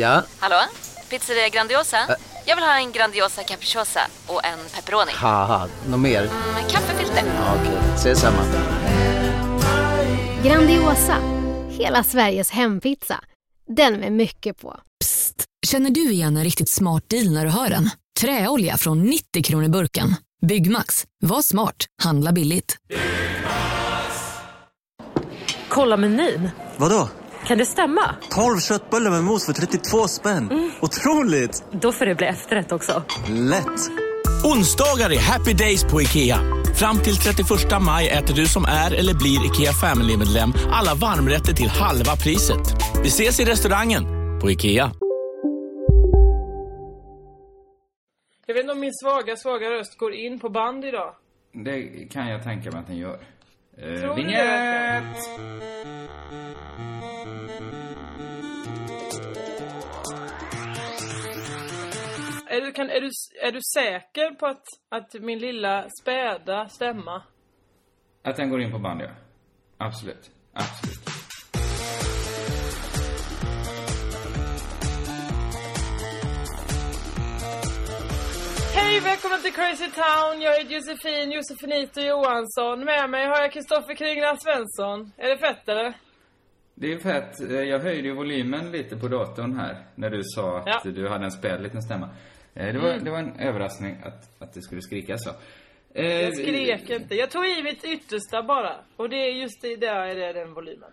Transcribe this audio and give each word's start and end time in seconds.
Ja? 0.00 0.22
Hallå? 0.38 0.56
Pizzeria 1.10 1.48
Grandiosa? 1.48 1.96
Jag 2.46 2.56
vill 2.56 2.64
ha 2.64 2.76
en 2.78 2.92
Grandiosa 2.92 3.42
capriciosa 3.42 4.00
och 4.26 4.44
en 4.44 4.58
pepperoni. 4.74 5.12
Haha, 5.14 5.68
något 5.88 6.00
mer? 6.00 6.22
Med 6.54 6.70
kaffefilter. 6.70 7.22
Ja, 7.36 7.54
Okej, 7.60 7.78
ses 7.94 8.20
samma. 8.20 8.42
Grandiosa, 10.44 11.16
hela 11.70 12.04
Sveriges 12.04 12.50
hempizza. 12.50 13.20
Den 13.76 13.94
med 14.00 14.12
mycket 14.12 14.58
på. 14.60 14.76
Psst! 15.00 15.44
Känner 15.66 15.90
du 15.90 16.10
igen 16.12 16.36
en 16.36 16.44
riktigt 16.44 16.68
smart 16.70 17.04
deal 17.08 17.30
när 17.32 17.44
du 17.44 17.50
hör 17.50 17.68
den? 17.68 17.90
Träolja 18.20 18.76
från 18.76 19.02
90 19.02 19.42
kronor 19.42 19.68
burken. 19.68 20.14
Byggmax. 20.46 21.04
Var 21.22 21.42
smart. 21.42 21.76
Handla 22.02 22.32
billigt. 22.32 22.76
Kolla 25.68 25.96
menyn. 25.96 26.50
Vadå? 26.76 27.08
Kan 27.50 27.58
det 27.58 27.66
stämma? 27.66 28.14
12 28.30 28.58
köttbullar 28.58 29.10
med 29.10 29.24
mos 29.24 29.46
för 29.46 29.52
32 29.52 30.08
spänn. 30.08 30.72
Otroligt! 30.80 31.64
Då 31.72 31.92
får 31.92 32.06
det 32.06 32.14
bli 32.14 32.26
efterrätt 32.26 32.72
också. 32.72 33.02
Lätt! 33.28 33.80
Onsdagar 34.44 35.12
är 35.12 35.18
happy 35.18 35.52
days 35.52 35.84
på 35.84 36.02
IKEA. 36.02 36.38
Fram 36.78 36.98
till 36.98 37.16
31 37.16 37.48
maj 37.80 38.08
äter 38.08 38.34
du 38.34 38.46
som 38.46 38.64
är 38.64 38.94
eller 38.94 39.14
blir 39.14 39.46
IKEA 39.46 39.72
Family-medlem 39.72 40.52
alla 40.72 40.94
varmrätter 40.94 41.52
till 41.52 41.68
halva 41.68 42.16
priset. 42.16 42.64
Vi 43.02 43.08
ses 43.08 43.40
i 43.40 43.44
restaurangen 43.44 44.04
på 44.40 44.50
IKEA. 44.50 44.92
Jag 48.46 48.54
vet 48.54 48.62
inte 48.62 48.72
om 48.72 48.80
min 48.80 48.94
svaga, 48.94 49.36
svaga 49.36 49.70
röst 49.70 49.98
går 49.98 50.14
in 50.14 50.40
på 50.40 50.48
band 50.48 50.84
idag. 50.84 51.14
Det 51.52 52.08
kan 52.12 52.28
jag 52.28 52.42
tänka 52.42 52.70
mig 52.70 52.80
att 52.80 52.86
den 52.86 52.96
gör. 52.96 53.18
Eh, 53.82 54.14
vignett! 54.14 55.16
Är 62.46 62.60
du, 62.60 62.72
kan, 62.72 62.90
är 62.90 63.00
du, 63.00 63.10
är 63.42 63.52
du 63.52 63.60
säker 63.74 64.30
på 64.34 64.46
att, 64.46 64.64
att 64.88 65.14
min 65.22 65.38
lilla 65.38 65.86
späda 66.02 66.68
stämma 66.68 67.22
Att 68.22 68.36
den 68.36 68.50
går 68.50 68.60
in 68.60 68.72
på 68.72 68.78
band, 68.78 69.00
ja. 69.02 69.10
Absolut. 69.78 70.30
Absolut. 70.52 71.09
Hej, 78.74 79.00
välkommen 79.00 79.42
till 79.42 79.52
Crazy 79.52 79.90
Town. 79.90 80.40
Jag 80.42 80.60
är 80.60 80.64
Josefin 80.64 81.32
Josefinito 81.32 82.00
Johansson. 82.00 82.84
Med 82.84 83.10
mig 83.10 83.26
har 83.26 83.40
jag 83.40 83.52
Kristoffer 83.52 83.94
Kringland 83.94 84.38
Svensson. 84.42 85.12
Är 85.16 85.28
det 85.30 85.38
fett 85.38 85.68
eller? 85.68 85.92
Det 86.74 86.92
är 86.92 86.98
fett. 86.98 87.40
Eh, 87.40 87.62
Jag 87.62 87.78
höjde 87.78 88.08
ju 88.08 88.14
volymen 88.14 88.70
lite 88.72 88.96
på 88.96 89.08
datorn 89.08 89.56
här 89.58 89.76
när 89.94 90.10
du 90.10 90.20
sa 90.24 90.58
att 90.58 90.66
Ja. 90.66 90.90
du 90.90 91.08
hade 91.08 91.24
en 91.24 91.30
späd 91.30 91.62
liten 91.62 91.82
stämma. 91.82 92.08
Eh, 92.54 92.72
Det 92.72 92.78
var, 92.78 92.88
Mm. 92.90 93.04
det 93.04 93.10
var 93.10 93.18
en 93.18 93.40
överraskning 93.40 93.96
att, 94.04 94.42
att 94.42 94.52
det 94.54 94.62
skulle 94.62 94.80
skrika 94.82 95.18
så. 95.18 95.30
Eh, 95.94 96.20
Jag 96.22 96.36
skrek 96.36 96.90
inte. 96.90 97.14
Jag 97.14 97.30
tog 97.30 97.46
i 97.46 97.62
mitt 97.62 97.84
yttersta 97.84 98.42
bara. 98.42 98.76
Och 98.96 99.08
det 99.08 99.16
är 99.16 99.32
just 99.32 99.62
det, 99.62 99.76
där 99.76 100.06
är 100.06 100.14
det 100.14 100.32
den 100.32 100.54
volymen. 100.54 100.90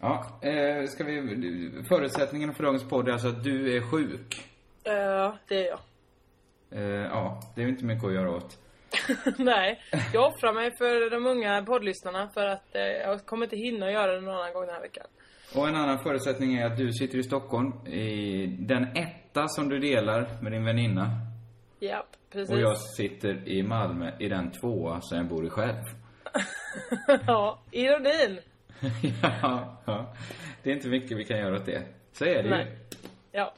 Ja, 0.00 0.40
ska 0.88 1.04
vi... 1.04 1.70
Förutsättningen 1.88 2.54
för 2.54 2.62
dagens 2.64 2.88
podd 2.88 3.08
är 3.08 3.12
alltså 3.12 3.28
att 3.28 3.44
du 3.44 3.76
är 3.76 3.80
sjuk. 3.90 4.44
Ja, 4.84 5.38
det 5.48 5.54
är 5.54 5.66
jag. 5.68 5.78
Eh, 6.72 6.82
ja, 6.82 7.40
det 7.54 7.62
är 7.62 7.68
inte 7.68 7.84
mycket 7.84 8.04
att 8.04 8.14
göra 8.14 8.30
åt. 8.30 8.58
Nej, 9.38 9.80
jag 10.14 10.26
offrar 10.26 10.52
mig 10.52 10.76
för 10.76 11.10
de 11.10 11.26
unga 11.26 11.62
poddlyssnarna 11.62 12.28
för 12.28 12.46
att 12.46 12.74
eh, 12.74 12.82
jag 12.82 13.26
kommer 13.26 13.46
inte 13.46 13.56
hinna 13.56 13.90
göra 13.90 14.14
det 14.14 14.20
någon 14.20 14.34
annan 14.34 14.52
gång 14.52 14.66
den 14.66 14.74
här 14.74 14.82
veckan. 14.82 15.06
Och 15.54 15.68
en 15.68 15.76
annan 15.76 15.98
förutsättning 15.98 16.54
är 16.54 16.66
att 16.66 16.76
du 16.76 16.92
sitter 16.92 17.18
i 17.18 17.22
Stockholm 17.22 17.86
i 17.86 18.46
den 18.46 18.96
etta 18.96 19.48
som 19.48 19.68
du 19.68 19.78
delar 19.78 20.42
med 20.42 20.52
din 20.52 20.64
väninna. 20.64 21.06
Japp, 21.80 22.06
precis. 22.30 22.54
Och 22.54 22.60
jag 22.60 22.78
sitter 22.78 23.48
i 23.48 23.62
Malmö 23.62 24.12
i 24.18 24.28
den 24.28 24.50
tvåa 24.50 25.00
som 25.00 25.18
jag 25.18 25.26
bor 25.26 25.46
i 25.46 25.50
själv. 25.50 25.82
ja, 27.26 27.62
ironin. 27.70 28.40
ja, 29.22 29.82
ja. 29.84 30.14
Det 30.62 30.70
är 30.70 30.74
inte 30.74 30.88
mycket 30.88 31.18
vi 31.18 31.24
kan 31.24 31.38
göra 31.38 31.56
åt 31.56 31.66
det. 31.66 31.82
Så 32.12 32.24
är 32.24 32.42
det 32.42 32.50
Nej. 32.50 32.66
ju. 32.66 32.98
Ja. 33.32 33.54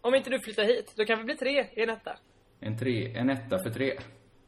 Om 0.00 0.14
inte 0.14 0.30
du 0.30 0.40
flyttar 0.40 0.64
hit, 0.64 0.92
då 0.96 1.04
kan 1.04 1.18
vi 1.18 1.24
bli 1.24 1.36
tre 1.36 1.66
i 1.72 1.82
en 1.82 1.90
etta. 1.90 2.16
En, 2.60 2.78
tre, 2.78 3.16
en 3.16 3.30
etta 3.30 3.58
för 3.58 3.70
tre. 3.70 3.92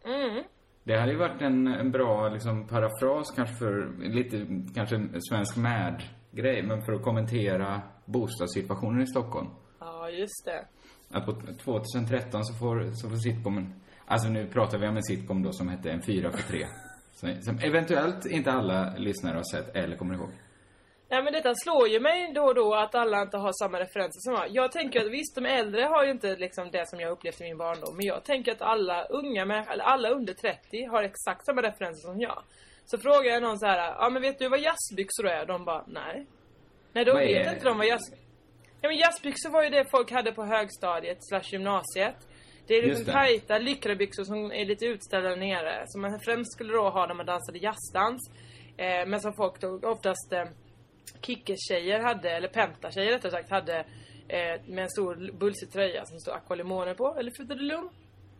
Mm. 0.04 0.44
Det 0.84 1.00
hade 1.00 1.12
ju 1.12 1.18
varit 1.18 1.42
en, 1.42 1.66
en 1.66 1.90
bra 1.90 2.28
liksom, 2.28 2.66
parafras 2.66 3.30
kanske 3.36 3.54
för 3.54 3.92
lite, 4.08 4.46
kanske 4.74 4.96
en 4.96 5.22
svensk 5.22 5.56
mad-grej, 5.56 6.62
men 6.62 6.82
för 6.82 6.92
att 6.92 7.02
kommentera 7.02 7.82
bostadssituationen 8.04 9.02
i 9.02 9.06
Stockholm. 9.06 9.48
Ja, 9.80 10.10
just 10.10 10.44
det. 10.44 10.66
Att 11.10 11.26
på 11.26 11.32
2013 11.64 12.44
så 12.44 12.54
får, 12.54 12.90
så 12.92 13.08
får 13.08 13.16
sitcomen, 13.16 13.72
alltså 14.06 14.28
nu 14.28 14.46
pratar 14.46 14.78
vi 14.78 14.88
om 14.88 14.96
en 14.96 15.02
sitcom 15.02 15.42
då 15.42 15.52
som 15.52 15.68
hette 15.68 15.90
En 15.90 16.02
fyra 16.02 16.30
för 16.30 16.42
tre. 16.52 16.66
Som, 17.12 17.42
som 17.42 17.58
eventuellt 17.58 18.26
inte 18.26 18.52
alla 18.52 18.96
lyssnare 18.96 19.36
har 19.36 19.56
sett 19.56 19.76
eller 19.76 19.96
kommer 19.96 20.14
ihåg. 20.14 20.30
Ja 21.10 21.22
men 21.22 21.32
detta 21.32 21.54
slår 21.54 21.88
ju 21.88 22.00
mig 22.00 22.32
då 22.34 22.42
och 22.42 22.54
då 22.54 22.74
att 22.74 22.94
alla 22.94 23.22
inte 23.22 23.36
har 23.36 23.52
samma 23.52 23.80
referenser 23.80 24.20
som 24.20 24.32
jag. 24.34 24.46
Jag 24.50 24.72
tänker 24.72 25.00
att 25.04 25.10
visst, 25.12 25.34
de 25.34 25.46
äldre 25.46 25.82
har 25.82 26.04
ju 26.04 26.10
inte 26.10 26.36
liksom 26.36 26.70
det 26.70 26.88
som 26.88 27.00
jag 27.00 27.10
upplevt 27.12 27.40
i 27.40 27.44
min 27.44 27.58
barndom. 27.58 27.96
Men 27.96 28.06
jag 28.06 28.24
tänker 28.24 28.52
att 28.52 28.62
alla 28.62 29.04
unga 29.04 29.44
människor, 29.44 29.80
alla 29.80 30.08
under 30.10 30.34
30 30.34 30.84
har 30.90 31.02
exakt 31.02 31.46
samma 31.46 31.62
referenser 31.62 32.08
som 32.08 32.20
jag. 32.20 32.42
Så 32.84 32.98
frågar 32.98 33.32
jag 33.32 33.42
någon 33.42 33.58
så 33.58 33.66
här, 33.66 33.78
ja 33.78 34.10
men 34.10 34.22
vet 34.22 34.38
du 34.38 34.48
vad 34.48 34.60
jazzbyxor 34.60 35.26
är? 35.26 35.46
De 35.46 35.64
bara, 35.64 35.84
nej. 35.86 36.26
Nej, 36.92 37.04
då 37.04 37.14
vet 37.14 37.46
är- 37.46 37.52
inte 37.54 37.64
de 37.64 37.78
vad 37.78 37.86
jazz... 37.86 38.02
Ja 38.80 38.88
men 38.88 38.96
jazzbyxor 38.96 39.50
var 39.50 39.62
ju 39.62 39.70
det 39.70 39.84
folk 39.90 40.10
hade 40.12 40.32
på 40.32 40.44
högstadiet 40.44 41.18
slash 41.20 41.42
gymnasiet. 41.52 42.16
Det 42.66 42.74
är 42.74 42.82
liksom 42.82 43.04
tajta 43.04 43.58
lycrabyxor 43.58 44.24
som 44.24 44.52
är 44.52 44.64
lite 44.64 44.84
utställda 44.86 45.34
nere. 45.34 45.82
Som 45.86 46.02
man 46.02 46.20
främst 46.20 46.52
skulle 46.52 46.72
då 46.72 46.88
ha 46.90 47.06
när 47.06 47.14
man 47.14 47.26
dansade 47.26 47.58
jazzdans. 47.58 48.30
Eh, 48.76 49.06
men 49.06 49.20
som 49.20 49.32
folk 49.34 49.60
då 49.60 49.80
oftast 49.82 50.32
eh, 50.32 50.44
Kickers-tjejer 51.22 52.00
hade, 52.00 52.30
eller 52.30 52.48
Penta-tjejer 52.48 53.12
rättare 53.12 53.32
sagt, 53.32 53.50
hade 53.50 53.78
eh, 54.28 54.60
med 54.66 54.82
en 54.82 54.90
stor 54.90 55.38
bulsig 55.38 55.70
tröja 55.72 56.04
som 56.04 56.18
stod 56.20 56.34
Aqualimone 56.34 56.94
på, 56.94 57.16
eller 57.18 57.30
Frudelum. 57.30 57.88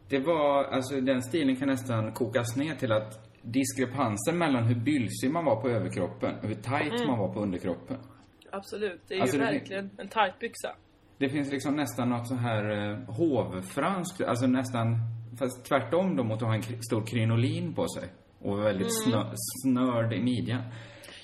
Det 0.09 0.19
var, 0.19 0.65
alltså 0.65 1.01
den 1.01 1.23
stilen 1.23 1.57
kan 1.57 1.69
nästan 1.69 2.13
kokas 2.13 2.57
ner 2.57 2.75
till 2.75 2.93
att 2.93 3.25
diskrepansen 3.43 4.39
mellan 4.39 4.65
hur 4.65 4.75
bylsig 4.75 5.31
man 5.31 5.45
var 5.45 5.61
på 5.61 5.69
överkroppen 5.69 6.35
och 6.39 6.49
hur 6.49 6.55
tight 6.55 6.93
Mm. 6.93 7.07
man 7.07 7.19
var 7.19 7.35
på 7.35 7.41
underkroppen. 7.41 7.97
Absolut, 8.53 9.01
det 9.09 9.15
är 9.15 9.21
Alltså, 9.21 9.37
ju 9.37 9.43
det- 9.43 9.51
verkligen 9.53 9.91
en 9.99 10.09
tight 10.09 10.39
byxa. 10.41 10.75
Det 11.19 11.29
finns 11.29 11.53
liksom 11.53 11.77
nästan 11.77 12.09
något 12.09 12.29
så 12.29 12.35
här 12.35 12.91
eh, 12.91 12.99
hovfranskt, 13.15 14.21
alltså 14.21 14.47
nästan, 14.47 14.97
fast 15.39 15.65
tvärtom 15.65 16.17
då 16.17 16.25
mot 16.25 16.43
att 16.43 16.49
ha 16.49 16.55
en 16.55 16.63
stor 16.63 17.07
krinolin 17.07 17.75
på 17.75 17.89
sig. 17.89 18.09
Och 18.41 18.59
väldigt 18.59 19.07
Mm. 19.07 19.13
snö, 19.23 19.33
snörd 19.65 20.13
i 20.13 20.23
midjan. 20.23 20.63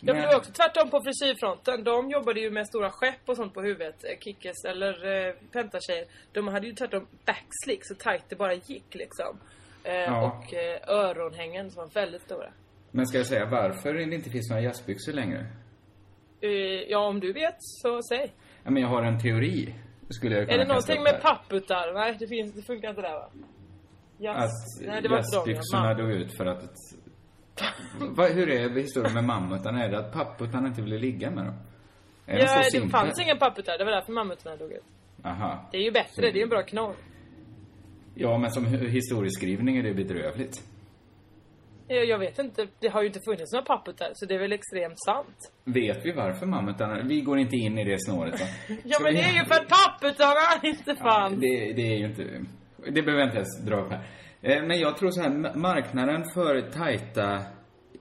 Ja, 0.07 0.13
men 0.13 0.23
det 0.23 0.29
var 0.29 0.37
också 0.37 0.53
tvärtom 0.53 0.91
på 0.91 1.01
frisyrfronten. 1.03 1.85
De 1.85 2.11
jobbade 2.11 2.41
ju 2.41 2.51
med 2.51 2.67
stora 2.67 2.91
skepp 2.91 3.29
och 3.29 3.37
sånt 3.37 3.55
på 3.55 3.63
huvudet. 3.63 4.05
Eh, 4.05 4.19
Kickers 4.21 4.65
eller 4.69 5.27
eh, 5.29 5.35
Penta-tjejer. 5.53 6.05
De 6.33 6.49
hade 6.49 6.67
ju 6.67 6.73
tvärtom 6.73 7.07
backslick 7.27 7.81
så 7.83 7.95
tight 7.95 8.25
det 8.29 8.37
bara 8.37 8.55
gick 8.55 8.95
liksom. 8.95 9.41
Eh, 9.85 9.95
Ja. 9.95 10.27
Och 10.27 10.55
eh, 10.55 10.81
öronhängen 10.89 11.71
som 11.71 11.83
var 11.85 11.91
väldigt 11.95 12.23
stora. 12.23 12.53
Men 12.91 13.07
ska 13.07 13.19
jag 13.19 13.27
säga 13.27 13.47
varför 13.47 13.95
det 13.95 14.15
inte 14.15 14.31
finns 14.31 14.51
några 14.51 14.63
jazzbyxor 14.63 15.13
längre? 15.13 15.47
Eh, 16.41 16.51
ja, 16.89 16.99
om 16.99 17.21
du 17.21 17.33
vet 17.33 17.57
så 17.59 18.03
säg. 18.03 18.33
Ja, 18.65 18.71
men 18.71 18.83
jag 18.83 18.89
har 18.89 19.03
en 19.03 19.19
teori. 19.21 19.75
Skulle 20.11 20.35
jag 20.35 20.43
Är 20.43 20.47
kunna 20.47 20.59
det 20.59 20.65
kasta 20.75 20.75
någonting 20.95 21.03
med 21.03 21.13
här. 21.13 21.21
papputtar? 21.21 21.93
Nej, 21.95 22.17
det, 22.19 22.29
finns, 22.29 22.55
det 22.55 22.63
funkar 22.63 22.89
inte 22.91 23.03
där 23.03 23.13
va? 23.13 23.31
Jazz. 24.19 24.39
Att 24.45 24.87
Nej, 24.87 25.03
det 25.03 25.09
var 25.09 25.17
jazzbyxorna 25.17 25.89
ja. 25.89 25.95
dog 25.95 26.11
ut 26.11 26.37
för 26.37 26.47
att... 26.47 26.63
Ett... 27.57 27.65
Va, 28.17 28.27
hur 28.27 28.49
är 28.51 28.69
historien 28.69 29.15
med 29.15 29.25
mammutarna? 29.25 29.85
Är 29.85 29.89
det 29.91 29.99
att 29.99 30.13
papputarna 30.13 30.69
inte 30.69 30.83
ville 30.83 30.99
ligga 30.99 31.31
med 31.31 31.45
dem? 31.45 31.55
Är 32.27 32.39
Ja, 32.39 32.47
så 32.47 32.59
det 32.59 32.65
simpla? 32.71 32.99
fanns 32.99 33.21
ingen 33.23 33.39
papputtar. 33.39 33.79
Det 33.79 33.85
var 33.85 33.93
därför 33.93 34.13
mammutarna 34.13 34.57
dog 34.57 34.73
ut. 34.73 34.85
Aha. 35.25 35.69
Det 35.73 35.77
är 35.79 35.83
ju 35.83 35.91
bättre. 35.91 36.23
Det 36.23 36.29
är 36.29 36.35
ju 36.35 36.43
en 36.43 36.49
bra 36.49 36.63
knorr. 36.63 36.95
Ja, 38.15 38.39
men 38.39 38.51
som 38.51 38.67
hi- 38.67 38.89
historieskrivning 38.89 39.77
är 39.77 39.83
det 39.83 39.95
bedrövligt. 39.95 40.63
Jag, 41.89 42.05
jag 42.05 42.19
vet 42.19 42.39
inte. 42.39 42.67
Det 42.81 42.89
har 42.89 43.01
ju 43.03 43.07
inte 43.07 43.21
funnits 43.25 43.53
några 43.53 43.65
papputtar. 43.65 44.11
Så 44.15 44.27
det 44.27 44.35
är 44.35 44.39
väl 44.39 44.53
extremt 44.53 45.05
sant. 45.07 45.37
Vet 45.65 46.07
vi 46.07 46.13
varför 46.13 46.47
mammutarna... 46.47 47.03
Vi 47.03 47.21
går 47.21 47.39
inte 47.39 47.57
in 47.57 47.79
i 47.79 47.85
det 47.85 47.97
snåret 48.01 48.41
va? 48.41 48.47
Ja, 48.85 48.99
men 49.03 49.15
vi- 49.15 49.21
det 49.21 49.27
är 49.29 49.33
ju 49.33 49.45
för 49.45 49.55
att 49.55 49.69
papputtarna 49.69 50.61
inte 50.63 50.97
fanns. 50.97 51.41
Det, 51.41 51.73
det 51.73 51.83
är 51.93 51.97
ju 51.99 52.07
inte... 52.07 52.23
Det 52.91 53.03
behöver 53.03 53.19
jag 53.19 53.27
inte 53.29 53.37
ens 53.37 53.61
dra 53.65 53.77
upp 53.81 53.91
här. 53.93 54.01
Eh, 54.45 54.63
Men 54.63 54.79
jag 54.81 54.97
tror 54.97 55.11
så 55.11 55.21
här, 55.23 55.31
ma- 55.31 55.57
marknaden 55.57 56.25
för 56.35 56.71
tajta 56.71 57.43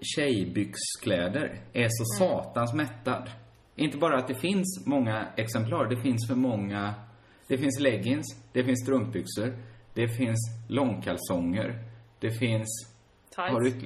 tjejbyxkläder 0.01 1.61
är 1.73 1.87
så 1.89 2.23
Mm. 2.23 2.43
satans 2.43 2.73
mättad. 2.73 3.29
Inte 3.75 3.97
bara 3.97 4.17
att 4.17 4.27
det 4.27 4.35
finns 4.35 4.83
många 4.85 5.27
exemplar, 5.37 5.89
det 5.89 5.97
finns 6.01 6.27
för 6.27 6.35
många... 6.35 6.93
Det 7.47 7.57
finns 7.57 7.79
leggings, 7.79 8.25
det 8.53 8.63
finns 8.63 8.83
strumpbyxor, 8.83 9.57
det 9.93 10.07
finns 10.07 10.39
långkalsonger, 10.69 11.83
det 12.19 12.31
finns... 12.31 12.69
Tights. 13.35 13.83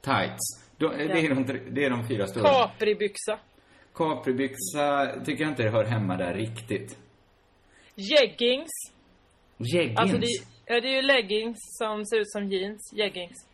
Tights. 0.00 0.68
De, 0.76 0.86
det, 0.86 1.02
är 1.26 1.34
de, 1.34 1.44
det 1.74 1.84
är 1.84 1.90
de 1.90 2.08
fyra 2.08 2.26
stora. 2.26 2.48
Capribyxa. 2.48 3.38
Capribyxa 3.94 5.06
tycker 5.24 5.42
jag 5.44 5.52
inte 5.52 5.62
det 5.62 5.70
hör 5.70 5.84
hemma 5.84 6.16
där 6.16 6.34
riktigt. 6.34 6.98
Jeggings. 7.94 8.70
Jeggings? 9.58 9.98
Alltså 9.98 10.16
det, 10.18 10.26
ja, 10.68 10.80
det 10.80 10.88
är 10.88 10.96
ju 10.96 11.02
leggings 11.02 11.56
som 11.60 12.06
ser 12.06 12.16
ut 12.20 12.30
som 12.30 12.48
jeans. 12.48 12.92
Jeggings. 12.92 13.46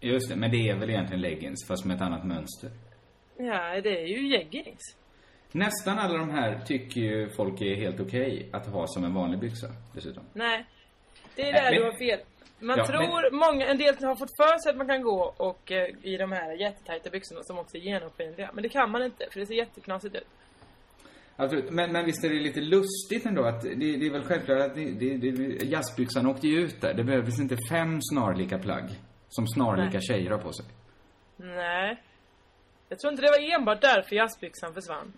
Just 0.00 0.28
det, 0.28 0.36
men 0.36 0.50
det 0.50 0.68
är 0.68 0.74
väl 0.76 0.90
egentligen 0.90 1.20
leggings 1.20 1.66
fast 1.68 1.84
med 1.84 1.94
ett 1.96 2.02
annat 2.02 2.24
mönster. 2.24 2.70
Ja, 3.36 3.80
det 3.80 4.00
är 4.02 4.06
ju 4.06 4.28
jeggings. 4.28 4.80
Nästan 5.52 5.98
alla 5.98 6.18
de 6.18 6.30
här 6.30 6.60
tycker 6.66 7.00
ju 7.00 7.28
folk 7.30 7.60
är 7.60 7.74
helt 7.74 8.00
okej 8.00 8.48
att 8.52 8.66
ha 8.66 8.86
som 8.86 9.04
en 9.04 9.14
vanlig 9.14 9.38
byxa 9.40 9.66
dessutom. 9.94 10.24
Nej. 10.32 10.64
Det 11.36 11.42
är 11.48 11.52
Nej, 11.52 11.62
där 11.62 11.70
men- 11.70 11.74
du 11.80 11.84
har 11.84 11.98
fel. 11.98 12.20
Man 12.58 12.78
Ja, 12.78 12.86
tror, 12.86 13.30
många, 13.30 13.66
en 13.66 13.78
del 13.78 13.94
har 14.04 14.16
fått 14.16 14.36
för 14.36 14.58
sig 14.62 14.70
att 14.70 14.76
man 14.76 14.86
kan 14.86 15.02
gå 15.02 15.34
och 15.36 15.72
eh, 15.72 15.88
i 16.02 16.16
de 16.16 16.32
här 16.32 16.52
jättetajta 16.52 17.10
byxorna 17.10 17.40
som 17.42 17.58
också 17.58 17.76
är 17.76 17.80
genomskinliga. 17.80 18.50
Men 18.54 18.62
det 18.62 18.68
kan 18.68 18.90
man 18.90 19.02
inte, 19.02 19.26
för 19.32 19.40
det 19.40 19.46
ser 19.46 19.54
jätteknasigt 19.54 20.14
ut. 20.14 20.26
Absolut. 21.36 21.70
Men, 21.70 21.92
men 21.92 22.04
visst 22.04 22.24
är 22.24 22.28
det 22.28 22.40
lite 22.40 22.60
lustigt 22.60 23.26
ändå 23.26 23.44
att 23.44 23.62
det, 23.62 23.74
det 23.74 24.06
är 24.06 24.12
väl 24.12 24.24
självklart 24.24 24.60
att 24.60 24.74
det, 24.74 24.90
det, 24.90 25.16
det, 25.16 25.64
jazzbyxan 25.64 26.26
åkte 26.26 26.48
ju 26.48 26.60
ut 26.60 26.80
där. 26.80 26.94
Det 26.94 27.04
behövdes 27.04 27.40
inte 27.40 27.56
fem 27.70 27.98
snarlika 28.02 28.58
plagg 28.58 28.84
som 29.28 29.46
snarlika 29.46 29.98
Nej. 29.98 30.02
tjejer 30.02 30.30
har 30.30 30.38
på 30.38 30.52
sig. 30.52 30.66
Nej. 31.36 32.02
Jag 32.88 32.98
tror 32.98 33.12
inte 33.12 33.22
det 33.22 33.30
var 33.30 33.60
enbart 33.60 33.80
därför 33.80 34.16
jazzbyxan 34.16 34.74
försvann. 34.74 35.12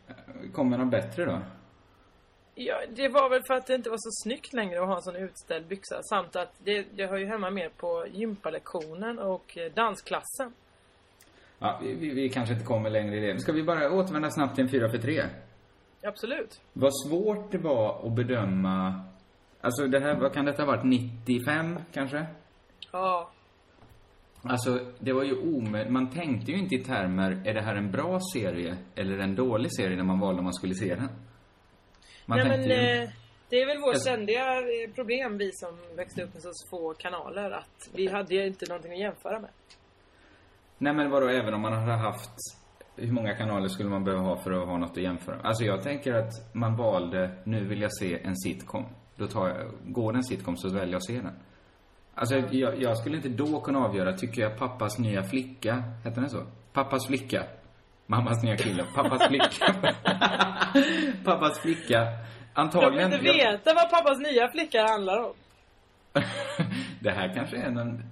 Kommer 0.53 0.79
något 0.79 0.91
bättre 0.91 1.25
då? 1.25 1.43
Ja, 2.55 2.81
det 2.97 3.09
var 3.09 3.31
väl 3.31 3.43
för 3.47 3.55
att 3.55 3.67
det 3.67 3.75
inte 3.75 3.91
var 3.91 3.97
så 3.99 4.11
snyggt 4.25 4.53
längre 4.53 4.81
att 4.81 4.87
ha 4.87 4.97
en 4.97 5.03
sån 5.03 5.17
utställd 5.17 5.67
byxa. 5.67 6.03
Samt 6.03 6.37
att 6.37 6.53
det, 6.65 6.87
det 6.97 7.07
hör 7.07 7.17
ju 7.17 7.27
hemma 7.27 7.51
mer 7.51 7.69
på 7.69 8.07
gympalektionen 8.13 9.19
och 9.19 9.59
dansklassen. 9.75 10.53
Ja, 11.59 11.81
vi, 11.83 12.11
vi, 12.11 12.29
kanske 12.29 12.55
inte 12.55 12.67
kommer 12.67 12.91
längre 12.91 13.17
i 13.17 13.21
det. 13.21 13.41
Ska 13.41 13.53
vi 13.53 13.63
bara 13.63 13.91
återvända 13.91 14.31
snabbt 14.31 14.55
till 14.55 14.65
en 14.65 14.71
4 14.71 14.91
för 14.91 14.99
3? 14.99 15.23
Absolut. 16.07 16.61
Vad 16.73 16.93
svårt 17.07 17.53
det 17.53 17.59
var 17.59 18.07
att 18.07 18.13
bedöma... 18.13 19.05
Alltså 19.61 19.87
det 19.87 20.01
här, 20.01 20.15
vad 20.21 20.35
kan 20.35 20.45
detta 20.45 20.63
ha 20.63 20.67
varit? 20.67 20.85
95 20.85 21.79
kanske? 21.93 22.27
Ja. 22.93 23.31
Alltså, 24.43 24.79
det 24.99 25.13
var 25.13 25.25
ju 25.25 25.37
omöjligt. 25.57 25.93
Man 25.93 26.11
tänkte 26.11 26.53
ju 26.53 26.59
inte 26.59 26.75
i 26.75 26.85
termer, 26.85 27.43
är 27.45 27.55
det 27.55 27.61
här 27.63 27.75
en 27.77 27.91
bra 27.93 28.19
serie 28.35 28.77
eller 28.95 29.19
en 29.19 29.35
dålig 29.35 29.73
serie 29.77 29.97
när 29.97 30.05
man 30.05 30.21
valde 30.21 30.39
om 30.39 30.45
man 30.45 30.55
skulle 30.55 30.75
se 30.75 30.95
den? 30.95 31.09
Man 32.27 32.39
Nej 32.39 32.49
men 32.49 32.65
ju... 32.65 32.73
eh, 32.73 33.09
det 33.49 33.57
är 33.57 33.67
väl 33.67 33.79
vårt 33.81 33.93
Jag- 33.95 34.01
ständiga 34.01 34.59
eh, 34.59 34.95
problem 34.95 35.39
vi 35.39 35.51
som 35.53 35.97
växte 35.97 36.23
upp 36.23 36.35
med 36.35 36.43
så 36.43 36.51
få 36.71 36.95
kanaler 36.95 37.51
att 37.51 37.89
vi 37.95 38.09
hade 38.11 38.35
ju 38.35 38.47
inte 38.47 38.65
någonting 38.69 38.93
att 38.93 38.99
jämföra 38.99 39.41
med. 39.41 39.51
Nej 40.79 40.93
men 40.95 41.11
vadå, 41.11 41.29
även 41.29 41.55
om 41.55 41.61
man 41.61 41.73
hade 41.73 41.93
haft... 41.93 42.35
Hur 42.97 43.13
många 43.13 43.35
kanaler 43.35 43.69
skulle 43.69 43.89
man 43.89 44.05
behöva 44.05 44.23
ha 44.23 44.37
för 44.37 44.53
att 44.53 44.69
ha 44.69 44.79
något 44.79 44.91
att 44.91 44.97
jämföra? 45.03 45.37
Alltså 45.43 45.65
jag 45.65 45.83
tänker 45.83 46.15
att 46.15 46.55
man 46.55 46.77
valde, 46.77 47.31
nu 47.45 47.65
vill 47.65 47.81
jag 47.81 47.91
se 47.97 48.23
en 48.23 48.37
sitcom. 48.37 48.85
Då 49.17 49.27
tar 49.27 49.49
jag, 49.49 49.57
går 49.85 50.13
det 50.13 50.19
en 50.19 50.25
sitcom 50.25 50.57
så 50.57 50.69
väljer 50.69 50.87
jag 50.93 50.97
att 50.97 51.07
se 51.07 51.13
den. 51.21 51.33
Alltså 52.15 52.37
jag, 52.51 52.83
jag 52.83 52.97
skulle 52.99 53.17
inte 53.17 53.29
då 53.29 53.61
kunna 53.61 53.79
avgöra, 53.79 54.13
tycker 54.13 54.43
jag 54.43 54.59
pappas 54.59 54.99
nya 54.99 55.23
flicka, 55.23 55.83
heter 56.05 56.21
den 56.21 56.31
så? 56.31 56.43
Pappas 56.73 57.07
flicka. 57.07 57.43
Mammas 58.07 58.43
nya 58.43 58.57
kille. 58.57 58.85
Pappas 58.95 59.29
flicka. 59.29 59.75
pappas 61.25 61.59
flicka. 61.59 61.95
Jag 61.95 62.11
vill 62.11 62.21
Antagligen. 62.55 63.13
inte 63.13 63.25
veta 63.33 63.75
vad 63.75 63.91
pappas 63.91 64.19
nya 64.19 64.49
flicka 64.49 64.83
handlar 64.83 65.19
om. 65.19 65.33
det 67.01 67.11
här 67.11 67.35
kanske 67.35 67.57
är 67.57 67.67
en... 67.67 68.03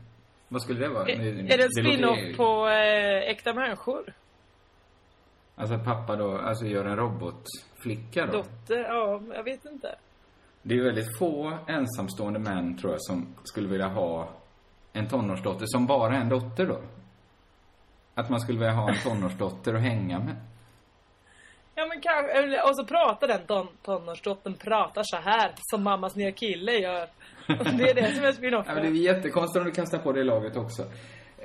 Vad 0.48 0.62
skulle 0.62 0.80
det 0.80 0.88
vara? 0.88 1.08
Är, 1.08 1.52
är 1.52 1.58
det 1.58 1.64
en 1.64 1.70
spin-off 1.70 2.18
låter- 2.18 2.36
på 2.36 2.68
eh, 2.68 3.30
Äkta 3.30 3.54
människor? 3.54 4.12
Alltså 5.56 5.78
pappa 5.78 6.16
då, 6.16 6.38
alltså 6.38 6.64
gör 6.66 6.84
en 6.84 6.96
robotflicka 6.96 8.26
då? 8.26 8.32
Dotter? 8.32 8.78
Ja, 8.84 9.20
jag 9.34 9.42
vet 9.44 9.64
inte. 9.64 9.94
Det 10.62 10.74
är 10.74 10.82
väldigt 10.84 11.18
få 11.18 11.58
ensamstående 11.66 12.38
män, 12.38 12.78
tror 12.78 12.92
jag, 12.92 13.02
som 13.02 13.34
skulle 13.44 13.68
vilja 13.68 13.88
ha 13.88 14.28
en 14.92 15.08
tonårsdotter 15.08 15.64
som 15.66 15.86
bara 15.86 16.16
en 16.16 16.28
dotter 16.28 16.66
då. 16.66 16.78
Att 18.14 18.30
man 18.30 18.40
skulle 18.40 18.58
vilja 18.58 18.74
ha 18.74 18.88
en 18.90 18.96
tonårsdotter 19.04 19.74
att 19.74 19.80
hänga 19.82 20.18
med. 20.18 20.36
Ja 21.74 21.86
men 21.86 22.00
kanske, 22.00 22.62
och 22.62 22.76
så 22.76 22.84
pratar 22.84 23.28
den 23.28 23.46
ton, 23.46 23.66
tonårsdottern 23.82 24.54
pratar 24.54 25.02
så 25.04 25.16
här 25.16 25.52
som 25.56 25.82
mammas 25.82 26.16
nya 26.16 26.32
kille 26.32 26.72
gör. 26.72 27.02
Och 27.48 27.64
det 27.78 27.90
är 27.90 27.94
det 27.94 28.14
som 28.14 28.22
är 28.24 28.26
Ja, 28.26 28.32
spin-offen. 28.32 28.74
men 28.74 28.82
det 28.82 28.88
är 28.88 29.14
jättekonstigt 29.14 29.60
om 29.60 29.64
du 29.64 29.72
kastar 29.72 29.98
på 29.98 30.12
det 30.12 30.24
laget 30.24 30.56
också. 30.56 30.82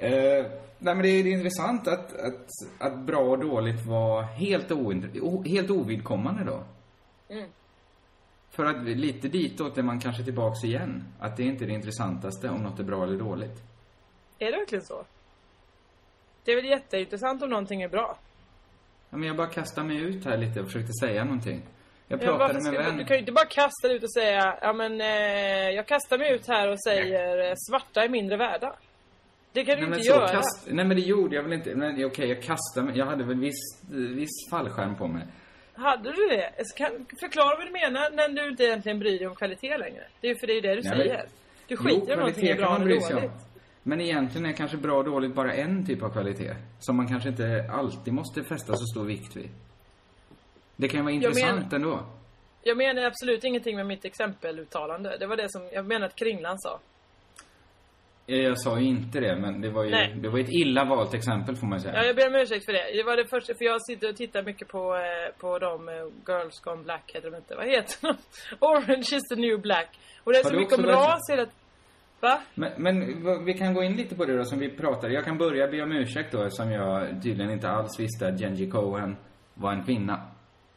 Eh, 0.02 0.46
nej 0.78 0.96
men 0.96 1.02
det 1.02 1.10
är, 1.10 1.24
det 1.24 1.30
är 1.30 1.34
intressant 1.34 1.88
att, 1.88 2.14
att, 2.20 2.48
att 2.80 3.00
bra 3.00 3.20
och 3.20 3.40
dåligt 3.40 3.86
var 3.86 4.22
helt, 4.22 4.72
o, 4.72 5.44
helt 5.46 5.70
ovidkommande 5.70 6.44
då. 6.44 6.64
Mm. 7.30 7.50
För 8.52 8.66
att 8.66 8.84
lite 8.84 9.28
ditåt 9.28 9.78
är 9.78 9.84
man 9.84 10.00
kanske 10.00 10.24
tillbaks 10.24 10.64
igen. 10.64 11.04
Att 11.20 11.38
det 11.38 11.44
är 11.44 11.48
inte 11.48 11.66
det 11.66 11.74
intressantaste 11.74 12.50
om 12.50 12.64
något 12.64 12.80
är 12.80 12.84
bra 12.84 13.04
eller 13.04 13.18
dåligt. 13.20 13.64
Är 14.40 14.52
det 14.52 14.58
verkligen 14.58 14.86
så? 14.86 15.06
Det 16.46 16.52
är 16.52 16.56
väl 16.56 16.66
jätteintressant 16.66 17.44
om 17.44 17.50
någonting 17.50 17.82
är 17.82 17.90
bra. 17.90 18.18
Ja, 19.10 19.18
men 19.18 19.28
jag 19.28 19.38
bara 19.38 19.48
kastade 19.48 19.88
mig 19.88 20.02
ut 20.02 20.26
här 20.26 20.38
lite 20.38 20.60
och 20.60 20.66
försökte 20.66 20.94
säga 20.94 21.24
någonting. 21.24 21.62
Jag 22.08 22.24
Ja, 22.24 22.26
pratade 22.26 22.54
varför 22.54 22.72
med 22.72 22.80
en 22.80 22.86
vän. 22.86 22.98
Du 22.98 23.06
kan 23.06 23.16
ju 23.16 23.20
inte 23.20 23.32
bara 23.32 23.46
kasta 23.46 23.88
dig 23.88 23.98
ut 23.98 24.04
och 24.04 24.14
säga 24.14 24.58
ja 24.62 24.74
men 24.74 25.02
eh, 25.02 25.70
jag 25.70 25.88
kastar 25.88 26.18
mig 26.18 26.34
ut 26.34 26.48
här 26.48 26.72
och 26.72 26.84
säger 26.84 27.50
eh, 27.50 27.54
svarta 27.70 28.04
är 28.04 28.10
mindre 28.10 28.38
värda. 28.38 28.76
Det 29.54 29.66
kan 29.66 29.76
du 29.76 29.82
Nej, 29.82 29.90
men 29.90 30.00
inte 30.00 30.12
så, 30.12 30.16
göra. 30.16 30.28
Kast... 30.28 30.68
Nej 30.72 30.86
men 30.86 30.98
det 30.98 31.04
gjorde 31.04 31.36
jag 31.36 31.44
väl 31.44 31.54
inte. 31.54 31.76
Men 31.76 32.06
okej, 32.06 32.30
jag 32.30 32.44
kastade 32.44 32.86
mig. 32.86 32.98
Jag 32.98 33.06
hade 33.06 33.24
väl 33.24 33.40
viss, 33.40 33.82
viss 33.92 34.50
fallskärm 34.52 34.96
på 34.96 35.08
mig. 35.08 35.24
Hade 35.74 36.12
du 36.12 36.28
det? 36.30 36.52
Kan, 36.78 37.06
förklara 37.20 37.56
vad 37.58 37.68
du 37.68 37.72
menar 37.72 38.12
när 38.12 38.44
du 38.44 38.50
inte 38.50 38.64
egentligen 38.64 39.00
bryr 39.00 39.20
dig 39.20 39.28
om 39.28 39.36
kvalitet 39.36 39.78
längre. 39.78 40.04
Det 40.22 40.28
är 40.28 40.34
ju 40.34 40.40
för 40.40 40.48
det 40.48 40.54
är 40.58 40.62
det 40.62 40.76
du 40.76 40.82
Nej, 40.82 40.90
men- 40.90 40.98
säger. 40.98 41.26
Du 41.68 41.78
skiter 41.78 42.10
i 42.10 42.14
om 42.14 42.20
någonting 42.20 42.48
är 42.48 42.56
bra 42.56 42.76
eller 42.76 43.00
sig 43.00 43.16
om. 43.16 43.22
dåligt. 43.22 43.32
Men 43.84 44.02
egentligen 44.02 44.46
är 44.46 44.54
kanske 44.54 44.78
bra 44.78 44.98
och 44.98 45.04
dåligt 45.06 45.36
bara 45.36 45.54
en 45.54 45.86
typ 45.86 46.04
av 46.04 46.10
kvalitet. 46.10 46.56
Som 46.80 46.96
man 46.98 47.08
kanske 47.08 47.30
inte 47.30 47.70
alltid 47.72 48.14
måste 48.14 48.44
fästa 48.44 48.74
så 48.76 48.86
stor 48.86 49.06
vikt 49.06 49.36
vid. 49.36 49.50
Det 50.76 50.88
kan 50.88 50.98
ju 51.00 51.04
vara 51.04 51.14
Jag 51.14 51.24
intressant 51.24 51.74
ändå. 51.74 52.00
Jag 52.64 52.78
menar 52.78 53.04
absolut 53.04 53.44
ingenting 53.44 53.76
med 53.76 53.86
mitt 53.86 54.06
exempeluttalande. 54.06 55.18
Det 55.20 55.28
var 55.28 55.38
det 55.38 55.46
som 55.50 55.70
jag 55.74 55.86
menar 55.86 56.08
att 56.08 56.16
Kringlan 56.16 56.60
sa. 56.60 56.80
Jag, 58.30 58.60
sa 58.60 58.80
ju 58.80 58.88
inte 58.88 59.20
det, 59.20 59.36
men 59.36 59.62
det 59.62 59.70
var 59.70 59.84
ju 59.84 59.90
Nej. 59.92 60.16
det 60.22 60.30
var 60.30 60.40
ett 60.40 60.50
illa 60.50 60.86
valt 60.86 61.14
exempel 61.14 61.56
får 61.56 61.68
man 61.68 61.80
säga. 61.80 61.94
Ja, 61.96 62.04
jag 62.04 62.16
ber 62.16 62.28
om 62.28 62.36
ursäkt 62.36 62.66
för 62.66 62.74
det. 62.74 62.86
Det 62.98 63.04
var 63.04 63.18
det 63.18 63.26
första, 63.26 63.54
för 63.54 63.66
jag 63.66 63.82
sitter 63.86 64.10
och 64.10 64.16
tittar 64.16 64.44
mycket 64.44 64.68
på, 64.68 64.96
eh, 64.96 65.40
på 65.40 65.60
de 65.60 65.90
eh, 65.90 65.94
Girls 66.28 66.60
Gone 66.60 66.84
Black 66.84 67.12
heter 67.14 67.32
de 67.32 67.38
inte. 67.38 67.56
Vad 67.56 67.68
heter 67.68 67.96
de? 68.02 68.18
Orange 68.60 69.10
is 69.18 69.24
the 69.30 69.36
new 69.36 69.62
black. 69.62 69.90
Och 70.24 70.34
det 70.34 70.40
är 70.40 70.44
Har 70.44 70.52
så 70.52 70.58
mycket 70.60 70.80
om 70.80 70.86
ras 70.86 71.30
hela... 71.30 71.46
Va? 72.20 72.42
Men, 72.56 72.72
men 72.78 73.46
vi 73.46 73.54
kan 73.54 73.74
gå 73.74 73.84
in 73.84 73.96
lite 73.96 74.16
på 74.16 74.26
det 74.26 74.38
då 74.38 74.44
som 74.44 74.60
vi 74.60 74.70
pratade. 74.70 75.14
Jag 75.14 75.26
kan 75.26 75.38
börja 75.38 75.68
be 75.68 75.82
om 75.82 75.92
ursäkt 75.92 76.32
då 76.32 76.50
som 76.50 76.72
jag 76.72 77.24
tydligen 77.24 77.52
inte 77.52 77.70
alls 77.70 78.00
visste 78.00 78.28
att 78.28 78.40
Genji 78.40 78.70
Cohen 78.72 79.18
var 79.54 79.74
en 79.74 79.84
kvinna. 79.86 80.28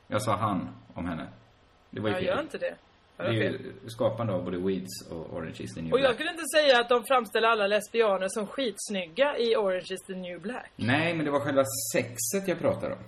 Jag 0.08 0.22
sa 0.22 0.36
han 0.36 0.68
om 0.94 1.08
henne. 1.08 1.26
Det 1.90 2.00
var 2.00 2.08
ju 2.08 2.14
Jag 2.14 2.22
fel. 2.22 2.28
gör 2.28 2.40
inte 2.40 2.58
det. 2.58 2.74
Det 3.22 3.28
är 3.46 3.50
ju 3.50 3.58
skapande 3.86 4.32
av 4.32 4.44
både 4.44 4.58
Weeds 4.58 5.10
och 5.10 5.34
Orange 5.36 5.56
is 5.58 5.74
the 5.74 5.82
new 5.82 5.92
Och 5.92 5.98
jag 5.98 6.02
black. 6.04 6.14
skulle 6.14 6.30
inte 6.30 6.44
säga 6.56 6.80
att 6.80 6.88
de 6.88 7.04
framställer 7.04 7.48
alla 7.48 7.66
lesbianer 7.66 8.28
som 8.28 8.46
skitsnygga 8.46 9.36
i 9.38 9.56
Orange 9.56 9.86
is 9.94 10.02
the 10.06 10.14
new 10.14 10.40
black. 10.40 10.70
Nej, 10.76 11.14
men 11.14 11.24
det 11.24 11.30
var 11.30 11.40
själva 11.40 11.64
sexet 11.92 12.48
jag 12.48 12.58
pratade 12.58 12.92
om. 12.92 12.98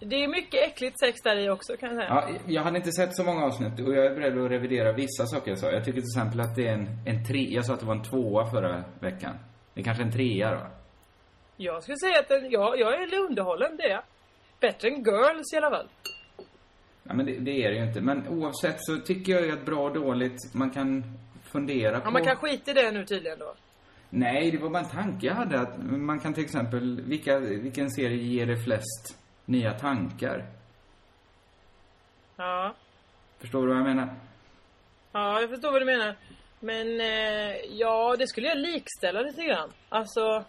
Det 0.00 0.16
är 0.24 0.28
mycket 0.28 0.62
äckligt 0.68 1.00
sex 1.00 1.20
där 1.24 1.36
i 1.36 1.50
också 1.50 1.76
kan 1.76 1.88
jag 1.88 1.98
säga. 1.98 2.08
Ja, 2.08 2.38
jag 2.46 2.62
hade 2.62 2.76
inte 2.76 2.92
sett 2.92 3.16
så 3.16 3.24
många 3.24 3.44
avsnitt 3.44 3.80
och 3.80 3.94
jag 3.94 4.06
är 4.06 4.14
beredd 4.14 4.38
att 4.38 4.50
revidera 4.50 4.92
vissa 4.92 5.26
saker 5.26 5.50
jag 5.50 5.58
sa. 5.58 5.70
Jag 5.70 5.84
tycker 5.84 6.00
till 6.00 6.10
exempel 6.18 6.40
att 6.40 6.56
det 6.56 6.68
är 6.68 6.72
en, 6.72 6.88
en 7.06 7.26
tre... 7.26 7.46
Jag 7.50 7.64
sa 7.66 7.74
att 7.74 7.80
det 7.80 7.86
var 7.86 7.94
en 7.94 8.02
tvåa 8.02 8.50
förra 8.50 8.84
veckan. 9.00 9.34
Det 9.74 9.80
är 9.80 9.84
kanske 9.84 10.02
en 10.02 10.12
trea 10.12 10.50
då. 10.50 10.66
Jag 11.56 11.82
skulle 11.82 11.96
säga 11.98 12.20
att 12.20 12.28
den, 12.28 12.50
ja, 12.50 12.76
jag 12.76 12.94
är 13.02 13.18
underhållen, 13.18 13.76
det 13.76 13.82
är 13.82 13.90
jag. 13.90 14.02
Bättre 14.60 14.88
än 14.88 14.94
Girls 14.94 15.52
i 15.54 15.56
alla 15.56 15.70
fall. 15.70 15.88
Ja, 17.04 17.14
men 17.14 17.26
det, 17.26 17.38
det 17.38 17.64
är 17.64 17.70
det 17.70 17.76
ju 17.76 17.84
inte. 17.84 18.00
Men 18.00 18.28
oavsett 18.28 18.76
så 18.78 18.98
tycker 18.98 19.32
jag 19.32 19.42
ju 19.46 19.52
att 19.52 19.64
bra 19.64 19.84
och 19.84 19.94
dåligt, 19.94 20.54
man 20.54 20.70
kan 20.70 21.04
fundera 21.42 22.00
på... 22.00 22.06
Ja, 22.06 22.10
man 22.10 22.24
kan 22.24 22.36
skita 22.36 22.70
i 22.70 22.74
det 22.74 22.90
nu 22.90 23.04
tydligen 23.04 23.38
då. 23.38 23.54
Nej, 24.10 24.50
det 24.50 24.58
var 24.58 24.70
bara 24.70 24.82
en 24.82 24.88
tanke 24.88 25.26
jag 25.26 25.34
hade. 25.34 25.60
Att 25.60 25.78
man 25.82 26.20
kan 26.20 26.34
till 26.34 26.44
exempel, 26.44 27.00
vilka, 27.00 27.38
vilken 27.38 27.90
serie 27.90 28.16
ger 28.16 28.46
det 28.46 28.56
flest 28.56 29.18
nya 29.44 29.72
tankar? 29.72 30.46
Ja. 32.36 32.74
Förstår 33.38 33.62
du 33.62 33.68
vad 33.68 33.76
jag 33.76 33.86
menar? 33.86 34.14
Ja, 35.12 35.40
jag 35.40 35.50
förstår 35.50 35.72
vad 35.72 35.80
du 35.80 35.86
menar. 35.86 36.16
Men 36.60 37.00
eh, 37.00 37.56
ja, 37.70 38.16
det 38.18 38.26
skulle 38.26 38.48
jag 38.48 38.58
likställa 38.58 39.20
lite 39.20 39.42
grann. 39.44 39.70
Alltså... 39.88 40.44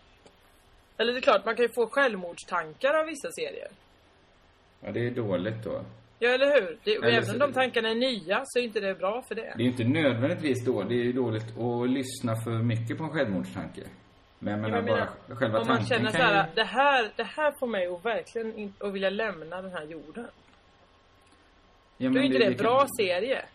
Eller 0.98 1.14
det 1.14 1.20
är 1.20 1.22
klart, 1.22 1.46
man 1.46 1.56
kan 1.56 1.64
ju 1.64 1.74
få 1.74 1.88
självmordstankar 1.88 2.94
av 2.94 3.06
vissa 3.06 3.32
serier. 3.32 3.68
Ja, 4.82 4.92
det 4.92 5.08
är 5.08 5.12
dåligt 5.12 5.64
då. 5.64 5.82
Ja, 6.20 6.30
eller 6.30 6.46
hur? 6.62 6.78
Det, 6.84 6.96
Eller 6.96 7.08
även 7.10 7.30
om 7.34 7.40
de 7.40 7.54
tankarna 7.54 7.90
är 7.90 7.96
nya 7.96 8.42
så 8.46 8.60
är 8.60 8.64
inte 8.64 8.80
det 8.80 8.96
bra 8.96 9.22
för 9.28 9.36
det. 9.36 9.42
Det 9.42 9.62
är 9.64 9.66
ju 9.66 9.70
inte 9.70 9.84
nödvändigtvis 9.84 10.66
då. 10.66 10.84
Det 10.84 10.94
är 10.96 11.04
ju 11.04 11.14
dåligt 11.14 11.58
att 11.60 11.90
lyssna 11.90 12.36
för 12.44 12.52
mycket 12.52 12.98
på 12.98 13.04
en 13.04 13.10
självmordstanke. 13.10 13.82
Men 14.40 14.52
jag 14.54 14.62
menar, 14.62 14.76
Jag 14.78 14.86
menar, 14.86 15.10
bara 15.28 15.36
själva 15.36 15.60
om 15.60 15.68
man 15.68 15.78
tanken 15.78 15.98
känner 15.98 16.12
så 16.12 16.18
kan 16.18 16.26
här, 16.28 16.48
ju... 16.48 16.54
det 16.56 16.64
här, 16.64 17.12
det 17.16 17.24
här 17.24 17.54
får 17.60 17.68
mig 17.68 17.88
att 17.88 18.06
verkligen 18.06 18.58
in, 18.58 18.74
att 18.80 18.94
vilja 18.94 19.10
lämna 19.10 19.62
den 19.62 19.72
här 19.72 19.84
jorden. 19.86 20.28
Ja, 21.98 22.10
Då 22.10 22.20
är 22.20 22.24
inte 22.24 22.38
det 22.38 22.46
en 22.46 22.54
kan- 22.56 22.64
bra 22.64 22.86
serie. 23.00 23.46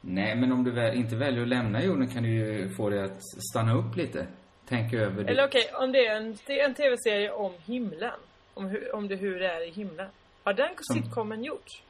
Nej, 0.00 0.36
men 0.36 0.52
om 0.52 0.64
du 0.64 0.70
väl, 0.70 0.96
inte 0.96 1.16
väljer 1.16 1.42
att 1.42 1.48
lämna 1.48 1.82
jorden 1.84 2.08
kan 2.08 2.22
du 2.22 2.28
ju 2.28 2.68
få 2.68 2.90
dig 2.90 3.00
att 3.02 3.20
stanna 3.52 3.74
upp 3.74 3.96
lite. 3.96 4.26
Tänka 4.68 4.96
över 4.96 5.24
det. 5.24 5.30
Eller 5.30 5.46
okej, 5.46 5.70
om 5.74 5.92
det 5.92 6.06
är 6.06 6.16
en, 6.16 6.36
det 6.46 6.60
är 6.60 6.64
en 6.64 6.74
tv-serie 6.74 7.30
om 7.30 7.52
himlen. 7.66 8.18
Om, 8.54 8.66
hur, 8.66 8.94
om 8.94 9.08
det 9.08 9.16
hur 9.16 9.40
det 9.40 9.46
är 9.46 9.68
i 9.68 9.70
himlen. 9.70 10.08
Har 10.44 10.52
den 10.52 10.68
sitcomen 10.94 11.44
gjorts? 11.44 11.82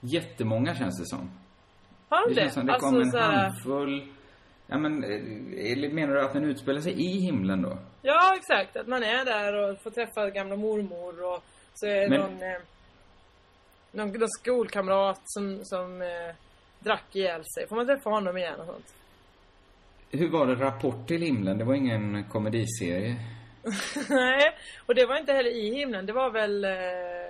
Jättemånga 0.00 0.74
känns 0.74 0.98
det 0.98 1.06
som. 1.06 1.30
Har 2.08 2.28
Det 2.28 2.34
den 2.34 2.42
känns 2.44 2.54
som 2.54 2.66
det 2.66 2.72
Alltså, 2.72 2.88
kom 2.90 3.00
en 3.00 3.10
så 3.10 3.18
här- 3.18 3.32
handfull... 3.48 4.06
Ja, 4.66 4.78
men 4.78 5.04
eh, 5.04 5.72
eller 5.72 5.88
menar 5.88 6.14
du 6.14 6.24
att 6.24 6.32
den 6.32 6.44
utspelar 6.44 6.80
sig 6.80 6.92
i 6.92 7.20
himlen 7.20 7.62
då? 7.62 7.78
Ja, 8.02 8.34
exakt. 8.36 8.76
Att 8.76 8.86
man 8.86 9.02
är 9.02 9.24
där 9.24 9.54
och 9.70 9.82
får 9.82 9.90
träffa 9.90 10.30
gamla 10.30 10.56
mormor 10.56 11.24
och 11.34 11.44
så 11.74 11.86
är 11.86 12.00
det 12.00 12.08
Men- 12.08 12.20
någon, 12.20 12.42
eh, 12.42 12.58
någon, 13.92 14.08
någon 14.12 14.28
skolkamrat 14.28 15.20
som, 15.24 15.60
som 15.64 16.02
eh, 16.02 16.34
drack 16.78 17.16
ihjäl 17.16 17.42
sig. 17.54 17.68
Får 17.68 17.76
man 17.76 17.86
träffa 17.86 18.10
honom 18.10 18.36
igen 18.36 18.60
och 18.60 18.66
sånt? 18.66 18.94
Hur 20.10 20.30
var 20.30 20.46
det 20.46 20.54
Rapport 20.54 21.06
till 21.08 21.22
himlen? 21.22 21.58
Det 21.58 21.64
var 21.64 21.74
ingen 21.74 22.24
komediserie. 22.24 23.16
Nej, 24.08 24.52
och 24.86 24.94
det 24.94 25.06
var 25.06 25.16
inte 25.16 25.32
heller 25.32 25.50
i 25.56 25.74
himlen. 25.74 26.06
Det 26.06 26.12
var 26.12 26.30
väl... 26.30 26.64
Eh, 26.64 26.70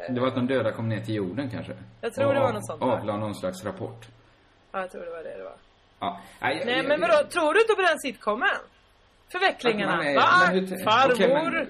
Det 0.08 0.20
var 0.20 0.28
att 0.28 0.34
de 0.34 0.46
döda 0.46 0.72
kom 0.72 0.88
ner 0.88 1.00
till 1.00 1.14
jorden 1.14 1.50
kanske? 1.50 1.72
Jag 2.00 2.14
tror 2.14 2.26
Och 2.26 2.34
det 2.34 2.40
var 2.40 2.52
något 2.52 2.66
sånt. 2.66 2.82
Avla 2.82 3.16
någon 3.16 3.34
slags 3.34 3.64
rapport. 3.64 4.08
Ja, 4.72 4.80
jag 4.80 4.90
tror 4.90 5.04
det 5.04 5.10
var 5.10 5.22
det 5.24 5.36
det 5.36 5.42
var. 5.44 5.56
Ja. 6.00 6.20
Nej, 6.40 6.62
Nej, 6.66 6.76
jag- 6.76 6.88
men 6.88 7.00
vadå? 7.00 7.28
Tror 7.28 7.54
du 7.54 7.60
inte 7.60 7.74
på 7.74 7.82
den 7.82 7.98
sitcomen? 7.98 8.48
Förvecklingarna? 9.32 9.96
Man 9.96 10.06
är- 10.06 10.14
Va? 10.14 10.22
hur- 10.52 10.84
Farmor? 10.84 11.14
okej, 11.14 11.28
men 11.52 11.66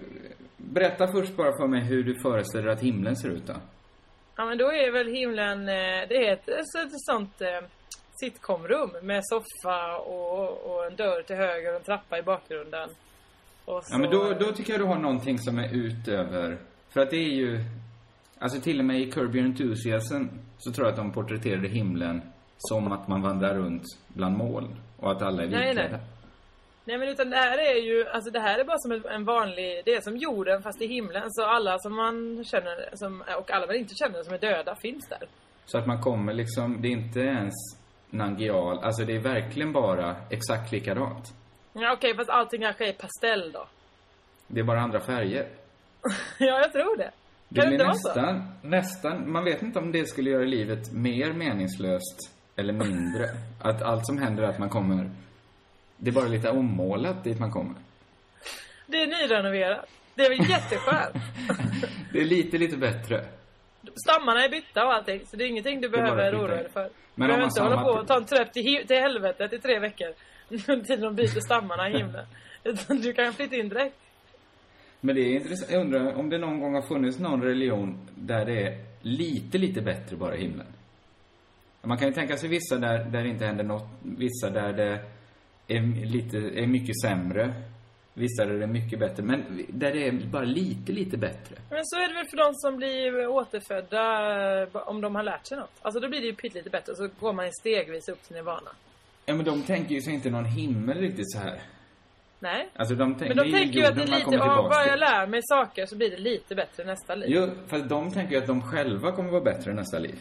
berätta 0.57 1.07
först 1.13 1.37
bara 1.37 1.53
för 1.53 1.67
mig 1.67 1.81
hur 1.81 2.03
du 2.05 2.15
föreställer 2.23 2.65
dig 2.65 2.73
att 2.73 2.81
himlen 2.83 3.17
ser 3.17 3.29
ut 3.29 3.47
då. 3.47 3.55
Ja, 4.37 4.45
men 4.45 4.59
då 4.59 4.73
är 4.73 4.91
väl 4.93 5.07
himlen... 5.15 5.69
Eh, 5.69 6.09
det 6.09 6.27
är 6.29 6.33
ett, 6.33 6.49
ett, 6.49 6.67
sånt 6.93 7.41
eh, 7.41 7.61
sitcomrum 8.21 8.91
med 9.03 9.21
soffa 9.25 9.97
och, 9.97 10.71
och 10.71 10.87
en 10.87 10.97
dörr 10.97 11.23
till 11.23 11.37
höger 11.37 11.71
och 11.71 11.77
en 11.77 11.83
trappa 11.85 12.19
i 12.19 12.23
bakgrunden. 12.23 12.89
Så, 13.65 13.83
Ja, 13.91 13.99
men 13.99 14.11
då, 14.11 14.33
då 14.33 14.53
tycker 14.53 14.73
jag 14.73 14.81
du 14.81 14.85
har 14.85 14.99
någonting 14.99 15.39
som 15.39 15.59
är 15.59 15.75
utöver... 15.75 16.59
För 16.91 17.01
att 17.01 17.11
det 17.11 17.17
är 17.17 17.31
ju... 17.35 17.61
Alltså 18.43 18.61
till 18.61 18.79
och 18.79 18.85
med 18.85 19.01
i 19.01 19.11
Curb 19.11 19.35
Your 19.37 19.47
Enthusiasm 19.47 20.25
så 20.59 20.73
tror 20.73 20.87
jag 20.87 20.91
att 20.93 20.97
de 20.97 21.13
porträtterade 21.13 21.69
himlen 21.69 22.23
som 22.59 22.93
att 22.93 23.09
man 23.09 23.23
vandrar 23.23 23.55
runt 23.55 23.83
bland 24.09 24.37
moln 24.37 24.77
och 24.97 25.11
att 25.13 25.23
alla 25.23 25.43
är 25.43 25.47
Nej, 25.49 25.67
vitklädda. 25.67 25.97
nej. 25.97 26.01
Nej 26.85 26.99
men 26.99 27.09
utan 27.09 27.31
det 27.31 27.37
här 27.37 27.59
är 27.59 27.75
ju, 27.83 28.07
alltså 28.09 28.31
det 28.31 28.41
här 28.41 28.59
är 28.59 28.65
bara 28.65 28.79
som 28.79 28.93
en- 28.93 29.25
vanlig, 29.25 29.83
det 29.85 29.95
är 29.95 30.01
som 30.01 30.17
jorden 30.17 30.63
fast 30.63 30.83
i 30.83 30.87
himlen. 30.87 31.23
Så 31.29 31.45
alla 31.45 31.79
som 31.79 31.97
man 31.97 32.45
känner, 32.45 32.89
som, 32.97 33.25
och 33.39 33.51
alla 33.51 33.67
man 33.67 33.77
inte 33.77 33.95
känner 33.95 34.23
som 34.23 34.35
är 34.35 34.39
döda 34.39 34.77
finns 34.83 35.09
där. 35.09 35.23
Så 35.67 35.79
att 35.79 35.87
man 35.87 36.01
kommer 36.03 36.33
liksom, 36.33 36.83
det 36.83 36.89
är 36.89 36.93
inte 36.93 37.21
ens 37.21 37.55
Nangial, 38.11 38.79
alltså 38.79 39.05
det 39.05 39.17
är 39.17 39.21
verkligen 39.21 39.73
bara 39.73 40.17
exakt 40.31 40.73
likadant. 40.73 41.35
Ja 41.73 41.93
okej, 41.93 42.17
fast 42.17 42.31
allting 42.31 42.61
kanske 42.61 42.89
är 42.89 42.93
pastell 42.93 43.53
då. 43.53 43.67
Det 44.47 44.61
är 44.61 44.65
bara 44.65 44.81
andra 44.81 45.01
färger. 45.01 45.49
ja, 46.39 46.61
jag 46.61 46.73
tror 46.73 46.97
det. 46.97 47.11
Det 47.53 47.67
blir 47.67 47.79
nästan, 47.79 48.43
nästan, 48.63 49.33
man 49.33 49.45
vet 49.45 49.63
inte 49.63 49.79
om 49.79 49.93
det 49.93 50.07
skulle 50.07 50.31
göra 50.31 50.45
livet 50.45 50.93
mer 50.93 51.33
meningslöst 51.33 52.31
eller 52.57 52.73
mindre. 52.73 53.27
Att 53.61 53.83
allt 53.83 54.07
som 54.07 54.19
händer 54.19 54.43
är 54.43 54.49
att 54.49 54.59
man 54.59 54.69
kommer, 54.69 55.11
det 55.97 56.11
är 56.11 56.15
bara 56.15 56.29
lite 56.29 56.51
ommålat 56.51 57.25
dit 57.25 57.39
man 57.39 57.51
kommer. 57.51 57.75
Det 58.87 59.03
är 59.03 59.07
nyrenoverat. 59.07 59.87
Det 60.15 60.23
är 60.23 60.29
väl 60.29 60.51
jätteskönt. 60.51 61.17
Det 62.13 62.21
är 62.21 62.25
lite, 62.25 62.59
lite 62.59 62.77
bättre. 62.77 63.25
Stammarna 64.05 64.45
är 64.45 64.49
bytta 64.49 64.87
och 64.87 64.93
allting, 64.95 65.27
så 65.27 65.37
det 65.37 65.45
är 65.45 65.49
ingenting 65.49 65.81
du 65.81 65.89
behöver 65.89 66.35
oroa 66.35 66.49
dig 66.49 66.69
för. 66.73 66.91
Men 67.15 67.29
du 67.29 67.35
behöver 67.35 67.45
inte 67.45 67.63
hålla 67.63 67.83
på 67.83 67.91
och 67.91 68.07
ta 68.07 68.17
en 68.17 68.25
tröpp 68.25 68.53
till, 68.53 68.87
till 68.87 68.97
helvetet 68.97 69.53
i 69.53 69.59
tre 69.59 69.79
veckor. 69.79 70.09
Under 70.49 70.85
tiden 70.85 71.01
de 71.01 71.15
byter 71.15 71.41
stammarna 71.41 71.91
i 71.91 71.99
himlen. 71.99 72.27
Utan 72.65 72.97
du 72.97 73.13
kan 73.13 73.33
flytta 73.33 73.57
in 73.57 73.69
direkt. 73.69 73.97
Men 75.01 75.15
det 75.15 75.21
är 75.21 75.35
intressant, 75.35 75.71
jag 75.71 75.81
undrar 75.81 76.15
om 76.15 76.31
det 76.31 76.39
någon 76.39 76.61
gång 76.61 76.75
har 76.75 76.83
funnits 76.83 77.19
någon 77.19 77.43
religion 77.43 78.09
där 78.15 78.45
det 78.45 78.63
är 78.63 78.85
lite, 79.03 79.59
lite 79.59 79.81
bättre 79.83 80.17
bara 80.17 80.37
i 80.37 80.41
himlen. 80.41 80.67
Man 81.83 81.99
kan 81.99 82.09
ju 82.09 82.15
tänka 82.15 82.37
sig 82.37 82.49
vissa 82.49 82.77
där, 82.77 83.05
där 83.05 83.23
det 83.23 83.29
inte 83.29 83.47
händer 83.47 83.65
något, 83.65 83.89
vissa 84.03 84.51
där 84.51 84.73
det 84.73 85.01
är 85.69 86.07
lite, 86.07 86.39
är 86.39 86.67
mycket 86.67 87.01
sämre. 87.01 87.55
Vissa 88.15 88.45
där 88.47 88.55
det 88.55 88.65
är 88.65 88.67
mycket 88.67 88.99
bättre, 88.99 89.23
men 89.23 89.67
där 89.69 89.93
det 89.93 90.09
är 90.09 90.13
bara 90.13 90.45
lite, 90.45 90.93
lite 90.93 91.17
bättre. 91.17 91.57
Men 91.71 91.81
så 91.85 91.97
är 91.97 92.09
det 92.09 92.15
väl 92.15 92.27
för 92.31 92.37
de 92.37 92.55
som 92.55 92.77
blir 92.77 93.27
återfödda 93.29 94.81
om 94.87 95.01
de 95.01 95.15
har 95.15 95.23
lärt 95.23 95.47
sig 95.47 95.59
något. 95.59 95.71
Alltså 95.83 96.01
då 96.01 96.09
blir 96.09 96.21
det 96.21 96.27
ju 96.27 96.35
pyttelite 96.35 96.71
bättre 96.71 96.95
så 96.95 97.09
går 97.21 97.33
man 97.33 97.53
stegvis 97.61 98.09
upp 98.09 98.23
till 98.23 98.37
nirvana. 98.37 98.71
Ja, 99.27 99.35
men 99.35 99.45
de 99.45 99.63
tänker 99.63 99.95
ju 99.95 100.01
sig 100.01 100.15
inte 100.15 100.31
någon 100.31 100.45
himmel 100.45 100.99
riktigt 100.99 101.33
så 101.33 101.39
här. 101.39 101.61
Nej. 102.43 102.69
Alltså 102.77 102.95
de 102.95 103.15
tänker, 103.15 103.35
Men 103.35 103.45
de 103.47 103.53
tänker 103.59 103.79
ju 103.81 103.87
att 103.87 103.95
det 103.97 104.03
är 104.03 104.07
lite, 104.07 104.31
tillbaks 104.31 104.69
bara 104.77 104.87
jag 104.87 104.99
lär 104.99 105.27
mig 105.27 105.41
saker 105.43 105.87
så 105.87 105.97
blir 105.97 106.11
det 106.11 106.17
lite 106.17 106.55
bättre 106.55 106.85
nästa 106.85 107.15
liv. 107.15 107.29
Jo, 107.33 107.49
för 107.67 107.79
de 107.79 108.13
tänker 108.13 108.33
ju 108.33 108.39
att 108.41 108.47
de 108.47 108.63
själva 108.63 109.13
kommer 109.13 109.31
vara 109.31 109.41
bättre 109.45 109.73
nästa 109.73 109.99
liv. 109.99 110.19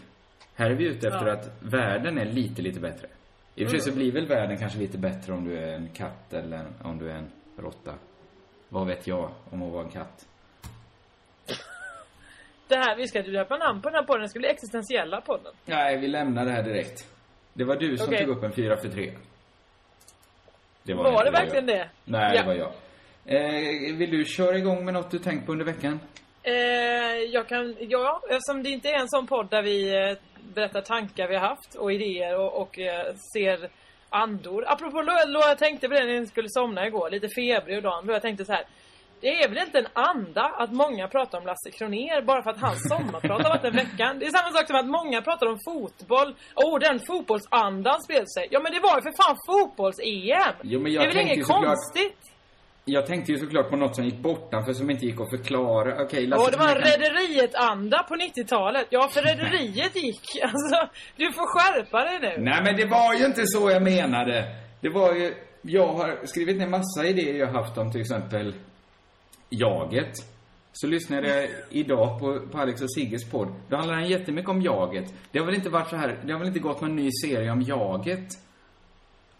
Här 0.55 0.69
är 0.71 0.75
vi 0.75 0.85
ute 0.85 1.07
efter 1.07 1.27
Ja. 1.27 1.33
att 1.33 1.51
världen 1.59 2.17
är 2.17 2.25
lite, 2.25 2.61
lite 2.61 2.79
bättre. 2.79 3.07
I 3.55 3.65
och 3.65 3.69
för 3.69 3.77
sig 3.77 3.81
så 3.81 3.89
Mm. 3.89 3.99
blir 3.99 4.11
väl 4.11 4.25
världen 4.27 4.57
kanske 4.57 4.79
lite 4.79 4.97
bättre 4.97 5.33
om 5.33 5.43
du 5.45 5.57
är 5.57 5.73
en 5.75 5.89
katt 5.89 6.33
eller 6.33 6.65
om 6.83 6.97
du 6.99 7.11
är 7.11 7.15
en 7.15 7.31
råtta. 7.57 7.93
Vad 8.69 8.87
vet 8.87 9.07
jag 9.07 9.31
om 9.49 9.63
att 9.63 9.71
vara 9.71 9.83
en 9.83 9.89
katt? 9.89 10.25
Det 12.67 12.75
här, 12.75 12.95
vi 12.95 13.07
ska 13.07 13.21
döpa 13.21 13.57
namn 13.57 13.81
på 13.81 13.89
den 13.89 13.95
här 13.95 14.03
podden, 14.03 14.21
det 14.21 14.29
ska 14.29 14.39
bli 14.39 14.47
existentiella 14.49 15.21
podden. 15.21 15.53
Nej, 15.65 15.97
vi 15.97 16.07
lämnar 16.07 16.45
det 16.45 16.51
här 16.51 16.63
direkt. 16.63 17.07
Det 17.53 17.63
var 17.63 17.75
du 17.75 17.97
som 17.97 18.07
Okej. 18.07 18.25
tog 18.25 18.37
upp 18.37 18.43
en 18.43 18.51
4 18.51 18.77
för 18.77 18.89
3. 18.89 19.11
Det 20.97 21.03
Var, 21.03 21.11
inte, 21.11 21.23
det 21.23 21.31
verkligen 21.31 21.67
jag. 21.67 21.77
det? 21.77 21.89
Nej, 22.05 22.35
Ja. 22.35 22.41
det 22.41 22.47
var 22.47 22.53
jag. 22.53 22.71
Eh, 23.25 23.95
vill 23.95 24.11
du 24.11 24.25
köra 24.25 24.57
igång 24.57 24.85
med 24.85 24.93
något 24.93 25.11
du 25.11 25.19
tänkt 25.19 25.45
på 25.45 25.51
under 25.51 25.65
veckan? 25.65 25.99
Eh, 26.43 26.53
jag 27.33 27.47
kan, 27.47 27.75
ja, 27.79 28.21
eftersom 28.29 28.63
det 28.63 28.69
inte 28.69 28.89
är 28.89 28.99
en 28.99 29.09
sån 29.09 29.27
podd 29.27 29.49
där 29.49 29.61
vi 29.61 29.95
eh, 30.09 30.17
berättar 30.53 30.81
tankar 30.81 31.27
vi 31.27 31.35
har 31.35 31.47
haft 31.47 31.75
och 31.75 31.93
idéer 31.93 32.39
och, 32.39 32.61
och 32.61 32.79
eh, 32.79 33.13
ser 33.33 33.69
andor. 34.09 34.63
Apropå 34.67 35.01
Loa, 35.01 35.47
jag 35.47 35.57
tänkte 35.57 35.87
på 35.87 35.93
det 35.93 36.05
när 36.05 36.13
jag 36.13 36.27
skulle 36.27 36.49
somna 36.49 36.87
igår, 36.87 37.09
lite 37.09 37.29
febrig 37.29 37.77
och 37.77 37.83
dagen. 37.83 38.07
Jag 38.09 38.21
tänkte 38.21 38.45
så 38.45 38.53
här. 38.53 38.63
Det 39.21 39.43
är 39.43 39.49
väl 39.49 39.57
inte 39.57 39.77
en 39.79 39.87
anda 39.93 40.41
att 40.41 40.71
många 40.71 41.07
pratar 41.07 41.37
om 41.39 41.45
Lasse 41.45 41.71
Kronér 41.71 42.21
bara 42.21 42.43
för 42.43 42.49
att 42.49 42.61
hans 42.61 42.79
sommarprat 42.89 43.43
har 43.43 43.49
varit 43.49 43.61
den 43.61 43.75
veckan. 43.75 44.19
Det 44.19 44.25
är 44.25 44.31
samma 44.31 44.51
sak 44.57 44.67
som 44.67 44.75
att 44.75 44.87
många 44.99 45.21
pratar 45.21 45.47
om 45.47 45.57
fotboll. 45.65 46.35
Åh, 46.55 46.75
oh, 46.75 46.79
den 46.79 46.99
fotbollsandan 47.07 48.01
spred 48.01 48.25
sig. 48.35 48.47
Ja, 48.51 48.59
men 48.63 48.71
det 48.73 48.79
var 48.79 48.95
ju 48.97 49.01
för 49.01 49.13
fan 49.21 49.37
fotbolls-EM! 49.47 50.53
Det 50.61 50.75
är 50.75 51.07
väl 51.07 51.17
inget 51.17 51.47
såklart- 51.47 51.65
konstigt? 51.65 52.19
Jag 52.85 53.05
tänkte 53.05 53.31
ju 53.31 53.37
såklart 53.37 53.69
på 53.69 53.75
något 53.75 53.95
som 53.95 54.05
gick 54.05 54.19
bortanför 54.19 54.73
som 54.73 54.89
inte 54.89 55.05
gick 55.05 55.21
att 55.21 55.29
förklara. 55.29 56.03
Okej, 56.03 56.27
Lasse 56.27 56.43
Åh, 56.43 56.51
det 56.51 56.57
var 56.57 56.69
en 56.75 56.81
Rederiet-anda 56.81 58.03
på 58.03 58.15
90-talet. 58.15 58.87
Ja, 58.89 59.09
för 59.13 59.21
Rederiet 59.21 59.95
gick. 59.95 60.21
Alltså, 60.43 60.89
du 61.15 61.31
får 61.31 61.47
skärpa 61.53 62.03
dig 62.03 62.19
nu. 62.21 62.43
Nej 62.43 62.61
men 62.63 62.75
det 62.75 62.85
var 62.85 63.13
ju 63.13 63.25
inte 63.25 63.41
så 63.45 63.69
jag 63.71 63.83
menade. 63.83 64.55
Det 64.81 64.89
var 64.89 65.13
ju, 65.13 65.33
jag 65.61 65.87
har 65.87 66.25
skrivit 66.25 66.57
ner 66.57 66.67
massa 66.67 67.05
idéer 67.05 67.35
jag 67.39 67.47
haft 67.47 67.77
om 67.77 67.91
till 67.91 68.01
exempel 68.01 68.53
jaget. 69.49 70.11
Så 70.73 70.87
lyssnade 70.87 71.27
jag 71.27 71.49
idag 71.69 72.19
på, 72.19 72.39
på 72.51 72.57
Alex 72.57 72.81
och 72.81 72.93
Sigges 72.93 73.31
podd. 73.31 73.47
Då 73.69 73.75
handlar 73.75 73.95
den 73.95 74.09
jättemycket 74.09 74.49
om 74.49 74.61
jaget. 74.61 75.13
Det 75.31 75.39
har 75.39 75.45
väl 75.45 75.55
inte 75.55 75.69
varit 75.69 75.89
så 75.89 75.95
här, 75.95 76.17
det 76.25 76.31
har 76.31 76.39
väl 76.39 76.47
inte 76.47 76.59
gått 76.59 76.81
någon 76.81 76.95
ny 76.95 77.09
serie 77.23 77.51
om 77.51 77.61
jaget? 77.61 78.27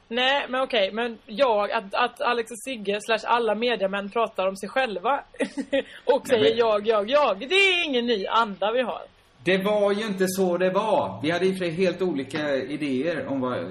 Nej, 0.08 0.46
men 0.50 0.62
okej. 0.62 0.92
Men 0.92 1.18
jag, 1.26 1.72
att, 1.72 1.94
att 1.94 2.22
Alex 2.22 2.52
och 2.52 2.60
Sigge 2.60 3.00
slash 3.02 3.20
alla 3.24 3.56
mediamän 3.56 4.10
pratar 4.10 4.48
om 4.48 4.56
sig 4.58 4.70
själva 4.70 5.24
och 6.06 6.28
säger 6.28 6.50
men- 6.50 6.58
jag, 6.58 6.88
jag, 6.88 7.10
jag. 7.10 7.40
Det 7.40 7.56
är 7.56 7.86
ingen 7.86 8.06
ny 8.06 8.26
anda 8.28 8.72
vi 8.72 8.82
har. 8.82 9.02
Det 9.44 9.58
var 9.58 9.92
ju 9.92 10.06
inte 10.06 10.28
så 10.28 10.58
det 10.58 10.70
var. 10.70 11.20
Vi 11.24 11.32
hade 11.32 11.46
i 11.46 11.70
helt 11.70 12.02
olika 12.02 12.56
idéer 12.56 13.28
om 13.28 13.42
vad, 13.42 13.58
eh, 13.58 13.70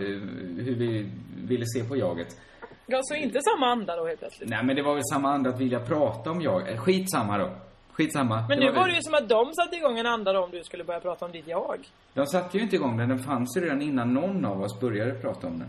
hur 0.59 0.75
vi 0.75 1.11
ville 1.45 1.67
se 1.67 1.85
på 1.85 1.97
jaget. 1.97 2.37
Ja, 2.91 3.01
så 3.03 3.15
inte 3.15 3.41
samma 3.43 3.67
anda 3.67 3.97
då 3.97 4.07
helt 4.07 4.19
plötsligt. 4.21 4.49
Nej 4.51 4.65
men 4.65 4.77
det 4.77 4.83
var 4.83 4.95
väl 4.95 5.03
samma 5.13 5.31
anda 5.33 5.51
att 5.51 5.61
vilja 5.61 5.81
prata 5.81 6.31
om 6.31 6.41
jag. 6.43 6.69
Eh, 6.73 6.79
Skitsamma 6.79 7.39
då. 7.39 7.51
Skitsamma. 7.93 8.37
Men 8.49 8.49
Det 8.49 8.67
nu 8.67 8.73
var 8.73 8.81
väl- 8.83 8.91
det 8.91 8.97
ju 8.97 9.03
som 9.03 9.15
att 9.15 9.29
de 9.29 9.53
satte 9.55 9.77
igång 9.77 9.99
en 9.99 10.07
anda 10.07 10.33
då 10.33 10.45
om 10.45 10.51
du 10.51 10.65
skulle 10.65 10.85
börja 10.85 11.01
prata 11.01 11.25
om 11.25 11.33
ditt 11.33 11.49
jag. 11.49 11.79
De 12.15 12.27
satte 12.27 12.57
ju 12.57 12.63
inte 12.63 12.77
igång 12.77 12.97
den, 12.97 13.09
den 13.09 13.19
fanns 13.19 13.57
ju 13.57 13.61
redan 13.61 13.83
innan 13.83 14.15
någon 14.15 14.45
av 14.45 14.63
oss 14.63 14.81
började 14.81 15.15
prata 15.15 15.47
om 15.47 15.59
den. 15.59 15.69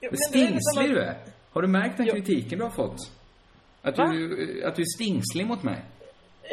Jo, 0.00 0.08
liksom 0.12 0.28
stingslig 0.28 0.90
du 0.96 1.00
är. 1.00 1.16
Har 1.52 1.62
du 1.62 1.68
märkt 1.68 1.96
den 1.96 2.06
Jo. 2.06 2.12
kritiken 2.14 2.58
du 2.58 2.64
har 2.64 2.70
fått? 2.70 2.96
Att 3.82 3.98
Va? 3.98 4.04
du, 4.04 4.64
att 4.66 4.76
du 4.76 4.82
är 4.82 4.86
stingslig 4.96 5.46
mot 5.46 5.62
mig? 5.62 5.82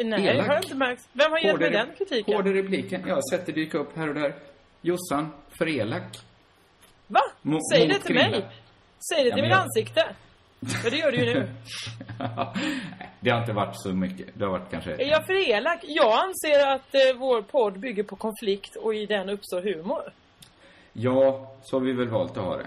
Nej, 0.04 0.26
Elak. 0.28 0.46
har 0.46 0.54
jag 0.54 0.64
inte 0.64 0.74
märkt. 0.76 1.08
Vem 1.12 1.30
har 1.30 1.38
gett 1.38 1.60
mig 1.60 1.70
den 1.70 1.86
kritiken? 1.98 2.34
Hårda 2.36 2.50
repliken. 2.52 3.02
Jag 3.06 3.14
har 3.14 3.30
sett 3.36 3.46
det 3.46 3.52
dyka 3.52 3.78
upp 3.78 3.96
här 3.96 4.08
och 4.08 4.14
där. 4.14 4.34
Jossan, 4.82 5.28
för 5.58 5.68
elak. 5.68 6.18
Va? 7.06 7.20
Mo- 7.42 7.58
Säg 7.74 7.88
det 7.88 7.98
till 7.98 8.14
mig. 8.14 8.46
Säg 9.00 9.24
det 9.24 9.32
till 9.32 9.42
mitt 9.42 9.50
jag- 9.50 9.60
ansikte. 9.60 10.04
För 10.82 10.90
det 10.90 10.96
gör 10.96 11.12
du 11.12 11.18
ju 11.18 11.34
nu. 11.34 11.48
Det 13.20 13.30
har 13.30 13.40
inte 13.40 13.52
varit 13.52 13.80
så 13.82 13.88
mycket. 13.92 14.26
Det 14.34 14.44
har 14.44 14.52
varit 14.52 14.70
kanske... 14.70 14.92
Är 14.92 15.10
jag 15.10 15.26
för 15.26 15.50
elak? 15.50 15.78
Jag 15.82 16.12
anser 16.12 16.66
att 16.74 16.94
eh, 16.94 17.18
vår 17.18 17.42
podd 17.42 17.78
bygger 17.80 18.02
på 18.02 18.16
konflikt 18.16 18.76
och 18.76 18.94
i 18.94 19.06
den 19.06 19.28
uppstår 19.28 19.62
humor. 19.62 20.02
Ja, 20.92 21.52
så 21.62 21.76
har 21.76 21.80
vi 21.84 21.92
väl 21.92 22.08
valt 22.08 22.36
att 22.36 22.44
ha 22.44 22.56
det. 22.56 22.66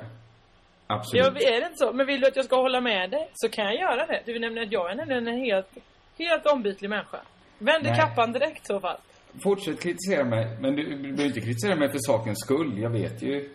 Absolut. 0.88 1.26
Ja, 1.26 1.48
är 1.48 1.60
det 1.60 1.66
inte 1.66 1.78
så? 1.78 1.94
Men 1.94 2.08
vill 2.08 2.22
du 2.22 2.28
att 2.28 2.36
jag 2.36 2.46
ska 2.46 2.56
hålla 2.56 2.82
med 2.82 3.10
dig 3.12 3.30
så 3.34 3.50
kan 3.50 3.66
jag 3.66 3.76
göra 3.76 4.06
det. 4.06 4.22
Du 4.26 4.40
nämner 4.40 4.62
att 4.62 4.72
jag 4.72 4.92
är 4.92 4.96
nämligen 4.96 5.28
en 5.28 5.40
helt, 5.40 5.70
helt 6.18 6.46
ombytlig 6.46 6.90
människa. 6.90 7.20
Vänder 7.58 7.90
Nej. 7.92 8.00
kappan 8.00 8.32
direkt 8.32 8.68
så 8.68 8.80
fall. 8.80 8.98
Fortsätt 9.44 9.82
kritisera 9.84 10.24
mig, 10.24 10.48
men 10.62 10.76
du, 10.76 10.84
du 10.84 10.98
behöver 10.98 11.26
inte 11.26 11.42
kritisera 11.42 11.76
mig 11.76 11.92
för 11.92 12.00
sakens 12.02 12.40
skull. 12.40 12.80
Jag 12.80 12.90
vet 12.90 13.22
ju... 13.22 13.50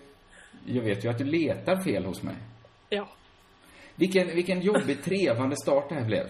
Jag 0.67 0.83
vet 0.83 1.05
ju 1.05 1.09
att 1.09 1.19
du 1.19 1.25
letar 1.25 1.77
fel 1.85 2.05
hos 2.05 2.23
mig. 2.23 2.35
Ja. 2.89 3.09
Vilken, 3.95 4.27
vilken 4.27 4.61
jobbig, 4.61 5.05
trevande 5.05 5.57
start 5.57 5.89
det 5.89 5.95
här 5.95 6.05
blev. 6.05 6.27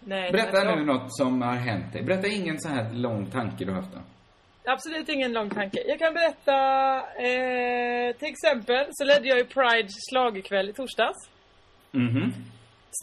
Nej, 0.00 0.32
Berätta 0.32 0.76
nu 0.76 0.84
något 0.84 1.16
som 1.16 1.42
har 1.42 1.54
hänt 1.54 1.92
dig. 1.92 2.02
Berätta 2.02 2.26
ingen 2.26 2.60
så 2.60 2.68
här 2.68 2.92
lång 2.92 3.30
tanke 3.30 3.64
du 3.64 3.70
har 3.70 3.80
haft 3.80 3.92
då. 3.94 4.00
Absolut 4.64 5.08
ingen 5.08 5.32
lång 5.32 5.50
tanke. 5.50 5.82
Jag 5.86 5.98
kan 5.98 6.14
berätta, 6.14 6.56
eh, 6.98 8.16
till 8.16 8.28
exempel 8.28 8.86
så 8.90 9.04
ledde 9.04 9.28
jag 9.28 9.38
ju 9.38 9.44
Prides 9.44 9.94
schlagerkväll 10.10 10.68
i 10.68 10.72
torsdags. 10.72 11.30
Mhm. 11.90 12.32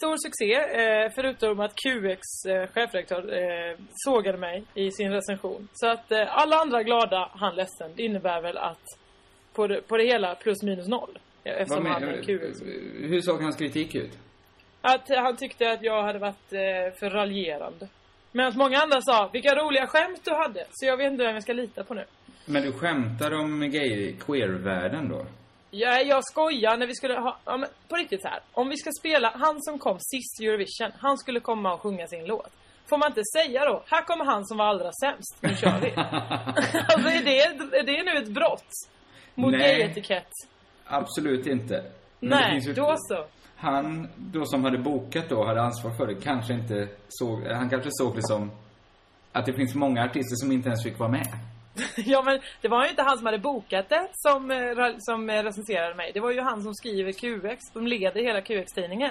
Stor 0.00 0.16
succé, 0.16 0.54
eh, 0.54 1.12
förutom 1.14 1.60
att 1.60 1.74
QX 1.74 2.20
eh, 2.48 2.66
chefredaktör 2.66 3.22
eh, 3.42 3.78
sågade 3.92 4.38
mig 4.38 4.64
i 4.74 4.90
sin 4.90 5.12
recension. 5.12 5.68
Så 5.72 5.88
att 5.88 6.12
eh, 6.12 6.38
alla 6.38 6.56
andra 6.56 6.82
glada, 6.82 7.30
han 7.34 7.54
ledsen. 7.56 7.92
Det 7.96 8.02
innebär 8.02 8.40
väl 8.42 8.58
att 8.58 8.84
på 9.52 9.66
det, 9.66 9.88
på 9.88 9.96
det 9.96 10.04
hela 10.04 10.34
plus 10.34 10.62
minus 10.62 10.88
noll. 10.88 11.18
Eftersom 11.46 11.84
Vad 11.84 11.92
han 11.92 12.02
men- 12.02 12.14
är 12.14 12.22
QX. 12.22 12.62
Hur 13.00 13.20
såg 13.20 13.42
hans 13.42 13.56
kritik 13.56 13.94
ut? 13.94 14.18
Att 14.80 15.08
han 15.08 15.36
tyckte 15.36 15.70
att 15.72 15.82
jag 15.82 16.02
hade 16.02 16.18
varit 16.18 16.52
eh, 16.52 16.98
för 16.98 17.10
raljerande. 17.10 17.88
Medan 18.32 18.52
många 18.56 18.78
andra 18.78 19.00
sa, 19.02 19.30
vilka 19.32 19.54
roliga 19.54 19.86
skämt 19.86 20.20
du 20.24 20.34
hade. 20.34 20.64
Så 20.70 20.86
jag 20.86 20.96
vet 20.96 21.12
inte 21.12 21.24
vem 21.24 21.34
jag 21.34 21.42
ska 21.42 21.52
lita 21.52 21.84
på 21.84 21.94
nu. 21.94 22.04
Men 22.44 22.62
du 22.62 22.72
skämtar 22.72 23.32
om 23.34 23.60
gay 23.70 24.12
queer-världen 24.12 25.08
då? 25.08 25.26
Ja, 25.70 26.00
jag 26.00 26.24
skojar 26.24 26.76
när 26.76 26.86
vi 26.86 26.94
skulle 26.94 27.14
ha, 27.14 27.38
ja, 27.44 27.56
men 27.56 27.68
på 27.88 27.96
riktigt 27.96 28.22
så 28.22 28.28
här. 28.28 28.40
Om 28.52 28.68
vi 28.68 28.76
ska 28.76 28.90
spela, 29.00 29.32
han 29.34 29.62
som 29.62 29.78
kom 29.78 29.98
sist 30.00 30.40
i 30.40 30.46
Eurovision, 30.46 30.92
han 30.98 31.18
skulle 31.18 31.40
komma 31.40 31.74
och 31.74 31.80
sjunga 31.80 32.06
sin 32.06 32.26
låt. 32.26 32.52
Får 32.88 32.98
man 32.98 33.08
inte 33.10 33.22
säga 33.36 33.64
då, 33.64 33.82
här 33.86 34.02
kommer 34.02 34.24
han 34.24 34.46
som 34.46 34.58
var 34.58 34.64
allra 34.66 34.92
sämst, 34.92 35.36
nu 35.40 35.56
kör 35.56 35.80
vi. 35.80 35.90
alltså 36.92 37.08
är 37.08 37.24
det, 37.24 37.40
är 37.78 37.82
det 37.82 38.02
nu 38.12 38.18
ett 38.18 38.28
brott? 38.28 38.68
Mot 39.34 39.52
gayetikett? 39.52 40.30
Absolut 40.86 41.46
inte. 41.46 41.84
Men 42.20 42.28
Nej, 42.30 42.58
ju- 42.66 42.72
då 42.74 42.94
så. 42.98 43.24
Han 43.56 44.08
då 44.16 44.44
som 44.46 44.64
hade 44.64 44.78
bokat 44.78 45.28
då, 45.28 45.44
hade 45.44 45.62
ansvar 45.62 45.90
för 45.90 46.06
det, 46.06 46.14
kanske 46.14 46.52
inte 46.52 46.88
såg, 47.08 47.42
han 47.46 47.70
kanske 47.70 47.88
såg 47.92 48.14
det 48.16 48.22
som 48.26 48.50
att 49.32 49.46
det 49.46 49.52
finns 49.52 49.74
många 49.74 50.04
artister 50.04 50.36
som 50.36 50.52
inte 50.52 50.68
ens 50.68 50.82
fick 50.84 50.98
vara 50.98 51.08
med. 51.10 51.26
ja 51.96 52.22
men 52.22 52.40
det 52.60 52.68
var 52.68 52.84
ju 52.84 52.90
inte 52.90 53.02
han 53.02 53.16
som 53.16 53.26
hade 53.26 53.38
bokat 53.38 53.88
det 53.88 54.08
som, 54.12 54.50
eh, 54.50 54.94
som 54.98 55.30
eh, 55.30 55.42
recenserade 55.42 55.94
mig. 55.94 56.10
Det 56.14 56.20
var 56.20 56.30
ju 56.30 56.40
han 56.40 56.62
som 56.62 56.74
skriver 56.74 57.12
QX, 57.12 57.60
som 57.72 57.86
leder 57.86 58.20
hela 58.22 58.40
QX-tidningen. 58.40 59.10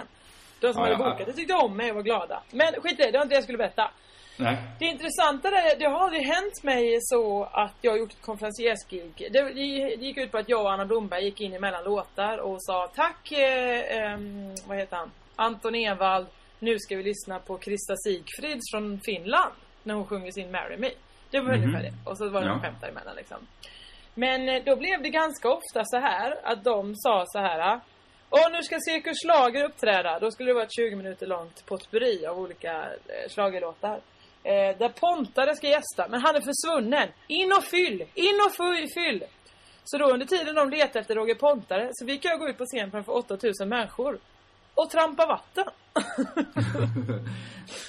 De 0.60 0.74
som 0.74 0.82
Ja, 0.84 0.90
hade 0.96 0.98
bokat 1.12 1.26
det 1.26 1.34
tyckte 1.34 1.54
om 1.54 1.78
mig 1.78 1.90
och 1.90 1.96
var 1.96 2.04
glada. 2.04 2.42
Men 2.52 2.74
skit 2.74 3.00
i 3.00 3.04
det, 3.04 3.12
det 3.12 3.18
var 3.18 3.24
inte 3.24 3.34
det 3.34 3.38
jag 3.38 3.44
skulle 3.44 3.58
berätta. 3.58 3.92
Nej. 4.38 4.58
Det 4.80 4.86
intressanta 4.86 5.48
är, 5.48 5.80
det 5.80 5.86
har 5.86 6.00
aldrig 6.00 6.24
hänt 6.24 6.64
mig 6.64 6.98
så 7.02 7.44
att 7.44 7.74
jag 7.82 7.92
har 7.92 7.98
gjort 7.98 8.12
ett 8.12 8.22
konferenciersgig. 8.22 9.28
Det, 9.32 9.42
det 9.42 9.62
gick 10.06 10.18
ut 10.18 10.32
på 10.32 10.38
att 10.38 10.50
jag 10.50 10.62
och 10.62 10.72
Anna 10.72 10.86
Blomberg 10.86 11.24
gick 11.26 11.42
in 11.42 11.54
emellan 11.54 11.84
låtar 11.84 12.38
och 12.38 12.64
sa 12.64 12.92
tack, 12.96 13.32
eh, 13.32 13.98
ehm, 14.02 14.56
vad 14.68 14.78
heter 14.78 14.96
han? 14.98 15.12
Anton 15.36 15.76
Ewald. 15.76 16.28
Nu 16.60 16.80
ska 16.80 16.96
vi 16.96 17.04
lyssna 17.04 17.40
på 17.40 17.58
Krista 17.58 17.96
Sigfrids 17.98 18.72
från 18.72 19.00
Finland. 19.06 19.54
När 19.84 19.94
hon 19.96 20.06
sjunger 20.06 20.32
sin 20.32 20.52
Marry 20.52 20.78
Me. 20.78 20.90
Det 21.32 21.40
var 21.40 21.54
Mhm. 21.54 21.64
ungefär 21.64 21.84
det. 21.84 21.94
Och 22.10 22.18
så 22.18 22.30
var 22.30 22.42
det 22.42 22.48
Ja. 22.48 22.60
skämt 22.60 22.82
däremellan 22.82 23.16
liksom. 23.16 23.38
Men 24.14 24.50
eh, 24.50 24.64
då 24.64 24.76
blev 24.76 25.02
det 25.02 25.10
ganska 25.10 25.50
ofta 25.50 25.82
så 25.86 25.98
här 25.98 26.38
att 26.44 26.64
de 26.64 26.96
sa 26.96 27.24
så 27.28 27.40
här. 27.40 27.80
Och 28.30 28.52
nu 28.52 28.64
ska 28.64 28.78
Cirkus 28.80 29.18
Schlager 29.26 29.64
uppträda. 29.64 30.20
Då 30.20 30.32
skulle 30.32 30.50
det 30.50 30.54
vara 30.54 30.64
ett 30.64 30.76
20 30.76 30.96
minuter 30.96 31.28
långt 31.28 31.66
potpurri 31.66 32.26
av 32.26 32.40
olika 32.40 32.74
eh, 32.74 33.30
schlagerlåtar. 33.30 34.00
Eh, 34.46 34.78
där 34.78 34.90
Pontare 34.90 35.56
ska 35.56 35.68
gästa, 35.68 36.08
men 36.10 36.22
han 36.22 36.36
är 36.36 36.42
försvunnen. 36.42 37.08
In 37.28 37.52
och 37.58 37.64
fyll! 37.64 38.04
In 38.14 38.40
och 38.46 38.56
fyll! 38.94 39.24
Så 39.84 39.98
då 39.98 40.06
under 40.12 40.26
tiden 40.26 40.56
de 40.56 40.70
letade 40.70 41.00
efter 41.00 41.16
Roger 41.16 41.36
Pontare 41.36 41.90
så 41.94 42.06
fick 42.08 42.26
jag 42.26 42.40
gå 42.40 42.50
ut 42.50 42.58
på 42.58 42.66
scen 42.66 42.92
framför 42.92 43.12
8000 43.18 43.70
människor. 43.70 44.20
Och 44.74 44.90
trampa 44.90 45.26
vatten. 45.26 45.66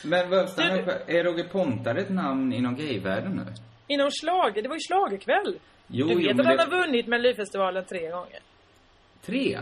Men 0.05 0.31
vad, 0.31 0.45
upp. 0.45 0.89
Är 1.09 1.25
Roger 1.25 1.45
Pontare 1.49 2.01
ett 2.01 2.11
namn 2.11 2.53
inom 2.53 2.77
gayvärlden 2.77 3.33
nu? 3.33 3.53
Inom 3.87 4.11
slager, 4.11 4.63
det 4.63 4.69
var 4.69 4.77
ju 4.77 4.81
schlagerkväll. 4.81 5.59
Jo, 5.87 6.07
du 6.09 6.15
vet 6.15 6.25
jo, 6.25 6.31
att 6.41 6.47
han 6.47 6.57
det- 6.57 6.63
har 6.63 6.71
vunnit 6.87 7.07
Melodifestivalen 7.07 7.85
tre 7.85 8.11
gånger. 8.11 8.41
Tre? 9.27 9.59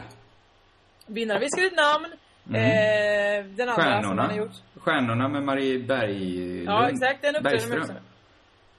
Vinnare 1.06 1.38
viskar 1.38 1.62
ut 1.62 1.76
namn. 1.76 2.06
Mm. 2.48 2.60
Eh, 2.60 3.44
den 3.44 3.68
andra 3.68 3.82
som 3.82 3.92
han 3.92 4.02
Stjärnorna? 4.02 4.22
har 4.22 4.36
gjort. 4.36 4.56
Stjärnorna 4.76 5.28
med 5.28 5.42
Marie 5.42 5.78
Berg... 5.78 6.64
Ja, 6.64 6.88
exakt. 6.88 7.22
Den 7.22 7.36
uppträdde 7.36 7.68
med. 7.68 7.96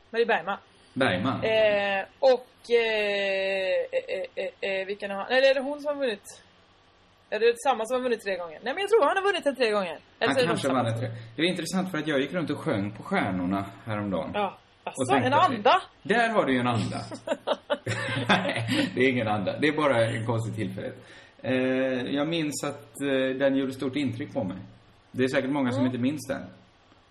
Marie 0.09 0.25
Bergman. 0.25 0.57
Bergman. 0.93 1.43
Eh, 1.43 2.05
och... 2.19 2.47
Eh, 2.69 3.85
eh, 3.91 4.45
eh, 4.61 4.79
eh, 4.79 4.85
vilken 4.87 5.11
har 5.11 5.17
han? 5.17 5.27
Eller 5.31 5.49
är 5.49 5.53
det 5.53 5.61
hon 5.61 5.81
som 5.81 5.87
har 5.87 5.95
vunnit? 6.05 6.41
Är 7.29 7.39
det 7.39 7.59
samma 7.59 7.85
som 7.85 7.95
har 7.95 8.03
vunnit 8.03 8.21
tre 8.23 8.37
gånger? 8.37 8.59
Nej 8.63 8.73
men 8.73 8.81
jag 8.81 8.89
tror 8.89 9.05
han 9.05 9.17
har 9.17 9.23
vunnit 9.23 9.43
den 9.43 9.55
tre 9.55 9.71
gånger. 9.71 9.99
Eller 10.19 10.33
Han 10.33 10.35
det 10.35 10.47
kanske 10.47 10.67
vann 10.67 10.99
tre. 10.99 11.07
Det 11.35 11.41
var 11.41 11.49
intressant 11.49 11.91
för 11.91 11.97
att 11.97 12.07
jag 12.07 12.19
gick 12.19 12.33
runt 12.33 12.49
och 12.49 12.57
sjöng 12.57 12.91
på 12.91 13.03
Stjärnorna 13.03 13.65
häromdagen. 13.85 14.31
Ja. 14.33 14.57
Alltså, 14.83 15.15
en 15.15 15.33
anda? 15.33 15.81
Där 16.03 16.29
har 16.29 16.45
du 16.45 16.53
ju 16.53 16.59
en 16.59 16.67
anda. 16.67 16.97
Nej, 18.29 18.91
det 18.95 19.01
är 19.01 19.09
ingen 19.09 19.27
anda. 19.27 19.59
Det 19.59 19.67
är 19.67 19.71
bara 19.71 20.05
en 20.05 20.25
konstig 20.25 20.55
tillfällighet. 20.55 21.05
Eh, 21.45 22.15
jag 22.15 22.27
minns 22.27 22.63
att 22.63 23.01
eh, 23.01 23.37
den 23.37 23.55
gjorde 23.55 23.73
stort 23.73 23.95
intryck 23.95 24.33
på 24.33 24.43
mig. 24.43 24.57
Det 25.11 25.23
är 25.23 25.27
säkert 25.27 25.49
många 25.51 25.71
som 25.71 25.79
Mm. 25.79 25.91
inte 25.91 26.01
minns 26.01 26.27
den. 26.27 26.41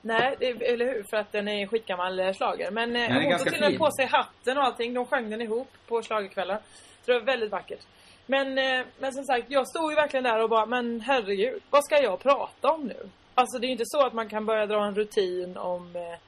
Nej, 0.03 0.37
det, 0.40 0.47
eller 0.47 0.87
hur? 0.87 1.05
För 1.11 1.16
att 1.16 1.33
den 1.33 1.49
är 1.49 1.66
skitgammal 1.66 2.20
eh, 2.20 2.33
schlager. 2.33 2.70
Men 2.70 2.97
eh, 2.97 3.12
hon 3.12 3.38
tog 3.38 3.53
till 3.53 3.64
och 3.64 3.70
med 3.70 3.79
på 3.79 3.90
sig 3.90 4.07
hatten 4.07 4.59
och 4.59 4.64
allting. 4.64 4.94
De 4.94 5.07
sjöng 5.07 5.31
den 5.31 5.40
ihop 5.42 5.68
på 5.88 6.03
schlagerkvällar. 6.03 6.59
Så 7.05 7.12
det 7.12 7.18
var 7.18 7.27
väldigt 7.27 7.51
vackert. 7.53 7.81
Men, 8.27 8.59
eh, 8.59 8.87
men 8.99 9.12
som 9.12 9.25
sagt, 9.25 9.44
jag 9.49 9.68
stod 9.68 9.90
ju 9.92 9.97
verkligen 9.97 10.25
där 10.25 10.42
och 10.42 10.51
bara, 10.51 10.66
men 10.66 11.01
herregud, 11.01 11.62
vad 11.70 11.85
ska 11.85 12.03
jag 12.03 12.20
prata 12.20 12.68
om 12.73 12.87
nu? 12.87 12.97
Alltså 13.35 13.59
det 13.59 13.64
är 13.66 13.68
ju 13.68 13.73
inte 13.73 13.85
så 13.87 14.07
att 14.07 14.12
man 14.12 14.29
kan 14.29 14.47
börja 14.47 14.66
dra 14.66 14.85
en 14.87 14.94
rutin 14.94 15.57
om, 15.57 15.97
eh, 15.97 16.18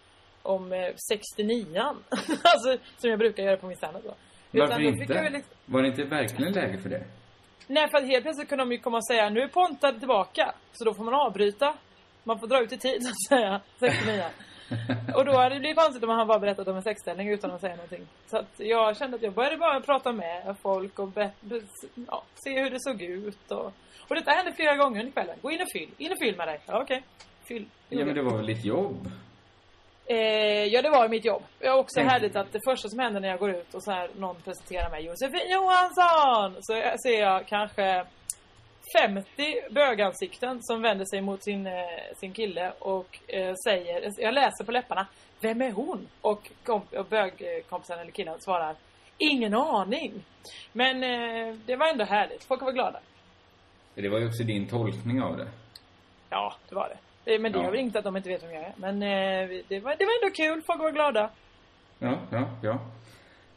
om 0.43 0.73
eh, 0.73 0.79
69an. 0.79 1.97
alltså, 2.43 2.77
som 2.99 3.11
jag 3.11 3.19
brukar 3.19 3.43
göra 3.43 3.57
på 3.57 3.67
min 3.67 3.77
standup 3.77 4.05
då. 4.05 4.15
Utan 4.53 4.69
Varför 4.69 4.77
fick 4.77 5.01
inte? 5.01 5.31
liksom- 5.31 5.55
Var 5.67 5.83
det 5.83 5.89
inte 5.89 6.05
verkligen 6.05 6.53
läge 6.53 6.79
för 6.79 6.89
det? 6.89 7.05
Nej, 7.67 7.89
för 7.91 7.99
att 7.99 8.07
helt 8.07 8.25
plötsligt 8.25 8.49
kunde 8.49 8.65
de 8.65 8.73
ju 8.73 8.79
komma 8.79 8.97
och 8.97 9.07
säga, 9.07 9.31
nu 9.31 9.41
är 9.41 9.49
Pontare 9.49 9.99
tillbaka. 9.99 10.55
Så 10.73 10.85
då 10.85 10.95
får 10.95 11.05
man 11.05 11.15
avbryta. 11.15 11.75
Man 12.25 12.39
får 12.41 12.47
dra 12.47 12.63
ut 12.63 12.73
i 12.73 12.79
tid, 12.79 13.03
så 13.03 13.09
att 13.09 13.41
säga. 13.41 13.61
69 13.79 14.25
Och 15.15 15.25
då 15.25 15.33
hade 15.33 15.55
det 15.55 15.61
blivit 15.61 15.77
konstigt 15.79 16.05
om 16.05 16.11
han 16.11 16.27
bara 16.27 16.39
berättat 16.39 16.69
om 16.69 16.77
en 16.77 16.83
sexställning 16.83 17.29
utan 17.29 17.51
att 17.51 17.61
säga 17.61 17.77
någonting. 17.77 18.07
Så 18.27 18.37
att 18.37 18.53
jag 18.57 18.97
kände 18.97 19.17
att 19.17 19.23
jag 19.23 19.33
började 19.33 19.57
bara 19.57 19.81
prata 19.81 20.13
med 20.13 20.57
folk 20.63 20.99
och 20.99 21.09
be, 21.09 21.31
be, 21.41 21.61
ja, 22.07 22.23
se 22.35 22.63
hur 22.63 22.71
det 22.71 22.81
såg 22.81 23.03
ut. 23.03 23.51
Och, 23.51 23.73
och 24.09 24.15
detta 24.15 24.31
hände 24.31 24.53
flera 24.53 24.77
gånger 24.77 25.01
under 25.01 25.13
kvällen. 25.13 25.37
Gå 25.43 25.51
in 25.51 25.63
och 25.63 25.69
fyll. 25.73 25.91
In 25.99 26.13
och 26.13 26.19
fyll 26.19 26.37
med 26.37 26.49
dig. 26.49 26.61
Ja, 26.67 26.83
okej. 26.83 27.03
Fyll. 27.49 27.67
Ja, 27.89 28.05
men 28.05 28.15
det 28.15 28.23
var 28.23 28.37
väl 28.37 28.47
ditt 28.47 28.65
jobb? 28.65 29.11
Eh, 30.09 30.65
ja, 30.65 30.83
det 30.83 30.91
var 30.91 31.09
mitt 31.09 31.25
jobb. 31.25 31.43
Det 31.59 31.67
är 31.67 31.75
också 31.79 31.95
Tänk- 32.01 32.11
härligt 32.11 32.37
att 32.37 32.53
det 32.53 32.61
första 32.69 32.89
som 32.89 32.99
händer 32.99 33.21
när 33.21 33.29
jag 33.29 33.39
går 33.39 33.51
ut 33.51 33.75
och 33.75 33.83
så 33.85 33.91
här 33.91 34.11
någon 34.17 34.37
presenterar 34.37 34.91
mig 34.91 35.05
Josefin 35.05 35.51
Johansson! 35.51 36.57
Så 36.63 36.73
jag- 36.77 37.01
ser 37.01 37.21
jag 37.21 37.47
kanske 37.47 38.05
50 38.99 39.55
bögansikten 39.71 40.59
som 40.63 40.83
vänder 40.83 41.05
sig 41.05 41.21
mot 41.21 41.45
sin, 41.45 41.67
eh, 41.67 41.73
sin 42.17 42.33
kille 42.33 42.73
och 42.79 43.19
eh, 43.29 43.55
säger, 43.65 44.11
jag 44.19 44.35
läser 44.35 44.65
på 44.65 44.73
läpparna, 44.73 45.07
vem 45.41 45.63
är 45.63 45.71
hon? 45.73 46.09
Och, 46.21 46.51
komp- 46.65 46.95
och 46.97 47.07
bögkompisen 47.07 47.99
eller 47.99 48.11
killen 48.11 48.41
svarar, 48.41 48.75
ingen 49.19 49.55
aning. 49.55 50.13
Men 50.73 51.03
eh, 51.05 51.55
det 51.67 51.77
var 51.77 51.89
ändå 51.89 52.05
härligt, 52.05 52.45
folk 52.45 52.63
var 52.63 52.73
glada. 52.73 53.01
Det 53.95 54.09
var 54.09 54.19
ju 54.19 54.27
också 54.29 54.43
din 54.43 54.69
tolkning 54.69 55.23
av 55.23 55.37
det. 55.37 55.49
Ja, 56.31 56.55
det 56.69 56.75
var 56.75 56.89
det. 56.89 56.97
Eh, 57.27 57.41
Men 57.41 57.53
det 57.53 57.59
Ja. 57.59 57.65
gör 57.65 57.71
väl 57.71 57.81
inte 57.81 57.99
att 57.99 58.05
de 58.05 58.17
inte 58.17 58.29
vet 58.29 58.43
vem 58.43 58.53
jag 58.55 58.63
är. 58.65 58.73
Men 58.77 59.03
eh, 59.03 59.49
det, 59.69 59.81
var, 59.81 59.97
det 59.99 60.05
var 60.05 60.25
ändå 60.25 60.35
kul, 60.37 60.63
folk 60.67 60.81
var 60.81 60.91
glada. 60.93 61.31
Ja, 61.99 62.19
ja, 62.31 62.49
ja. 62.63 62.79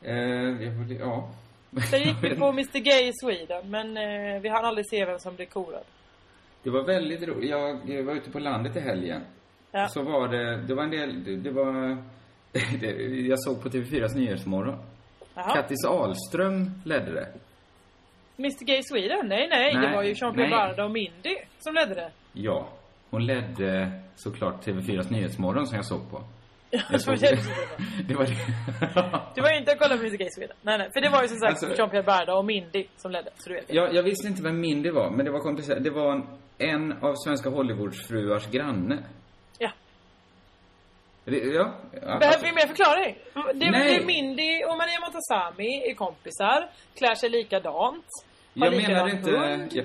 Eh, 0.02 0.16
jag, 0.64 0.92
ja. 1.00 1.30
Sen 1.90 2.00
gick 2.00 2.24
vi 2.24 2.36
på 2.36 2.46
Mr 2.50 2.80
Gay 2.80 3.08
i 3.08 3.12
Sweden, 3.24 3.70
men 3.72 3.98
eh, 3.98 4.42
vi 4.42 4.50
hann 4.50 4.66
aldrig 4.66 4.90
se 4.90 5.06
vem 5.06 5.20
som 5.20 5.36
blev 5.36 5.46
korad. 5.46 5.84
Det 6.64 6.70
var 6.70 6.84
väldigt 6.84 7.24
roligt. 7.28 7.50
Jag 7.50 8.04
var 8.04 8.14
ute 8.14 8.32
på 8.32 8.40
landet 8.40 8.76
i 8.76 8.80
helgen. 8.80 9.22
Ja. 9.72 9.88
Så 9.88 10.04
var 10.04 10.28
det, 10.28 10.58
det 10.68 10.74
var 10.76 10.84
en 10.84 10.92
del, 10.92 11.24
det, 11.24 11.36
det 11.36 11.52
var, 11.52 11.98
det, 12.82 12.92
jag 13.28 13.40
såg 13.40 13.64
på 13.64 13.70
TV4s 13.70 14.16
Nyhetsmorgon. 14.16 14.76
Jaha. 15.36 15.54
Kattis 15.56 15.86
Ahlström 15.88 16.82
ledde 16.86 17.12
det. 17.14 17.28
Mr 18.38 18.66
Gay 18.66 18.84
Sweden? 18.84 19.28
Nej, 19.28 19.48
nej, 19.50 19.74
det 19.74 19.80
Nej, 19.80 19.96
var 19.96 20.04
ju 20.04 20.14
Jean-Pierre 20.14 20.36
nej. 20.36 20.50
Barda 20.50 20.86
och 20.86 20.92
Mindy 20.92 21.36
som 21.60 21.74
ledde 21.74 21.96
det. 21.96 22.12
Ja. 22.34 22.68
Hon 23.10 23.26
ledde 23.26 23.92
såklart 24.16 24.66
TV4s 24.66 25.12
Nyhetsmorgon 25.12 25.68
som 25.68 25.76
jag 25.76 25.86
såg 25.86 26.12
på. 26.12 26.24
Jag 26.72 27.02
såg, 27.02 27.16
det. 27.20 27.38
det 28.08 28.16
var 28.16 28.26
det. 28.26 28.36
Det 29.36 29.42
var 29.42 29.58
inte 29.58 29.72
att 29.72 29.80
kolla 29.80 29.98
på 29.98 30.04
Mr 30.04 30.18
Gay 30.18 30.30
Sweden. 30.32 30.58
Nej, 30.62 30.78
nej. 30.78 30.90
För 30.94 31.02
det 31.02 31.10
var 31.10 31.22
ju 31.22 31.28
som 31.28 31.38
sagt 31.38 31.64
Alltså- 31.64 31.82
Jean-Pierre 31.82 32.04
Barda 32.06 32.34
och 32.36 32.46
Mindy 32.46 32.86
som 32.98 33.12
ledde. 33.12 33.30
Så 33.38 33.50
du 33.50 33.56
vet. 33.56 33.74
Jag, 33.74 33.94
jag 33.96 34.04
visste 34.04 34.28
inte 34.28 34.44
vem 34.44 34.60
Mindy 34.60 34.92
var, 34.92 35.10
men 35.10 35.26
det 35.26 35.32
var 35.32 35.40
komplicerat. 35.40 35.84
Det 35.84 35.90
var 35.90 36.12
en, 36.12 36.24
en 36.58 36.92
av 37.04 37.16
svenska 37.16 37.50
Hollywoodsfruars 37.50 38.48
granne. 38.48 38.98
Ja. 39.58 39.72
Det, 41.26 41.38
ja. 41.38 41.74
ja 41.92 42.20
Behöver 42.20 42.44
vi 42.44 42.52
mer 42.52 42.68
förklaring? 42.68 43.16
Det, 43.34 43.72
Nej. 43.72 43.90
det 43.90 43.96
är 43.96 44.06
Mindy 44.06 44.64
och 44.64 44.78
Maria 44.78 45.00
Montazami 45.02 45.90
är 45.92 45.96
kompisar, 45.96 46.70
klär 46.98 47.16
sig 47.16 47.30
likadant, 47.30 48.06
har 48.60 48.66
jag 48.66 48.76
menar 48.90 49.10
inte... 49.10 49.32
hund. 49.32 49.70
Ja. 49.72 49.84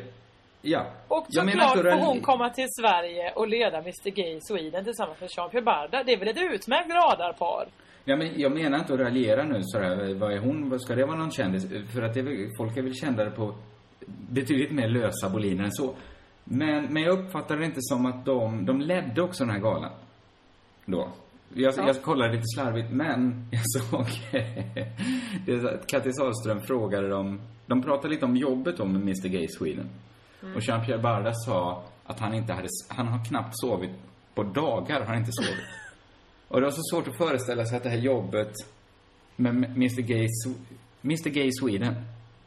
Ja. 0.65 0.87
Och 1.09 1.27
såklart 1.29 1.73
får 1.73 2.07
hon 2.07 2.21
komma 2.21 2.51
till 2.51 2.69
Sverige 2.81 3.33
och 3.37 3.49
leda 3.49 3.79
Mr 3.79 4.11
Gay 4.11 4.39
Sweden 4.41 4.85
tillsammans 4.85 5.21
med 5.21 5.31
Jean-Pierre 5.37 5.65
Barda. 5.65 6.03
Det 6.05 6.13
är 6.13 6.19
väl 6.19 6.29
ett 6.29 6.55
utmärkt 6.55 6.91
radarpar? 6.91 7.67
Ja, 8.05 8.17
men 8.17 8.41
jag 8.41 8.53
menar 8.53 8.79
inte 8.79 8.95
att 8.95 9.01
raljera 9.01 9.45
nu 9.45 9.61
sådär. 9.63 10.15
Vad 10.15 10.33
är 10.33 10.39
hon? 10.39 10.81
Ska 10.81 10.95
det 10.95 11.07
vara 11.07 11.17
någon 11.17 11.31
kändis? 11.31 11.67
För 11.93 12.03
att 12.03 12.17
är 12.17 12.57
folk 12.59 12.77
är 12.77 12.83
väl 12.83 12.95
kändare 12.95 13.31
på 13.31 13.55
betydligt 14.31 14.73
mer 14.73 14.89
lösa 14.89 15.31
boliner 15.31 15.65
än 15.65 15.73
så. 15.73 15.95
Men, 16.45 16.85
men 16.93 17.03
jag 17.03 17.19
uppfattar 17.19 17.57
det 17.57 17.65
inte 17.65 17.81
som 17.81 18.07
att 18.07 18.25
de, 18.25 18.67
de 18.67 18.81
ledde 18.81 19.23
också 19.23 19.45
den 19.45 19.53
här 19.53 19.61
galan. 19.61 19.93
Då. 20.85 21.09
Jag, 21.55 21.75
Ja. 21.77 21.87
jag 21.87 22.03
kollade 22.03 22.33
lite 22.33 22.45
slarvigt, 22.55 22.91
men 22.91 23.49
jag 23.53 23.63
såg... 23.71 24.07
att 25.75 25.87
Kattis 25.87 26.17
Sahlström 26.17 26.61
frågade 26.61 27.09
dem... 27.09 27.41
De 27.67 27.83
pratade 27.83 28.09
lite 28.09 28.25
om 28.25 28.37
jobbet 28.37 28.77
då 28.77 28.85
med 28.85 29.03
Mr 29.03 29.29
Gay 29.29 29.49
Sweden. 29.49 29.89
Mm. 30.45 30.57
Och 30.57 30.63
Jean-Pierre 30.63 30.99
Barda 31.03 31.33
sa 31.35 31.83
att 32.07 32.21
han 32.21 32.35
inte 32.35 32.53
hade... 32.53 32.69
Han 32.89 33.07
har 33.09 33.25
knappt 33.25 33.53
sovit. 33.61 33.91
På 34.35 34.43
dagar 34.43 34.99
har 35.01 35.07
han 35.07 35.19
inte 35.19 35.33
sovit. 35.33 35.65
Och 36.49 36.61
det 36.61 36.67
var 36.67 36.71
så 36.71 36.83
svårt 36.93 37.09
att 37.09 37.17
föreställa 37.19 37.65
sig 37.65 37.77
att 37.77 37.83
det 37.83 37.89
här 37.89 37.99
jobbet 37.99 38.53
med 39.37 39.55
Mr 39.55 40.01
Gay, 40.03 40.29
Mr 41.05 41.29
Gay 41.31 41.51
Sweden, 41.61 41.95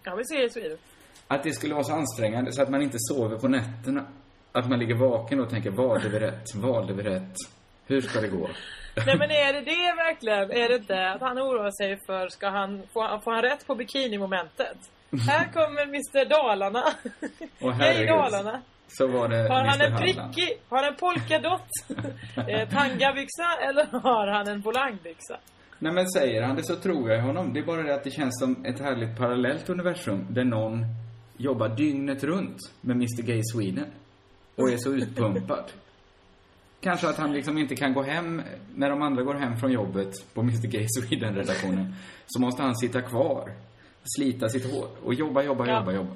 Ja, 0.04 0.20
ser 0.30 0.46
i 0.46 0.50
Sweden. 0.50 0.78
att 1.28 1.44
det 1.44 1.52
skulle 1.54 1.74
vara 1.74 1.84
så 1.84 1.94
ansträngande 1.94 2.52
så 2.54 2.62
att 2.62 2.70
man 2.70 2.82
inte 2.82 2.98
sover 3.00 3.38
på 3.38 3.48
nätterna. 3.48 4.06
Att 4.52 4.70
man 4.70 4.80
ligger 4.80 4.96
vaken 4.96 5.40
och 5.40 5.50
tänker, 5.50 5.72
valde 5.72 6.10
vi 6.10 6.20
rätt? 6.20 6.56
Valde 6.56 6.94
vi 6.94 7.04
rätt? 7.04 7.36
Hur 7.86 8.02
ska 8.02 8.22
det 8.22 8.28
gå? 8.28 8.48
Nej 9.06 9.18
men 9.18 9.32
är 9.32 9.54
det 9.54 9.62
det 9.62 9.94
verkligen? 9.98 10.52
Är 10.52 10.70
det 10.70 10.76
inte 10.76 11.10
att 11.12 11.22
han 11.22 11.38
oroar 11.40 11.72
sig 11.72 12.00
för, 12.06 12.30
ska 12.30 12.50
han, 12.50 12.84
får 12.94 13.04
han, 13.04 13.22
får 13.22 13.32
han 13.32 13.42
rätt 13.42 13.68
på 13.68 13.76
bikinimomentet? 13.76 14.78
Här 15.12 15.52
kommer 15.54 15.84
Mr 15.84 16.30
Dalarna. 16.30 16.84
Och 17.62 17.74
Hej 17.74 18.06
Dalarna. 18.06 18.62
så 18.88 19.08
var 19.08 19.28
det 19.30 19.38
Har 19.38 19.64
han 19.64 19.82
Mr 19.82 19.92
en 19.92 19.98
prickig, 19.98 20.60
har 20.70 20.78
han 20.78 20.94
en 20.94 20.96
polkadott? 20.96 21.70
eh, 22.48 22.70
tangabyxa 22.70 23.48
eller 23.70 23.86
har 23.86 24.28
han 24.28 24.48
en 24.48 24.62
volangbyxa? 24.62 25.38
Nej 25.80 25.94
men 25.94 26.10
säger 26.10 26.42
han 26.44 26.56
det 26.56 26.64
så 26.64 26.76
tror 26.76 27.12
jag 27.12 27.22
honom. 27.22 27.54
Det 27.54 27.60
är 27.60 27.64
bara 27.66 27.84
det 27.84 27.96
att 27.96 28.04
det 28.04 28.12
känns 28.12 28.40
som 28.40 28.66
ett 28.66 28.80
härligt 28.80 29.18
parallellt 29.18 29.70
universum 29.70 30.26
där 30.30 30.44
någon 30.44 30.86
jobbar 31.38 31.70
dygnet 31.70 32.24
runt 32.24 32.58
med 32.82 32.96
Mr 32.96 33.22
Gay 33.22 33.42
Sweden 33.54 33.92
och 34.56 34.70
är 34.72 34.78
så 34.78 34.94
utpumpad. 34.94 35.72
Kanske 36.82 37.10
att 37.10 37.18
han 37.18 37.34
liksom 37.34 37.58
inte 37.58 37.76
kan 37.76 37.94
gå 37.94 38.04
hem 38.04 38.42
när 38.76 38.90
de 38.90 39.02
andra 39.02 39.24
går 39.24 39.34
hem 39.36 39.58
från 39.58 39.72
jobbet 39.72 40.34
på 40.34 40.42
Mr 40.42 40.68
Gay 40.68 40.86
Sweden-redaktionen. 40.90 41.96
Så 42.28 42.42
måste 42.42 42.62
han 42.62 42.76
sitta 42.76 43.02
kvar, 43.02 43.52
slita 44.18 44.50
sitt 44.50 44.72
hår 44.74 44.88
och 45.04 45.14
jobba, 45.14 45.44
jobba, 45.44 45.66
Ja. 45.68 45.80
jobba, 45.80 45.92
jobba. 45.92 46.12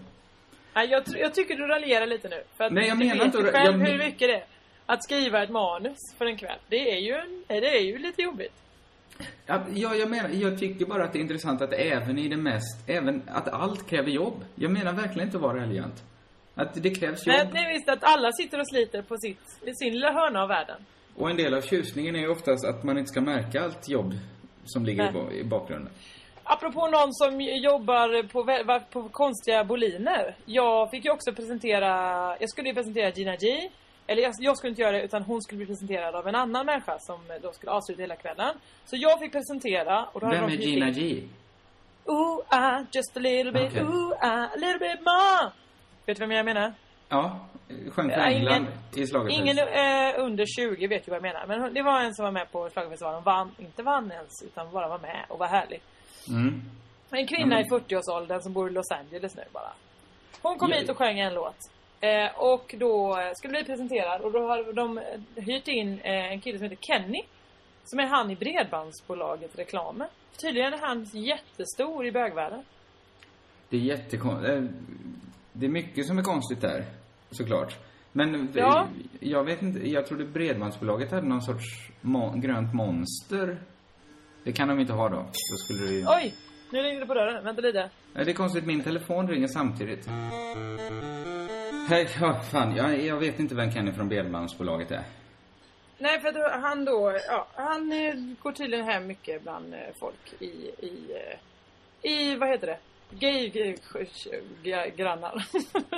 Nej, 0.73 0.87
jag, 0.89 1.03
jag 1.07 1.33
tycker 1.33 1.55
du 1.55 1.67
raljerar 1.67 2.05
lite 2.07 2.29
nu. 2.29 2.43
För 2.57 2.63
att 2.63 2.71
Nej, 2.73 2.87
jag 2.87 2.97
menar 2.97 3.25
inte 3.25 3.37
själv 3.37 3.81
jag- 3.81 3.87
hur 3.91 3.97
mycket 3.97 4.19
det 4.19 4.35
är. 4.35 4.43
Att 4.85 5.03
skriva 5.03 5.43
ett 5.43 5.49
manus 5.49 5.97
för 6.17 6.25
en 6.25 6.37
kväll. 6.37 6.59
Det 6.69 6.91
är 6.91 6.99
ju, 6.99 7.13
en, 7.13 7.43
det 7.47 7.77
är 7.77 7.81
ju 7.81 7.97
lite 7.97 8.21
jobbigt. 8.21 8.53
Ja, 9.45 9.61
ja, 9.73 9.95
jag 9.95 10.09
menar, 10.09 10.29
jag 10.29 10.59
tycker 10.59 10.85
bara 10.85 11.03
att 11.03 11.13
det 11.13 11.19
är 11.19 11.21
intressant 11.21 11.61
att 11.61 11.73
även 11.73 12.17
i 12.19 12.27
det 12.27 12.37
mest, 12.37 12.89
även 12.89 13.21
att 13.27 13.47
allt 13.47 13.89
kräver 13.89 14.09
jobb. 14.09 14.45
Jag 14.55 14.71
menar 14.71 14.93
verkligen 14.93 15.27
inte 15.27 15.37
att 15.37 15.43
vara 15.43 15.57
raljant. 15.61 16.03
Att 16.55 16.83
det 16.83 16.89
krävs 16.89 17.27
jobb. 17.27 17.35
Nej, 17.35 17.49
nej 17.53 17.73
visst 17.73 17.89
att 17.89 18.03
alla 18.03 18.31
sitter 18.31 18.59
och 18.59 18.67
sliter 18.69 19.01
på 19.01 19.17
sitt, 19.17 19.39
sin 19.77 19.93
lilla 19.93 20.11
hörna 20.11 20.41
av 20.41 20.47
världen. 20.49 20.85
Och 21.15 21.29
en 21.29 21.37
del 21.37 21.53
av 21.53 21.61
tjusningen 21.61 22.15
är 22.15 22.19
ju 22.19 22.27
oftast 22.29 22.65
att 22.65 22.83
man 22.83 22.97
inte 22.97 23.07
ska 23.09 23.21
märka 23.21 23.61
allt 23.63 23.89
jobb 23.89 24.13
som 24.65 24.85
ligger 24.85 25.11
Nej. 25.11 25.39
i 25.39 25.43
bakgrunden. 25.43 25.93
Apropå 26.53 26.87
någon 26.87 27.13
som 27.13 27.41
jobbar 27.41 28.23
på, 28.27 28.79
på 28.91 29.09
konstiga 29.09 29.63
boliner. 29.63 30.35
Jag 30.45 30.89
fick 30.91 31.05
ju 31.05 31.11
också 31.11 31.33
presentera, 31.33 31.87
jag 32.39 32.49
skulle 32.49 32.69
ju 32.69 32.75
presentera 32.75 33.09
Gina 33.09 33.35
G. 33.35 33.69
Eller 34.07 34.23
jag, 34.23 34.33
jag 34.39 34.57
skulle 34.57 34.69
inte 34.69 34.81
göra 34.81 34.91
det 34.91 35.01
utan 35.03 35.23
hon 35.23 35.41
skulle 35.41 35.57
bli 35.57 35.65
presenterad 35.65 36.15
av 36.15 36.27
en 36.27 36.35
annan 36.35 36.65
människa 36.65 36.99
som 36.99 37.19
då 37.41 37.51
skulle 37.53 37.71
avsluta 37.71 38.01
hela 38.01 38.15
kvällen. 38.15 38.55
Så 38.85 38.95
jag 38.95 39.19
fick 39.19 39.31
presentera 39.31 40.05
och 40.05 40.19
då 40.19 40.29
Vem 40.29 40.43
är 40.43 40.49
Gina 40.49 40.87
in- 40.87 40.93
G? 40.93 41.23
Ooh, 42.05 42.39
ah, 42.47 42.79
just 42.91 43.17
a 43.17 43.19
little 43.19 43.51
bit, 43.51 43.71
Okej. 43.71 43.81
ooh, 43.83 44.11
ah, 44.21 44.45
a 44.45 44.55
little 44.55 44.79
bit 44.79 44.99
more. 45.01 45.51
Vet 46.05 46.17
du 46.17 46.19
vem 46.25 46.31
jag 46.31 46.45
menar? 46.45 46.73
Ja, 47.09 47.39
sjöng 47.91 48.09
för 48.09 48.17
Ja, 48.19 48.29
ingen- 48.29 48.41
England 48.47 48.67
i 48.95 49.07
schlagerfest. 49.07 49.39
Ingen 49.41 49.57
eh, 49.57 50.13
under 50.25 50.45
20 50.45 50.87
vet 50.87 51.07
ju 51.07 51.09
vad 51.11 51.15
jag 51.15 51.23
menar. 51.23 51.45
Men 51.47 51.73
det 51.73 51.81
var 51.81 51.99
en 52.01 52.15
som 52.15 52.23
var 52.25 52.31
med 52.31 52.51
på 52.51 52.69
schlagerfestivalen 52.69 53.17
och 53.19 53.25
vann, 53.25 53.55
inte 53.59 53.83
vann 53.83 54.11
ens, 54.11 54.43
utan 54.43 54.71
bara 54.71 54.87
var 54.87 54.99
med 54.99 55.25
och 55.29 55.39
var 55.39 55.47
härlig. 55.47 55.81
Mm. 56.27 56.61
En 57.09 57.27
kvinna 57.27 57.45
men- 57.55 57.65
i 57.65 57.69
40-årsåldern 57.69 58.41
som 58.41 58.53
bor 58.53 58.69
i 58.69 58.73
Los 58.73 58.91
Angeles 58.91 59.35
nu 59.35 59.43
bara. 59.53 59.73
Hon 60.41 60.57
kom 60.57 60.71
hit 60.71 60.89
och 60.89 60.97
sjöng 60.97 61.19
en 61.19 61.33
låt. 61.33 61.71
Eh, 61.99 62.35
och 62.35 62.75
då 62.77 63.19
eh, 63.19 63.33
skulle 63.35 63.51
bli 63.51 63.63
presenterad 63.63 64.21
och 64.21 64.31
då 64.31 64.47
har 64.47 64.73
de 64.73 64.97
eh, 64.97 65.03
hyrt 65.43 65.67
in 65.67 65.99
eh, 65.99 66.31
en 66.31 66.41
kille 66.41 66.57
som 66.57 66.63
heter 66.69 66.83
Kenny. 66.85 67.21
Som 67.85 67.99
är 67.99 68.07
han 68.07 68.31
i 68.31 68.35
Bredbandsbolaget 68.35 69.59
Reklamen. 69.59 70.07
Tydligen 70.41 70.73
är 70.73 70.77
han 70.77 71.03
jättestor 71.13 72.05
i 72.05 72.11
bögvärlden. 72.11 72.63
Det 73.69 73.77
är 73.77 73.81
jättekonstigt. 73.81 74.71
Det 75.53 75.65
är 75.65 75.69
mycket 75.69 76.07
som 76.07 76.17
är 76.17 76.23
konstigt 76.23 76.61
där, 76.61 76.85
såklart. 77.31 77.77
Men 78.11 78.49
Ja. 78.55 78.87
jag 79.19 79.43
vet 79.43 79.61
inte, 79.61 79.89
jag 79.89 80.07
trodde 80.07 80.25
Bredbandsbolaget 80.25 81.11
hade 81.11 81.27
någon 81.27 81.41
sorts 81.41 81.89
mo- 82.01 82.39
grönt 82.41 82.73
monster. 82.73 83.57
Det 84.43 84.51
kan 84.51 84.67
de 84.67 84.79
inte 84.79 84.93
ha 84.93 85.09
då. 85.09 85.15
Då 85.15 85.57
skulle 85.57 85.85
det 85.85 85.93
ju... 85.93 86.05
Oj! 86.07 86.33
Nu 86.71 86.79
ringde 86.79 86.99
det 86.99 87.05
på 87.05 87.13
dörren. 87.13 87.43
Vänta 87.43 87.61
lite. 87.61 87.89
Det 88.13 88.21
är 88.21 88.33
konstigt, 88.33 88.65
min 88.65 88.83
telefon 88.83 89.27
ringer 89.27 89.47
samtidigt. 89.47 90.07
Hej, 91.89 92.07
ja, 92.21 92.39
fan, 92.51 92.75
jag, 92.75 93.03
jag 93.03 93.17
vet 93.17 93.39
inte 93.39 93.55
vem 93.55 93.71
Kenny 93.71 93.91
från 93.91 94.09
Bredbandsbolaget 94.09 94.91
är. 94.91 95.03
Nej, 95.97 96.21
för 96.21 96.27
att 96.27 96.61
han 96.61 96.85
då, 96.85 97.19
ja, 97.27 97.47
han 97.53 97.91
eh, 97.91 98.13
går 98.41 98.51
tydligen 98.51 98.85
hem 98.85 99.07
mycket 99.07 99.43
bland 99.43 99.73
eh, 99.73 99.79
folk 99.99 100.33
i, 100.39 100.45
i, 100.79 101.11
eh, 102.03 102.11
i, 102.11 102.35
vad 102.35 102.49
heter 102.49 102.67
det? 102.67 102.77
Gay, 103.09 103.49
gay 103.49 104.89
grannar. 104.95 105.45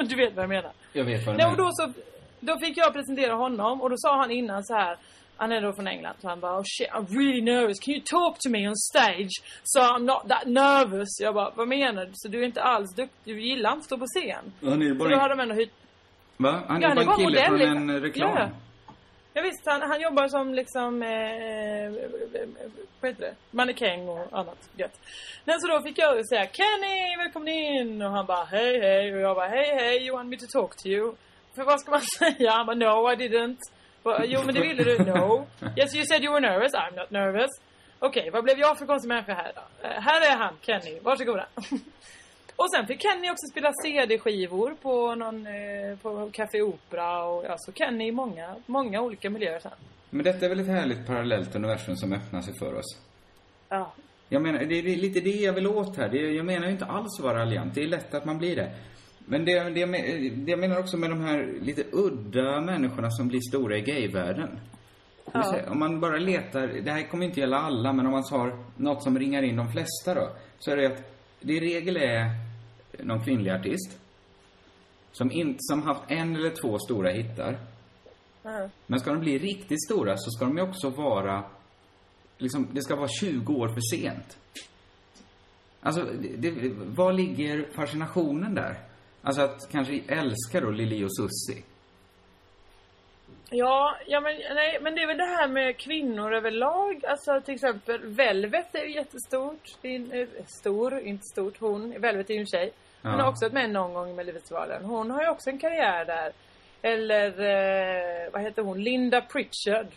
du 0.09 0.15
vet 0.15 0.35
vad 0.35 0.43
jag 0.43 0.49
menar. 0.49 0.71
Jag 0.93 1.03
vet 1.03 1.25
vad 1.25 1.35
det 1.35 1.43
Nej, 1.43 1.51
och 1.51 1.57
då 1.57 1.69
så, 1.71 1.93
då 2.39 2.59
fick 2.59 2.77
jag 2.77 2.93
presentera 2.93 3.33
honom 3.33 3.81
och 3.81 3.89
då 3.89 3.95
sa 3.97 4.17
han 4.17 4.31
innan 4.31 4.63
så 4.63 4.73
här. 4.73 4.97
Han 5.43 5.51
är 5.51 5.61
då 5.61 5.73
från 5.73 5.87
England 5.87 6.15
så 6.21 6.27
han 6.29 6.39
bara 6.39 6.57
oh 6.59 6.63
shit 6.65 6.89
I'm 6.89 7.07
really 7.17 7.41
nervous. 7.41 7.79
Can 7.79 7.93
you 7.93 8.03
talk 8.05 8.39
to 8.39 8.49
me 8.49 8.67
on 8.69 8.75
stage 8.75 9.33
so 9.63 9.79
I'm 9.79 10.05
not 10.05 10.29
that 10.29 10.45
nervous? 10.45 11.09
Jag 11.21 11.33
bara 11.33 11.49
vad 11.55 11.67
menar 11.67 12.05
du? 12.05 12.11
Så 12.13 12.27
du 12.27 12.41
är 12.41 12.45
inte 12.45 12.61
alls 12.61 12.95
duktig? 12.95 13.35
Du 13.35 13.41
gillar 13.41 13.69
inte 13.69 13.79
att 13.79 13.85
stå 13.85 13.97
på 13.97 14.05
scen? 14.05 14.53
Han 14.61 14.81
är 14.81 14.85
ju 14.85 14.91
Så 14.91 14.95
bara 14.99 15.09
då 15.09 15.15
har 15.15 15.29
de 15.29 15.39
ändå 15.39 15.55
hyrt 15.55 15.71
Va? 16.37 16.63
Han 16.67 16.81
Ja, 16.81 16.87
är 16.89 16.95
han 16.95 16.95
bara 16.95 17.01
en 17.01 17.07
bara 17.07 17.17
kille 17.17 17.29
modell, 17.29 17.47
från 17.47 17.57
liksom. 17.57 17.89
en 17.89 17.95
eh, 17.95 18.01
reklam. 18.01 18.37
Ja. 18.37 18.49
Ja, 19.33 19.41
visst, 19.41 19.65
han, 19.65 19.81
han 19.81 20.01
jobbar 20.01 20.27
som 20.27 20.53
liksom, 20.53 21.03
eh, 21.03 21.91
vad 23.01 23.11
heter 23.11 23.21
det? 23.21 23.35
Mannekäng 23.51 24.09
och 24.09 24.27
annat 24.31 24.69
gött. 24.77 24.99
Men 25.45 25.59
så 25.59 25.67
då 25.67 25.81
fick 25.81 25.97
jag 25.97 26.27
säga 26.27 26.47
Kenny, 26.57 27.17
välkommen 27.17 27.47
in! 27.47 28.01
Och 28.01 28.11
han 28.11 28.25
bara 28.25 28.43
hej 28.43 28.79
hej 28.81 29.15
och 29.15 29.21
jag 29.21 29.35
bara 29.35 29.47
hej 29.47 29.75
hej, 29.75 30.07
you 30.07 30.17
want 30.17 30.29
me 30.29 30.37
to 30.37 30.45
talk 30.59 30.75
to 30.77 30.87
you? 30.87 31.15
För 31.55 31.63
vad 31.63 31.79
ska 31.81 31.91
man 31.91 32.01
säga? 32.19 32.51
Han 32.51 32.65
bara 32.65 32.75
no 32.75 33.11
I 33.11 33.15
didn't. 33.15 33.57
Jo 34.03 34.43
men 34.45 34.55
det 34.55 34.61
ville 34.61 34.83
du, 34.83 34.97
no. 34.97 35.45
Yes 35.77 35.95
you 35.95 36.05
said 36.05 36.23
you 36.23 36.33
were 36.33 36.41
nervous, 36.41 36.73
I'm 36.73 36.95
not 36.95 37.11
nervous. 37.11 37.51
Okej, 37.99 38.29
vad 38.33 38.43
blev 38.43 38.59
jag 38.59 38.77
för 38.77 38.85
konstig 38.85 39.07
människa 39.07 39.33
här 39.33 39.51
då? 39.55 39.87
Eh, 39.87 40.01
här 40.01 40.31
är 40.31 40.37
han, 40.37 40.53
Kenny, 40.61 40.99
varsågoda. 40.99 41.45
Och 42.55 42.71
sen 42.71 42.87
fick 42.87 43.01
Kenny 43.01 43.29
också 43.29 43.47
spela 43.51 43.71
CD-skivor 43.83 44.75
på 44.81 45.15
någon, 45.15 45.47
eh, 45.47 45.97
på 46.01 46.29
Café 46.33 46.61
Opera 46.61 47.23
och 47.23 47.45
ja, 47.45 47.55
så 47.57 47.71
Kenny 47.71 48.07
i 48.07 48.11
många, 48.11 48.55
många 48.65 49.01
olika 49.01 49.29
miljöer 49.29 49.59
sen. 49.59 49.71
Men 50.09 50.23
detta 50.23 50.45
är 50.45 50.49
väl 50.49 50.59
ett 50.59 50.67
härligt 50.67 51.07
parallellt 51.07 51.55
universum 51.55 51.95
som 51.95 52.13
öppnar 52.13 52.41
sig 52.41 52.53
för 52.59 52.73
oss. 52.73 52.97
Ja. 53.69 53.93
Jag 54.29 54.41
menar, 54.41 54.59
det 54.59 54.75
är 54.75 54.97
lite 54.97 55.19
det 55.19 55.29
jag 55.29 55.53
vill 55.53 55.67
åt 55.67 55.97
här. 55.97 56.09
Det, 56.09 56.17
jag 56.17 56.45
menar 56.45 56.65
ju 56.65 56.71
inte 56.71 56.85
alls 56.85 57.19
att 57.19 57.25
vara 57.25 57.39
raljant. 57.39 57.75
Det 57.75 57.83
är 57.83 57.87
lätt 57.87 58.13
att 58.13 58.25
man 58.25 58.37
blir 58.37 58.55
det. 58.55 58.71
Men 59.25 59.45
det, 59.45 59.59
det, 59.63 59.85
det 59.85 60.51
jag 60.51 60.59
menar 60.59 60.79
också 60.79 60.97
med 60.97 61.09
de 61.09 61.21
här 61.21 61.53
lite 61.61 61.83
udda 61.91 62.61
människorna 62.61 63.11
som 63.11 63.27
blir 63.27 63.39
stora 63.49 63.77
i 63.77 63.81
gayvärlden. 63.81 64.59
Ja. 65.33 65.43
säga, 65.43 65.71
Om 65.71 65.79
man 65.79 65.99
bara 65.99 66.17
letar, 66.17 66.67
det 66.67 66.91
här 66.91 67.09
kommer 67.09 67.25
inte 67.25 67.39
gälla 67.39 67.57
alla, 67.57 67.93
men 67.93 68.05
om 68.05 68.11
man 68.11 68.23
tar 68.23 68.63
något 68.77 69.03
som 69.03 69.19
ringar 69.19 69.43
in 69.43 69.55
de 69.55 69.71
flesta 69.71 70.13
då. 70.13 70.29
Så 70.59 70.71
är 70.71 70.77
det 70.77 70.85
att 70.85 71.13
det 71.41 71.53
i 71.53 71.59
regel 71.59 71.97
är 71.97 72.29
någon 73.03 73.23
kvinnlig 73.23 73.51
artist. 73.51 73.99
Som, 75.11 75.31
in, 75.31 75.55
som 75.59 75.83
haft 75.83 76.01
en 76.07 76.35
eller 76.35 76.49
två 76.49 76.79
stora 76.79 77.09
hittar. 77.09 77.57
Ja. 78.43 78.69
Men 78.87 78.99
ska 78.99 79.11
de 79.11 79.19
bli 79.19 79.37
riktigt 79.37 79.85
stora 79.85 80.17
så 80.17 80.31
ska 80.31 80.45
de 80.45 80.57
ju 80.57 80.63
också 80.63 80.89
vara, 80.89 81.43
liksom, 82.37 82.67
det 82.71 82.81
ska 82.81 82.95
vara 82.95 83.07
20 83.07 83.53
år 83.53 83.67
för 83.67 83.81
sent. 83.97 84.37
Alltså, 85.79 86.07
det, 86.37 86.73
var 86.85 87.13
ligger 87.13 87.67
fascinationen 87.75 88.55
där? 88.55 88.77
Alltså 89.23 89.41
att 89.41 89.71
kanske 89.71 90.01
älska 90.07 90.59
då 90.61 90.71
Lili 90.71 91.03
och 91.05 91.15
Susie. 91.17 91.63
Ja, 93.49 93.95
ja 94.07 94.19
men, 94.21 94.35
nej, 94.55 94.79
men 94.81 94.95
det 94.95 95.01
är 95.01 95.07
väl 95.07 95.17
det 95.17 95.23
här 95.25 95.47
med 95.47 95.77
kvinnor 95.77 96.33
överlag. 96.33 97.05
Alltså 97.07 97.41
till 97.41 97.53
exempel 97.55 97.99
Velvet 98.05 98.75
är 98.75 98.83
ju 98.83 98.93
jättestort. 98.95 99.75
Det 99.81 99.87
är 99.87 99.95
en, 99.95 100.11
eh, 100.11 100.27
stor, 100.47 100.99
inte 100.99 101.23
stort. 101.23 101.59
Hon, 101.59 102.01
Velvet 102.01 102.29
är 102.29 102.33
ju 102.33 102.39
en 102.39 102.45
tjej. 102.45 102.71
Hon 103.01 103.11
Ja. 103.11 103.17
har 103.21 103.29
också 103.29 103.45
varit 103.45 103.53
med 103.53 103.69
någon 103.69 103.93
gång 103.93 104.09
i 104.09 104.13
Melodifestivalen. 104.13 104.85
Hon 104.85 105.11
har 105.11 105.21
ju 105.23 105.29
också 105.29 105.49
en 105.49 105.57
karriär 105.59 106.05
där. 106.05 106.31
Eller, 106.81 107.27
eh, 107.27 108.31
vad 108.33 108.41
heter 108.41 108.61
hon? 108.61 108.83
Linda 108.83 109.21
Pritchard. 109.21 109.87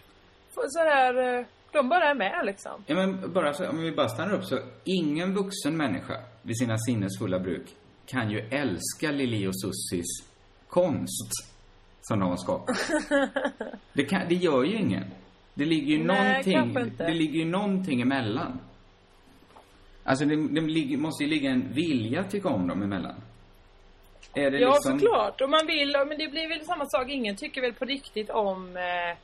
Så 0.55 0.79
här, 0.79 1.39
eh, 1.39 1.45
de 1.73 1.89
bara 1.89 2.05
är 2.11 2.15
med 2.15 2.41
liksom. 2.45 2.85
Ja, 2.87 2.95
men 2.95 3.33
bara 3.33 3.53
så, 3.55 3.69
om 3.69 3.83
vi 3.83 3.93
bara 3.93 4.09
stannar 4.09 4.35
upp 4.35 4.45
så, 4.45 4.59
ingen 4.85 5.35
vuxen 5.35 5.77
människa 5.77 6.15
vid 6.43 6.59
sina 6.59 6.79
sinnesfulla 6.79 7.39
bruk 7.39 7.67
kan 8.07 8.31
ju 8.31 8.39
älska 8.51 9.11
Lili 9.11 9.47
och 9.47 9.61
Sussies 9.61 10.07
konst 10.69 11.57
som 12.01 12.21
de 12.21 12.29
har 12.31 12.37
skapat. 12.37 12.77
Det, 13.93 14.05
kan, 14.05 14.29
det 14.29 14.35
gör 14.35 14.65
ju 14.65 14.77
ingen. 14.77 15.05
Det 15.55 15.65
ligger 15.65 15.97
ju 15.97 16.05
Nej, 16.05 16.43
någonting, 16.57 16.93
det 16.99 17.15
ligger 17.15 17.39
ju 17.39 17.45
någonting 17.45 18.01
emellan. 18.01 18.61
Alltså 20.05 20.25
det, 20.25 20.49
det 20.49 20.61
ligger, 20.61 20.97
måste 20.97 21.25
ju 21.25 21.31
ligga 21.31 21.51
en 21.51 21.73
vilja 21.73 22.21
att 22.21 22.31
tycka 22.31 22.49
om 22.49 22.69
dem 22.69 22.83
emellan. 22.83 23.15
Är 24.35 24.51
det 24.51 24.59
Ja, 24.59 24.75
liksom... 24.75 24.99
såklart. 25.01 25.41
Och 25.41 25.51
man 25.51 25.67
vill, 25.67 25.97
men 26.09 26.19
det 26.19 26.29
blir 26.29 26.49
väl 26.49 26.65
samma 26.65 26.87
sak. 26.87 27.09
Ingen 27.09 27.37
tycker 27.37 27.61
väl 27.61 27.73
på 27.73 27.85
riktigt 27.85 28.31
om, 28.31 28.77
eh, 28.77 29.19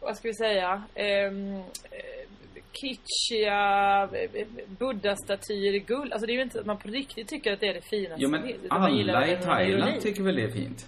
vad 0.00 0.16
ska 0.16 0.28
vi 0.28 0.34
säga, 0.34 0.82
ehm, 0.94 1.56
eh, 1.56 1.62
kitschiga 2.72 4.02
eh, 4.12 4.46
buddha-statyer 4.78 5.74
i 5.74 5.78
guld. 5.78 6.12
Alltså 6.12 6.26
det 6.26 6.32
är 6.32 6.34
ju 6.34 6.42
inte 6.42 6.60
att 6.60 6.66
man 6.66 6.78
på 6.78 6.88
riktigt 6.88 7.28
tycker 7.28 7.52
att 7.52 7.60
det 7.60 7.66
är 7.66 7.74
det 7.74 7.80
finaste. 7.90 8.22
Jo 8.22 8.28
men 8.30 8.54
alla 8.68 9.26
i 9.26 9.36
Thailand 9.36 10.00
tycker 10.00 10.22
väl 10.22 10.36
det 10.36 10.42
är 10.42 10.50
fint? 10.50 10.86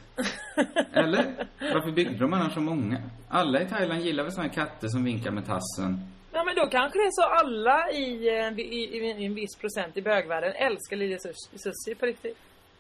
Eller? 0.93 1.25
Varför 1.61 1.91
byggde 1.91 2.19
de 2.19 2.33
annars 2.33 2.55
så 2.55 2.61
många? 2.61 3.03
Alla 3.29 3.63
i 3.63 3.67
Thailand 3.69 4.01
gillar 4.03 4.23
väl 4.23 4.33
såna 4.33 4.47
här 4.47 4.55
katter 4.55 4.89
som 4.89 5.05
vinkar 5.05 5.31
med 5.31 5.47
tassen? 5.47 6.01
Ja 6.33 6.45
men 6.45 6.55
då 6.55 6.67
kanske 6.67 6.99
det 6.99 7.03
är 7.05 7.11
så 7.11 7.23
alla 7.45 7.91
i, 7.91 8.29
eh, 8.29 8.59
i, 8.59 8.63
i, 8.63 9.23
i 9.23 9.25
en 9.27 9.35
viss 9.35 9.57
procent 9.57 9.97
i 9.97 10.03
bögvärlden 10.03 10.53
älskar 10.53 10.97
Lili 10.97 11.17
Sushi, 11.19 11.59
sushi 11.59 11.95
på 11.95 12.07
riktigt. 12.07 12.39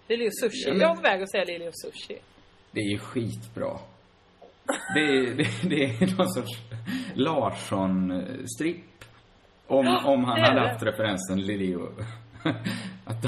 Lili 0.09 0.29
och 0.29 0.38
Sushi. 0.41 0.62
Ja, 0.67 0.73
men- 0.73 0.81
Jag 0.81 0.91
är 0.91 0.95
på 0.97 1.03
väg 1.03 1.23
att 1.23 1.31
säga 1.31 1.45
Lili 1.45 1.69
och 1.69 1.79
Sushi. 1.79 2.19
Det 2.71 2.81
är 2.81 2.91
ju 2.93 2.99
skitbra. 2.99 3.79
Det 4.95 5.01
är, 5.01 5.35
det, 5.35 5.69
det 5.69 5.85
är 5.85 6.17
någon 6.17 6.29
sorts 6.29 6.59
Larsson-stripp. 7.15 8.85
Om, 9.72 9.87
om 10.04 10.24
han 10.24 10.40
hade 10.40 10.61
haft 10.61 10.82
referensen 10.82 11.40
Lili 11.40 11.74
och... 11.74 11.92
att 13.04 13.24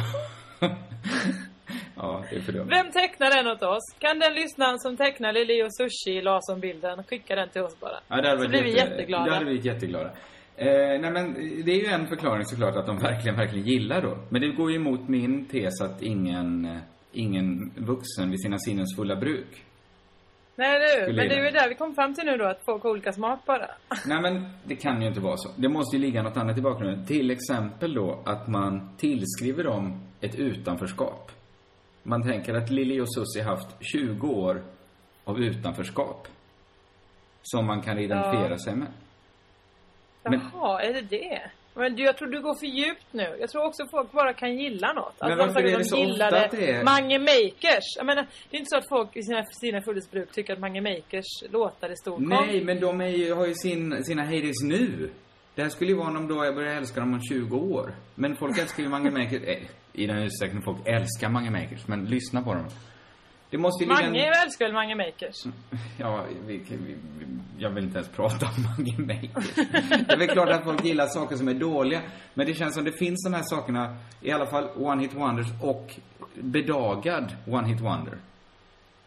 Ja, 1.97 2.25
det 2.31 2.37
är 2.37 2.41
för 2.41 2.53
dumt. 2.53 2.67
Vem 2.71 2.91
tecknar 2.91 3.31
den 3.37 3.47
åt 3.53 3.63
oss? 3.63 3.97
Kan 3.99 4.19
den 4.19 4.35
lyssnaren 4.35 4.79
som 4.79 4.97
tecknar 4.97 5.33
Lili 5.33 5.63
och 5.63 5.75
Sushi 5.77 6.19
i 6.19 6.23
Larsson-bilden 6.23 7.03
skicka 7.05 7.35
den 7.35 7.49
till 7.49 7.63
oss 7.63 7.81
bara? 7.81 7.99
Ja, 8.09 8.21
det 8.21 8.29
hade 8.29 8.43
Så 8.43 8.49
blir 8.49 8.63
vi 8.63 8.77
jätte- 8.77 8.91
jätteglada. 8.91 9.25
Det 9.25 9.33
hade 9.33 9.45
blivit 9.45 9.65
jätteglada. 9.65 10.11
Eh, 10.57 10.67
nej 11.01 11.11
men 11.11 11.35
det 11.65 11.73
är 11.73 11.81
ju 11.81 11.87
en 11.87 12.07
förklaring 12.07 12.45
såklart 12.45 12.77
att 12.77 12.87
de 12.87 12.99
verkligen, 12.99 13.37
verkligen 13.37 13.67
gillar 13.67 14.03
då. 14.03 14.19
Men 14.29 14.41
det 14.41 14.49
går 14.49 14.71
ju 14.71 14.77
emot 14.77 15.09
min 15.09 15.45
tes 15.45 15.81
att 15.81 16.03
ingen, 16.03 16.65
eh, 16.65 16.77
ingen 17.13 17.73
vuxen 17.77 18.31
vid 18.31 18.41
sina 18.43 18.59
sinnens 18.59 18.97
fulla 18.97 19.17
bruk. 19.17 19.65
Nej 20.57 20.79
du, 21.07 21.13
men 21.13 21.29
det 21.29 21.35
är 21.35 21.45
ju 21.45 21.51
där 21.51 21.69
vi 21.69 21.75
kom 21.75 21.95
fram 21.95 22.15
till 22.15 22.25
nu 22.25 22.37
då, 22.37 22.45
att 22.45 22.65
folk 22.65 22.83
har 22.83 22.91
olika 22.91 23.13
smak 23.13 23.45
bara. 23.47 23.71
Nej 24.07 24.21
men 24.23 24.49
det 24.65 24.77
kan 24.77 25.03
ju 25.03 25.09
inte 25.09 25.21
vara 25.21 25.37
så. 25.37 25.49
Det 25.57 25.69
måste 25.69 25.97
ju 25.97 26.03
ligga 26.03 26.23
något 26.23 26.37
annat 26.37 26.59
i 26.59 26.61
bakgrunden. 26.61 27.07
Till 27.07 27.31
exempel 27.31 27.95
då 27.95 28.23
att 28.27 28.49
man 28.49 28.97
tillskriver 28.97 29.65
dem 29.65 30.01
ett 30.21 30.35
utanförskap. 30.35 31.31
Man 32.03 32.23
tänker 32.23 32.55
att 32.55 32.71
Lili 32.71 33.01
och 33.01 33.15
Susie 33.15 33.43
haft 33.43 33.69
20 33.81 34.29
år 34.29 34.63
av 35.25 35.39
utanförskap. 35.39 36.29
Som 37.43 37.67
man 37.67 37.83
kan 37.83 37.99
identifiera 37.99 38.51
Ja. 38.51 38.59
sig 38.59 38.75
med. 38.77 38.89
Men- 40.23 40.41
Jaha, 40.53 40.83
är 40.83 40.93
det 40.93 41.01
det? 41.01 41.51
Men 41.77 41.97
du, 41.97 42.03
jag 42.03 42.17
tror 42.17 42.29
du 42.29 42.41
går 42.43 42.55
för 42.59 42.67
djupt 42.67 43.07
nu. 43.11 43.37
Jag 43.41 43.51
tror 43.51 43.65
också 43.67 43.87
folk 43.91 44.13
bara 44.13 44.33
kan 44.33 44.59
gilla 44.59 44.93
något. 44.93 45.15
Men 45.21 45.31
Alltså, 45.33 45.47
varför 45.47 45.63
de 45.63 45.69
är 45.69 45.73
det 45.73 45.79
de 45.79 45.85
så 45.85 46.11
ofta 46.13 46.27
att 46.45 46.51
det 46.51 46.71
är- 46.71 46.85
Mange 46.85 47.19
Makers. 47.19 47.85
Jag 47.97 48.07
menar, 48.07 48.27
det 48.51 48.57
är 48.57 48.59
inte 48.59 48.69
så 48.71 48.77
att 48.77 48.89
folk 48.89 49.17
i 49.17 49.23
sina, 49.23 49.45
sina 49.45 49.83
fullhetsbruk 49.83 50.33
tycker 50.33 50.53
att 50.53 50.59
Mange 50.61 50.81
Makers 50.81 51.25
låtar 51.53 51.89
är 51.89 51.95
stor 51.95 52.19
Nej, 52.19 52.65
men 52.65 52.81
de 52.81 53.01
är 53.01 53.07
ju, 53.09 53.33
har 53.35 53.47
ju 53.47 53.55
sin, 53.55 54.05
sina 54.05 54.23
heydays 54.23 54.63
nu. 54.65 55.11
Det 55.55 55.63
här 55.63 55.69
skulle 55.69 55.91
ju 55.91 55.97
vara 55.97 56.09
om 56.09 56.29
då 56.29 56.45
jag 56.45 56.55
börjar 56.55 56.77
älska 56.77 57.01
dem 57.01 57.13
om 57.15 57.21
20 57.23 57.57
år. 57.57 57.95
Men 58.15 58.37
folk 58.37 58.59
älskar 58.59 58.83
ju 58.83 58.89
Mange 58.89 59.11
Makers, 59.11 59.43
eh, 59.43 59.63
i 59.93 60.07
den 60.07 60.19
utsträckning 60.19 60.63
folk 60.63 60.79
älskar 60.89 61.29
Mange 61.29 61.51
Makers, 61.51 61.87
men 61.89 62.05
lyssna 62.05 62.43
på 62.43 62.55
dem. 62.55 62.67
Det 63.55 63.59
måste 63.59 63.85
ju 63.85 63.91
ligga 63.91 64.03
Mange 64.03 64.27
en... 64.27 64.43
älskar 64.45 64.65
väl 64.65 64.75
Mange 64.75 64.95
Makers? 64.95 65.45
Ja, 65.99 66.25
vi, 66.47 66.57
vi, 66.57 66.77
vi, 66.87 66.97
jag 67.59 67.71
vill 67.71 67.85
inte 67.85 67.99
ens 67.99 68.11
prata 68.11 68.47
om 68.47 68.63
Mange 68.63 68.99
Makers. 68.99 69.55
Det 70.07 70.13
är 70.13 70.17
väl 70.17 70.29
klart 70.29 70.49
att 70.49 70.65
folk 70.65 70.85
gillar 70.85 71.07
saker 71.07 71.37
som 71.37 71.49
är 71.49 71.55
dåliga. 71.55 72.03
Men 72.35 72.47
det 72.47 72.55
känns 72.55 72.75
som 72.75 72.85
det 72.85 72.93
finns 72.93 73.25
de 73.25 73.35
här 73.35 73.43
sakerna, 73.43 73.97
i 74.21 74.31
alla 74.31 74.47
fall 74.47 74.69
One 74.77 75.03
Hit 75.03 75.15
Wonders 75.15 75.47
och 75.63 75.95
bedagad 76.35 77.37
One 77.47 77.69
Hit 77.69 77.81
Wonder. 77.81 78.19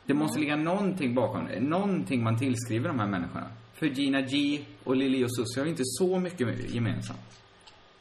Det 0.05 0.13
måste 0.13 0.39
ligga 0.39 0.55
någonting 0.55 1.15
bakom 1.15 1.47
det. 1.47 1.59
Någonting 1.59 2.23
man 2.23 2.39
tillskriver 2.39 2.87
de 2.87 2.99
här 2.99 3.07
människorna. 3.07 3.47
För 3.73 3.85
Gina 3.85 4.21
G 4.21 4.59
och 4.83 4.95
Lili 4.95 5.23
och 5.25 5.35
Susie 5.35 5.61
har 5.61 5.65
ju 5.65 5.71
inte 5.71 5.83
så 5.85 6.19
mycket 6.19 6.69
gemensamt. 6.69 7.41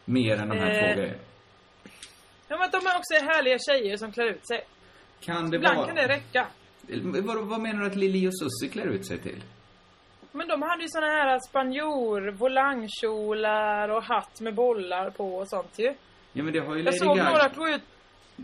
Mer 0.04 0.36
än 0.36 0.48
de 0.48 0.58
här 0.58 0.70
Eh. 0.70 0.88
två 0.94 1.00
grejerna. 1.00 1.18
Ja, 2.48 2.56
men 2.58 2.70
de 2.70 2.76
är 2.76 2.96
också 2.98 3.14
härliga 3.14 3.58
tjejer 3.58 3.96
som 3.96 4.12
klär 4.12 4.30
ut 4.30 4.46
sig. 4.48 4.60
Kan 5.20 5.50
det 5.50 5.56
Ibland 5.56 5.76
vara... 5.76 5.86
kan 5.86 5.96
det 5.96 6.08
räcka. 6.08 6.46
Vad, 7.22 7.36
vad 7.48 7.60
menar 7.60 7.80
du 7.80 7.86
att 7.86 7.96
Lili 7.96 8.28
och 8.28 8.32
Susie 8.38 8.68
klär 8.72 8.86
ut 8.86 9.06
sig 9.06 9.18
till? 9.18 9.42
Men 10.32 10.48
de 10.48 10.62
hade 10.62 10.82
ju 10.82 10.88
såna 10.88 11.06
här 11.06 11.38
spanjor, 11.48 12.30
volangkjolar 12.30 13.88
och 13.88 14.02
hatt 14.02 14.40
med 14.40 14.54
bollar 14.54 15.10
på 15.10 15.36
och 15.36 15.48
sånt 15.48 15.78
ju. 15.78 15.94
Ja 16.32 16.42
men 16.42 16.52
det 16.52 16.58
har 16.58 16.74
ju 16.74 16.78
Jag 16.78 16.84
Lady 16.84 16.98
såg 16.98 17.16
Gaga. 17.16 17.30
några 17.30 17.48
gå 17.48 17.68
ut 17.68 17.82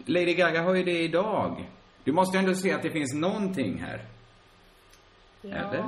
Lady 0.06 0.34
Gaga 0.34 0.62
har 0.62 0.74
ju 0.74 0.84
det 0.84 1.02
idag. 1.02 1.64
Du 2.04 2.12
måste 2.12 2.36
ju 2.36 2.40
ändå 2.40 2.54
se 2.54 2.72
att 2.72 2.82
det 2.82 2.90
finns 2.90 3.14
någonting 3.14 3.78
här. 3.78 4.00
Eller? 5.42 5.84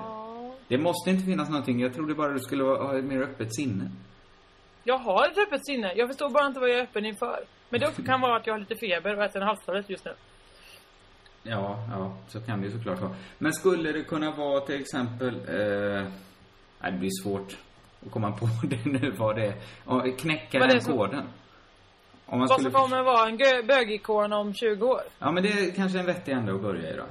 Det 0.68 0.78
måste 0.78 1.10
inte 1.10 1.24
finnas 1.24 1.48
någonting. 1.48 1.80
Jag 1.80 1.94
trodde 1.94 2.14
bara 2.14 2.32
du 2.32 2.38
skulle 2.38 2.64
ha 2.64 2.98
ett 2.98 3.04
mer 3.04 3.22
öppet 3.22 3.54
sinne. 3.54 3.90
Jag 4.84 4.98
har 4.98 5.28
ett 5.28 5.38
öppet 5.38 5.66
sinne. 5.66 5.92
Jag 5.96 6.08
förstår 6.08 6.30
bara 6.30 6.46
inte 6.46 6.60
vad 6.60 6.70
jag 6.70 6.78
är 6.78 6.82
öppen 6.82 7.04
inför. 7.06 7.44
Men 7.68 7.80
det 7.80 7.88
också 7.88 8.02
kan 8.02 8.20
vara 8.20 8.36
att 8.36 8.46
jag 8.46 8.54
har 8.54 8.58
lite 8.58 8.76
feber 8.76 9.16
och 9.18 9.24
äter 9.24 9.40
en 9.42 9.46
halstablett 9.48 9.90
just 9.90 10.04
nu. 10.04 10.12
Ja, 11.46 11.78
ja, 11.90 12.12
så 12.28 12.40
kan 12.40 12.60
det 12.60 12.66
ju 12.66 12.72
såklart 12.72 13.00
vara. 13.00 13.14
Men 13.38 13.52
skulle 13.52 13.92
det 13.92 14.02
kunna 14.04 14.30
vara 14.30 14.60
till 14.60 14.80
exempel... 14.80 15.34
Eh, 15.34 16.04
nej, 16.80 16.92
det 16.92 16.98
blir 16.98 17.10
svårt 17.22 17.56
att 18.06 18.12
komma 18.12 18.32
på 18.32 18.48
det 18.66 18.84
nu 18.84 19.10
vad 19.10 19.36
det 19.36 19.46
är. 19.46 20.16
Knäcka 20.18 20.58
Vad 20.58 20.68
den 20.68 20.80
som- 20.80 20.96
koden. 20.96 21.22
Om 22.26 22.38
man 22.38 22.48
Vad 22.48 22.60
skulle... 22.60 22.70
som 22.72 22.80
kommer 22.82 23.02
vara 23.02 23.28
en 23.28 23.66
bögikon 23.66 24.32
om 24.32 24.54
20 24.54 24.86
år. 24.86 25.00
Ja, 25.18 25.30
men 25.32 25.42
det 25.42 25.48
är 25.48 25.70
kanske 25.74 25.98
en 25.98 26.06
vettig 26.06 26.32
ände 26.32 26.54
att 26.54 26.62
börja 26.62 26.90
i 26.90 26.96
då. 26.96 27.04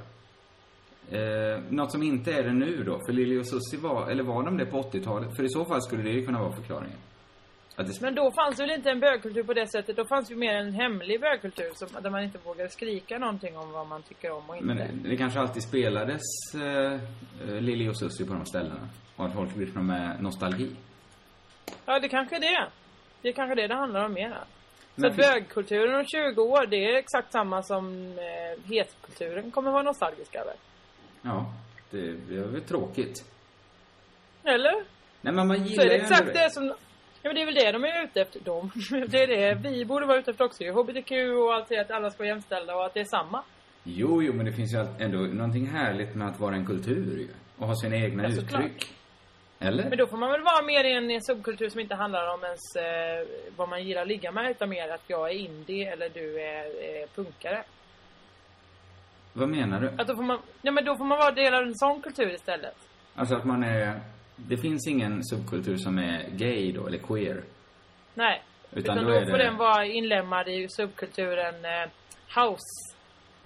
Eh, 1.17 1.59
något 1.69 1.91
som 1.91 2.03
inte 2.03 2.33
är 2.33 2.43
det 2.43 2.53
nu 2.53 2.83
då. 2.83 2.99
För 3.05 3.13
Lili 3.13 3.39
och 3.41 3.47
Susie 3.47 3.79
var, 3.79 4.09
eller 4.09 4.23
var 4.23 4.43
de 4.43 4.57
det 4.57 4.65
på 4.65 4.81
80-talet? 4.81 5.35
För 5.35 5.43
i 5.43 5.49
så 5.49 5.65
fall 5.65 5.81
skulle 5.81 6.03
det 6.03 6.09
ju 6.09 6.25
kunna 6.25 6.41
vara 6.41 6.51
förklaringen. 6.51 6.97
Det, 7.75 8.01
Men 8.01 8.15
då 8.15 8.31
fanns 8.31 8.59
väl 8.59 8.71
inte 8.71 8.89
en 8.89 8.99
bögkultur 8.99 9.43
på 9.43 9.53
det 9.53 9.67
sättet. 9.67 9.95
Då 9.95 10.05
fanns 10.05 10.31
ju 10.31 10.35
mer 10.35 10.55
en 10.55 10.73
hemlig 10.73 11.21
bögkultur 11.21 11.71
som, 11.75 11.87
där 12.03 12.09
man 12.09 12.23
inte 12.23 12.37
vågade 12.37 12.69
skrika 12.69 13.17
någonting 13.17 13.57
om 13.57 13.71
vad 13.71 13.87
man 13.87 14.01
tycker 14.03 14.31
om 14.31 14.49
och 14.49 14.55
inte. 14.57 14.67
men 14.67 15.03
det 15.03 15.17
kanske 15.17 15.39
alltid 15.39 15.63
spelades 15.63 16.21
eh, 16.55 16.93
eh, 16.93 17.61
Lili 17.61 17.89
och 17.89 17.99
Susie 17.99 18.25
på 18.27 18.33
de 18.33 18.45
ställena. 18.45 18.89
Och 19.15 19.25
att 19.25 19.33
folk 19.33 19.55
lyssnar 19.55 19.81
med 19.81 20.23
nostalgi. 20.23 20.75
Ja, 21.85 21.99
det 21.99 22.09
kanske 22.09 22.35
är 22.35 22.39
det. 22.39 22.67
Det 23.21 23.29
är 23.29 23.33
kanske 23.33 23.55
det 23.55 23.67
det 23.67 23.75
handlar 23.75 24.05
om 24.05 24.13
mer. 24.13 24.29
Så 24.95 25.01
Men 25.01 25.13
finns- 25.13 25.27
bögkulturen 25.27 25.95
om 25.95 26.05
20 26.05 26.41
år, 26.41 26.65
det 26.65 26.85
är 26.85 26.95
exakt 26.97 27.31
samma 27.31 27.63
som 27.63 28.03
eh, 28.17 28.69
hetkulturen 28.69 29.51
kommer 29.51 29.71
vara 29.71 29.83
nostalgisk 29.83 30.35
över. 30.35 30.53
Ja, 31.21 31.53
det, 31.91 32.11
det 32.11 32.35
är 32.35 32.43
väl 32.47 32.61
tråkigt. 32.61 33.23
Eller? 34.43 34.73
Nej, 35.21 35.33
men 35.33 35.47
man 35.47 35.57
Så 35.57 35.63
gillar 35.63 35.83
är 35.85 35.89
det 35.89 35.95
exakt 35.95 36.33
det 36.33 36.53
som... 36.53 36.73
Ja 37.23 37.29
men 37.29 37.35
det 37.35 37.41
är 37.41 37.45
väl 37.45 37.55
det 37.55 37.71
de 37.71 37.83
är 37.83 38.03
ute 38.03 38.21
efter. 38.21 38.39
De. 38.39 38.71
Det 39.07 39.23
är 39.23 39.27
det 39.27 39.69
vi 39.69 39.85
borde 39.85 40.05
vara 40.05 40.17
ute 40.17 40.31
efter 40.31 40.45
också. 40.45 40.63
HBTQ 40.63 41.11
och 41.11 41.53
allt 41.53 41.69
det 41.69 41.77
att 41.77 41.91
alla 41.91 42.09
ska 42.09 42.17
vara 42.17 42.27
jämställda 42.27 42.75
och 42.75 42.85
att 42.85 42.93
det 42.93 42.99
är 42.99 43.05
samma. 43.05 43.43
Jo, 43.83 44.23
jo, 44.23 44.33
men 44.33 44.45
det 44.45 44.51
finns 44.51 44.73
ju 44.73 44.85
ändå 44.99 45.17
någonting 45.17 45.67
härligt 45.67 46.15
med 46.15 46.27
att 46.27 46.39
vara 46.39 46.55
en 46.55 46.65
kultur 46.65 47.17
ju. 47.17 47.27
Och 47.57 47.67
ha 47.67 47.75
sina 47.75 47.95
egna 47.95 48.23
Ja, 48.23 48.29
uttryck. 48.29 48.93
Eller? 49.59 49.89
Men 49.89 49.97
då 49.97 50.07
får 50.07 50.17
man 50.17 50.31
väl 50.31 50.41
vara 50.41 50.61
mer 50.65 50.83
i 50.83 50.93
en, 50.93 51.11
en 51.11 51.21
subkultur 51.21 51.69
som 51.69 51.79
inte 51.79 51.95
handlar 51.95 52.33
om 52.33 52.43
ens 52.43 52.75
eh, 52.75 53.27
vad 53.55 53.69
man 53.69 53.83
gillar 53.83 54.01
att 54.01 54.07
ligga 54.07 54.31
med 54.31 54.51
utan 54.51 54.69
mer 54.69 54.89
att 54.89 55.03
jag 55.07 55.29
är 55.29 55.33
indie 55.33 55.91
eller 55.93 56.09
du 56.09 56.41
är, 56.41 56.65
är 56.65 57.07
punkare. 57.15 57.63
Vad 59.33 59.49
menar 59.49 59.79
du? 59.81 59.87
Att 59.97 60.07
då 60.07 60.15
får 60.15 60.23
man, 60.23 60.39
ja 60.61 60.71
men 60.71 60.85
då 60.85 60.95
får 60.95 61.05
man 61.05 61.17
vara 61.17 61.31
del 61.31 61.53
av 61.53 61.63
en 61.63 61.75
sån 61.75 62.01
kultur 62.01 62.33
istället. 62.33 62.77
Alltså 63.15 63.35
att 63.35 63.45
man 63.45 63.63
är... 63.63 63.99
Det 64.35 64.57
finns 64.57 64.87
ingen 64.87 65.23
subkultur 65.23 65.77
som 65.77 65.97
är 65.97 66.29
gay 66.31 66.71
då, 66.71 66.87
eller 66.87 66.97
queer. 66.97 67.43
Nej. 68.13 68.41
Utan 68.71 68.97
Utan, 68.97 69.05
då 69.05 69.19
då, 69.19 69.25
får 69.25 69.37
det- 69.37 69.43
den 69.43 69.57
vara 69.57 69.85
inlemmad 69.85 70.47
i 70.47 70.67
subkulturen 70.69 71.55
eh, 71.65 71.89
house. 72.41 72.93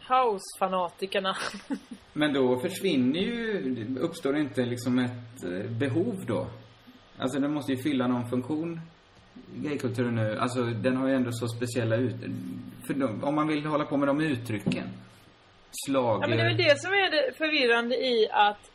House-fanatikerna. 0.09 1.35
Men 2.13 2.33
då 2.33 2.59
försvinner 2.59 3.19
ju... 3.19 3.97
Uppstår 3.99 4.37
inte 4.37 4.65
liksom 4.65 4.99
ett 4.99 5.43
eh, 5.43 5.71
behov 5.71 6.23
då? 6.27 6.47
Alltså 7.17 7.39
den 7.39 7.53
måste 7.53 7.71
ju 7.71 7.77
fylla 7.77 8.07
någon 8.07 8.29
funktion. 8.29 8.81
Gaykulturen 9.55 10.15
nu, 10.15 10.37
alltså 10.39 10.63
den 10.63 10.97
har 10.97 11.07
ju 11.07 11.13
ändå 11.15 11.31
så 11.31 11.47
speciella 11.47 11.95
ut... 11.95 12.15
För 12.87 12.93
de, 12.93 13.23
om 13.23 13.35
man 13.35 13.47
vill 13.47 13.65
hålla 13.65 13.85
på 13.85 13.97
med 13.97 14.07
de 14.07 14.21
uttrycken. 14.21 14.89
Slager... 15.85 16.21
Ja 16.23 16.27
men 16.27 16.37
det 16.37 16.43
är 16.43 16.47
väl 16.47 16.57
det 16.57 16.79
som 16.81 16.91
är 16.91 17.11
det 17.11 17.37
förvirrande 17.37 17.95
i 17.95 18.27
att 18.31 18.71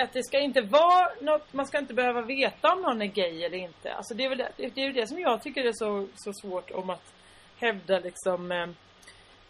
att 0.00 0.12
det 0.12 0.22
ska 0.22 0.40
inte 0.40 0.60
vara 0.60 1.08
något, 1.20 1.52
man 1.52 1.66
ska 1.66 1.78
inte 1.78 1.94
behöva 1.94 2.22
veta 2.22 2.72
om 2.72 2.82
någon 2.82 3.02
är 3.02 3.06
gay 3.06 3.42
eller 3.42 3.58
inte. 3.58 3.92
Alltså 3.92 4.14
det 4.14 4.24
är 4.24 4.28
väl 4.28 4.38
det, 4.38 4.70
det, 4.74 4.80
är 4.80 4.86
ju 4.86 4.92
det 4.92 5.06
som 5.06 5.20
jag 5.20 5.42
tycker 5.42 5.64
är 5.64 5.72
så, 5.72 6.06
så 6.14 6.32
svårt 6.32 6.70
om 6.70 6.90
att 6.90 7.14
hävda 7.58 7.98
liksom 7.98 8.52
eh, 8.52 8.66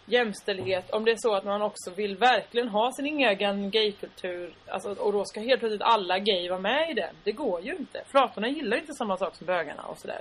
jämställdhet. 0.07 0.91
Om 0.91 1.05
det 1.05 1.11
är 1.11 1.17
så 1.19 1.35
att 1.35 1.45
man 1.45 1.63
också 1.63 1.91
vill 1.91 2.17
verkligen 2.17 2.69
ha 2.69 2.93
sin 2.93 3.07
egen 3.07 3.71
gaykultur. 3.71 4.55
Alltså, 4.67 4.93
och 4.93 5.13
då 5.13 5.25
ska 5.25 5.41
helt 5.41 5.61
plötsligt 5.61 5.83
alla 5.83 6.19
gay 6.19 6.49
vara 6.49 6.61
med 6.61 6.91
i 6.91 6.95
den. 6.95 7.15
Det 7.25 7.33
går 7.33 7.61
ju 7.61 7.77
inte. 7.77 8.03
Flatorna 8.07 8.49
gillar 8.49 8.77
inte 8.77 8.93
samma 8.93 9.17
sak 9.17 9.35
som 9.37 9.47
bögarna 9.47 9.83
och 9.83 9.99
sådär. 9.99 10.21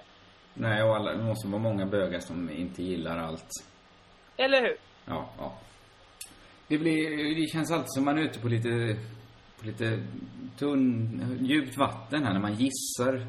Nej, 0.54 0.84
och 0.84 0.96
alla, 0.96 1.12
det 1.12 1.24
måste 1.24 1.48
vara 1.48 1.62
många 1.62 1.86
bögar 1.86 2.20
som 2.20 2.50
inte 2.50 2.84
gillar 2.84 3.18
allt. 3.18 3.50
Eller 4.38 4.62
hur? 4.62 4.78
Ja, 5.06 5.30
ja. 5.38 5.58
Det 6.68 6.78
blir, 6.78 7.36
det 7.42 7.48
känns 7.48 7.72
alltid 7.72 7.90
som 7.90 8.06
man 8.06 8.18
är 8.18 8.22
ute 8.22 8.40
på 8.40 8.48
lite, 8.48 8.98
lite 9.68 10.00
tunn, 10.58 11.38
djupt 11.42 11.78
vatten 11.78 12.24
här 12.24 12.34
när 12.34 12.40
man 12.40 12.54
gissar 12.54 13.26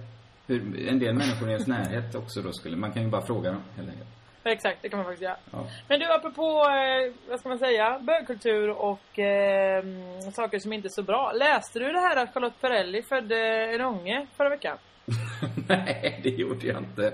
hur 0.47 0.89
en 0.89 0.99
del 0.99 1.15
människor 1.15 1.49
i 1.49 1.53
ens 1.53 1.67
närhet 1.67 2.15
också 2.15 2.43
då 2.43 2.53
skulle, 2.53 2.77
man 2.77 2.93
kan 2.93 3.03
ju 3.03 3.09
bara 3.09 3.27
fråga 3.27 3.51
dem 3.51 3.63
helt 3.77 3.89
enkelt. 3.89 4.09
Exakt, 4.45 4.79
det 4.83 4.89
kan 4.89 4.99
man 4.99 5.07
faktiskt 5.07 5.23
göra. 5.23 5.37
Ja. 5.53 5.67
Men 5.89 6.01
du, 6.01 6.13
apropå, 6.13 6.43
eh, 6.43 7.13
vad 7.29 7.41
ska 7.41 7.49
man 7.49 7.59
säga, 7.59 7.99
bögkultur 7.99 8.71
och 8.71 9.19
eh, 9.19 9.85
saker 10.33 10.59
som 10.59 10.73
inte 10.73 10.89
är 10.89 10.91
så 10.91 11.03
bra. 11.03 11.33
Läste 11.33 11.79
du 11.79 11.93
det 11.93 12.01
här 12.01 12.17
att 12.17 12.35
Charlotte 12.35 12.61
Perrelli 12.61 13.03
födde 13.03 13.39
en 13.75 13.81
unge 13.81 14.27
förra 14.37 14.49
veckan? 14.49 14.79
Nej, 15.69 16.21
det 16.23 16.31
gjorde 16.31 16.67
jag 16.67 16.79
inte. 16.79 17.13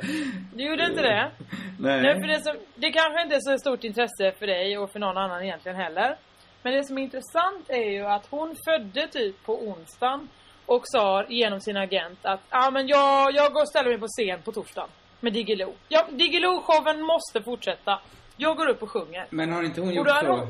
Du 0.54 0.64
gjorde 0.64 0.86
inte 0.86 1.02
det? 1.02 1.30
Nej. 1.78 2.02
Nej, 2.02 2.20
för 2.20 2.28
det, 2.28 2.40
som, 2.40 2.56
det 2.74 2.92
kanske 2.92 3.22
inte 3.22 3.34
är 3.36 3.40
så 3.40 3.58
stort 3.58 3.84
intresse 3.84 4.32
för 4.38 4.46
dig 4.46 4.78
och 4.78 4.90
för 4.90 4.98
någon 4.98 5.16
annan 5.16 5.42
egentligen 5.42 5.76
heller. 5.76 6.16
Men 6.64 6.72
det 6.72 6.84
som 6.84 6.98
är 6.98 7.02
intressant 7.02 7.64
är 7.70 7.90
ju 7.90 8.06
att 8.06 8.26
hon 8.30 8.56
födde 8.68 9.08
typ 9.08 9.44
på 9.44 9.62
onsdagen 9.68 10.28
och 10.66 10.82
sa 10.84 11.24
genom 11.28 11.60
sin 11.60 11.76
agent 11.76 12.18
att 12.22 12.40
ah, 12.48 12.70
men 12.70 12.86
jag, 12.88 13.34
jag 13.34 13.52
går 13.52 13.60
och 13.62 13.68
ställer 13.68 13.90
mig 13.90 13.98
på 13.98 14.06
scen 14.06 14.42
på 14.42 14.52
torsdagen 14.52 14.90
med 15.20 15.32
Diggiloo. 15.32 15.72
Ja, 15.88 16.06
Diggiloo-showen 16.10 17.02
måste 17.02 17.42
fortsätta. 17.42 18.00
Jag 18.36 18.56
går 18.56 18.68
upp 18.68 18.82
och 18.82 18.90
sjunger. 18.90 19.26
Men 19.30 19.52
har 19.52 19.62
inte 19.62 19.80
hon 19.80 19.94
gjort 19.94 20.08
så 20.08 20.26
hon- 20.32 20.46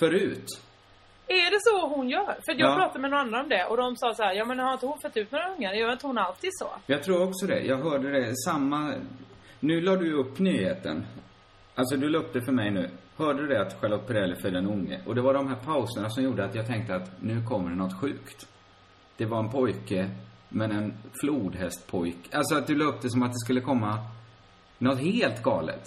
förut? 0.00 0.46
Är 1.26 1.50
det 1.50 1.58
så 1.60 1.86
hon 1.96 2.08
gör? 2.08 2.36
För 2.44 2.52
jag 2.60 2.70
Ja. 2.70 2.74
pratade 2.74 2.98
med 3.00 3.10
några 3.10 3.22
andra 3.22 3.40
om 3.40 3.48
det 3.48 3.64
och 3.64 3.76
de 3.76 3.96
sa 3.96 4.14
så 4.14 4.22
här, 4.22 4.32
ja 4.34 4.44
men 4.44 4.58
har 4.58 4.72
inte 4.72 4.86
hon 4.86 5.00
fått 5.00 5.16
ut 5.16 5.32
några 5.32 5.54
ungar? 5.54 5.72
Gör 5.72 5.92
inte 5.92 6.06
hon 6.06 6.18
alltid 6.18 6.50
så? 6.52 6.68
Jag 6.86 7.02
tror 7.02 7.28
också 7.28 7.46
det. 7.46 7.60
Jag 7.60 7.76
hörde 7.76 8.10
det. 8.20 8.36
Samma... 8.36 8.94
Nu 9.60 9.80
la 9.80 9.96
du 9.96 10.12
upp 10.12 10.38
nyheten. 10.38 11.06
Alltså, 11.74 11.96
du 11.96 12.08
la 12.08 12.18
upp 12.18 12.32
det 12.32 12.42
för 12.42 12.52
mig 12.52 12.70
nu. 12.70 12.90
Hörde 13.18 13.42
du 13.42 13.48
det 13.48 13.60
att 13.60 13.80
Charlotte 13.80 14.06
Perrelli 14.06 14.36
födde 14.36 14.58
en 14.58 14.66
unge? 14.66 15.00
Och 15.06 15.14
det 15.14 15.20
var 15.20 15.34
de 15.34 15.48
här 15.48 15.56
pauserna 15.56 16.10
som 16.10 16.24
gjorde 16.24 16.44
att 16.44 16.54
jag 16.54 16.66
tänkte 16.66 16.94
att 16.94 17.22
nu 17.22 17.42
kommer 17.42 17.70
det 17.70 17.76
något 17.76 18.00
sjukt. 18.00 18.48
Det 19.16 19.26
var 19.26 19.38
en 19.38 19.50
pojke, 19.50 20.10
men 20.48 20.70
en 20.72 20.94
flodhästpojk. 21.20 22.16
Alltså 22.32 22.54
att 22.54 22.66
du 22.66 22.74
la 22.74 22.84
upp 22.84 23.02
det 23.02 23.10
som 23.10 23.22
att 23.22 23.32
det 23.32 23.38
skulle 23.38 23.60
komma 23.60 23.98
något 24.78 25.00
helt 25.00 25.42
galet. 25.42 25.82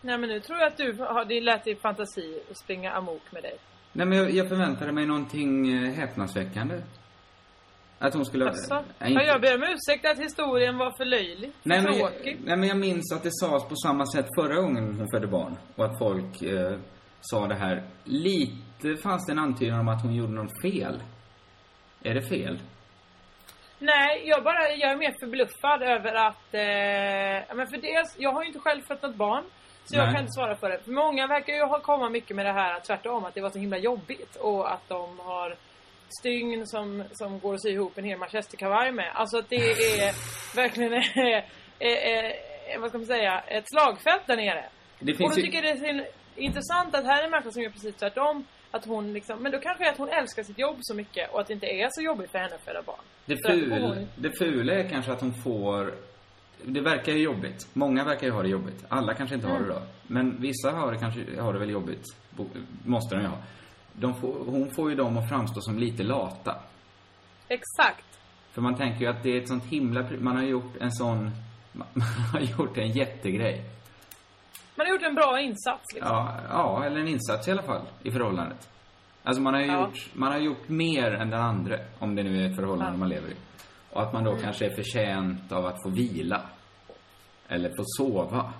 Nej 0.00 0.18
men 0.18 0.28
nu 0.28 0.40
tror 0.40 0.58
jag 0.58 0.66
att 0.66 0.76
du 0.76 0.92
har, 0.92 1.24
det 1.24 1.40
lät 1.40 1.66
i 1.66 1.74
fantasi 1.74 2.40
springa 2.64 2.92
amok 2.92 3.32
med 3.32 3.42
dig. 3.42 3.58
Nej, 3.92 4.06
men 4.06 4.18
jag, 4.18 4.30
jag 4.30 4.48
förväntade 4.48 4.92
mig 4.92 5.06
någonting 5.06 5.72
eh, 5.72 5.92
häpnadsväckande. 5.92 6.80
Att 7.98 8.14
hon 8.14 8.24
skulle... 8.24 8.48
Alltså, 8.48 8.74
Nej, 8.74 8.84
ja, 8.98 9.06
inte- 9.08 9.24
jag 9.24 9.40
ber 9.40 9.54
om 9.54 9.62
ursäkt 9.62 10.06
att 10.06 10.18
historien 10.18 10.78
var 10.78 10.96
för 10.96 11.04
löjlig. 11.04 11.52
För 11.62 11.68
Nej 11.68 11.82
men, 11.82 11.94
tråkig. 11.98 12.36
jag, 12.38 12.46
nej 12.46 12.56
men 12.56 12.68
jag 12.68 12.76
minns 12.78 13.12
att 13.12 13.22
det 13.22 13.30
sades 13.32 13.68
på 13.68 13.76
samma 13.76 14.06
sätt 14.06 14.26
förra 14.38 14.54
gången 14.60 14.94
hon 14.98 15.06
födde 15.14 15.26
barn. 15.26 15.56
Och 15.76 15.84
att 15.84 15.98
folk 15.98 16.42
eh, 16.42 16.78
sa 17.20 17.46
det 17.46 17.54
här. 17.54 17.82
Lite 18.04 18.96
fanns 19.02 19.26
det 19.26 19.32
en 19.32 19.38
antydan 19.38 19.80
om 19.80 19.88
att 19.88 20.02
hon 20.02 20.14
gjorde 20.14 20.32
något 20.32 20.62
fel. 20.62 21.02
Är 22.02 22.14
det 22.14 22.22
fel? 22.22 22.58
Nej, 23.78 24.22
jag 24.28 24.44
bara, 24.44 24.70
jag 24.70 24.90
är 24.90 24.96
mer 24.96 25.14
förbluffad 25.20 25.82
över 25.82 26.14
att, 26.14 26.54
eh, 26.54 27.56
men 27.56 27.66
för 27.66 27.76
dels, 27.82 28.14
jag 28.18 28.32
har 28.32 28.42
ju 28.42 28.46
inte 28.46 28.58
själv 28.60 28.82
fött 28.82 29.02
något 29.02 29.14
barn. 29.16 29.44
Så 29.84 29.96
jag 29.96 30.04
Nej. 30.04 30.12
kan 30.14 30.20
inte 30.22 30.32
svara 30.32 30.56
för 30.56 30.68
det. 30.70 30.78
För 30.84 30.90
många 30.92 31.26
verkar 31.26 31.52
ju 31.52 31.62
ha 31.64 31.80
komma 31.80 32.08
mycket 32.08 32.36
med 32.36 32.46
det 32.46 32.52
här 32.52 32.80
tvärtom, 32.86 33.24
att 33.24 33.34
det 33.34 33.40
var 33.40 33.50
så 33.50 33.58
himla 33.58 33.78
jobbigt. 33.78 34.36
Och 34.36 34.72
att 34.72 34.88
de 34.88 35.18
har 35.18 35.54
stygn 36.20 36.66
som, 36.66 37.04
som 37.12 37.38
går 37.38 37.54
att 37.54 37.62
sy 37.62 37.68
ihop 37.70 37.98
en 37.98 38.04
hel 38.04 38.18
manchesterkavaj 38.18 38.92
med. 38.92 39.10
Alltså 39.14 39.38
att 39.38 39.48
det 39.48 39.56
är 39.56 40.14
verkligen, 40.56 40.92
eh, 40.92 41.44
eh, 41.78 42.24
eh, 42.24 42.80
vad 42.80 42.88
ska 42.88 42.98
man 42.98 43.06
säga, 43.06 43.40
ett 43.40 43.64
slagfält 43.72 44.22
där 44.26 44.36
nere. 44.36 44.64
Det 45.00 45.12
Och 45.12 45.18
finns 45.18 45.34
då 45.34 45.40
ju... 45.40 45.46
tycker 45.46 45.62
jag 45.62 45.80
det 45.80 45.88
är 45.88 46.06
intressant 46.36 46.94
att 46.94 47.04
här 47.04 47.20
är 47.20 47.24
en 47.24 47.30
människa 47.30 47.50
som 47.50 47.62
gör 47.62 47.70
precis 47.70 47.94
tvärtom. 47.94 48.44
Att 48.70 48.84
hon 48.84 49.12
liksom, 49.12 49.42
men 49.42 49.52
då 49.52 49.58
kanske 49.58 49.84
är 49.84 49.90
att 49.90 49.98
hon 49.98 50.08
älskar 50.08 50.42
sitt 50.42 50.58
jobb 50.58 50.76
så 50.80 50.94
mycket 50.94 51.30
och 51.32 51.40
att 51.40 51.46
det 51.46 51.52
inte 51.54 51.66
är 51.66 51.88
så 51.90 52.02
jobbigt 52.02 52.30
för 52.30 52.38
henne 52.38 52.54
att 52.54 52.64
föda 52.64 52.82
barn. 52.82 53.00
Det, 53.26 53.36
ful, 53.46 53.72
hon- 53.72 54.08
det 54.16 54.30
fula 54.38 54.72
är 54.74 54.88
kanske 54.88 55.12
att 55.12 55.20
hon 55.20 55.34
får... 55.34 55.94
Det 56.62 56.80
verkar 56.80 57.12
ju 57.12 57.18
jobbigt. 57.22 57.66
Många 57.72 58.04
verkar 58.04 58.26
ju 58.26 58.32
ha 58.32 58.42
det 58.42 58.48
jobbigt. 58.48 58.84
Alla 58.88 59.14
kanske 59.14 59.34
inte 59.34 59.48
har 59.48 59.56
Mm. 59.56 59.68
det 59.68 59.74
då. 59.74 59.80
Men 60.06 60.40
vissa 60.40 60.70
har 60.70 60.92
det 60.92 60.98
kanske 60.98 61.40
har 61.40 61.52
det 61.52 61.58
väl 61.58 61.70
jobbigt. 61.70 62.04
Måste 62.84 63.14
de 63.14 63.20
ju 63.22 63.28
ha. 63.28 63.36
Får, 64.00 64.44
hon 64.46 64.70
får 64.70 64.90
ju 64.90 64.96
dem 64.96 65.16
att 65.18 65.28
framstå 65.28 65.60
som 65.60 65.78
lite 65.78 66.02
lata. 66.02 66.54
Exakt. 67.48 68.04
För 68.52 68.62
man 68.62 68.74
tänker 68.76 69.00
ju 69.00 69.06
att 69.06 69.22
det 69.22 69.30
är 69.36 69.40
ett 69.40 69.48
sånt 69.48 69.64
himla... 69.64 70.04
Man 70.20 70.36
har 70.36 70.42
gjort 70.42 70.76
en 70.80 70.92
sån... 70.92 71.30
Man 71.72 71.86
har 72.32 72.40
gjort 72.40 72.78
en 72.78 72.90
jättegrej. 72.90 73.64
Man 74.76 74.86
har 74.86 74.94
gjort 74.94 75.02
en 75.02 75.14
bra 75.14 75.40
insats 75.40 75.84
liksom. 75.94 76.12
Ja, 76.16 76.34
ja, 76.50 76.84
eller 76.84 77.00
en 77.00 77.08
insats 77.08 77.48
i 77.48 77.50
alla 77.50 77.62
fall 77.62 77.82
i 78.02 78.10
förhållandet. 78.10 78.68
Alltså 79.22 79.42
man 79.42 79.54
har 79.54 79.60
ju 79.60 79.66
Ja. 79.66 79.80
gjort, 79.80 80.10
man 80.12 80.32
har 80.32 80.38
gjort 80.38 80.68
mer 80.68 81.10
än 81.12 81.30
den 81.30 81.40
andra, 81.40 81.76
om 81.98 82.14
det 82.14 82.22
nu 82.22 82.44
är 82.44 82.50
ett 82.50 82.56
förhållande 82.56 82.92
Ja. 82.92 82.96
man 82.98 83.08
lever 83.08 83.28
i. 83.28 83.34
Och 83.90 84.02
att 84.02 84.12
man 84.12 84.24
då 84.24 84.30
Mm. 84.30 84.42
kanske 84.42 84.66
är 84.66 84.70
förtjänt 84.74 85.52
av 85.52 85.66
att 85.66 85.82
få 85.82 85.88
vila. 85.90 86.42
Eller 87.48 87.68
få 87.68 87.82
sova. 87.84 88.52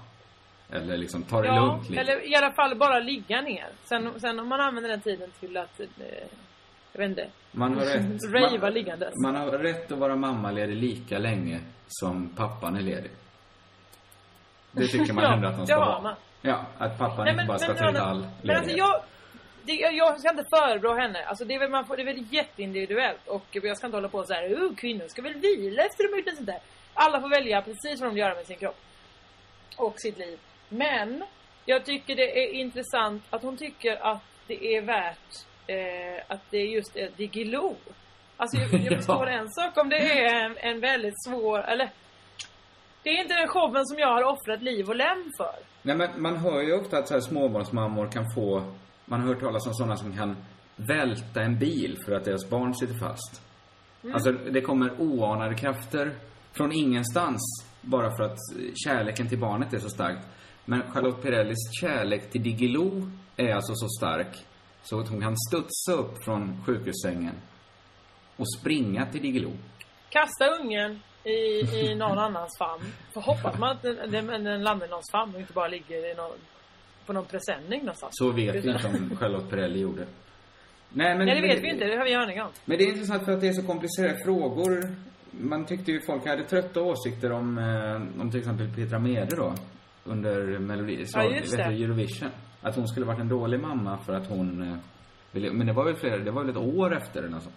Eller 0.73 0.97
liksom 0.97 1.23
ta 1.23 1.41
det 1.41 1.47
Ja, 1.47 1.55
lugnt 1.55 1.89
lite. 1.91 2.01
eller 2.01 2.33
i 2.33 2.35
alla 2.37 2.53
fall 2.53 2.77
bara 2.77 2.99
ligga 2.99 3.41
ner. 3.41 3.69
Sen, 3.85 4.21
sen 4.21 4.39
om 4.41 4.49
man 4.49 4.61
använder 4.61 4.91
den 4.91 5.01
tiden 5.01 5.31
till 5.41 5.57
att, 5.57 5.81
eh, 5.81 5.87
jag 6.93 6.99
vet 7.01 7.09
inte, 7.11 7.29
Man 7.53 7.75
har 7.79 7.85
rätt. 7.85 8.61
man, 8.63 8.73
liggandes. 8.73 9.15
man 9.23 9.37
har 9.37 9.51
rätt 9.51 9.93
att 9.93 9.99
vara 9.99 10.17
mammaledig 10.17 10.77
lika 10.77 11.19
länge 11.19 11.61
som 11.89 12.29
pappan 12.37 12.77
är 12.77 12.81
ledig. 12.81 13.11
Det 14.73 14.87
tycker 14.87 15.13
man 15.13 15.25
Ja, 15.25 15.33
ändå 15.35 15.49
att 15.49 15.59
det 15.61 15.67
ska 15.67 15.75
har 15.75 15.87
vara. 15.87 16.01
man. 16.01 16.15
Ja, 16.43 16.67
att 16.79 16.99
pappan 16.99 17.25
Nej, 17.25 17.33
inte 17.33 17.37
men, 17.37 17.47
bara 17.47 17.59
ska 17.59 17.75
ta 17.75 17.89
ut 17.89 17.93
men, 17.93 18.03
all 18.03 18.19
men 18.43 18.57
alltså 18.57 18.71
ledighet. 18.77 18.77
jag, 18.79 19.03
det, 19.65 19.73
jag, 19.73 20.21
ska 20.21 20.31
inte 20.31 20.45
förebrå 20.57 20.95
henne. 20.95 21.25
Alltså 21.25 21.45
det 21.45 21.55
är 21.55 21.59
väl, 21.59 21.71
man 21.71 21.85
får, 21.87 21.97
det 21.97 22.03
är 22.03 22.07
väl 22.07 22.25
jätteindividuellt. 22.31 23.29
Och 23.29 23.45
jag 23.51 23.77
ska 23.77 23.87
inte 23.87 23.97
hålla 23.97 24.09
på 24.09 24.25
så 24.25 24.33
här, 24.35 24.51
uh, 24.63 24.75
kvinnor 24.75 25.05
ska 25.09 25.23
väl 25.23 25.35
vila 25.35 25.83
efter 25.83 26.05
de 26.05 26.09
har 26.13 26.19
gjort 26.19 26.35
sånt 26.37 26.47
där. 26.47 26.61
Alla 26.95 27.21
får 27.21 27.29
välja 27.29 27.63
precis 27.63 28.01
vad 28.01 28.09
de 28.09 28.15
vill 28.15 28.21
göra 28.21 28.35
med 28.35 28.47
sin 28.47 28.57
kropp. 28.57 28.77
Och 29.77 29.95
sitt 30.01 30.19
liv. 30.19 30.39
Men, 30.69 31.25
jag 31.67 31.85
tycker 31.85 32.17
det 32.17 32.45
är 32.45 32.53
intressant 32.53 33.23
att 33.31 33.43
hon 33.43 33.57
tycker 33.57 34.07
att 34.13 34.23
det 34.47 34.77
är 34.77 34.83
värt 34.83 35.47
eh, 35.67 36.25
att 36.29 36.41
det 36.51 36.59
just 36.63 36.97
är 36.97 37.11
Diggiloo. 37.17 37.77
Alltså 38.37 38.57
jag, 38.61 38.73
jag 38.73 38.83
Ja. 38.93 38.97
förstår 38.97 39.27
en 39.27 39.49
sak 39.51 39.77
om 39.77 39.89
det 39.89 39.97
är 39.97 40.45
en, 40.45 40.57
en 40.57 40.81
väldigt 40.81 41.25
svår, 41.29 41.59
eller 41.59 41.91
det 43.03 43.11
är 43.11 43.23
inte 43.23 43.35
den 43.35 43.49
showen 43.49 43.87
som 43.87 43.99
jag 43.99 44.09
har 44.09 44.23
offrat 44.23 44.63
liv 44.63 44.89
och 44.89 44.97
lem 44.97 45.31
för. 45.37 45.55
Nej 45.83 45.97
men 45.97 46.23
man 46.23 46.37
hör 46.37 46.63
ju 46.63 46.73
ofta 46.81 46.99
att 46.99 47.09
så 47.09 47.15
här 47.15 47.21
småbarnsmammor 47.21 48.11
kan 48.13 48.25
få, 48.35 48.75
man 49.05 49.21
har 49.21 49.29
hört 49.29 49.41
talas 49.41 49.67
om 49.67 49.75
sådana 49.75 49.97
som 49.97 50.17
kan 50.17 50.37
välta 50.77 51.41
en 51.43 51.59
bil 51.59 51.99
för 52.05 52.13
att 52.13 52.25
deras 52.25 52.51
barn 52.51 52.75
sitter 52.75 52.95
fast. 52.95 53.43
Mm. 54.03 54.15
Alltså 54.15 54.33
det 54.33 54.61
kommer 54.61 55.01
oanade 55.01 55.55
krafter 55.55 56.15
från 56.53 56.73
ingenstans 56.73 57.41
bara 57.81 58.11
för 58.17 58.23
att 58.23 58.39
kärleken 58.85 59.29
till 59.29 59.39
barnet 59.39 59.73
är 59.73 59.79
så 59.79 59.89
stark. 59.89 60.19
Men 60.71 60.83
Charlotte 60.93 61.23
Perrellis 61.23 61.59
kärlek 61.81 62.31
till 62.31 62.43
Diggiloo 62.43 63.11
är 63.37 63.55
alltså 63.55 63.75
så 63.75 63.89
stark 63.89 64.37
så 64.83 65.01
att 65.01 65.09
hon 65.09 65.21
kan 65.21 65.37
studsa 65.49 65.93
upp 65.93 66.25
från 66.25 66.65
sjukhussängen 66.67 67.35
och 68.37 68.53
springa 68.59 69.07
till 69.07 69.23
Diggiloo. 69.23 69.57
Kasta 70.09 70.45
ungen 70.61 71.01
i, 71.25 71.31
i 71.77 71.95
någon 71.95 72.19
annans 72.19 72.59
famn. 72.59 72.83
För 73.13 73.21
hoppas 73.21 73.59
man 73.59 73.71
att 73.71 73.83
den, 73.83 74.11
den, 74.11 74.45
den 74.45 74.63
landar 74.63 74.87
i 74.87 74.91
någons 74.91 75.11
famn 75.13 75.35
och 75.35 75.41
inte 75.41 75.53
bara 75.53 75.69
ligger 75.69 76.13
i 76.13 76.15
någon, 76.15 76.39
på 77.07 77.13
någon 77.13 77.27
presenning 77.27 77.81
någonstans. 77.81 78.11
Så 78.13 78.31
vet 78.31 78.65
vi 78.65 78.71
inte 78.71 78.87
om 78.87 79.17
Charlotte 79.17 79.51
Perrelli 79.51 79.81
gjorde. 79.81 80.07
Nej, 80.93 81.17
men... 81.17 81.27
Nej, 81.27 81.35
det 81.35 81.41
men 81.41 81.51
vet 81.51 81.63
vi 81.63 81.71
inte. 81.71 81.85
Det 81.85 81.97
har 81.97 82.05
vi 82.05 82.15
aning 82.15 82.43
om. 82.43 82.49
Men 82.65 82.79
det 82.79 82.85
är 82.85 82.89
intressant 82.89 83.25
för 83.25 83.33
att 83.33 83.41
det 83.41 83.49
är 83.49 83.53
så 83.53 83.67
komplicerade 83.67 84.19
frågor. 84.25 84.97
Man 85.31 85.67
tyckte 85.67 85.93
ju 85.93 86.01
folk 86.01 86.27
hade 86.27 86.45
trötta 86.45 86.81
åsikter 86.83 87.33
om, 87.33 87.59
eh, 87.59 88.21
om 88.23 88.31
till 88.31 88.41
exempel 88.41 88.75
Petra 88.75 88.99
Mede 88.99 89.37
då. 89.37 89.55
Under 90.11 90.59
Melodi, 90.59 91.07
så, 91.07 91.19
Ja, 91.19 91.29
vet 91.29 91.51
du, 91.51 91.85
Eurovision. 91.85 92.31
Att 92.63 92.77
hon 92.77 92.89
skulle 92.89 93.07
varit 93.07 93.21
en 93.21 93.29
dålig 93.29 93.61
mamma 93.61 93.99
för 93.99 94.13
att 94.13 94.27
hon 94.29 94.63
eh, 94.63 94.77
ville, 95.33 95.53
men 95.53 95.67
det 95.67 95.73
var 95.73 95.85
väl 95.85 95.97
flera, 95.97 96.19
det 96.19 96.31
var 96.31 96.43
väl 96.45 96.51
ett 96.51 96.77
år 96.77 96.97
efter 96.97 97.19
eller 97.21 97.31
något 97.31 97.43
sånt. 97.43 97.55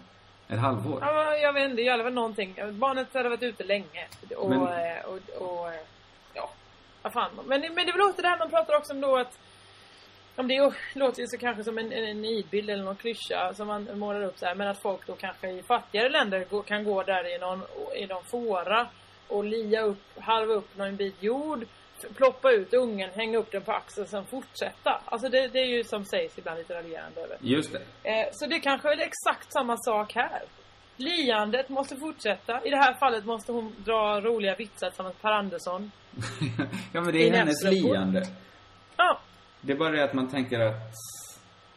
Ett 0.47 0.59
halvår. 0.59 0.99
Ja, 1.01 1.35
jag 1.35 1.53
vet 1.53 1.69
inte, 1.69 1.83
det 1.97 2.03
väl 2.03 2.13
någonting. 2.13 2.55
Barnet 2.71 3.13
hade 3.13 3.29
varit 3.29 3.43
ute 3.43 3.63
länge. 3.63 4.07
Och, 4.37 4.49
Men- 4.49 4.61
eh, 4.61 5.05
och, 5.05 5.19
och, 5.47 5.67
eh, 5.73 5.79
ja, 6.33 6.49
vad 7.01 7.13
fan. 7.13 7.31
Men, 7.45 7.61
men 7.61 7.85
det 7.85 7.97
låter 7.97 8.21
det 8.23 8.27
här 8.29 8.39
man 8.39 8.49
pratar 8.49 8.77
också 8.77 8.93
om 8.93 9.01
då 9.01 9.17
att 9.17 9.39
om 10.35 10.47
det 10.47 10.55
är- 10.55 10.97
låter 10.99 11.21
ju 11.21 11.27
så 11.27 11.37
kanske 11.37 11.63
som 11.63 11.77
en, 11.77 11.91
en, 11.91 12.21
nidbild 12.21 12.69
eller 12.69 12.83
någon 12.83 12.95
klyscha 12.95 13.53
som 13.53 13.67
man 13.67 13.87
målar 13.99 14.23
upp 14.23 14.37
så 14.37 14.45
här, 14.45 14.55
men 14.55 14.67
att 14.67 14.81
folk 14.81 15.07
då 15.07 15.15
kanske 15.15 15.49
i 15.49 15.63
fattigare 15.63 16.09
länder 16.09 16.61
kan 16.67 16.83
gå 16.83 17.03
där 17.03 17.35
i 17.35 17.39
någon, 17.39 17.61
i 17.95 18.05
någon 18.05 18.23
fåra 18.23 18.87
och 19.27 19.43
lia 19.45 19.81
upp, 19.81 20.03
halva 20.19 20.53
upp 20.53 20.77
någon 20.77 20.95
bit 20.95 21.23
jord, 21.23 21.65
ploppa 22.15 22.51
ut 22.51 22.73
ungen, 22.73 23.09
hänga 23.15 23.37
upp 23.37 23.51
den 23.51 23.61
på 23.61 23.71
axeln 23.71 24.03
och 24.03 24.09
sen 24.09 24.25
fortsätta. 24.25 25.01
Alltså 25.05 25.29
det, 25.29 25.47
det 25.47 25.59
är 25.59 25.65
ju 25.65 25.83
som 25.83 26.05
sägs 26.05 26.37
ibland 26.37 26.57
lite 26.57 26.73
raljerande 26.73 27.21
över. 27.21 27.37
Just 27.41 27.71
det. 27.73 28.09
Eh, 28.09 28.27
så 28.31 28.45
det 28.45 28.59
kanske 28.59 28.93
är 28.93 28.99
exakt 28.99 29.53
samma 29.53 29.77
sak 29.77 30.13
här. 30.15 30.41
Liandet 30.97 31.69
måste 31.69 31.95
fortsätta. 31.95 32.61
I 32.65 32.69
det 32.69 32.77
här 32.77 32.93
fallet 32.93 33.25
måste 33.25 33.51
hon 33.51 33.75
dra 33.85 34.21
roliga 34.21 34.55
vitsar 34.55 34.87
tillsammans 34.89 35.15
med 35.15 35.21
Per 35.21 35.31
Andersson. 35.31 35.91
ja, 36.93 37.01
men 37.01 37.13
det 37.13 37.19
I 37.19 37.29
är 37.29 37.33
hennes 37.33 37.63
liande. 37.63 38.23
Ja, 38.97 39.19
Det 39.61 39.73
är 39.73 39.77
bara 39.77 39.91
det 39.91 40.03
att 40.03 40.13
man 40.13 40.29
tänker 40.29 40.59
att, 40.59 40.91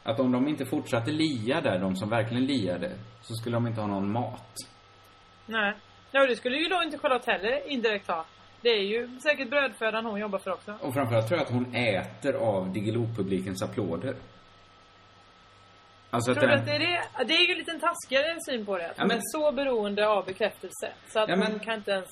att 0.03 0.21
om 0.21 0.33
de 0.33 0.49
inte 0.49 0.65
fortsatte 0.67 1.11
lia 1.11 1.61
där, 1.61 1.79
de 1.79 1.97
som 1.97 2.11
verkligen 2.11 2.47
liade, 2.47 2.91
så 3.23 3.35
skulle 3.35 3.57
de 3.57 3.67
inte 3.67 3.81
ha 3.81 3.89
någon 3.89 4.13
mat. 4.13 4.53
nej. 5.47 5.75
Ja, 6.17 6.27
det 6.27 6.37
skulle 6.37 6.57
ju 6.57 6.69
då 6.69 6.83
inte 6.83 6.99
Charlotte 6.99 7.27
heller 7.27 7.69
indirekt 7.73 8.09
ha. 8.09 8.25
Det 8.65 8.71
är 8.71 8.83
ju 8.85 9.21
säkert 9.21 9.51
brödfödan 9.51 10.05
hon 10.07 10.21
jobbar 10.21 10.39
för 10.39 10.53
också. 10.53 10.75
Och 10.81 10.95
framförallt 10.95 11.29
tror 11.29 11.39
jag 11.39 11.47
att 11.47 11.53
hon 11.53 11.75
äter 11.75 12.35
av 12.35 12.73
Diggiloo-publikens 12.73 13.63
applåder. 13.65 14.15
Alltså 16.11 16.35
Tror 16.35 16.47
den... 16.47 16.59
att 16.61 16.67
det 16.67 16.73
är 16.73 16.79
det? 16.79 17.25
Det 17.25 17.35
är 17.35 17.47
ju 17.47 17.53
en 17.53 17.59
liten 17.59 17.81
taskigare 17.81 18.37
syn 18.49 18.67
på 18.67 18.79
det. 18.79 18.91
Att 18.91 18.99
Ja, 18.99 19.07
men- 19.07 19.17
är 19.17 19.23
så 19.25 19.53
beroende 19.53 20.09
av 20.09 20.25
bekräftelse. 20.27 20.93
Så 21.09 21.19
att 21.21 21.29
Ja, 21.29 21.37
men- 21.37 21.51
hon 21.53 21.61
kan 21.61 21.75
inte 21.75 21.91
ens 21.91 22.09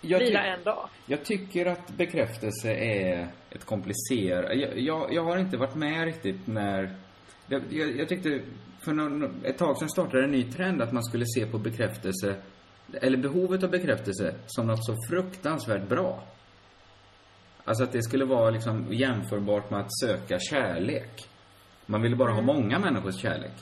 Jag 0.00 0.18
vila 0.18 0.44
en 0.44 0.62
dag. 0.64 0.88
Jag 1.06 1.24
tycker 1.24 1.66
att 1.66 1.88
bekräftelse 1.88 2.74
är 2.74 3.28
ett 3.50 3.64
komplicerat... 3.64 4.56
Jag, 4.58 4.78
jag, 4.78 5.12
jag 5.14 5.22
har 5.24 5.38
inte 5.38 5.56
varit 5.56 5.74
med 5.74 6.04
riktigt 6.04 6.46
när... 6.46 6.96
Jag, 7.46 7.62
jag, 7.70 7.96
jag 7.96 8.08
tyckte 8.08 8.40
för 8.84 8.92
någon, 8.92 9.44
ett 9.44 9.58
tag 9.58 9.78
sedan 9.78 9.88
startade 9.88 10.24
en 10.24 10.30
ny 10.30 10.52
trend 10.52 10.82
att 10.82 10.92
man 10.92 11.04
skulle 11.04 11.24
se 11.26 11.46
på 11.46 11.58
bekräftelse, 11.58 12.36
eller 12.92 13.16
behovet 13.16 13.62
av 13.62 13.70
bekräftelse, 13.70 14.34
som 14.46 14.66
något 14.66 14.86
så 14.86 14.94
fruktansvärt 15.08 15.88
bra. 15.88 16.22
Alltså 17.64 17.84
att 17.84 17.92
det 17.92 18.02
skulle 18.02 18.24
vara 18.24 18.50
liksom 18.50 18.86
jämförbart 18.90 19.70
med 19.70 19.80
att 19.80 19.98
söka 20.00 20.38
kärlek. 20.38 21.28
Man 21.86 22.02
ville 22.02 22.16
bara 22.16 22.32
ha 22.32 22.42
många 22.42 22.78
människors 22.78 23.16
kärlek. 23.16 23.52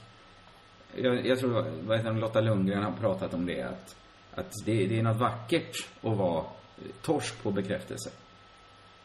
Jag, 0.96 1.26
jag 1.26 1.38
tror, 1.38 1.64
vad 1.86 1.96
heter 1.96 2.10
hon, 2.10 2.20
Lotta 2.20 2.40
Lundgren 2.40 2.82
har 2.82 2.92
pratat 2.92 3.34
om 3.34 3.46
det, 3.46 3.62
att, 3.62 3.96
att 4.34 4.52
det, 4.64 4.86
det 4.86 4.98
är 4.98 5.02
något 5.02 5.20
vackert 5.20 5.88
att 6.02 6.16
vara 6.16 6.44
torsk 7.02 7.42
på 7.42 7.50
bekräftelse. 7.50 8.10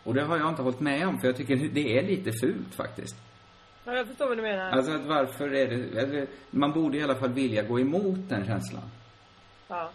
Och 0.03 0.13
det 0.13 0.23
har 0.23 0.37
jag 0.37 0.49
inte 0.49 0.61
hållit 0.61 0.79
med 0.79 1.07
om, 1.07 1.19
för 1.19 1.27
jag 1.27 1.37
tycker 1.37 1.55
det 1.55 1.97
är 1.97 2.03
lite 2.03 2.31
fult 2.31 2.75
faktiskt. 2.75 3.15
Ja, 3.85 3.93
jag 3.93 4.07
förstår 4.07 4.27
vad 4.27 4.37
du 4.37 4.41
menar. 4.41 4.71
Alltså 4.71 4.91
att 4.91 5.05
varför 5.05 5.53
är 5.53 5.67
det, 5.67 5.99
eller, 5.99 6.27
man 6.49 6.71
borde 6.71 6.97
i 6.97 7.03
alla 7.03 7.15
fall 7.15 7.33
vilja 7.33 7.63
gå 7.63 7.79
emot 7.79 8.29
den 8.29 8.45
känslan. 8.45 8.83
Ja. 9.67 9.91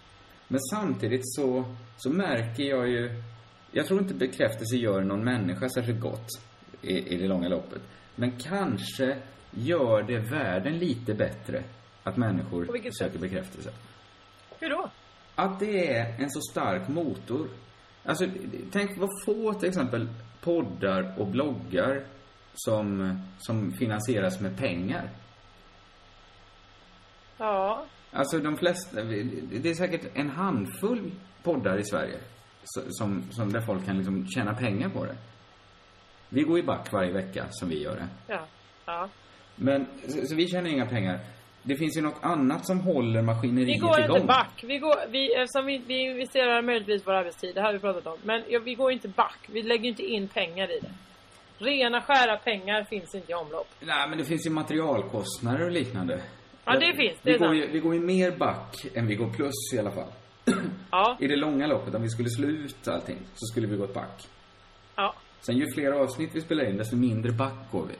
Men 0.48 0.60
samtidigt 0.60 1.22
så, 1.24 1.64
så 1.96 2.10
märker 2.10 2.62
jag 2.62 2.88
ju, 2.88 3.22
jag 3.72 3.86
tror 3.86 4.00
inte 4.00 4.14
bekräftelse 4.14 4.76
gör 4.76 5.00
någon 5.00 5.24
människa 5.24 5.68
särskilt 5.68 6.00
gott 6.00 6.28
i, 6.82 7.14
i 7.14 7.16
det 7.16 7.28
långa 7.28 7.48
loppet. 7.48 7.82
Men 8.14 8.38
kanske 8.38 9.16
gör 9.50 10.02
det 10.02 10.18
världen 10.18 10.78
lite 10.78 11.14
bättre 11.14 11.62
att 12.02 12.16
människor 12.16 12.66
söker 12.66 12.90
sätt? 12.90 13.20
bekräftelse. 13.20 13.70
Hur 14.58 14.70
då? 14.70 14.90
Att 15.34 15.60
det 15.60 15.92
är 15.92 16.22
en 16.22 16.30
så 16.30 16.40
stark 16.40 16.88
motor. 16.88 17.48
Alltså, 18.04 18.26
tänk 18.72 18.98
vad 18.98 19.10
få 19.24 19.54
till 19.54 19.68
exempel 19.68 20.08
poddar 20.40 21.14
och 21.18 21.26
bloggar 21.26 22.04
som, 22.54 23.18
som 23.38 23.72
finansieras 23.72 24.40
med 24.40 24.58
pengar. 24.58 25.10
Ja. 27.36 27.86
Alltså 28.14 28.38
de 28.38 28.56
flesta, 28.56 29.02
det 29.02 29.70
är 29.70 29.74
säkert 29.74 30.10
en 30.14 30.30
handfull 30.30 31.10
poddar 31.42 31.78
i 31.78 31.84
Sverige 31.84 32.18
som, 32.88 33.22
som 33.30 33.52
där 33.52 33.60
folk 33.60 33.86
kan 33.86 33.96
liksom 33.96 34.26
tjäna 34.26 34.54
pengar 34.54 34.88
på 34.88 35.04
det. 35.04 35.16
Vi 36.28 36.42
går 36.42 36.56
ju 36.56 36.62
back 36.62 36.92
varje 36.92 37.12
vecka 37.12 37.46
som 37.50 37.68
vi 37.68 37.82
gör 37.82 37.96
det. 37.96 38.08
Ja. 38.26 38.46
Ja. 38.86 39.08
Men, 39.56 39.86
så, 40.08 40.26
så 40.26 40.36
vi 40.36 40.48
tjänar 40.48 40.70
inga 40.70 40.86
pengar. 40.86 41.20
Det 41.62 41.76
finns 41.76 41.96
ju 41.96 42.02
något 42.02 42.18
annat 42.22 42.66
som 42.66 42.80
håller 42.80 43.20
Vi 43.20 43.26
maskineriet 43.26 43.80
går 43.80 44.00
igång. 44.00 44.16
inte 44.16 44.26
back. 44.26 44.64
Vi 44.66 44.78
går, 44.78 45.10
vi, 45.10 45.34
eftersom 45.34 45.66
vi, 45.66 45.78
vi 45.86 45.98
investerar 46.00 46.62
möjligtvis 46.62 47.06
vår 47.06 47.12
arbetstid, 47.12 47.54
det 47.54 47.60
här 47.60 47.66
har 47.66 47.72
vi 47.72 47.78
pratat 47.80 48.06
om. 48.06 48.18
Men 48.22 48.42
ja, 48.48 48.60
vi 48.64 48.74
går 48.74 48.92
inte 48.92 49.08
back. 49.08 49.38
Vi 49.48 49.62
lägger 49.62 49.88
inte 49.88 50.02
in 50.02 50.28
pengar 50.28 50.76
i 50.76 50.80
det. 50.80 50.92
Rena 51.58 52.00
skära 52.02 52.36
pengar 52.36 52.84
finns 52.84 53.14
inte 53.14 53.32
i 53.32 53.34
omlopp. 53.34 53.68
Nej, 53.80 54.08
men 54.08 54.18
det 54.18 54.24
finns 54.24 54.46
ju 54.46 54.50
materialkostnader 54.50 55.64
och 55.64 55.70
liknande. 55.70 56.22
Ja, 56.64 56.78
det 56.78 56.94
finns. 56.96 57.18
Det 57.22 57.32
vi, 57.32 57.38
går 57.38 57.54
ju, 57.54 57.66
vi 57.66 57.78
går 57.80 57.94
ju 57.94 58.00
mer 58.00 58.30
back 58.30 58.86
än 58.94 59.06
vi 59.06 59.14
går 59.14 59.30
plus 59.30 59.54
i 59.74 59.78
alla 59.78 59.90
fall. 59.90 60.08
Ja. 60.90 61.16
I 61.20 61.26
det 61.26 61.36
långa 61.36 61.66
loppet, 61.66 61.94
om 61.94 62.02
vi 62.02 62.08
skulle 62.10 62.28
slå 62.30 62.48
ut 62.48 62.88
allting, 62.88 63.18
så 63.34 63.46
skulle 63.46 63.66
vi 63.66 63.76
gått 63.76 63.94
back. 63.94 64.26
Ja. 64.96 65.14
Sen 65.40 65.56
ju 65.56 65.72
fler 65.74 65.92
avsnitt 65.92 66.30
vi 66.32 66.40
spelar 66.40 66.64
in, 66.64 66.76
desto 66.76 66.96
mindre 66.96 67.32
back 67.32 67.52
går 67.72 67.86
vi. 67.86 67.94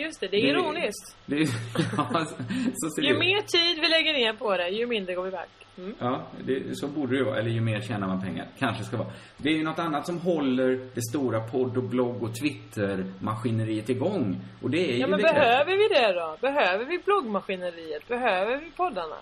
Just 0.00 0.20
det, 0.20 0.28
det 0.28 0.36
är 0.36 0.42
Det- 0.42 0.48
ironiskt. 0.48 1.16
Det 1.26 1.36
ja, 1.96 2.24
så, 2.26 2.88
så 2.90 3.00
det 3.00 3.06
Ju 3.06 3.12
ut. 3.12 3.18
mer 3.18 3.40
tid 3.42 3.80
vi 3.82 3.88
lägger 3.88 4.12
ner 4.12 4.32
på 4.32 4.56
det, 4.56 4.68
ju 4.68 4.86
mindre 4.86 5.14
går 5.14 5.22
vi 5.24 5.30
back. 5.30 5.48
Mm. 5.80 5.94
Ja, 5.98 6.22
det, 6.44 6.76
så 6.78 6.88
borde 6.88 7.12
det 7.12 7.18
ju 7.18 7.24
vara. 7.24 7.38
Eller 7.38 7.50
ju 7.50 7.60
mer 7.60 7.80
tjänar 7.80 8.06
man 8.06 8.20
pengar. 8.22 8.46
Kanske 8.58 8.84
ska 8.84 8.96
vara. 8.96 9.08
Det 9.36 9.48
är 9.48 9.52
ju 9.54 9.64
något 9.64 9.78
annat 9.78 10.06
som 10.06 10.18
håller 10.18 10.88
det 10.94 11.02
stora 11.02 11.40
podd 11.40 11.76
och 11.76 11.82
blogg 11.84 12.22
och 12.22 12.30
Twitter-maskineriet 12.34 13.88
igång. 13.90 14.40
Och 14.62 14.70
det 14.70 14.78
är 14.78 14.92
Ja 14.92 14.94
ju 14.98 15.06
men 15.06 15.10
bekräftat. 15.16 15.34
behöver 15.42 15.76
vi 15.76 15.88
det 15.94 16.12
då? 16.12 16.36
Behöver 16.40 16.84
vi 16.84 16.98
bloggmaskineriet? 17.04 18.08
Behöver 18.08 18.56
vi 18.56 18.70
poddarna? 18.70 19.16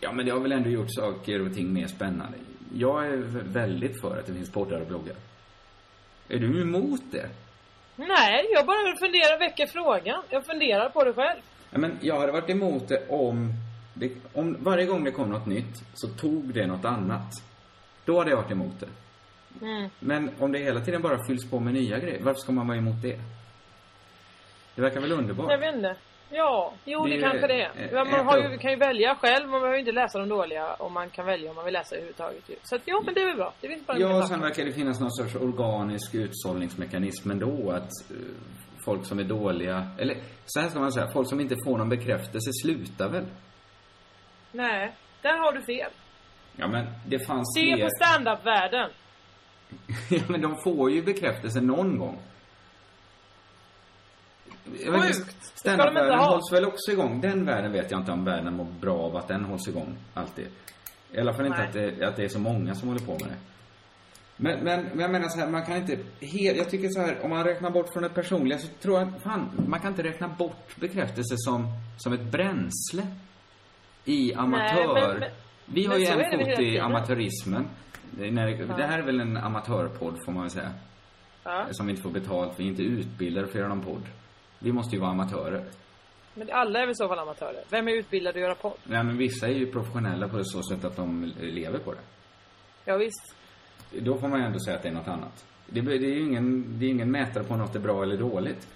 Ja, 0.00 0.12
men 0.12 0.26
det 0.26 0.32
har 0.32 0.40
väl 0.40 0.52
ändå 0.52 0.70
gjort 0.70 0.94
saker 0.94 1.46
och 1.46 1.54
ting 1.54 1.72
mer 1.72 1.86
spännande. 1.86 2.38
Jag 2.74 3.06
är 3.06 3.16
väldigt 3.52 4.00
för 4.00 4.18
att 4.18 4.26
det 4.26 4.32
finns 4.34 4.52
poddar 4.52 4.80
och 4.80 4.86
bloggar. 4.86 5.16
Är 6.28 6.38
du 6.38 6.62
emot 6.62 7.00
det? 7.10 7.28
Nej, 7.96 8.46
jag 8.52 8.66
bara 8.66 8.96
funderar, 9.00 9.38
väcker 9.38 9.66
frågan. 9.66 10.22
Jag 10.30 10.46
funderar 10.46 10.88
på 10.88 11.04
det 11.04 11.12
själv. 11.12 11.40
Ja, 11.70 11.78
men 11.78 11.98
jag 12.00 12.20
hade 12.20 12.32
varit 12.32 12.50
emot 12.50 12.88
det 12.88 13.08
om, 13.08 13.52
det, 13.98 14.12
om 14.32 14.56
varje 14.60 14.86
gång 14.86 15.04
det 15.04 15.10
kom 15.10 15.30
något 15.30 15.46
nytt 15.46 15.82
så 15.94 16.08
tog 16.08 16.54
det 16.54 16.66
något 16.66 16.84
annat. 16.84 17.32
Då 18.04 18.18
hade 18.18 18.30
jag 18.30 18.36
varit 18.36 18.50
emot 18.50 18.80
det. 18.80 18.88
Mm. 19.66 19.88
Men 20.00 20.30
om 20.38 20.52
det 20.52 20.58
hela 20.58 20.80
tiden 20.80 21.02
bara 21.02 21.26
fylls 21.26 21.50
på 21.50 21.60
med 21.60 21.74
nya 21.74 21.98
grejer, 21.98 22.22
varför 22.22 22.40
ska 22.40 22.52
man 22.52 22.66
vara 22.68 22.78
emot 22.78 23.02
det? 23.02 23.20
Det 24.74 24.82
verkar 24.82 25.00
väl 25.00 25.12
underbart? 25.12 25.50
Jag 25.50 25.58
vet 25.58 25.74
inte. 25.74 25.96
Ja, 26.30 26.72
jo 26.84 27.04
Det 27.04 27.10
det, 27.10 27.16
är 27.16 27.20
kanske 27.30 27.46
det 27.46 27.62
är. 27.62 28.04
man 28.04 28.26
har 28.26 28.38
ju, 28.38 28.58
kan 28.58 28.70
ju 28.70 28.76
välja 28.76 29.14
själv, 29.14 29.48
man 29.48 29.60
behöver 29.60 29.78
inte 29.78 29.92
läsa 29.92 30.18
de 30.18 30.28
dåliga 30.28 30.74
och 30.74 30.92
man 30.92 31.10
kan 31.10 31.26
välja 31.26 31.50
om 31.50 31.56
man 31.56 31.64
vill 31.64 31.74
läsa 31.74 31.94
överhuvudtaget. 31.94 32.44
Så 32.62 32.76
att 32.76 32.82
ja, 32.84 33.02
men 33.04 33.14
det 33.14 33.20
är 33.20 33.26
väl 33.26 33.36
bra. 33.36 33.52
Det 33.60 33.68
finns 33.68 33.86
bara 33.86 33.92
en 33.96 34.00
Ja, 34.02 34.08
debatt. 34.08 34.28
sen 34.28 34.40
verkar 34.40 34.64
det 34.64 34.72
finnas 34.72 35.00
någon 35.00 35.10
sorts 35.12 35.34
organisk 35.34 36.14
utsållningsmekanism 36.14 37.30
ändå. 37.30 37.70
Att 37.70 38.10
eh, 38.10 38.16
folk 38.84 39.06
som 39.06 39.18
är 39.18 39.24
dåliga, 39.24 39.88
eller 39.98 40.16
så 40.46 40.60
här 40.60 40.68
ska 40.68 40.80
man 40.80 40.92
säga, 40.92 41.08
folk 41.12 41.28
som 41.28 41.40
inte 41.40 41.56
får 41.66 41.78
någon 41.78 41.88
bekräftelse 41.88 42.50
slutar 42.62 43.08
väl? 43.08 43.24
Nej, 44.56 44.92
där 45.22 45.38
har 45.38 45.52
du 45.52 45.62
fel. 45.62 45.90
Ja, 46.56 46.68
men 46.68 46.86
det 47.06 47.18
fanns 47.18 47.54
Se 47.54 47.74
fler... 47.74 47.84
på 47.84 47.90
stand-up-världen. 47.90 48.90
ja, 50.10 50.22
men 50.28 50.40
de 50.40 50.56
får 50.64 50.90
ju 50.90 51.02
bekräftelse 51.02 51.60
någon 51.60 51.98
gång. 51.98 52.18
Sjukt. 54.64 55.36
Standup-världen 55.54 56.18
hålls 56.18 56.52
väl 56.52 56.64
också 56.64 56.92
igång? 56.92 57.20
Den 57.20 57.44
världen 57.44 57.72
vet 57.72 57.90
jag 57.90 58.00
inte 58.00 58.12
om 58.12 58.24
världen 58.24 58.54
mår 58.54 58.64
bra 58.80 58.98
av 58.98 59.16
att 59.16 59.28
den 59.28 59.44
hålls 59.44 59.68
igång 59.68 59.96
alltid. 60.14 60.46
I 61.12 61.20
alla 61.20 61.34
fall 61.34 61.46
inte 61.46 61.62
att 61.62 61.72
det, 61.72 62.02
att 62.08 62.16
det 62.16 62.24
är 62.24 62.28
så 62.28 62.38
många 62.38 62.74
som 62.74 62.88
håller 62.88 63.06
på 63.06 63.12
med 63.12 63.28
det. 63.28 63.38
Men, 64.36 64.64
men, 64.64 64.84
men 64.84 64.98
jag 64.98 65.10
menar 65.10 65.28
så 65.28 65.38
här, 65.38 65.48
man 65.48 65.66
kan 65.66 65.76
inte 65.76 65.98
helt, 66.20 66.58
jag 66.58 66.70
tycker 66.70 66.88
så 66.88 67.00
här, 67.00 67.24
om 67.24 67.30
man 67.30 67.44
räknar 67.44 67.70
bort 67.70 67.92
från 67.92 68.02
det 68.02 68.08
personliga 68.08 68.58
så 68.58 68.68
tror 68.68 68.98
jag, 68.98 69.22
fan, 69.22 69.64
man 69.68 69.80
kan 69.80 69.90
inte 69.90 70.02
räkna 70.02 70.28
bort 70.28 70.76
bekräftelse 70.80 71.34
som, 71.36 71.66
som 71.98 72.12
ett 72.12 72.32
bränsle 72.32 73.06
i 74.06 74.34
amatör, 74.34 74.94
Nej, 74.94 75.10
men- 75.10 75.20
men- 75.20 75.30
Vi 75.64 75.86
har 75.86 75.98
ju 75.98 76.04
en 76.06 76.18
det 76.18 76.44
fot 76.56 76.60
i 76.60 76.78
amatörismen. 76.78 77.68
Det, 78.10 78.30
det 78.76 78.86
här 78.86 78.98
är 78.98 79.02
väl 79.02 79.20
en 79.20 79.36
amatörpodd, 79.36 80.24
får 80.24 80.32
man 80.32 80.42
väl 80.42 80.50
säga. 80.50 80.72
Ja. 81.44 81.66
Som 81.70 81.86
vi 81.86 81.90
inte 81.90 82.02
får 82.02 82.10
betalt. 82.10 82.52
Vi 82.56 82.64
är 82.64 82.68
inte 82.68 82.82
utbildade 82.82 83.46
för 83.46 83.52
att 83.52 83.58
göra 83.60 83.68
någon 83.74 83.84
podd. 83.84 84.02
Vi 84.58 84.72
måste 84.72 84.96
ju 84.96 85.00
vara 85.00 85.10
amatörer. 85.10 85.64
Men 86.34 86.50
alla 86.52 86.78
är 86.78 86.82
väl 86.82 86.90
i 86.92 86.94
så 86.94 87.08
fall 87.08 87.18
amatörer? 87.18 87.64
Vem 87.70 87.88
är 87.88 87.92
utbildad 87.92 88.34
att 88.36 88.40
göra 88.40 88.54
podd? 88.54 88.76
Nej, 88.84 89.04
men 89.04 89.16
vissa 89.16 89.46
är 89.48 89.52
ju 89.52 89.66
professionella 89.72 90.28
på 90.28 90.44
så 90.44 90.62
sätt 90.62 90.84
att 90.84 90.96
de 90.96 91.32
lever 91.40 91.78
på 91.78 91.92
det. 91.92 91.98
Ja, 92.84 92.96
visst. 92.96 93.34
Då 94.00 94.18
får 94.18 94.28
man 94.28 94.40
ju 94.40 94.46
ändå 94.46 94.58
säga 94.58 94.76
att 94.76 94.82
det 94.82 94.88
är 94.88 94.92
något 94.92 95.08
annat. 95.08 95.44
Det, 95.66 95.80
det 95.80 95.94
är 95.94 95.98
ju 95.98 96.20
ingen, 96.20 96.78
det 96.78 96.86
är 96.86 96.90
ingen 96.90 97.10
mätare 97.10 97.44
på 97.44 97.56
något 97.56 97.74
är 97.74 97.80
bra 97.80 98.02
eller 98.02 98.16
dåligt. 98.16 98.68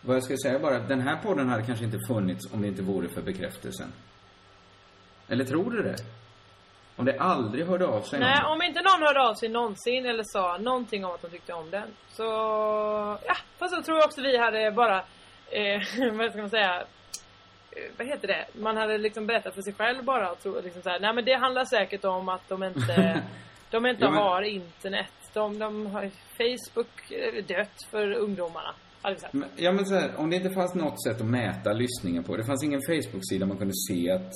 Vad 0.00 0.16
jag 0.16 0.22
skulle 0.22 0.38
säga 0.38 0.58
bara 0.58 0.76
att 0.76 0.88
den 0.88 1.00
här 1.00 1.16
podden 1.22 1.48
hade 1.48 1.62
kanske 1.62 1.84
inte 1.84 1.98
funnits 2.08 2.52
om 2.52 2.62
det 2.62 2.68
inte 2.68 2.82
vore 2.82 3.08
för 3.08 3.22
bekräftelsen. 3.22 3.92
Eller 5.28 5.44
tror 5.44 5.70
du 5.70 5.82
det? 5.82 5.96
Om 6.96 7.04
det 7.04 7.18
aldrig 7.18 7.66
hörde 7.66 7.86
av 7.86 8.00
sig 8.02 8.20
Nej, 8.20 8.42
någon. 8.42 8.52
om 8.52 8.62
inte 8.62 8.80
någon 8.82 9.02
hörde 9.06 9.20
av 9.28 9.34
sig 9.34 9.48
någonsin 9.48 10.06
eller 10.06 10.24
sa 10.26 10.58
någonting 10.58 11.04
om 11.04 11.10
att 11.14 11.22
de 11.22 11.28
tyckte 11.30 11.52
om 11.52 11.70
den. 11.70 11.88
Så, 12.12 12.22
ja. 13.26 13.36
Fast 13.58 13.74
så 13.74 13.82
tror 13.82 13.98
jag 13.98 14.06
också 14.06 14.22
vi 14.22 14.38
hade 14.38 14.70
bara, 14.70 14.98
eh, 15.50 16.12
vad 16.18 16.30
ska 16.30 16.40
man 16.40 16.50
säga, 16.50 16.80
eh, 17.70 17.82
vad 17.98 18.06
heter 18.06 18.28
det? 18.28 18.46
Man 18.52 18.76
hade 18.76 18.98
liksom 18.98 19.26
berättat 19.26 19.54
för 19.54 19.62
sig 19.62 19.72
själv 19.74 20.04
bara 20.04 20.30
och 20.32 20.42
tro, 20.42 20.60
liksom 20.60 20.82
så 20.82 20.88
här, 20.90 21.00
nej 21.00 21.14
men 21.14 21.24
det 21.24 21.34
handlar 21.34 21.64
säkert 21.64 22.04
om 22.04 22.28
att 22.28 22.48
de 22.48 22.62
inte, 22.64 23.22
de 23.70 23.86
inte 23.86 24.04
Ja, 24.04 24.10
men- 24.10 24.22
har 24.22 24.42
internet. 24.42 25.06
De, 25.32 25.58
de 25.58 25.86
har 25.86 26.10
Facebook 26.38 27.10
eh, 27.10 27.44
dött 27.44 27.82
för 27.90 28.12
ungdomarna. 28.12 28.74
Men, 29.30 29.44
ja 29.56 29.72
men 29.72 29.86
så 29.86 29.94
här, 29.94 30.10
om 30.16 30.30
det 30.30 30.36
inte 30.36 30.50
fanns 30.50 30.74
något 30.74 31.02
sätt 31.04 31.20
att 31.20 31.26
mäta 31.26 31.72
lyssningen 31.72 32.24
på. 32.24 32.36
Det 32.36 32.44
fanns 32.44 32.64
ingen 32.64 32.80
Facebook-sida 32.82 33.46
man 33.46 33.56
kunde 33.58 33.74
se 33.88 34.10
att 34.10 34.32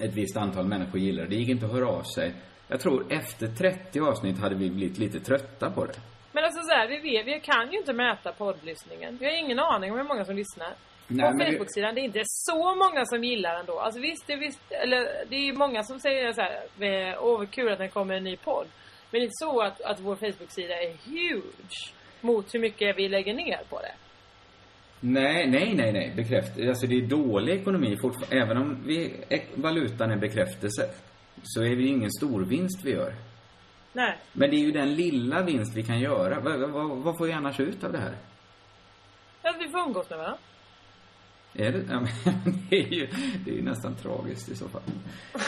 ett 0.00 0.14
visst 0.14 0.36
antal 0.36 0.66
människor 0.66 1.00
gillade 1.00 1.28
det. 1.28 1.34
Det 1.34 1.40
gick 1.40 1.48
inte 1.48 1.66
att 1.66 1.72
höra 1.72 1.88
av 1.88 2.02
sig. 2.02 2.32
Jag 2.68 2.80
tror 2.80 3.12
efter 3.12 3.46
30 3.46 4.00
avsnitt 4.00 4.38
hade 4.38 4.54
vi 4.54 4.70
blivit 4.70 4.98
lite 4.98 5.20
trötta 5.20 5.70
på 5.70 5.84
det. 5.84 5.94
Men 6.32 6.44
alltså 6.44 6.60
så 6.62 6.70
här, 6.74 6.88
vi, 6.88 6.98
vet, 6.98 7.26
vi 7.26 7.40
kan 7.40 7.72
ju 7.72 7.78
inte 7.78 7.92
mäta 7.92 8.32
poddlyssningen. 8.32 9.16
Vi 9.20 9.26
har 9.26 9.32
ingen 9.32 9.58
aning 9.58 9.92
om 9.92 9.96
hur 9.98 10.04
många 10.04 10.24
som 10.24 10.36
lyssnar. 10.36 10.72
Nej, 11.08 11.30
på 11.30 11.36
men 11.36 11.38
det- 11.38 11.52
Facebook-sidan, 11.52 11.94
det 11.94 12.00
är 12.00 12.02
inte 12.04 12.22
så 12.24 12.74
många 12.74 13.04
som 13.06 13.24
gillar 13.24 13.54
den 13.56 13.66
då. 13.66 13.78
Alltså 13.80 14.00
visst, 14.00 14.26
det 14.26 14.36
visst, 14.36 14.60
eller 14.70 15.24
det 15.28 15.36
är 15.36 15.52
många 15.52 15.82
som 15.82 16.00
säger 16.00 16.32
så 16.32 16.40
här, 16.40 17.16
åh 17.20 17.38
vad 17.38 17.50
kul 17.50 17.72
att 17.72 17.78
det 17.78 17.88
kommer 17.88 18.14
en 18.14 18.24
ny 18.24 18.36
podd. 18.36 18.66
Men 19.10 19.20
det 19.20 19.22
är 19.22 19.22
inte 19.22 19.32
så 19.44 19.60
att, 19.60 19.80
att 19.80 20.00
vår 20.00 20.16
Facebook-sida 20.16 20.74
är 20.82 20.92
huge 21.04 21.92
mot 22.20 22.54
hur 22.54 22.60
mycket 22.60 22.98
vi 22.98 23.08
lägger 23.08 23.34
ner 23.34 23.60
på 23.70 23.80
det. 23.80 23.92
Nej, 25.00 25.46
nej, 25.50 25.74
nej, 25.74 25.92
nej. 25.92 26.12
Bekräft. 26.16 26.52
Alltså 26.68 26.86
det 26.86 26.94
är 26.96 27.02
dålig 27.06 27.52
ekonomi 27.60 27.96
fortfarande. 28.02 28.36
Även 28.44 28.56
om 28.56 28.78
vi, 28.86 29.12
valutan 29.54 30.10
är 30.10 30.16
bekräftelse. 30.16 30.90
Så 31.42 31.60
är 31.62 31.68
det 31.76 31.82
ju 31.82 31.86
ingen 31.88 32.10
stor 32.10 32.44
vinst 32.44 32.84
vi 32.84 32.90
gör. 32.90 33.14
Nej. 33.92 34.18
Men 34.32 34.50
det 34.50 34.56
är 34.56 34.60
ju 34.60 34.70
den 34.72 34.94
lilla 34.94 35.42
vinst 35.42 35.76
vi 35.76 35.82
kan 35.82 36.00
göra. 36.00 36.40
Vad, 36.40 36.70
vad, 36.70 36.88
vad 36.96 37.18
får 37.18 37.26
vi 37.26 37.32
annars 37.32 37.60
ut 37.60 37.84
av 37.84 37.92
det 37.92 37.98
här? 37.98 38.14
Att 39.42 39.56
vi 39.60 39.68
får 39.68 39.78
umgås 39.80 40.10
med 40.10 40.18
varandra. 40.18 40.38
Är 41.54 41.72
det? 41.72 41.78
Ja, 41.90 42.00
men 42.00 42.66
det 42.70 42.76
är 42.76 42.92
ju, 42.92 43.08
det 43.44 43.50
är 43.50 43.54
ju 43.54 43.62
nästan 43.62 43.94
tragiskt 43.94 44.48
i 44.48 44.56
så 44.56 44.68
fall. 44.68 44.82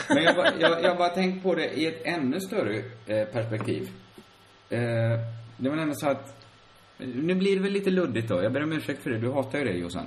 Men 0.08 0.22
jag, 0.22 0.36
bara- 0.36 0.52
jag, 0.60 0.82
jag 0.84 0.96
bara 0.98 1.08
tänkt 1.08 1.42
på 1.42 1.54
det 1.54 1.70
i 1.70 1.86
ett 1.86 2.02
ännu 2.04 2.40
större 2.40 2.76
eh, 3.06 3.26
perspektiv. 3.28 3.82
Eh, 4.70 4.78
det 5.56 5.68
var 5.68 5.76
nämligen 5.76 5.96
så 5.96 6.08
att, 6.08 6.46
nu 7.06 7.34
blir 7.34 7.56
det 7.56 7.62
väl 7.62 7.72
lite 7.72 7.90
luddigt 7.90 8.28
då, 8.28 8.42
jag 8.42 8.52
ber 8.52 8.62
om 8.62 8.72
ursäkt 8.72 9.02
för 9.02 9.10
det, 9.10 9.18
du 9.18 9.32
hatar 9.32 9.58
ju 9.58 9.64
det 9.64 9.72
Jossan. 9.72 10.06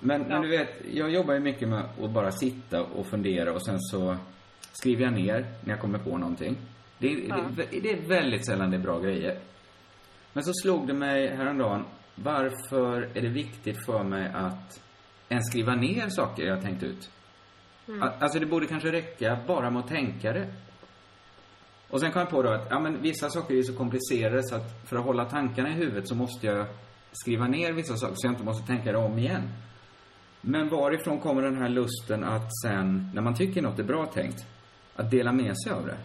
Men, 0.00 0.20
men 0.20 0.30
Ja. 0.30 0.38
du 0.42 0.48
vet, 0.48 0.82
jag 0.92 1.10
jobbar 1.10 1.34
ju 1.34 1.40
mycket 1.40 1.68
med 1.68 1.84
att 2.02 2.10
bara 2.10 2.30
sitta 2.32 2.82
och 2.82 3.06
fundera 3.06 3.52
och 3.52 3.64
sen 3.66 3.80
så 3.80 4.16
skriver 4.72 5.04
jag 5.04 5.12
ner 5.12 5.46
när 5.64 5.70
jag 5.70 5.80
kommer 5.80 5.98
på 5.98 6.18
någonting. 6.18 6.56
Det, 6.98 7.12
är- 7.12 7.28
Ja. 7.28 7.36
det, 7.56 7.80
det 7.80 7.90
är 7.92 8.08
väldigt 8.08 8.46
sällan 8.46 8.70
det 8.70 8.76
är 8.76 8.80
bra 8.80 9.00
grejer. 9.00 9.38
Men 10.32 10.44
så 10.44 10.52
slog 10.52 10.86
det 10.86 10.94
mig 10.94 11.28
häromdagen, 11.36 11.84
varför 12.14 13.02
är 13.14 13.20
det 13.20 13.28
viktigt 13.28 13.84
för 13.86 14.04
mig 14.04 14.30
att 14.34 14.80
ens 15.28 15.50
skriva 15.50 15.74
ner 15.74 16.08
saker 16.08 16.42
jag 16.44 16.54
har 16.56 16.62
tänkt 16.62 16.82
ut? 16.82 17.10
A- 18.02 18.10
Alltså 18.20 18.38
det 18.38 18.46
borde 18.46 18.66
kanske 18.66 18.92
räcka 18.92 19.38
bara 19.46 19.70
med 19.70 19.80
att 19.80 19.88
tänka 19.88 20.32
det. 20.32 20.46
Och 21.90 22.00
sen 22.00 22.12
kom 22.12 22.20
jag 22.20 22.30
på 22.30 22.42
då 22.42 22.50
att, 22.50 22.66
ja 22.70 22.80
men 22.80 23.02
vissa 23.02 23.30
saker 23.30 23.54
är 23.54 23.62
så 23.62 23.76
komplicerade 23.76 24.42
så 24.42 24.54
att 24.54 24.88
för 24.88 24.96
att 24.96 25.04
hålla 25.04 25.24
tankarna 25.24 25.68
i 25.68 25.72
huvudet 25.72 26.08
så 26.08 26.14
måste 26.14 26.46
jag 26.46 26.66
skriva 27.12 27.46
ner 27.46 27.72
vissa 27.72 27.96
saker 27.96 28.14
så 28.16 28.26
jag 28.26 28.32
inte 28.32 28.44
måste 28.44 28.66
tänka 28.66 28.92
det 28.92 28.98
om 28.98 29.18
igen. 29.18 29.42
Men 30.40 30.68
varifrån 30.68 31.20
kommer 31.20 31.42
den 31.42 31.56
här 31.56 31.68
lusten 31.68 32.24
att 32.24 32.48
sen, 32.64 33.10
när 33.14 33.22
man 33.22 33.34
tycker 33.34 33.62
något 33.62 33.78
är 33.78 33.82
bra 33.82 34.06
tänkt, 34.06 34.46
att 34.96 35.10
dela 35.10 35.32
med 35.32 35.54
sig 35.58 35.72
av 35.72 35.86
det? 35.86 35.96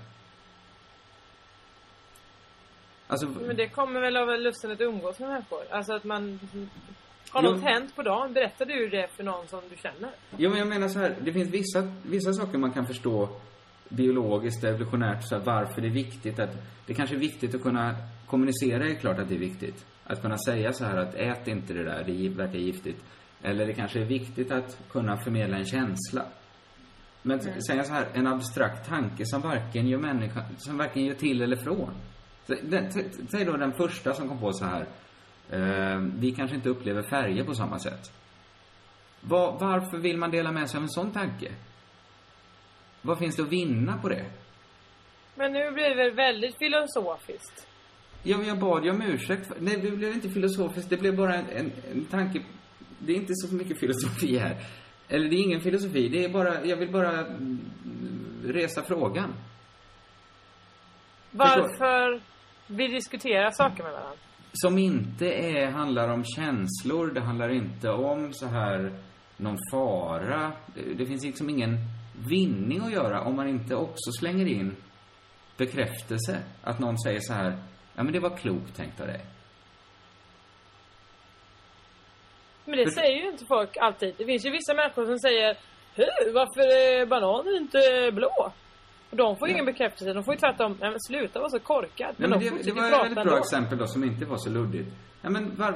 Alltså, 3.08 3.28
Men 3.28 3.56
det 3.56 3.68
kommer 3.70 4.02
väl 4.02 4.18
av 4.18 4.40
lusten 4.40 4.72
att 4.72 4.82
umgås 4.82 5.20
med 5.20 5.30
människor. 5.30 5.60
Alltså 5.72 5.94
att 5.94 6.04
man... 6.04 6.40
Har 7.30 7.44
Jo. 7.44 7.50
något 7.52 7.64
hänt 7.64 7.96
på 7.96 8.02
dagen, 8.02 8.34
berättar 8.34 8.66
du 8.66 8.90
det 8.90 9.08
för 9.16 9.24
någon 9.24 9.48
som 9.48 9.62
du 9.70 9.76
känner? 9.76 10.10
Jo, 10.38 10.50
men 10.50 10.60
jag 10.60 10.68
menar 10.68 10.88
så 10.88 11.00
här, 11.00 11.16
det 11.22 11.34
finns 11.34 11.50
vissa, 11.50 11.92
vissa 12.04 12.34
saker 12.34 12.58
man 12.58 12.72
kan 12.72 12.88
förstå 12.88 13.30
biologiskt, 13.90 14.64
evolutionärt, 14.64 15.24
så 15.24 15.36
här, 15.36 15.44
varför 15.46 15.82
det 15.82 15.88
är 15.88 15.92
viktigt 15.92 16.40
att, 16.40 16.58
det 16.86 16.94
kanske 16.94 17.16
är 17.16 17.20
viktigt 17.20 17.56
att 17.56 17.62
kunna 17.62 17.96
kommunicera, 18.26 18.86
är 18.86 18.96
klart 18.96 19.20
att 19.20 19.30
det 19.30 19.36
är 19.36 19.40
viktigt. 19.40 19.86
Att 20.04 20.22
kunna 20.22 20.38
säga 20.38 20.74
så 20.74 20.86
här 20.86 20.98
att 20.98 21.16
ät 21.16 21.48
inte 21.48 21.74
det 21.74 21.84
där, 21.84 22.04
det 22.08 22.30
verkar 22.30 22.60
giftigt. 22.60 23.04
Eller 23.42 23.68
det 23.68 23.74
kanske 23.74 24.02
är 24.02 24.06
viktigt 24.06 24.52
att 24.52 24.80
kunna 24.92 25.18
förmedla 25.18 25.58
en 25.58 25.66
känsla. 25.66 26.26
Men 27.22 27.40
mm. 27.40 27.62
säga 27.62 27.84
så 27.84 27.94
här, 27.94 28.08
en 28.14 28.28
abstrakt 28.28 28.90
tanke 28.90 29.26
som 29.26 29.42
varken 29.42 29.88
gör 29.88 30.00
människa, 30.00 30.46
som 30.58 30.78
varken 30.78 31.06
gör 31.06 31.14
till 31.14 31.42
eller 31.42 31.56
från. 31.56 31.92
Säg 33.32 33.46
då 33.46 33.58
den 33.58 33.74
första 33.74 34.14
som 34.14 34.30
kom 34.30 34.40
på 34.40 34.54
så 34.54 34.66
här, 34.66 34.88
eh, 35.50 36.00
vi 36.00 36.32
kanske 36.32 36.56
inte 36.56 36.70
upplever 36.70 37.02
färger 37.02 37.44
på 37.44 37.54
samma 37.54 37.80
sätt. 37.80 38.12
Var, 39.22 39.60
varför 39.60 39.98
vill 39.98 40.18
man 40.18 40.32
dela 40.32 40.52
med 40.52 40.70
sig 40.70 40.78
av 40.78 40.84
en 40.84 40.90
sån 40.90 41.12
tanke? 41.12 41.52
Vad 43.06 43.18
finns 43.20 43.36
det 43.36 43.42
att 43.44 43.50
vinna 43.50 43.98
på 43.98 44.10
det? 44.10 44.26
Men 45.36 45.54
nu 45.54 45.72
blir 45.72 45.90
det 45.90 45.96
väl 45.96 46.12
väldigt 46.12 46.58
filosofiskt. 46.58 47.68
Ja, 48.24 48.38
men 48.38 48.48
jag 48.48 48.60
bad 48.60 48.84
ju 48.86 48.90
om 48.92 49.02
ursäkt. 49.02 49.48
för- 49.48 49.56
Nej, 49.60 49.78
det 49.78 49.92
blev 49.92 50.14
inte 50.14 50.30
filosofiskt. 50.30 50.90
Det 50.90 50.98
blev 50.98 51.16
bara 51.16 51.36
en, 51.36 51.50
en, 51.50 51.72
en 51.92 52.06
tanke. 52.06 52.42
Det 53.00 53.12
är 53.12 53.16
inte 53.16 53.34
så 53.36 53.56
mycket 53.56 53.80
filosofi 53.80 54.38
här. 54.38 54.56
Eller 55.08 55.30
det 55.30 55.36
är 55.36 55.44
ingen 55.44 55.62
filosofi. 55.62 56.10
Det 56.10 56.26
är 56.26 56.30
bara, 56.30 56.66
jag 56.66 56.78
vill 56.78 56.92
bara 56.92 57.12
mm, 57.20 57.60
resa 58.46 58.84
frågan. 58.84 59.34
Varför 61.32 62.22
vi 62.68 62.88
diskuterar 62.88 63.52
saker 63.52 63.84
med 63.84 63.92
varandra. 63.92 64.18
Som 64.54 64.78
inte 64.78 65.26
är, 65.34 65.72
handlar 65.72 66.10
om 66.10 66.24
känslor. 66.26 67.12
Det 67.14 67.22
handlar 67.22 67.50
inte 67.50 67.90
om 67.90 68.34
så 68.34 68.46
här 68.48 68.94
någon 69.38 69.58
fara. 69.72 70.52
Det, 70.76 70.94
det 70.94 71.06
finns 71.06 71.24
liksom 71.24 71.50
ingen 71.50 71.78
vinning 72.30 72.82
att 72.86 72.92
göra 72.92 73.22
om 73.22 73.36
man 73.36 73.48
inte 73.48 73.76
också 73.76 74.12
slänger 74.20 74.46
in 74.46 74.76
bekräftelse. 75.58 76.40
Att 76.62 76.80
någon 76.80 76.98
säger 76.98 77.20
så 77.20 77.34
här, 77.34 77.58
ja 77.96 78.04
men 78.04 78.14
det 78.14 78.20
var 78.20 78.38
klokt 78.38 78.76
tänkt 78.76 79.02
av 79.02 79.08
dig. 79.08 79.22
Men 82.66 82.78
det 82.78 82.92
säger 82.92 83.22
ju 83.24 83.32
inte 83.32 83.46
folk 83.46 83.78
alltid. 83.78 84.16
Det 84.18 84.26
finns 84.26 84.46
ju 84.46 84.52
vissa 84.52 84.74
människor 84.74 85.06
som 85.06 85.20
säger 85.20 85.58
Hur, 85.96 86.34
varför 86.34 86.62
är 86.62 87.06
bananen 87.06 87.56
inte 87.56 88.12
blå? 88.12 88.52
Och 89.10 89.18
de 89.18 89.38
får 89.38 89.48
ju 89.48 89.54
ingen 89.54 89.66
bekräftelse. 89.66 90.14
De 90.14 90.24
får 90.24 90.34
ju 90.34 90.40
tvärtom, 90.40 90.78
nej 90.82 90.90
men 90.92 91.00
sluta 91.00 91.40
vara 91.40 91.50
så 91.50 91.60
korkad. 91.60 92.16
Nej, 92.18 92.30
men 92.30 92.40
de 92.40 92.50
det, 92.50 92.64
det 92.64 92.72
var 92.72 92.88
ett 92.88 92.94
väldigt 92.94 93.24
bra 93.24 93.38
exempel 93.38 93.78
då 93.78 93.88
som 93.88 94.04
inte 94.04 94.26
var 94.26 94.38
så 94.38 94.50
luddigt. 94.50 94.90
Ja, 95.22 95.30
men 95.30 95.56
var, 95.56 95.72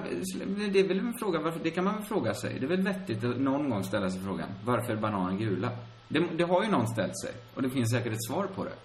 det 0.74 0.80
är 0.80 0.88
väl 0.88 1.00
en 1.00 1.14
fråga, 1.20 1.40
varför, 1.40 1.60
det 1.64 1.72
kan 1.72 1.84
man 1.84 1.96
väl 1.96 2.04
fråga 2.04 2.34
sig. 2.34 2.60
Det 2.60 2.66
är 2.66 2.68
väl 2.68 2.82
vettigt 2.82 3.24
att 3.24 3.38
någon 3.38 3.70
gång 3.70 3.84
ställa 3.84 4.10
sig 4.10 4.22
frågan, 4.24 4.50
varför 4.64 4.94
är 4.94 4.98
bananen 4.98 5.38
gula? 5.38 5.70
Det, 6.10 6.20
det 6.38 6.44
har 6.44 6.64
ju 6.64 6.70
någon 6.70 6.88
ställt 6.88 7.20
sig. 7.20 7.32
Och 7.56 7.62
det 7.62 7.70
finns 7.70 7.92
säkert 7.92 8.14
ett 8.14 8.26
svar 8.30 8.48
på 8.56 8.64
det. 8.64 8.78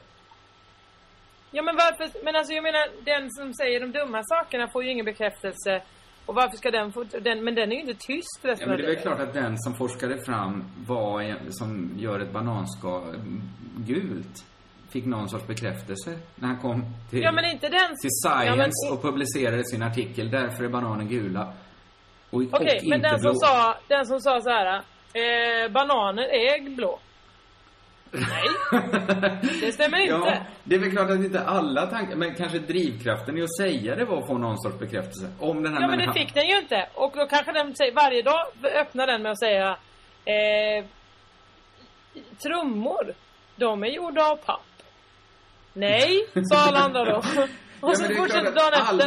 Ja 1.50 1.62
men 1.62 1.76
varför, 1.76 2.24
men 2.24 2.36
alltså 2.36 2.52
jag 2.52 2.62
menar 2.62 3.04
den 3.04 3.30
som 3.30 3.54
säger 3.54 3.80
de 3.80 3.92
dumma 3.92 4.22
sakerna 4.22 4.68
får 4.72 4.84
ju 4.84 4.90
ingen 4.90 5.04
bekräftelse. 5.04 5.82
Och 6.26 6.34
varför 6.34 6.56
ska 6.56 6.70
den 6.70 6.92
få, 6.92 7.04
den, 7.04 7.44
men 7.44 7.54
den 7.54 7.72
är 7.72 7.76
ju 7.76 7.80
inte 7.80 8.06
tyst 8.06 8.40
Ja, 8.42 8.54
men 8.66 8.76
det 8.76 8.84
är 8.84 8.86
väl 8.86 8.96
klart 8.96 9.20
att 9.20 9.34
den 9.34 9.58
som 9.58 9.74
forskade 9.74 10.24
fram 10.24 10.64
vad 10.86 11.34
som 11.50 11.90
gör 11.96 12.20
ett 12.20 12.32
bananskal 12.32 13.16
gult 13.76 14.44
fick 14.90 15.04
någon 15.04 15.28
sorts 15.28 15.46
bekräftelse 15.46 16.18
när 16.34 16.48
han 16.48 16.58
kom 16.58 16.84
till, 17.10 17.22
Ja 17.22 17.32
men 17.32 17.44
inte 17.44 17.68
den 17.68 17.88
till 18.00 18.10
ja, 18.24 18.40
Science 18.40 18.86
men- 18.86 18.92
och 18.92 19.02
publicerade 19.02 19.64
sin 19.64 19.82
artikel. 19.82 20.30
Därför 20.30 20.64
är 20.64 20.68
bananen 20.68 21.08
gula. 21.08 21.52
Okej, 22.30 22.80
men 22.88 22.98
inte 22.98 23.08
den 23.08 23.20
som 23.20 23.34
sa, 23.34 23.76
den 23.88 24.06
som 24.06 24.20
sa 24.20 24.40
så 24.40 24.50
här. 24.50 24.82
Eh, 25.14 25.72
bananer 25.72 26.22
är 26.22 26.76
blå. 26.76 26.98
Nej, 28.14 28.80
det 29.60 29.72
stämmer 29.72 29.98
inte. 29.98 30.12
Ja, 30.14 30.46
det 30.64 30.74
är 30.74 30.78
väl 30.78 30.90
klart 30.90 31.10
att 31.10 31.16
inte 31.16 31.40
alla 31.40 31.86
tankar, 31.86 32.16
men 32.16 32.34
kanske 32.34 32.58
drivkraften 32.58 33.38
i 33.38 33.42
att 33.42 33.56
säga 33.56 33.96
det 33.96 34.04
var 34.04 34.18
att 34.18 34.26
få 34.26 34.38
någon 34.38 34.58
sorts 34.58 34.78
bekräftelse. 34.78 35.32
Om 35.40 35.62
den 35.62 35.74
här 35.74 35.80
Ja 35.80 35.86
men 35.88 35.98
det 35.98 36.12
fick 36.12 36.34
den 36.34 36.46
ju 36.46 36.58
inte. 36.58 36.88
Och 36.94 37.12
då 37.16 37.26
kanske 37.26 37.52
den 37.52 37.76
säger, 37.76 37.94
varje 37.94 38.22
dag 38.22 38.46
öppnar 38.80 39.06
den 39.06 39.22
med 39.22 39.32
att 39.32 39.40
säga 39.40 39.76
eh, 40.24 40.84
Trummor 42.42 43.14
De 43.56 43.82
är 43.82 43.86
gjorda 43.88 44.22
av 44.22 44.36
papp. 44.36 44.60
Nej, 45.72 46.26
sa 46.52 46.56
alla 46.56 46.78
andra 46.78 47.04
då. 47.04 47.16
Och 47.80 47.90
Ja, 47.90 47.94
så 47.94 48.14
fortsätter 48.14 48.52
dagen 48.52 48.72
efter. 48.72 48.88
all, 48.88 49.02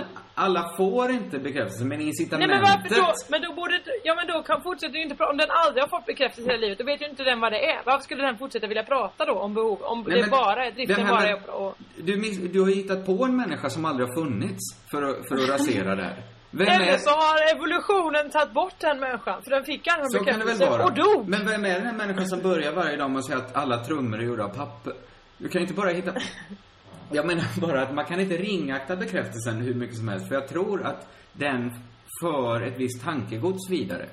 alla 0.45 0.63
får 0.77 1.11
inte 1.11 1.39
bekräftelse, 1.39 1.85
men 1.85 1.97
Nej 1.97 2.07
incitamentet... 2.07 2.49
men 2.49 2.61
varför 2.61 2.95
då? 2.95 3.13
Men 3.29 3.41
då 3.41 3.53
borde 3.53 3.75
Ja 4.03 4.15
men 4.15 4.27
då 4.27 4.43
kan 4.43 4.61
fortsätter 4.61 4.95
ju 4.95 5.03
inte 5.03 5.15
prata. 5.15 5.31
Om 5.31 5.37
den 5.37 5.51
aldrig 5.63 5.83
har 5.83 5.89
fått 5.95 6.05
bekräftelse 6.05 6.49
i 6.49 6.53
hela 6.53 6.61
livet, 6.65 6.77
då 6.77 6.85
vet 6.85 7.01
ju 7.01 7.09
inte 7.09 7.23
den 7.23 7.39
vad 7.39 7.51
det 7.51 7.61
är. 7.73 7.79
Varför 7.85 8.03
skulle 8.03 8.23
den 8.23 8.37
fortsätta 8.37 8.67
vilja 8.67 8.83
prata 8.83 9.25
då 9.25 9.33
om 9.45 9.53
behov? 9.53 9.79
Om 9.81 10.05
Nej, 10.07 10.21
det 10.21 10.29
bara 10.29 10.65
är 10.65 10.71
driften 10.71 11.05
här 11.05 11.11
bara 11.11 11.27
är 11.27 11.49
och, 11.49 11.75
Du, 12.07 12.17
miss, 12.17 12.37
du 12.53 12.59
har 12.61 12.69
hittat 12.69 13.05
på 13.05 13.25
en 13.25 13.35
människa 13.35 13.69
som 13.69 13.85
aldrig 13.85 14.07
har 14.07 14.15
funnits 14.15 14.63
för 14.91 15.01
att, 15.03 15.27
för 15.27 15.35
att 15.35 15.49
rasera 15.49 15.95
det 15.95 16.03
här. 16.03 16.23
Vem 16.51 16.67
Eller 16.67 16.93
är... 16.93 16.97
så 16.97 17.09
har 17.09 17.55
evolutionen 17.55 18.29
tagit 18.29 18.51
bort 18.53 18.79
den 18.79 18.99
människan. 18.99 19.43
För 19.43 19.51
den 19.51 19.63
fick 19.65 19.87
aldrig 19.87 20.11
Så 20.11 20.17
någon 20.17 20.25
kan 20.25 20.39
det 20.39 20.45
väl 20.45 20.57
bekräftelse 20.57 20.77
vara. 20.77 20.83
och 20.85 20.93
dog. 21.17 21.29
Men 21.29 21.45
vem 21.47 21.65
är 21.65 21.73
den 21.73 21.85
här 21.85 21.93
människan 21.93 22.27
som 22.27 22.41
börjar 22.41 22.71
varje 22.71 22.97
dag 22.97 23.09
med 23.11 23.19
att 23.19 23.25
säga 23.25 23.37
att 23.37 23.55
alla 23.55 23.77
trummor 23.77 24.19
är 24.19 24.23
gjorda 24.23 24.43
av 24.43 24.49
papper? 24.55 24.93
Du 25.37 25.47
kan 25.49 25.61
ju 25.61 25.67
inte 25.67 25.73
bara 25.81 25.89
hitta... 25.89 26.13
Jag 27.11 27.25
menar 27.27 27.45
bara 27.61 27.81
att 27.81 27.93
man 27.93 28.05
kan 28.05 28.19
inte 28.19 28.37
ringakta 28.37 28.95
bekräftelsen 28.95 29.61
hur 29.61 29.73
mycket 29.73 29.97
som 29.97 30.07
helst. 30.07 30.27
För 30.27 30.35
jag 30.35 30.47
tror 30.47 30.83
att 30.85 31.07
den 31.33 31.71
för 32.21 32.61
ett 32.61 32.77
visst 32.79 33.03
tankegods 33.03 33.69
vidare. 33.69 34.05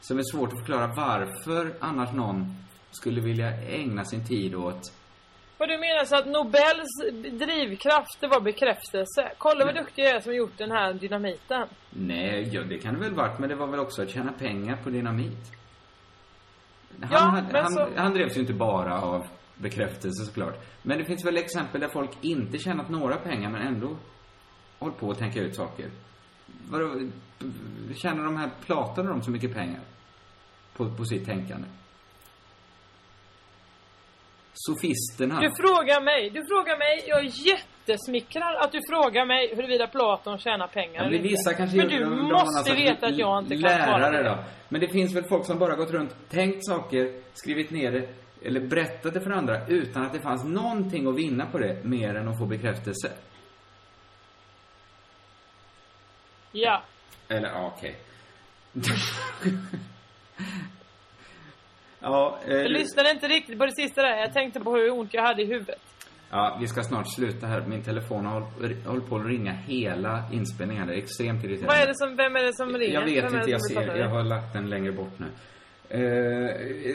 Som 0.00 0.18
är 0.18 0.22
svårt 0.22 0.52
att 0.52 0.58
förklara 0.58 0.86
varför 0.86 1.74
annars 1.80 2.12
någon 2.12 2.54
skulle 2.90 3.20
vilja 3.20 3.48
ägna 3.62 4.04
sin 4.04 4.26
tid 4.26 4.54
åt 4.54 4.92
Vad 5.58 5.68
du 5.68 5.78
menar 5.78 6.04
så 6.04 6.16
att 6.16 6.26
Nobels 6.26 6.88
drivkraft, 7.32 8.20
det 8.20 8.26
var 8.28 8.40
bekräftelse? 8.40 9.32
Kolla 9.38 9.64
vad 9.64 9.74
duktig 9.74 10.02
jag 10.04 10.10
är 10.10 10.20
som 10.20 10.34
gjort 10.34 10.58
den 10.58 10.70
här 10.70 10.92
dynamiten. 10.92 11.68
Nej, 11.90 12.48
ja, 12.52 12.62
det 12.62 12.78
kan 12.78 12.94
det 12.94 13.00
väl 13.00 13.14
varit, 13.14 13.38
men 13.38 13.48
det 13.48 13.54
var 13.54 13.66
väl 13.66 13.80
också 13.80 14.02
att 14.02 14.10
tjäna 14.10 14.32
pengar 14.32 14.76
på 14.76 14.90
dynamit. 14.90 15.52
Han, 17.00 17.08
Ja, 17.12 17.18
hade- 17.18 17.60
han, 17.62 17.72
så- 17.72 17.88
han 17.96 18.12
drevs 18.14 18.36
ju 18.36 18.40
inte 18.40 18.52
bara 18.52 19.00
av 19.02 19.26
bekräftelse 19.60 20.24
såklart. 20.24 20.64
Men 20.82 20.98
det 20.98 21.04
finns 21.04 21.24
väl 21.26 21.36
exempel 21.36 21.80
där 21.80 21.88
folk 21.88 22.10
inte 22.20 22.58
tjänat 22.58 22.88
några 22.88 23.16
pengar 23.16 23.50
men 23.50 23.62
ändå 23.66 23.96
hållit 24.78 24.98
på 24.98 25.10
att 25.10 25.18
tänka 25.18 25.40
ut 25.40 25.56
saker. 25.56 25.90
Vadå, 26.70 27.00
tjänar 27.96 28.24
de 28.24 28.36
här, 28.36 28.50
platade 28.66 29.08
de 29.08 29.22
så 29.22 29.30
mycket 29.30 29.54
pengar? 29.54 29.80
På, 30.76 30.90
på 30.94 31.04
sitt 31.04 31.26
tänkande? 31.26 31.68
Sofisterna. 34.54 35.40
Du 35.40 35.50
frågar 35.62 36.00
mig, 36.04 36.30
du 36.30 36.44
frågar 36.46 36.78
mig, 36.78 37.04
jag 37.08 37.18
är 37.18 37.30
jättesmickrad 37.48 38.56
att 38.56 38.72
du 38.72 38.80
frågar 38.90 39.26
mig 39.26 39.54
huruvida 39.56 39.86
Platon 39.86 40.38
tjänar 40.38 40.66
pengar 40.66 41.04
Ja, 41.04 41.10
men 41.10 41.22
vissa 41.22 41.54
kanske 41.54 41.76
Men 41.76 41.88
du 41.88 41.98
de- 41.98 42.04
de 42.04 42.22
måste 42.22 42.44
någon 42.44 42.64
sorts 42.64 42.70
veta 42.80 43.06
att 43.06 43.18
jag 43.18 43.38
inte 43.42 43.54
kan 43.56 43.60
svara 43.70 43.92
på 43.92 43.98
lärare 43.98 44.22
det. 44.22 44.28
då. 44.30 44.44
Men 44.68 44.80
det 44.80 44.88
finns 44.88 45.14
väl 45.16 45.24
folk 45.28 45.46
som 45.46 45.58
bara 45.58 45.74
gått 45.76 45.90
runt, 45.90 46.16
tänkt 46.28 46.66
saker, 46.66 47.22
skrivit 47.34 47.70
ner 47.70 47.92
det 47.92 48.08
eller 48.42 48.60
berättat 48.60 49.14
det 49.14 49.20
för 49.20 49.30
andra 49.30 49.66
utan 49.66 50.02
att 50.02 50.12
det 50.12 50.20
fanns 50.20 50.44
någonting 50.44 51.06
att 51.06 51.16
vinna 51.16 51.46
på 51.46 51.58
det 51.58 51.84
mer 51.84 52.14
än 52.14 52.28
att 52.28 52.38
få 52.38 52.46
bekräftelse. 52.46 53.12
Ja. 56.52 56.82
Eller, 57.28 57.48
ja, 57.48 57.72
okej. 57.76 57.96
ja, 62.00 62.38
eh, 62.46 62.54
Jag 62.56 62.70
lyssnade 62.70 63.10
inte 63.10 63.28
riktigt 63.28 63.58
på 63.58 63.66
det 63.66 63.72
sista 63.74 64.02
där. 64.02 64.16
Jag 64.16 64.32
tänkte 64.32 64.60
på 64.60 64.76
hur 64.76 64.90
ont 64.90 65.14
jag 65.14 65.22
hade 65.22 65.42
i 65.42 65.46
huvudet. 65.46 65.80
ja, 66.30 66.56
vi 66.60 66.66
ska 66.68 66.82
snart 66.82 67.14
sluta 67.14 67.46
här. 67.46 67.60
Min 67.66 67.82
telefon 67.82 68.26
har 68.26 68.40
hållit- 68.86 69.08
på 69.08 69.16
att 69.16 69.26
ringa 69.26 69.52
hela 69.52 70.22
inspelningen. 70.32 70.86
Det 70.86 70.94
är 70.94 70.98
extremt 70.98 71.44
irriterande. 71.44 71.66
Vad 71.74 71.82
är 71.82 71.86
det 71.86 71.94
som, 71.94 72.16
vem 72.16 72.36
är 72.36 72.42
det 72.44 72.54
som 72.54 72.76
ringer? 72.78 72.94
Jag 72.94 73.04
vet 73.04 73.24
Vem 73.24 73.34
inte, 73.38 73.50
jag 73.50 73.62
ser. 73.70 73.96
Jag 73.96 74.08
har 74.08 74.22
lagt 74.22 74.52
den 74.52 74.70
längre 74.70 74.92
bort 74.92 75.18
nu. 75.18 75.26
Eh, 75.90 76.00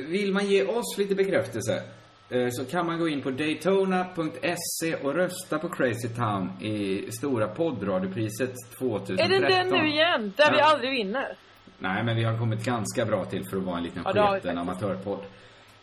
vill 0.07 0.33
man 0.33 0.45
ge 0.45 0.63
oss 0.63 0.97
lite 0.97 1.15
bekräftelse 1.15 1.83
eh, 2.29 2.47
så 2.51 2.65
kan 2.65 2.85
man 2.85 2.99
gå 2.99 3.07
in 3.07 3.21
på 3.21 3.31
daytona.se 3.31 4.95
och 4.95 5.13
rösta 5.15 5.59
på 5.59 5.69
Crazy 5.69 6.09
Town 6.09 6.49
i 6.61 7.11
stora 7.11 7.47
poddradiopriset 7.47 8.53
2013. 8.79 9.19
Är 9.25 9.39
det 9.39 9.47
den 9.47 9.67
nu 9.69 9.87
igen? 9.87 10.33
Där 10.37 10.51
vi 10.51 10.57
Ja. 10.57 10.63
aldrig 10.73 10.91
vinner? 10.91 11.35
Nej, 11.79 12.03
men 12.03 12.15
vi 12.15 12.23
har 12.23 12.39
kommit 12.39 12.65
ganska 12.65 13.05
bra 13.05 13.25
till 13.25 13.43
för 13.49 13.57
att 13.57 13.63
vara 13.63 13.77
en 13.77 13.83
liten 13.83 14.01
Ja, 14.05 14.11
vi 14.13 14.39
sketen 14.39 14.57
amatörpodd. 14.57 15.19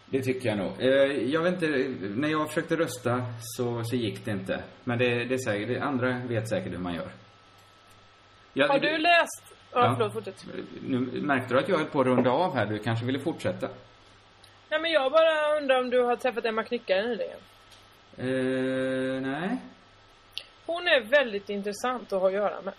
Det 0.07 0.23
tycker 0.23 0.49
jag 0.49 0.59
nog. 0.59 0.73
Eh, 0.79 0.89
jag 1.33 1.43
vet 1.43 1.53
inte, 1.63 1.95
när 2.17 2.29
jag 2.29 2.49
försökte 2.49 2.77
rösta 2.77 3.23
så, 3.41 3.85
så 3.85 3.97
gick 3.97 4.25
det 4.25 4.31
inte. 4.31 4.63
Men 4.85 4.99
det, 4.99 5.25
det 5.25 5.35
är 5.35 5.39
säkert, 5.39 5.83
andra 5.83 6.19
vet 6.29 6.49
säkert 6.49 6.73
hur 6.73 6.79
man 6.79 6.95
gör. 6.95 7.09
Jag, 8.53 8.69
Har 8.69 8.79
du 8.79 8.99
läst? 8.99 9.52
Ja, 9.73 9.95
förlåt, 9.99 10.13
fortsätt. 10.13 10.47
Nu 10.83 10.99
märkte 11.23 11.55
du 11.55 11.61
att 11.61 11.69
jag 11.69 11.77
höll 11.77 11.87
på 11.87 12.01
att 12.01 12.07
runda 12.07 12.31
av 12.31 12.55
här. 12.55 12.67
Du 12.67 12.79
kanske 12.79 13.07
ville 13.07 13.19
fortsätta? 13.19 13.69
Nej 14.71 14.81
men 14.81 14.91
jag 14.91 15.13
bara 15.13 15.57
undrar 15.61 15.81
om 15.81 15.91
du 15.91 16.03
har 16.03 16.17
träffat 16.17 16.45
Emma 16.45 16.63
Knyckare 16.63 17.03
nyligen? 17.03 17.39
Eh, 18.17 19.21
nej. 19.31 19.57
Hon 20.67 20.87
är 20.87 21.01
väldigt 21.01 21.49
intressant 21.51 22.13
att 22.13 22.21
ha 22.21 22.29
att 22.29 22.35
göra 22.35 22.63
med. 22.63 22.75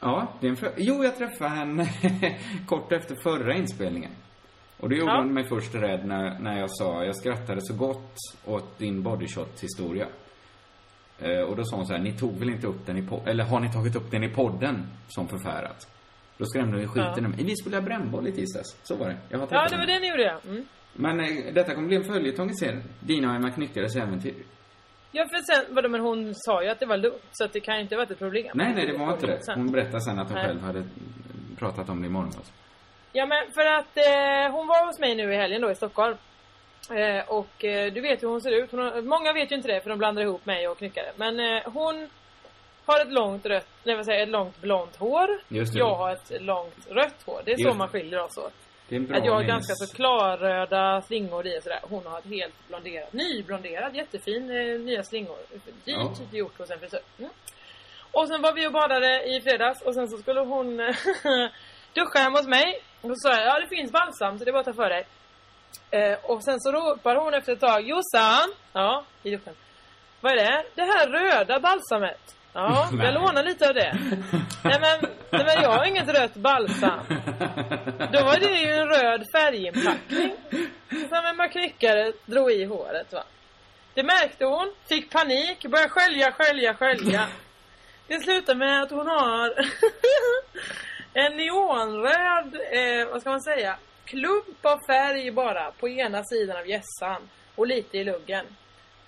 Ja, 0.00 0.26
det 0.40 0.46
är 0.46 0.50
en 0.50 0.56
frö- 0.56 0.72
Jo, 0.76 1.04
jag 1.04 1.16
träffade 1.18 1.50
henne 1.50 1.88
kort 2.68 2.92
efter 2.92 3.14
förra 3.22 3.54
inspelningen. 3.54 4.10
Och 4.80 4.88
det 4.88 4.96
gjorde 4.96 5.12
Ja. 5.12 5.18
hon 5.18 5.34
mig 5.34 5.44
först 5.44 5.74
rädd 5.74 6.06
när, 6.06 6.38
när 6.38 6.60
jag 6.60 6.70
sa, 6.70 7.04
jag 7.04 7.16
skrattade 7.16 7.60
så 7.62 7.74
gott 7.74 8.14
åt 8.44 8.78
din 8.78 9.02
bodyshot-historia. 9.02 10.06
Eh, 11.18 11.40
och 11.40 11.56
då 11.56 11.64
sa 11.64 11.76
hon 11.76 11.86
så 11.86 11.92
här, 11.92 12.00
ni 12.00 12.12
tog 12.12 12.38
väl 12.38 12.50
inte 12.50 12.66
upp 12.66 12.86
den 12.86 12.96
i 12.98 13.02
podden, 13.02 13.28
eller 13.28 13.44
har 13.44 13.60
ni 13.60 13.72
tagit 13.72 13.96
upp 13.96 14.10
den 14.10 14.24
i 14.24 14.28
podden 14.28 14.86
som 15.08 15.28
förfärat? 15.28 15.88
Då 16.38 16.44
skrämde 16.44 16.80
ju 16.80 16.88
skiten 16.88 17.12
Ja. 17.16 17.28
mig. 17.28 17.44
Vi 17.44 17.56
skulle 17.56 17.76
ha 17.76 17.82
brännboll 17.82 18.28
i 18.28 18.32
tisdags. 18.32 18.76
Så 18.82 18.96
var 18.96 19.08
det. 19.08 19.16
Jag 19.28 19.38
har 19.38 19.48
Ja, 19.50 19.66
det 19.70 19.76
var 19.76 19.86
det 19.86 19.98
ni 19.98 20.08
gjorde 20.08 20.22
ja. 20.22 20.38
Mm. 20.48 20.64
Men 20.92 21.20
eh, 21.20 21.54
detta 21.54 21.74
kommer 21.74 21.88
bli 21.88 21.96
en 21.96 22.04
följetong 22.04 22.54
serien. 22.54 22.82
Dina 23.00 23.28
och 23.30 23.36
Emma 23.36 23.50
Knyckares 23.50 23.96
äventyr. 23.96 24.34
Ja, 25.12 25.24
för 25.28 25.54
sen, 25.54 25.74
vadå, 25.74 25.88
men 25.88 26.00
hon 26.00 26.34
sa 26.34 26.62
ju 26.62 26.68
att 26.68 26.80
det 26.80 26.86
var 26.86 26.96
lugnt, 26.96 27.22
så 27.32 27.44
att 27.44 27.52
det 27.52 27.60
kan 27.60 27.74
ju 27.76 27.82
inte 27.82 27.94
ha 27.94 27.98
varit 28.00 28.10
ett 28.10 28.18
problem. 28.18 28.50
Nej, 28.54 28.72
nej, 28.74 28.86
det 28.86 28.98
var 28.98 29.12
inte 29.12 29.26
det. 29.26 29.44
Sen. 29.44 29.54
Hon 29.58 29.72
berättade 29.72 30.00
sen 30.00 30.18
att 30.18 30.26
hon 30.28 30.34
Nej. 30.34 30.46
själv 30.46 30.60
hade 30.60 30.84
pratat 31.58 31.88
om 31.88 32.00
det 32.02 32.06
i 32.06 32.10
morgondags. 32.10 32.52
Ja, 33.12 33.26
men 33.26 33.52
för 33.54 33.66
att 33.66 33.96
eh, 33.96 34.52
hon 34.56 34.66
var 34.66 34.86
hos 34.86 35.00
mig 35.00 35.14
nu 35.14 35.32
i 35.34 35.36
helgen 35.36 35.60
då 35.62 35.70
i 35.70 35.74
Stockholm. 35.74 36.16
Eh, 36.90 37.28
och 37.28 37.64
eh, 37.64 37.92
du 37.92 38.00
vet 38.00 38.22
hur 38.22 38.28
hon 38.28 38.40
ser 38.40 38.62
ut. 38.62 38.70
Hon 38.70 38.80
har, 38.80 39.02
många 39.02 39.32
vet 39.32 39.52
ju 39.52 39.56
inte 39.56 39.68
det 39.68 39.80
för 39.80 39.90
de 39.90 39.98
blandar 39.98 40.22
ihop 40.22 40.46
mig 40.46 40.68
och 40.68 40.78
knyckare. 40.78 41.12
Men 41.16 41.40
eh, 41.40 41.62
hon 41.64 42.08
har 42.86 43.00
ett 43.00 43.12
långt 43.12 43.46
rött, 43.46 43.66
nej 43.84 43.96
vad 43.96 44.04
säger 44.04 44.22
ett 44.22 44.28
långt 44.28 44.60
blont 44.60 44.96
hår. 44.96 45.28
Just 45.48 45.72
det. 45.72 45.78
Jag 45.78 45.94
har 45.94 46.12
ett 46.12 46.42
långt 46.42 46.86
rött 46.90 47.22
hår. 47.26 47.42
Det 47.44 47.52
är 47.52 47.58
Just 47.58 47.70
så 47.70 47.76
man 47.76 47.88
skiljer 47.88 48.20
oss 48.20 48.38
åt. 48.38 48.52
Det 48.88 48.94
är 48.94 49.00
en 49.00 49.06
bra 49.06 49.16
Att 49.18 49.24
jag 49.24 49.32
har 49.32 49.40
minnes- 49.42 49.48
ganska 49.48 49.74
så 49.74 49.94
klarröda 49.96 51.02
slingor 51.02 51.46
i 51.46 51.58
och 51.58 51.62
sådär. 51.62 51.80
Hon 51.82 52.06
har 52.06 52.18
ett 52.18 52.24
helt 52.26 52.54
blonderat, 52.68 53.12
nyblonderad, 53.12 53.94
jättefin 53.96 54.50
eh, 54.50 54.80
nya 54.80 55.02
slingor. 55.02 55.36
Dyrt 55.84 55.96
Ja. 56.32 56.38
gjort 56.38 56.58
hos 56.58 56.70
en 56.70 56.78
frisör. 56.78 57.00
Mm. 57.18 57.30
Och 58.12 58.28
sen 58.28 58.42
var 58.42 58.52
vi 58.52 58.66
och 58.66 58.72
badade 58.72 59.22
i 59.36 59.40
fredags 59.40 59.82
och 59.82 59.94
sen 59.94 60.08
så 60.08 60.18
skulle 60.18 60.40
hon 60.40 60.76
duscha 61.94 62.18
hemma 62.18 62.38
hos 62.38 62.46
mig. 62.46 62.80
Och 63.00 63.08
då 63.08 63.14
sa 63.16 63.28
jag, 63.34 63.46
ja 63.46 63.60
det 63.60 63.76
finns 63.76 63.92
balsam 63.92 64.38
så 64.38 64.44
det 64.44 64.50
är 64.50 64.52
bara 64.52 64.60
att 64.60 64.66
ta 64.66 64.72
för 64.72 64.88
dig. 64.90 65.06
Eh, 65.90 66.18
och 66.22 66.44
sen 66.44 66.60
så 66.60 66.72
ropar 66.72 67.16
hon 67.16 67.34
efter 67.34 67.52
ett 67.52 67.60
tag, 67.60 67.88
Jossan! 67.88 68.48
Ja, 68.72 69.04
i 69.22 69.30
duschen. 69.30 69.54
Vad 70.20 70.32
är 70.32 70.36
det? 70.36 70.64
Det 70.74 70.82
här 70.82 71.08
röda 71.08 71.60
balsamet. 71.60 72.36
Ja, 72.54 72.88
Nej. 72.92 73.06
jag 73.06 73.14
lånar 73.14 73.42
lite 73.42 73.68
av 73.68 73.74
det. 73.74 73.98
nej, 74.64 74.80
men, 74.80 75.10
nej 75.30 75.44
men 75.44 75.62
jag 75.62 75.70
har 75.70 75.84
inget 75.84 76.08
rött 76.08 76.34
balsam. 76.34 77.00
Då 78.12 78.24
var 78.24 78.38
det 78.40 78.60
ju 78.60 78.72
en 78.72 78.88
röd 78.88 79.24
färginpackning. 79.32 80.34
Som 80.90 81.40
en 81.40 81.48
knyckare 81.48 82.12
drog 82.26 82.52
i 82.52 82.64
håret 82.64 83.12
va. 83.12 83.24
Det 83.94 84.02
märkte 84.02 84.44
hon, 84.44 84.74
fick 84.88 85.10
panik, 85.10 85.66
började 85.66 85.90
skölja, 85.90 86.32
skölja, 86.32 86.74
skölja. 86.74 87.28
Det 88.06 88.20
slutar 88.20 88.54
med 88.54 88.82
att 88.82 88.90
hon 88.90 89.06
har 89.06 89.54
en 91.12 91.36
neonröd, 91.36 92.54
eh, 92.72 93.08
vad 93.12 93.20
ska 93.20 93.30
man 93.30 93.42
säga, 93.42 93.76
klump 94.04 94.66
av 94.66 94.78
färg 94.86 95.30
bara 95.30 95.70
på 95.70 95.88
ena 95.88 96.24
sidan 96.24 96.56
av 96.56 96.68
hjässan 96.68 97.28
och 97.54 97.66
lite 97.66 97.98
i 97.98 98.04
luggen. 98.04 98.46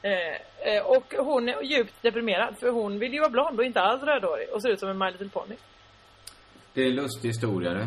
Eh, 0.07 0.75
eh, 0.75 0.83
och 0.87 1.15
hon 1.19 1.49
är 1.49 1.63
djupt 1.63 2.03
deprimerad 2.03 2.59
för 2.61 2.71
hon 2.71 2.99
vill 2.99 3.13
ju 3.13 3.21
vara 3.21 3.31
blond 3.31 3.59
och 3.59 3.65
inte 3.65 3.81
alls 3.81 4.03
rödhårig 4.03 4.49
och 4.53 4.63
ser 4.63 4.71
ut 4.71 4.81
som 4.81 4.89
en 4.89 4.99
My 4.99 5.11
Little 5.11 5.29
Pony. 5.29 5.57
Det 6.73 6.83
är 6.83 6.87
en 6.87 6.95
lustig 6.95 7.29
historia 7.29 7.71
det. 7.71 7.87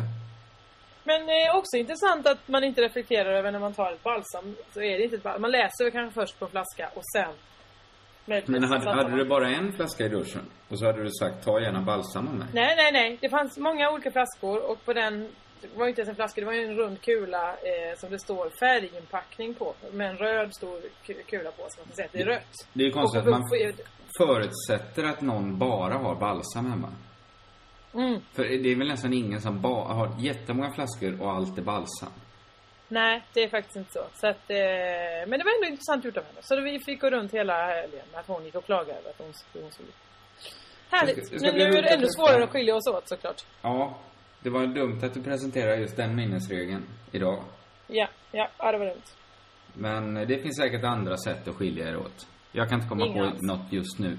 Men 1.04 1.20
eh, 1.22 1.56
också 1.56 1.76
intressant 1.76 2.26
att 2.26 2.48
man 2.48 2.64
inte 2.64 2.82
reflekterar 2.82 3.32
över 3.32 3.52
när 3.52 3.58
man 3.58 3.74
tar 3.74 3.92
ett 3.92 4.02
balsam. 4.02 4.56
Så 4.74 4.82
är 4.82 4.98
det 4.98 5.04
inte 5.04 5.16
ett 5.16 5.22
balsam. 5.22 5.42
Man 5.42 5.50
läser 5.50 5.84
väl 5.84 5.92
kanske 5.92 6.20
först 6.20 6.38
på 6.38 6.44
en 6.44 6.50
flaska 6.50 6.90
och 6.94 7.02
sen... 7.16 7.34
Men 8.24 8.64
hade, 8.64 8.90
hade 8.90 9.16
du 9.16 9.24
bara 9.24 9.48
en 9.48 9.72
flaska 9.72 10.04
i 10.04 10.08
duschen 10.08 10.42
och 10.68 10.78
så 10.78 10.86
hade 10.86 11.02
du 11.02 11.10
sagt 11.10 11.44
ta 11.44 11.60
gärna 11.60 11.80
balsam 11.80 12.28
av 12.28 12.34
mig. 12.34 12.48
Nej, 12.52 12.74
nej, 12.76 12.92
nej. 12.92 13.18
Det 13.20 13.28
fanns 13.28 13.58
många 13.58 13.90
olika 13.90 14.10
flaskor 14.10 14.70
och 14.70 14.84
på 14.84 14.92
den... 14.92 15.28
Det 15.62 15.68
var 15.78 15.88
inte 15.88 16.00
ens 16.00 16.08
en 16.08 16.14
flaska, 16.16 16.40
det 16.40 16.46
var 16.46 16.52
en 16.52 16.76
rund 16.76 17.00
kula 17.00 17.50
eh, 17.52 17.98
som 17.98 18.10
det 18.10 18.18
står 18.18 18.50
färginpackning 18.60 19.54
på. 19.54 19.74
Med 19.92 20.10
en 20.10 20.16
röd 20.16 20.54
stor 20.54 20.80
ku- 21.06 21.22
kula 21.26 21.50
på 21.50 21.62
som 21.68 21.80
man 21.80 21.86
kan 21.86 21.96
säga 21.96 22.06
att 22.06 22.12
det 22.12 22.20
är 22.20 22.26
rött. 22.26 22.52
Det 22.72 22.82
är 22.82 22.86
ju 22.86 22.92
konstigt 22.92 23.22
Och 23.26 23.34
att 23.34 23.40
man 23.40 23.50
förutsätter 24.18 25.04
att 25.04 25.20
någon 25.20 25.58
bara 25.58 25.94
har 25.94 26.14
balsam 26.14 26.70
hemma. 26.70 26.92
Mm. 27.94 28.20
För 28.32 28.42
det 28.44 28.72
är 28.72 28.76
väl 28.76 28.88
nästan 28.88 29.12
ingen 29.12 29.40
som 29.40 29.60
bara 29.60 29.94
har 29.94 30.10
jättemånga 30.18 30.72
flaskor 30.72 31.22
och 31.22 31.30
allt 31.32 31.58
är 31.58 31.62
balsam. 31.62 32.12
Nej, 32.88 33.22
det 33.32 33.42
är 33.42 33.48
faktiskt 33.48 33.76
inte 33.76 33.92
så. 33.92 34.04
så 34.14 34.26
att, 34.26 34.50
eh, 34.50 34.56
men 35.26 35.30
det 35.38 35.44
var 35.44 35.54
ändå 35.56 35.68
intressant 35.68 36.04
gjort 36.04 36.16
av 36.16 36.24
henne. 36.24 36.38
Så 36.40 36.60
vi 36.60 36.78
fick 36.86 37.00
gå 37.00 37.10
runt 37.10 37.32
hela 37.34 37.66
helgen 37.66 38.06
att 38.14 38.26
hon 38.26 38.44
gick 38.44 38.54
och 38.54 38.64
klagade 38.64 38.98
över 38.98 39.10
att 39.10 39.18
hon, 39.18 39.32
hon 39.52 39.62
ut. 39.64 39.94
Härligt. 40.90 41.42
Men 41.42 41.54
nu 41.54 41.62
är 41.62 41.82
det 41.82 41.88
ännu 41.88 42.06
svårare 42.06 42.44
att 42.44 42.50
skilja 42.50 42.76
oss 42.76 42.86
åt 42.86 43.08
såklart. 43.08 43.44
Ja, 43.62 43.98
det 44.42 44.50
var 44.50 44.66
dumt 44.66 45.00
att 45.02 45.14
du 45.14 45.22
presenterade 45.22 45.76
just 45.76 45.96
den 45.96 46.16
minnesregeln 46.16 46.82
idag. 47.12 47.44
Ja, 47.86 48.08
ja, 48.32 48.48
ja 48.58 48.72
det 48.72 48.78
var 48.78 48.86
dumt. 48.86 49.02
Men 49.74 50.14
det 50.14 50.38
finns 50.42 50.56
säkert 50.56 50.84
andra 50.84 51.16
sätt 51.16 51.48
att 51.48 51.54
skilja 51.54 51.88
er 51.88 51.96
åt. 51.96 52.26
Jag 52.52 52.68
kan 52.68 52.76
inte 52.78 52.88
komma 52.88 53.06
Inga 53.06 53.18
på 53.22 53.28
alls. 53.28 53.42
något 53.42 53.72
just 53.72 53.98
nu. 53.98 54.16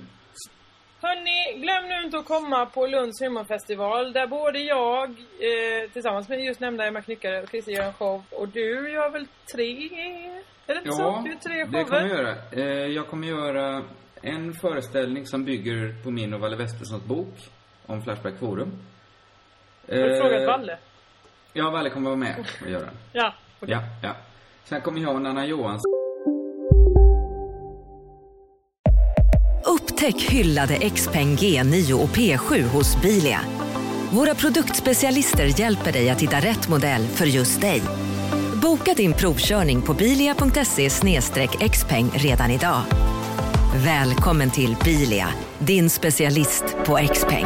Hörni, 1.01 1.61
glöm 1.61 1.87
nu 1.89 2.05
inte 2.05 2.17
att 2.17 2.25
komma 2.25 2.65
på 2.65 2.87
Lunds 2.87 3.21
humorfestival 3.21 4.13
där 4.13 4.27
både 4.27 4.59
jag 4.59 5.09
eh, 5.09 5.89
tillsammans 5.93 6.29
med 6.29 6.39
just 6.43 6.59
nämnda 6.59 6.85
Emma 6.87 7.01
Knyckare 7.01 7.41
och 7.43 7.49
Christer 7.49 7.71
gör 7.71 7.83
en 7.83 7.93
show 7.93 8.23
och 8.31 8.47
du 8.49 8.91
gör 8.91 9.09
väl 9.09 9.27
tre? 9.55 9.71
Är 10.67 10.73
det 10.73 10.77
inte 10.79 10.91
så? 10.91 11.01
Ja, 11.01 11.23
Du 11.25 11.35
tre 11.35 11.65
det 11.65 11.83
kommer 11.83 12.01
jag 12.01 12.09
shower. 12.09 12.23
göra. 12.23 12.35
Eh, 12.51 12.87
Jag 12.87 13.07
kommer 13.07 13.27
göra 13.27 13.83
en 14.21 14.53
föreställning 14.53 15.25
som 15.25 15.45
bygger 15.45 16.03
på 16.03 16.11
min 16.11 16.33
och 16.33 16.39
Valle 16.39 16.55
Westessons 16.57 17.03
bok 17.05 17.33
om 17.85 18.01
Flashback 18.03 18.39
Forum. 18.39 18.71
Har 19.91 19.97
du 19.97 20.15
Eh, 20.15 20.21
frågat 20.21 20.47
Valle? 20.47 20.77
Ja, 21.53 21.69
Valle 21.69 21.89
kommer 21.89 22.09
vara 22.09 22.17
med 22.17 22.35
och 22.63 22.69
göra 22.69 22.81
den. 22.81 22.93
Ja. 23.13 23.33
Ja, 23.59 23.79
ja. 24.01 24.15
Sen 24.65 24.81
kommer 24.81 25.01
jag 25.01 25.15
och 25.15 25.21
Nanna 25.21 25.45
Johansson 25.45 25.91
Upptäck 29.65 30.21
hyllade 30.21 30.89
XPeng 30.89 31.35
G9 31.35 31.93
och 31.93 32.09
P7 32.09 32.61
hos 32.63 33.01
Bilia. 33.01 33.39
Våra 34.11 34.35
produktspecialister 34.35 35.59
hjälper 35.59 35.91
dig 35.91 36.09
att 36.09 36.21
hitta 36.21 36.37
rätt 36.37 36.69
modell 36.69 37.01
för 37.07 37.25
just 37.25 37.61
dig. 37.61 37.81
Boka 38.61 38.93
din 38.93 39.13
provkörning 39.13 39.81
på 39.81 39.93
bilia.se 39.93 40.89
xpeng 41.69 42.09
redan 42.13 42.51
idag. 42.51 42.81
Välkommen 43.85 44.51
till 44.51 44.75
Bilia, 44.85 45.27
din 45.59 45.89
specialist 45.89 46.63
på 46.85 46.99
XPeng. 47.13 47.45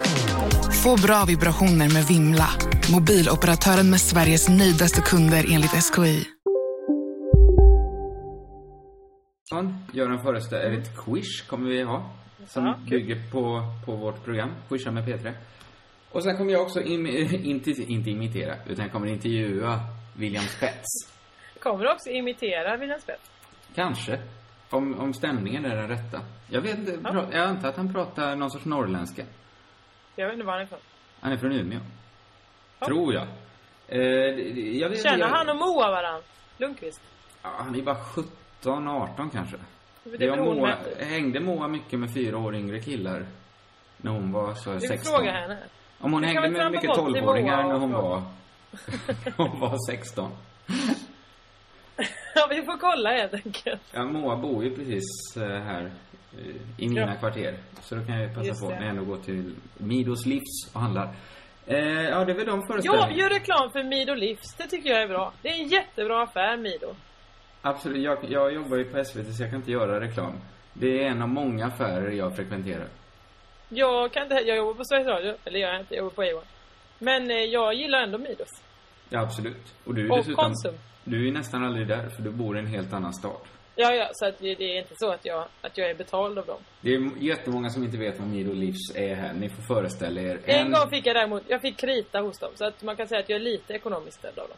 Få 0.83 0.95
bra 1.07 1.25
vibrationer 1.27 1.93
med 1.93 2.03
Vimla. 2.09 2.49
Mobiloperatören 2.93 3.89
med 3.89 4.01
Sveriges 4.01 4.49
nöjdaste 4.49 5.01
kunder 5.01 5.45
enligt 5.53 5.71
SKI. 5.71 6.27
gör 9.93 10.09
en 10.09 10.19
föreställning, 10.19 10.81
ett 10.81 10.97
quiz 11.05 11.41
kommer 11.41 11.69
vi 11.69 11.81
ha. 11.81 12.09
Som 12.47 12.65
Ja, 12.65 12.73
kul. 12.73 12.89
bygger 12.89 13.31
på, 13.31 13.63
på 13.85 13.95
vårt 13.95 14.25
program, 14.25 14.49
Quizza 14.69 14.91
med 14.91 15.07
P3. 15.07 15.33
Och 16.11 16.23
sen 16.23 16.37
kommer 16.37 16.51
jag 16.51 16.61
också, 16.61 16.81
im, 16.81 17.05
inte, 17.43 17.71
inte 17.71 18.09
imitera, 18.09 18.55
utan 18.65 18.85
jag 18.85 18.91
kommer 18.91 19.07
intervjua 19.07 19.79
William 20.17 20.43
Spets. 20.43 20.87
Kommer 21.59 21.83
du 21.83 21.91
också 21.91 22.09
imitera 22.09 22.77
William 22.77 22.99
Spets? 22.99 23.31
Kanske. 23.75 24.19
Om, 24.69 24.99
om 24.99 25.13
stämningen 25.13 25.65
är 25.65 25.75
den 25.75 25.87
rätta. 25.87 26.21
Jag 26.49 26.61
vet 26.61 26.77
inte, 26.77 26.97
pra, 26.97 27.27
jag 27.31 27.47
antar 27.49 27.69
att 27.69 27.77
han 27.77 27.93
pratar 27.93 28.35
någon 28.35 28.51
sorts 28.51 28.65
norrländska. 28.65 29.23
Jag 30.15 30.25
vet 30.25 30.33
inte 30.33 30.45
var 30.45 30.53
han 30.53 30.61
är 30.61 30.65
ifrån. 30.65 30.79
Han 31.19 31.31
är 31.31 31.37
från 31.37 31.51
Umeå. 31.51 31.79
Tror 32.85 33.13
jag. 33.13 33.27
Eh, 33.87 33.99
jag 34.79 34.89
vet, 34.89 35.03
Känner 35.03 35.19
jag, 35.19 35.27
han 35.27 35.49
och 35.49 35.55
Moa 35.55 35.91
varann? 35.91 36.21
Lundqvist? 36.57 37.01
Ja, 37.41 37.49
han 37.57 37.75
är 37.75 37.81
bara 37.81 38.03
17, 38.03 38.87
18 38.87 39.29
kanske. 39.29 39.57
Det 40.03 40.17
Det 40.17 40.35
Moa, 40.37 40.53
med- 40.67 41.07
hängde 41.07 41.39
Moa 41.39 41.67
mycket 41.67 41.99
med 41.99 42.13
fyra 42.13 42.37
år 42.37 42.55
yngre 42.55 42.79
killar? 42.79 43.25
När 43.97 44.11
hon 44.11 44.31
var 44.31 44.53
så 44.53 44.71
Vi 44.71 44.79
16? 44.87 45.13
frågar 45.15 45.33
henne. 45.33 45.57
Om 45.99 46.13
hon 46.13 46.23
hängde 46.23 46.49
med 46.49 46.71
mycket 46.71 46.87
bort 46.87 47.13
till 47.13 47.21
12-åringar 47.23 47.63
Moa 47.63 47.73
när 47.73 47.79
hon 47.79 47.91
fråga. 47.91 48.03
var, 48.09 48.23
hon 49.49 49.59
var 49.59 49.77
16? 49.91 50.31
Ja, 52.35 52.47
vi 52.49 52.61
får 52.65 52.77
kolla 52.77 53.09
helt 53.11 53.33
enkelt. 53.33 53.81
Ja, 53.93 54.03
Moa 54.03 54.35
bor 54.35 54.63
ju 54.63 54.75
precis 54.75 55.37
eh, 55.37 55.61
här 55.61 55.91
i 56.77 56.89
mina 56.89 57.01
Ja. 57.01 57.15
kvarter. 57.19 57.57
Så 57.81 57.95
då 57.95 58.05
kan 58.05 58.19
jag 58.21 58.33
passa 58.33 58.47
Just 58.47 58.61
på 58.61 58.69
när 58.69 58.75
jag 58.81 58.89
ändå 58.89 59.03
går 59.03 59.17
till 59.17 59.55
Midos 59.77 60.25
Livs 60.25 60.69
och 60.73 60.81
handlar. 60.81 61.09
Eh, 61.65 61.77
ja, 61.77 62.25
det 62.25 62.31
är 62.31 62.35
väl 62.35 62.45
de 62.45 62.67
föreställningarna. 62.67 63.13
gör 63.13 63.29
reklam 63.29 63.71
för 63.71 63.83
Mido 63.83 64.13
Livs. 64.13 64.53
Det 64.57 64.67
tycker 64.67 64.89
jag 64.89 65.01
är 65.01 65.07
bra. 65.07 65.33
Det 65.41 65.49
är 65.49 65.53
en 65.61 65.67
jättebra 65.67 66.23
affär, 66.23 66.57
Mido. 66.57 66.95
Absolut. 67.61 68.03
Jag, 68.03 68.17
jag 68.29 68.53
jobbar 68.53 68.77
ju 68.77 68.83
på 68.85 69.03
SVT 69.05 69.35
så 69.35 69.43
jag 69.43 69.49
kan 69.49 69.59
inte 69.59 69.71
göra 69.71 69.99
reklam. 70.01 70.33
Det 70.73 71.03
är 71.03 71.07
en 71.09 71.21
av 71.21 71.29
många 71.29 71.65
affärer 71.65 72.11
jag 72.11 72.35
frekventerar. 72.35 72.87
Jag 73.69 74.11
kan 74.11 74.23
inte, 74.23 74.35
jag 74.35 74.57
jobbar 74.57 74.73
på 74.73 74.83
Sveriges 74.85 75.07
Radio. 75.07 75.35
Eller 75.45 75.59
jag 75.59 75.79
inte, 75.79 75.95
jag 75.95 76.03
jobbar 76.03 76.15
på 76.15 76.21
A1. 76.23 76.41
Men 76.99 77.31
eh, 77.31 77.37
jag 77.37 77.73
gillar 77.73 78.01
ändå 78.01 78.17
Midos. 78.17 78.49
Ja, 79.09 79.19
absolut. 79.19 79.73
Och 79.85 79.95
du 79.95 80.05
är 80.05 80.11
Och 80.11 80.17
dessutom... 80.17 80.43
Konsum. 80.45 80.75
Du 81.03 81.27
är 81.27 81.31
nästan 81.31 81.63
aldrig 81.63 81.87
där, 81.87 82.09
för 82.09 82.21
du 82.21 82.29
bor 82.31 82.55
i 82.57 82.59
en 82.59 82.67
helt 82.67 82.93
annan 82.93 83.13
stad. 83.13 83.41
Ja, 83.75 83.93
ja, 83.93 84.09
så 84.13 84.25
att 84.25 84.39
det 84.39 84.55
det 84.55 84.63
är 84.63 84.79
inte 84.79 84.95
så 84.97 85.11
att 85.11 85.25
jag, 85.25 85.47
att 85.61 85.77
jag 85.77 85.89
är 85.89 85.95
betald 85.95 86.39
av 86.39 86.45
dem. 86.45 86.59
Det 86.81 86.93
är 86.93 87.11
jättemånga 87.17 87.69
som 87.69 87.83
inte 87.83 87.97
vet 87.97 88.19
vad 88.19 88.27
Mido 88.27 88.53
Livs 88.53 88.95
är 88.95 89.15
här. 89.15 89.33
Ni 89.33 89.49
får 89.49 89.61
föreställa 89.63 90.21
er. 90.21 90.39
En 90.45 90.71
gång 90.71 90.89
fick 90.89 91.05
jag 91.05 91.15
däremot, 91.15 91.43
jag 91.47 91.61
fick 91.61 91.77
krita 91.77 92.19
hos 92.19 92.39
dem. 92.39 92.51
Så 92.55 92.65
att 92.65 92.83
man 92.83 92.95
kan 92.95 93.07
säga 93.07 93.19
att 93.21 93.29
jag 93.29 93.35
är 93.35 93.43
lite 93.43 93.73
ekonomiskt 93.73 94.17
ställd 94.17 94.39
av 94.39 94.47
dem. 94.47 94.57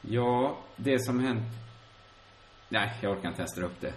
Ja, 0.00 0.58
det 0.76 0.98
som 0.98 1.20
hänt... 1.20 1.42
Nej, 2.68 2.90
jag 3.02 3.12
orkar 3.12 3.28
inte 3.28 3.40
ens 3.40 3.54
dra 3.54 3.66
upp 3.66 3.80
det. 3.80 3.92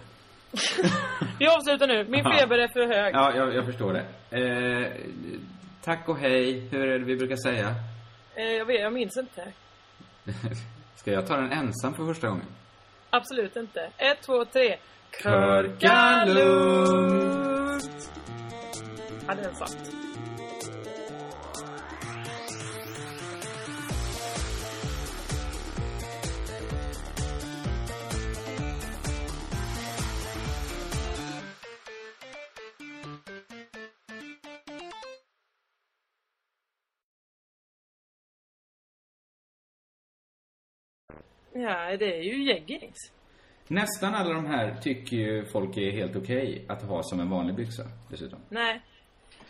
Vi 1.38 1.46
avslutar 1.46 1.86
nu. 1.86 2.04
Min 2.08 2.24
feber 2.24 2.58
är 2.58 2.68
för 2.68 2.86
hög. 2.94 3.14
Ja, 3.14 3.36
jag, 3.36 3.54
jag 3.54 3.64
förstår 3.66 3.92
det. 3.92 4.06
Eh, 4.30 4.92
tack 5.82 6.08
och 6.08 6.18
hej. 6.18 6.68
Hur 6.70 6.88
är 6.88 6.98
det 6.98 7.04
vi 7.04 7.16
brukar 7.16 7.36
säga? 7.36 7.74
Eh, 8.34 8.44
jag, 8.44 8.66
vet, 8.66 8.80
jag 8.80 8.92
minns 8.92 9.16
inte. 9.16 9.52
Ska 10.94 11.12
jag 11.12 11.26
ta 11.26 11.36
den 11.36 11.52
ensam 11.52 11.94
för 11.94 12.06
första 12.06 12.28
gången? 12.28 12.46
Absolut 13.16 13.56
inte. 13.56 13.90
Ett, 13.96 14.22
två, 14.22 14.44
tre. 14.44 14.76
Körka 15.22 16.24
lugnt! 16.24 18.10
Hade 19.26 19.42
den 19.42 19.54
sagt. 19.54 20.05
Ja, 41.62 41.96
det 41.96 42.18
är 42.18 42.22
ju 42.22 42.44
jeggings. 42.44 43.12
Nästan 43.68 44.14
alla 44.14 44.34
de 44.34 44.46
här 44.46 44.74
tycker 44.82 45.16
ju 45.16 45.44
folk 45.44 45.76
är 45.76 45.90
helt 45.90 46.16
okej 46.16 46.64
att 46.68 46.82
ha 46.82 47.02
som 47.02 47.20
en 47.20 47.30
vanlig 47.30 47.56
byxa, 47.56 47.82
dessutom. 48.10 48.38
Nej. 48.48 48.80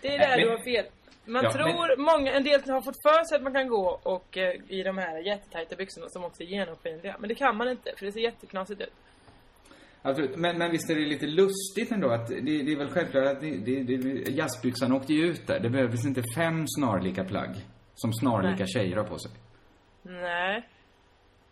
Det 0.00 0.08
är 0.08 0.18
Nej, 0.18 0.28
där 0.28 0.36
men- 0.36 0.40
du 0.46 0.50
har 0.50 0.64
fel. 0.64 0.86
Man 1.28 1.44
Ja, 1.44 1.52
tror, 1.52 1.96
många, 2.18 2.32
en 2.32 2.44
del 2.44 2.60
har 2.70 2.80
fått 2.80 3.02
för 3.02 3.24
sig 3.28 3.36
att 3.36 3.42
man 3.42 3.52
kan 3.52 3.68
gå 3.68 4.00
och 4.02 4.38
eh, 4.38 4.54
i 4.68 4.82
de 4.82 4.98
här 4.98 5.18
jättetajta 5.26 5.76
byxorna 5.76 6.06
som 6.08 6.24
också 6.24 6.42
är 6.42 6.46
genomskinliga. 6.46 7.16
Men 7.20 7.28
det 7.28 7.34
kan 7.34 7.56
man 7.56 7.68
inte, 7.68 7.92
för 7.98 8.06
det 8.06 8.12
ser 8.12 8.20
jätteknasigt 8.20 8.80
ut. 8.80 8.92
Absolut. 10.02 10.36
Men, 10.36 10.58
men 10.58 10.70
visst 10.70 10.90
är 10.90 10.94
det 10.94 11.00
lite 11.06 11.26
lustigt 11.26 11.92
ändå 11.92 12.08
att 12.10 12.26
det, 12.28 12.40
det 12.40 12.72
är 12.72 12.76
väl 12.76 12.88
självklart 12.90 13.24
att 13.26 13.40
det, 13.40 13.50
det, 13.56 13.82
det, 13.96 14.30
jazzbyxan 14.30 14.92
åkte 14.92 15.12
ju 15.12 15.26
ut 15.26 15.46
där. 15.46 15.60
Det 15.60 15.70
behövdes 15.70 16.06
inte 16.06 16.22
fem 16.36 16.64
snarlika 16.68 17.24
plagg 17.24 17.50
som 17.94 18.12
snarlika 18.12 18.56
Nej. 18.64 18.66
tjejer 18.68 18.96
har 18.96 19.04
på 19.04 19.18
sig. 19.18 19.30
Nej. 20.02 20.68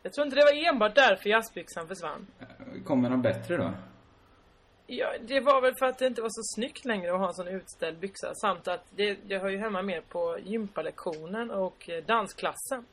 Jag 0.05 0.13
tror 0.13 0.27
inte 0.27 0.37
det 0.37 0.45
var 0.45 0.69
enbart 0.69 0.95
därför 0.95 1.29
jazzbyxan 1.29 1.89
försvann. 1.89 2.27
Kommer 2.85 3.11
de 3.11 3.23
bättre 3.23 3.57
då? 3.57 3.73
Ja, 4.87 5.13
det 5.21 5.41
var 5.41 5.63
väl 5.63 5.75
för 5.79 5.87
att 5.87 5.99
det 5.99 6.07
inte 6.07 6.23
var 6.23 6.29
så 6.29 6.43
snyggt 6.55 6.85
längre 6.85 7.13
att 7.13 7.19
ha 7.19 7.29
en 7.29 7.35
sån 7.35 7.49
utställd 7.49 7.99
byxa. 7.99 8.35
Samt 8.35 8.69
att 8.69 8.85
det, 8.91 9.19
det 9.27 9.39
hör 9.39 9.49
ju 9.49 9.59
hemma 9.59 9.83
mer 9.83 10.01
på 10.01 10.39
gympalektionen 10.45 11.51
och 11.51 11.91
eh, 11.91 12.05
dansklassen. 12.05 12.85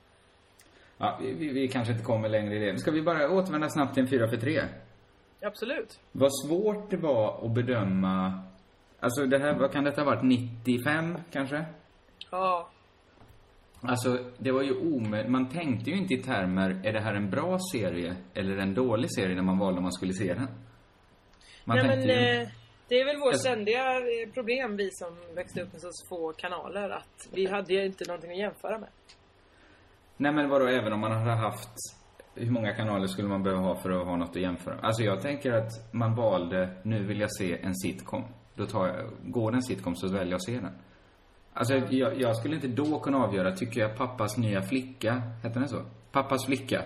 Ja, 0.98 1.20
vi, 1.22 1.50
vi, 1.50 1.68
kanske 1.68 1.92
inte 1.94 2.06
kommer 2.06 2.30
längre 2.30 2.56
i 2.56 2.60
det. 2.60 2.78
Ska 2.78 2.92
vi 2.92 3.02
bara 3.02 3.30
återvända 3.30 3.70
snabbt 3.70 3.94
till 3.94 4.04
en 4.04 4.10
4 4.10 4.28
för 4.28 4.38
3? 4.38 4.62
Absolut. 5.42 6.00
Vad 6.12 6.32
svårt 6.46 6.90
det 6.90 6.98
var 6.98 7.46
att 7.46 7.52
bedöma... 7.52 8.44
Alltså 9.00 9.26
det 9.26 9.40
här, 9.40 9.54
vad 9.54 9.72
kan 9.72 9.84
detta 9.84 10.02
ha 10.02 10.06
varit? 10.06 10.24
95 10.24 11.18
kanske? 11.32 11.66
Ja. 12.32 12.70
Alltså, 13.82 14.18
det 14.38 14.52
var 14.52 14.62
ju 14.64 14.76
omöjligt. 14.78 15.32
Man 15.32 15.50
tänkte 15.50 15.90
ju 15.90 15.98
inte 15.98 16.14
i 16.14 16.18
termer, 16.24 16.82
är 16.84 16.94
det 16.94 17.00
här 17.00 17.14
en 17.14 17.30
bra 17.30 17.58
serie 17.74 18.16
eller 18.34 18.58
en 18.58 18.74
dålig 18.74 19.12
serie 19.16 19.36
när 19.36 19.44
man 19.44 19.58
valde 19.60 19.78
om 19.78 19.84
man 19.84 19.92
skulle 19.92 20.14
se 20.14 20.34
den? 20.34 20.48
Man 21.66 21.78
Nej 21.78 21.88
men 21.88 22.02
ju... 22.02 22.12
eh, 22.12 22.48
det 22.88 22.96
är 22.96 23.06
väl 23.06 23.18
vårt 23.18 23.28
Alltså- 23.28 23.48
ständiga 23.48 23.98
eh, 23.98 24.34
problem 24.34 24.78
vi 24.78 24.90
som 24.92 25.36
växte 25.36 25.62
upp 25.62 25.72
med 25.74 25.82
så 25.82 25.90
få 26.10 26.34
kanaler 26.34 26.90
att 26.90 27.30
vi 27.34 27.48
hade 27.48 27.74
ju 27.74 27.86
inte 27.86 28.04
någonting 28.08 28.32
att 28.32 28.38
jämföra 28.38 28.80
med. 28.80 28.90
Nej 30.18 30.32
men 30.34 30.50
vadå, 30.50 30.66
även 30.68 30.94
om 30.94 31.00
man 31.00 31.12
hade 31.12 31.32
haft... 31.32 31.70
Hur 32.36 32.52
många 32.52 32.74
kanaler 32.74 33.08
skulle 33.08 33.28
man 33.28 33.44
behöva 33.44 33.62
ha 33.62 33.76
för 33.76 33.90
att 33.90 34.06
ha 34.08 34.16
något 34.16 34.30
att 34.30 34.42
jämföra? 34.42 34.80
Alltså 34.82 35.04
jag 35.04 35.22
tänker 35.22 35.52
att 35.52 35.94
man 35.94 36.16
valde, 36.16 36.70
nu 36.84 37.04
vill 37.06 37.20
jag 37.20 37.32
se 37.38 37.58
en 37.62 37.76
sitcom. 37.76 38.24
Då 38.56 38.66
tar 38.66 38.88
jag, 38.88 39.12
går 39.24 39.52
det 39.52 39.58
en 39.58 39.64
sitcom 39.64 39.96
så 39.96 40.08
väljer 40.08 40.26
jag 40.32 40.36
att 40.36 40.46
se 40.46 40.60
den. 40.60 40.74
Alltså 41.54 41.74
jag, 41.76 42.22
jag 42.22 42.36
skulle 42.36 42.56
inte 42.56 42.68
då 42.68 43.00
kunna 43.00 43.18
avgöra, 43.18 43.52
tycker 43.52 43.82
jag 43.82 43.98
pappas 43.98 44.38
nya 44.38 44.62
flicka, 44.62 45.22
hette 45.44 45.60
den 45.60 45.70
så? 45.70 45.82
Pappas 46.12 46.46
flicka. 46.46 46.84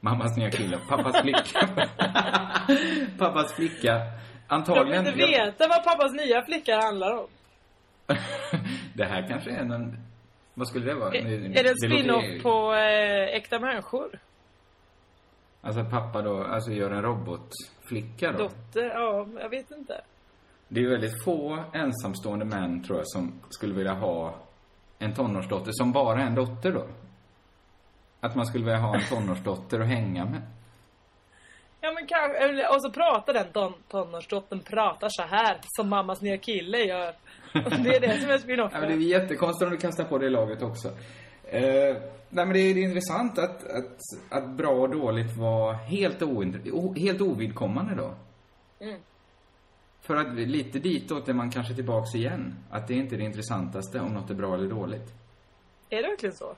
Mammas 0.00 0.36
nya 0.36 0.50
kille. 0.50 0.78
Pappas 0.88 1.20
flicka. 1.22 1.68
pappas 3.18 3.52
flicka. 3.54 3.88
Jag 3.88 4.10
Antagligen. 4.48 5.04
vill 5.04 5.12
inte 5.12 5.26
veta 5.26 5.68
vad 5.68 5.84
pappas 5.84 6.12
nya 6.12 6.44
flicka 6.44 6.76
handlar 6.76 7.16
om. 7.16 7.26
det 8.94 9.04
här 9.04 9.28
kanske 9.28 9.50
är 9.50 9.58
en... 9.60 9.98
Vad 10.54 10.68
skulle 10.68 10.86
det 10.86 10.94
vara? 10.94 11.14
Är, 11.14 11.26
är 11.26 11.38
det 11.38 11.44
en 11.46 11.52
låter- 11.52 11.74
spin-off 11.88 12.42
på 12.42 12.74
eh, 12.74 13.36
Äkta 13.36 13.58
människor? 13.58 14.18
Alltså 15.62 15.84
pappa 15.84 16.22
då, 16.22 16.44
alltså 16.44 16.70
gör 16.72 16.90
en 16.90 17.02
robotflicka 17.02 18.32
då? 18.32 18.38
Dotter? 18.38 18.90
Ja, 18.94 19.26
jag 19.40 19.48
vet 19.48 19.70
inte. 19.70 20.00
Det 20.68 20.80
är 20.80 20.88
väldigt 20.88 21.24
få 21.24 21.64
ensamstående 21.72 22.44
män, 22.44 22.82
tror 22.82 22.98
jag, 22.98 23.08
som 23.08 23.40
skulle 23.50 23.74
vilja 23.74 23.94
ha 23.94 24.34
en 24.98 25.14
tonårsdotter 25.14 25.70
som 25.72 25.92
bara 25.92 26.22
är 26.22 26.26
en 26.26 26.34
dotter 26.34 26.72
då. 26.72 26.86
Att 28.20 28.36
man 28.36 28.46
skulle 28.46 28.64
vilja 28.64 28.80
ha 28.80 28.94
en 28.94 29.02
tonårsdotter 29.08 29.80
att 29.80 29.86
hänga 29.86 30.24
med. 30.24 30.42
Ja 31.80 31.92
men 31.92 32.06
kanske, 32.06 32.68
och 32.68 32.82
så 32.82 32.90
pratar 32.90 33.32
den 33.32 33.52
ton, 33.52 33.72
tonårsdottern 33.88 34.60
pratar 34.60 35.08
så 35.10 35.22
här 35.22 35.58
som 35.62 35.88
mammas 35.88 36.22
nya 36.22 36.38
kille 36.38 36.78
gör. 36.78 37.14
Det 37.52 37.96
är 37.96 38.00
det 38.00 38.20
som 38.20 38.30
är 38.30 38.38
spin-off. 38.38 38.72
Ja, 38.74 38.80
men 38.80 38.88
det 38.88 38.94
är 38.94 39.20
jättekonstigt 39.20 39.66
om 39.66 39.70
du 39.70 39.76
kastar 39.76 40.04
på 40.04 40.18
det 40.18 40.30
laget 40.30 40.62
också. 40.62 40.88
Eh, 41.44 41.96
nej 42.30 42.46
men 42.46 42.52
det 42.52 42.58
är, 42.58 42.74
det 42.74 42.80
är 42.80 42.84
intressant 42.84 43.38
att, 43.38 43.64
att, 43.64 43.98
att 44.30 44.48
bra 44.48 44.70
och 44.70 44.90
dåligt 44.90 45.36
var 45.36 45.72
helt, 45.72 46.22
o, 46.22 46.94
helt 46.96 47.20
ovidkommande 47.20 47.94
då. 47.94 48.14
Mm. 48.80 49.00
För 50.06 50.16
att 50.16 50.34
lite 50.34 50.78
ditåt 50.78 51.28
är 51.28 51.32
man 51.32 51.50
kanske 51.50 51.74
tillbaks 51.74 52.14
igen. 52.14 52.54
Att 52.70 52.88
det 52.88 52.94
är 52.94 52.98
inte 52.98 53.16
det 53.16 53.22
intressantaste 53.24 54.00
om 54.00 54.14
något 54.14 54.30
är 54.30 54.34
bra 54.34 54.54
eller 54.54 54.68
dåligt. 54.70 55.14
Är 55.90 56.02
det 56.02 56.08
verkligen 56.08 56.34
så? 56.36 56.56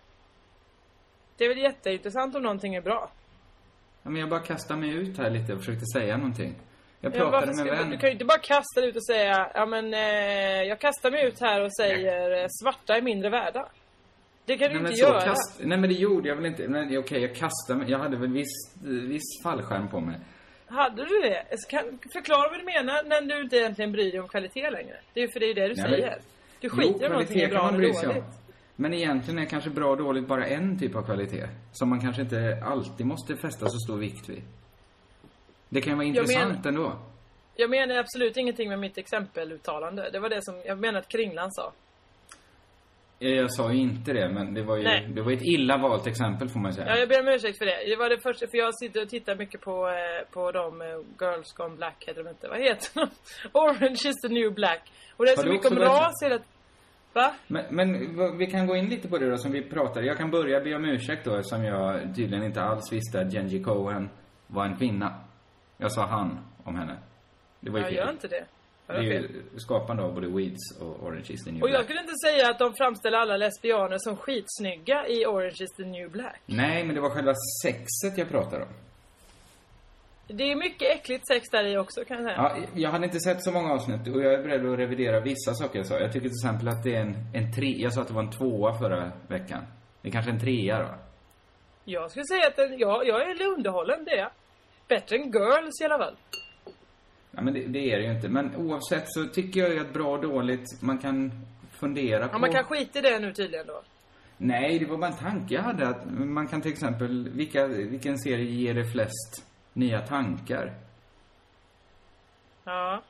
Det 1.36 1.44
är 1.44 1.48
väl 1.48 1.58
jätteintressant 1.58 2.34
om 2.36 2.42
någonting 2.42 2.74
är 2.74 2.80
bra. 2.80 3.10
Ja, 4.02 4.10
men 4.10 4.20
jag 4.20 4.30
bara 4.30 4.40
kastar 4.40 4.76
mig 4.76 4.94
ut 4.94 5.18
här 5.18 5.30
lite 5.30 5.52
och 5.52 5.58
försökte 5.58 5.86
säga 5.86 6.16
någonting. 6.16 6.54
Jag 7.00 7.12
Ja, 7.12 7.16
pratade 7.18 7.46
varför 7.46 7.64
med 7.64 7.72
en 7.72 7.78
vän. 7.78 7.90
Du 7.90 7.98
kan 7.98 8.08
ju 8.08 8.12
inte 8.12 8.24
bara 8.24 8.38
kasta 8.38 8.80
dig 8.80 8.90
ut 8.90 8.96
och 8.96 9.06
säga, 9.06 9.50
ja 9.54 9.66
men 9.66 9.94
eh, 9.94 10.62
jag 10.62 10.80
kastar 10.80 11.10
mig 11.10 11.26
ut 11.26 11.40
här 11.40 11.64
och 11.64 11.76
säger 11.76 12.42
eh, 12.42 12.46
svarta 12.62 12.96
är 12.96 13.02
mindre 13.02 13.30
värda. 13.30 13.68
Det 14.44 14.58
kan 14.58 14.72
du 14.72 14.80
Nej, 14.80 14.90
inte 14.90 15.00
göra. 15.00 15.20
Kast... 15.20 15.60
Nej 15.60 15.78
men 15.78 15.90
det 15.90 15.96
gjorde 15.96 16.28
jag 16.28 16.36
väl 16.36 16.46
inte. 16.46 16.68
Men 16.68 16.98
okej, 16.98 17.22
jag 17.22 17.34
kastade 17.36 17.78
mig. 17.78 17.90
Jag 17.90 17.98
hade 17.98 18.16
väl 18.16 18.32
viss, 18.32 18.74
viss 18.84 19.42
fallskärm 19.42 19.88
på 19.88 20.00
mig. 20.00 20.16
Hade 20.68 21.04
du 21.04 21.20
det? 21.22 21.58
Så 21.58 21.68
Kan, 21.68 21.98
förklara 22.12 22.48
vad 22.48 22.60
du 22.60 22.64
menar 22.64 23.02
när 23.04 23.36
du 23.36 23.42
inte 23.42 23.56
egentligen 23.56 23.92
bryr 23.92 24.10
dig 24.12 24.20
om 24.20 24.28
kvalitet 24.28 24.70
längre. 24.70 24.96
Det 25.12 25.20
är 25.20 25.26
ju 25.26 25.32
för 25.32 25.40
det 25.40 25.46
är 25.46 25.54
det 25.54 25.68
du 25.68 25.74
Nej, 25.74 25.90
men- 25.90 26.00
säger. 26.00 26.18
Du 26.60 26.70
skiter 26.70 27.02
i 27.02 27.06
om 27.06 27.12
någonting 27.12 27.40
är 27.40 27.48
bra 27.48 27.68
eller 27.68 27.78
dåligt. 27.78 28.24
Men 28.76 28.94
egentligen 28.94 29.38
är 29.38 29.44
kanske 29.44 29.70
bra 29.70 29.90
och 29.90 29.96
dåligt 29.96 30.26
bara 30.26 30.46
en 30.46 30.78
typ 30.78 30.94
av 30.96 31.02
kvalitet. 31.02 31.48
Som 31.72 31.88
man 31.88 32.00
kanske 32.00 32.22
inte 32.22 32.62
alltid 32.64 33.06
måste 33.06 33.36
fästa 33.36 33.68
så 33.68 33.78
stor 33.78 33.96
vikt 33.98 34.28
vid. 34.28 34.42
Det 35.68 35.80
kan 35.80 35.92
ju 35.92 35.96
vara 35.96 36.06
Jag 36.06 36.16
intressant 36.16 36.66
ändå. 36.66 36.92
Jag 37.56 37.70
menar 37.70 37.96
absolut 37.96 38.36
ingenting 38.36 38.68
med 38.68 38.78
mitt 38.78 38.98
exempeluttalande. 38.98 40.10
Det 40.12 40.18
var 40.18 40.28
det 40.28 40.42
som 40.44 40.62
jag 40.66 40.78
menar 40.78 40.98
att 40.98 41.08
Kringlan 41.08 41.52
sa. 41.52 41.72
Eh, 43.20 43.28
Jag 43.30 43.52
sa 43.52 43.72
ju 43.72 43.78
inte 43.80 44.12
det, 44.12 44.28
men 44.28 44.54
det 44.54 44.62
var 44.62 44.76
ju, 44.76 44.82
Nej. 44.82 45.08
det 45.14 45.22
var 45.22 45.32
ett 45.32 45.42
illa 45.42 45.76
valt 45.78 46.06
exempel 46.06 46.48
får 46.48 46.60
man 46.60 46.72
säga. 46.72 46.86
Ja, 46.88 46.96
jag 46.96 47.08
ber 47.08 47.20
om 47.20 47.28
ursäkt 47.28 47.58
för 47.58 47.66
det. 47.66 47.84
Det 47.90 47.96
var 47.96 48.08
det 48.10 48.18
första, 48.22 48.46
för 48.46 48.58
jag 48.58 48.74
sitter 48.78 49.02
och 49.02 49.08
tittar 49.08 49.36
mycket 49.36 49.60
på, 49.60 49.88
eh, 49.88 50.30
på 50.32 50.52
de 50.52 50.80
eh, 50.80 50.86
Girls 51.20 51.52
Gone 51.52 51.76
Black 51.76 52.04
heter 52.06 52.22
de 52.24 52.30
inte. 52.30 52.48
Vad 52.48 52.60
heter 52.60 52.88
de? 52.94 53.08
Orange 53.52 54.02
is 54.10 54.16
the 54.22 54.28
new 54.28 54.54
black. 54.54 54.82
Och 55.16 55.24
det 55.24 55.30
är 55.32 55.36
Har 55.36 55.42
så 55.44 55.50
mycket 55.50 55.70
om 55.72 55.78
ras 55.78 56.22
hela... 56.24 56.38
Va? 57.12 57.32
Men, 57.46 57.64
men 57.70 58.38
vi 58.38 58.46
kan 58.46 58.66
gå 58.66 58.76
in 58.76 58.88
lite 58.88 59.08
på 59.08 59.18
det 59.18 59.30
då 59.30 59.36
som 59.36 59.52
vi 59.52 59.62
pratade. 59.62 60.06
Jag 60.06 60.16
kan 60.18 60.30
börja 60.30 60.60
be 60.60 60.74
om 60.74 60.84
ursäkt 60.84 61.24
då 61.24 61.36
eftersom 61.36 61.64
jag 61.64 62.00
tydligen 62.16 62.44
inte 62.44 62.62
alls 62.62 62.92
visste 62.92 63.20
att 63.20 63.32
Genji 63.32 63.62
Cohen 63.64 64.08
var 64.46 64.64
en 64.64 64.76
kvinna. 64.76 65.14
Jag 65.76 65.92
sa 65.92 66.06
han 66.06 66.38
om 66.64 66.76
henne. 66.76 66.96
Det 67.60 67.70
var 67.70 67.78
ju 67.78 67.84
Jag 67.84 67.88
fel. 67.92 67.98
gör 67.98 68.10
inte 68.10 68.28
det. 68.28 68.44
Det 68.88 68.94
är 68.94 69.02
ju 69.02 69.42
skapande 69.56 70.02
av 70.02 70.14
både 70.14 70.26
Weeds 70.28 70.80
och 70.80 71.02
Orange 71.04 71.26
is 71.28 71.44
the 71.44 71.50
new 71.52 71.62
Och 71.62 71.68
jag 71.68 71.74
black. 71.74 71.84
skulle 71.84 72.00
inte 72.00 72.14
säga 72.26 72.50
att 72.50 72.58
de 72.58 72.74
framställer 72.74 73.18
alla 73.18 73.36
lesbianer 73.36 73.96
som 73.98 74.16
skitsnygga 74.16 75.06
i 75.08 75.26
Orange 75.26 75.56
is 75.60 75.72
the 75.76 75.84
new 75.84 76.10
black. 76.10 76.40
Nej, 76.46 76.84
men 76.84 76.94
det 76.94 77.00
var 77.00 77.10
själva 77.10 77.34
sexet 77.62 78.18
jag 78.18 78.28
pratade 78.28 78.62
om. 78.62 78.68
Det 80.26 80.44
är 80.52 80.56
mycket 80.56 80.90
äckligt 80.90 81.26
sex 81.28 81.48
där 81.50 81.64
i 81.66 81.76
också 81.78 82.04
kan 82.04 82.16
jag 82.16 82.26
säga. 82.26 82.36
Ja, 82.36 82.66
jag 82.74 82.90
hade 82.90 83.04
inte 83.04 83.20
sett 83.20 83.44
så 83.44 83.50
många 83.52 83.72
avsnitt 83.72 84.08
och 84.14 84.22
jag 84.22 84.34
är 84.34 84.42
beredd 84.42 84.66
att 84.66 84.78
revidera 84.78 85.20
vissa 85.20 85.54
saker 85.54 85.78
jag 85.78 85.86
sa. 85.86 85.98
Jag 85.98 86.12
tycker 86.12 86.28
till 86.28 86.36
exempel 86.46 86.68
att 86.68 86.84
det 86.84 86.94
är 86.96 87.00
en, 87.00 87.16
en 87.34 87.52
tre... 87.54 87.74
Jag 87.78 87.92
sa 87.94 88.00
att 88.00 88.08
det 88.08 88.14
var 88.14 88.22
en 88.22 88.30
tvåa 88.30 88.78
förra 88.78 89.12
veckan. 89.28 89.64
Det 90.02 90.08
är 90.08 90.12
kanske 90.12 90.30
en 90.30 90.40
trea 90.40 90.78
då. 90.78 90.94
Jag 91.84 92.10
skulle 92.10 92.24
säga 92.24 92.46
att 92.46 92.56
den, 92.56 92.78
ja, 92.78 93.02
jag 93.04 93.30
är 93.30 93.46
underhållen, 93.46 94.04
det 94.04 94.10
är 94.10 94.18
jag. 94.18 94.30
Bättre 94.88 95.16
än 95.16 95.22
Girls 95.32 95.80
i 95.80 95.84
alla 95.84 95.98
fall. 95.98 96.16
Ja, 97.38 97.42
men 97.44 97.54
det, 97.54 97.60
det 97.60 97.92
är 97.92 97.98
det 97.98 98.04
ju 98.04 98.12
inte. 98.12 98.28
Men 98.28 98.56
oavsett 98.56 99.04
så 99.06 99.26
tycker 99.26 99.60
jag 99.60 99.70
ju 99.70 99.80
att 99.80 99.92
bra 99.92 100.12
och 100.12 100.20
dåligt, 100.20 100.82
man 100.82 100.98
kan 100.98 101.32
fundera 101.70 102.28
på... 102.28 102.34
Ja, 102.34 102.38
man 102.38 102.52
kan 102.52 102.64
skita 102.64 102.98
i 102.98 103.02
det 103.02 103.18
nu 103.18 103.32
tydligen 103.32 103.66
då. 103.66 103.82
Nej, 104.36 104.78
det 104.78 104.86
var 104.86 104.96
bara 104.96 105.10
en 105.10 105.16
tanke 105.16 105.54
jag 105.54 105.62
hade. 105.62 105.88
Att 105.88 106.10
man 106.10 106.46
kan 106.48 106.60
till 106.60 106.72
exempel, 106.72 107.28
vilka, 107.28 107.66
vilken 107.66 108.18
serie 108.18 108.50
ger 108.50 108.74
det 108.74 108.84
flest 108.84 109.46
nya 109.72 110.00
tankar? 110.00 110.74
Ja. 112.64 113.02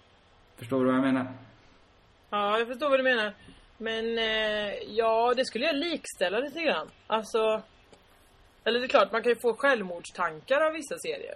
Förstår 0.57 0.79
du 0.79 0.87
vad 0.87 0.95
jag 0.95 1.05
menar? 1.05 1.27
Ja, 2.31 2.59
jag 2.59 2.69
förstår 2.69 2.91
vad 2.91 2.99
du 2.99 3.05
menar. 3.05 3.35
Men 3.79 4.19
eh, 4.19 4.75
ja, 4.89 5.35
det 5.37 5.45
skulle 5.45 5.65
jag 5.65 5.77
likställa 5.77 6.39
lite 6.39 6.63
grann. 6.63 6.89
Alltså... 7.07 7.63
Eller 8.65 8.81
det 8.81 8.87
är 8.87 8.89
klart, 8.89 9.13
man 9.13 9.23
kan 9.23 9.33
ju 9.33 9.39
få 9.43 9.55
självmordstankar 9.55 10.61
av 10.61 10.73
vissa 10.73 10.99
serier. 10.99 11.35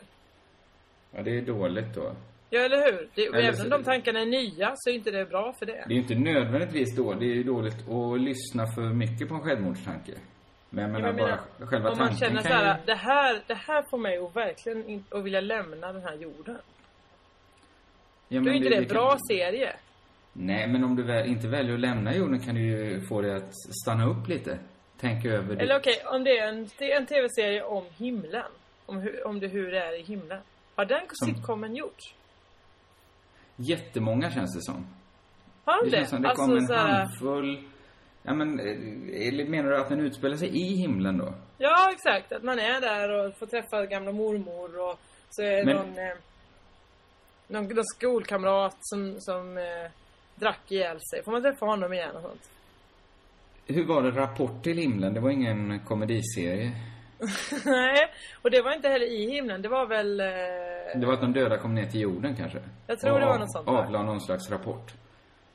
Ja, 1.11 1.23
det 1.23 1.39
är 1.39 1.43
dåligt 1.43 1.95
då. 1.95 2.13
Ja, 2.55 2.61
eller 2.61 2.77
hur? 2.93 3.09
Det, 3.15 3.27
Eller 3.27 3.39
även 3.49 3.61
om 3.63 3.71
de 3.71 3.85
tankarna 3.85 4.21
är 4.21 4.27
nya 4.27 4.73
så 4.77 4.91
är 4.91 4.95
inte 4.95 5.11
det 5.11 5.25
bra 5.27 5.53
för 5.59 5.67
det. 5.67 5.73
Det 5.73 5.93
är 5.93 5.95
ju 5.95 6.01
inte 6.01 6.15
nödvändigtvis 6.15 6.97
då. 6.97 7.13
Det 7.13 7.25
är 7.25 7.35
ju 7.35 7.43
dåligt 7.43 7.89
att 7.89 8.21
lyssna 8.21 8.67
för 8.75 8.83
mycket 8.83 9.29
på 9.29 9.35
en 9.35 9.41
självmordstanke. 9.41 10.13
Men 10.71 10.83
jag 10.85 10.91
Ja, 10.91 10.93
menar 10.93 11.13
men 11.13 11.19
jag 11.19 11.27
menar, 11.29 11.41
bara 11.59 11.67
själva 11.67 11.91
om 11.91 11.99
man 11.99 12.17
känner 12.17 12.43
kan 12.43 12.43
så 12.43 12.49
här, 12.49 12.79
ju... 12.79 12.87
det 12.87 12.95
här, 12.95 13.41
det 13.47 13.55
här 13.55 13.83
får 13.91 13.99
mig 13.99 14.19
att 14.19 14.37
verkligen 14.37 14.89
in, 14.89 15.05
att 15.11 15.25
vilja 15.25 15.41
lämna 15.41 15.93
den 15.93 16.03
här 16.03 16.15
jorden. 16.15 16.59
Ja, 18.29 18.41
Då 18.41 18.51
är 18.51 18.55
inte 18.55 18.69
det, 18.69 18.77
en 18.77 18.85
kan- 18.85 18.95
bra 18.95 19.19
serie. 19.29 19.73
Nej, 20.33 20.67
men 20.69 20.85
om 20.85 20.97
du 20.97 21.03
väl, 21.03 21.27
inte 21.27 21.49
väljer 21.49 21.75
att 21.75 21.81
lämna 21.81 22.15
jorden 22.17 22.41
kan 22.41 22.55
du 22.55 22.61
ju 22.61 23.01
få 23.01 23.21
dig 23.21 23.35
att 23.35 23.51
stanna 23.83 24.07
upp 24.07 24.29
lite. 24.29 24.59
Tänka 25.01 25.29
över 25.29 25.57
det. 25.57 25.63
Eller 25.63 25.77
okej, 25.79 26.03
om 26.07 26.25
det 26.25 26.39
är 26.39 26.49
en, 26.49 26.69
det 26.79 26.93
är 26.93 26.97
en 26.97 27.07
tv-serie 27.07 27.63
om 27.63 27.85
himlen. 27.97 28.51
Om, 28.87 28.99
hur, 28.99 29.27
om 29.27 29.41
det, 29.41 29.47
hur 29.49 29.71
det 29.73 29.79
är 29.79 30.01
i 30.01 30.03
himlen. 30.03 30.41
Har 30.75 30.85
den 30.85 31.01
Som- 31.13 31.35
sitcomen 31.35 31.77
gjorts? 31.77 32.15
Jättemånga 33.57 34.31
känns 34.31 34.55
det 34.55 34.63
som. 34.63 34.87
Har 35.65 35.83
den 35.83 35.91
Det 35.91 36.07
som 36.07 36.23
det 36.23 36.29
alltså, 36.29 36.45
kom 36.47 36.57
en 36.57 36.67
så 36.67 36.75
här, 36.75 36.89
handfull... 36.89 37.65
Ja, 38.23 38.35
men 38.35 38.61
eh, 38.61 39.29
eller 39.29 39.45
menar 39.49 39.71
du 39.71 39.77
att 39.81 39.89
den 39.89 40.01
utspelar 40.01 40.37
sig 40.37 40.49
i 40.49 40.77
himlen 40.77 41.19
då? 41.19 41.35
Ja, 41.59 41.91
exakt. 41.93 42.33
Att 42.33 42.43
man 42.43 42.59
är 42.59 42.81
där 42.81 43.09
och 43.27 43.37
får 43.39 43.47
träffa 43.47 43.87
gamla 43.87 44.13
mormor 44.13 44.91
och 44.91 44.99
så 45.31 45.43
är 45.43 45.65
Men- 45.65 45.77
någon, 45.77 45.99
eh, 45.99 46.15
någon, 47.49 47.65
någon 47.65 47.85
skolkamrat 47.85 48.77
som, 48.81 49.21
som 49.21 49.59
eh, 49.59 49.91
drack 50.35 50.73
ihjäl 50.73 50.99
sig. 51.11 51.25
Får 51.25 51.33
man 51.33 51.43
träffa 51.43 51.67
honom 51.67 51.93
igen 51.93 52.17
och 52.17 52.23
sånt? 52.23 52.51
Hur 53.67 53.85
var 53.87 54.03
det 54.03 54.11
Rapport 54.11 54.63
till 54.63 54.79
himlen? 54.79 55.15
Det 55.15 55.21
var 55.21 55.31
ingen 55.31 55.81
komediserie. 55.87 56.73
Nej, 57.65 58.09
och 58.43 58.51
det 58.51 58.63
var 58.63 58.73
inte 58.73 58.89
heller 58.89 59.07
i 59.07 59.31
himlen. 59.31 59.63
Det 59.63 59.69
var 59.69 59.87
väl... 59.87 60.21
Eh, 60.21 60.27
Det 60.95 61.07
var 61.07 61.15
att 61.15 61.21
de 61.21 61.33
döda 61.33 61.59
kom 61.59 61.75
ner 61.75 61.87
till 61.87 62.01
jorden 62.01 62.37
kanske? 62.37 62.59
Jag 62.87 63.01
tror 63.01 63.13
Och 63.13 63.21
det 63.21 63.27
var 63.27 63.39
något 63.39 63.53
sånt, 63.53 63.67
va? 63.67 63.73
Avla 63.73 64.03
någon 64.03 64.21
slags 64.21 64.51
rapport. 64.51 64.93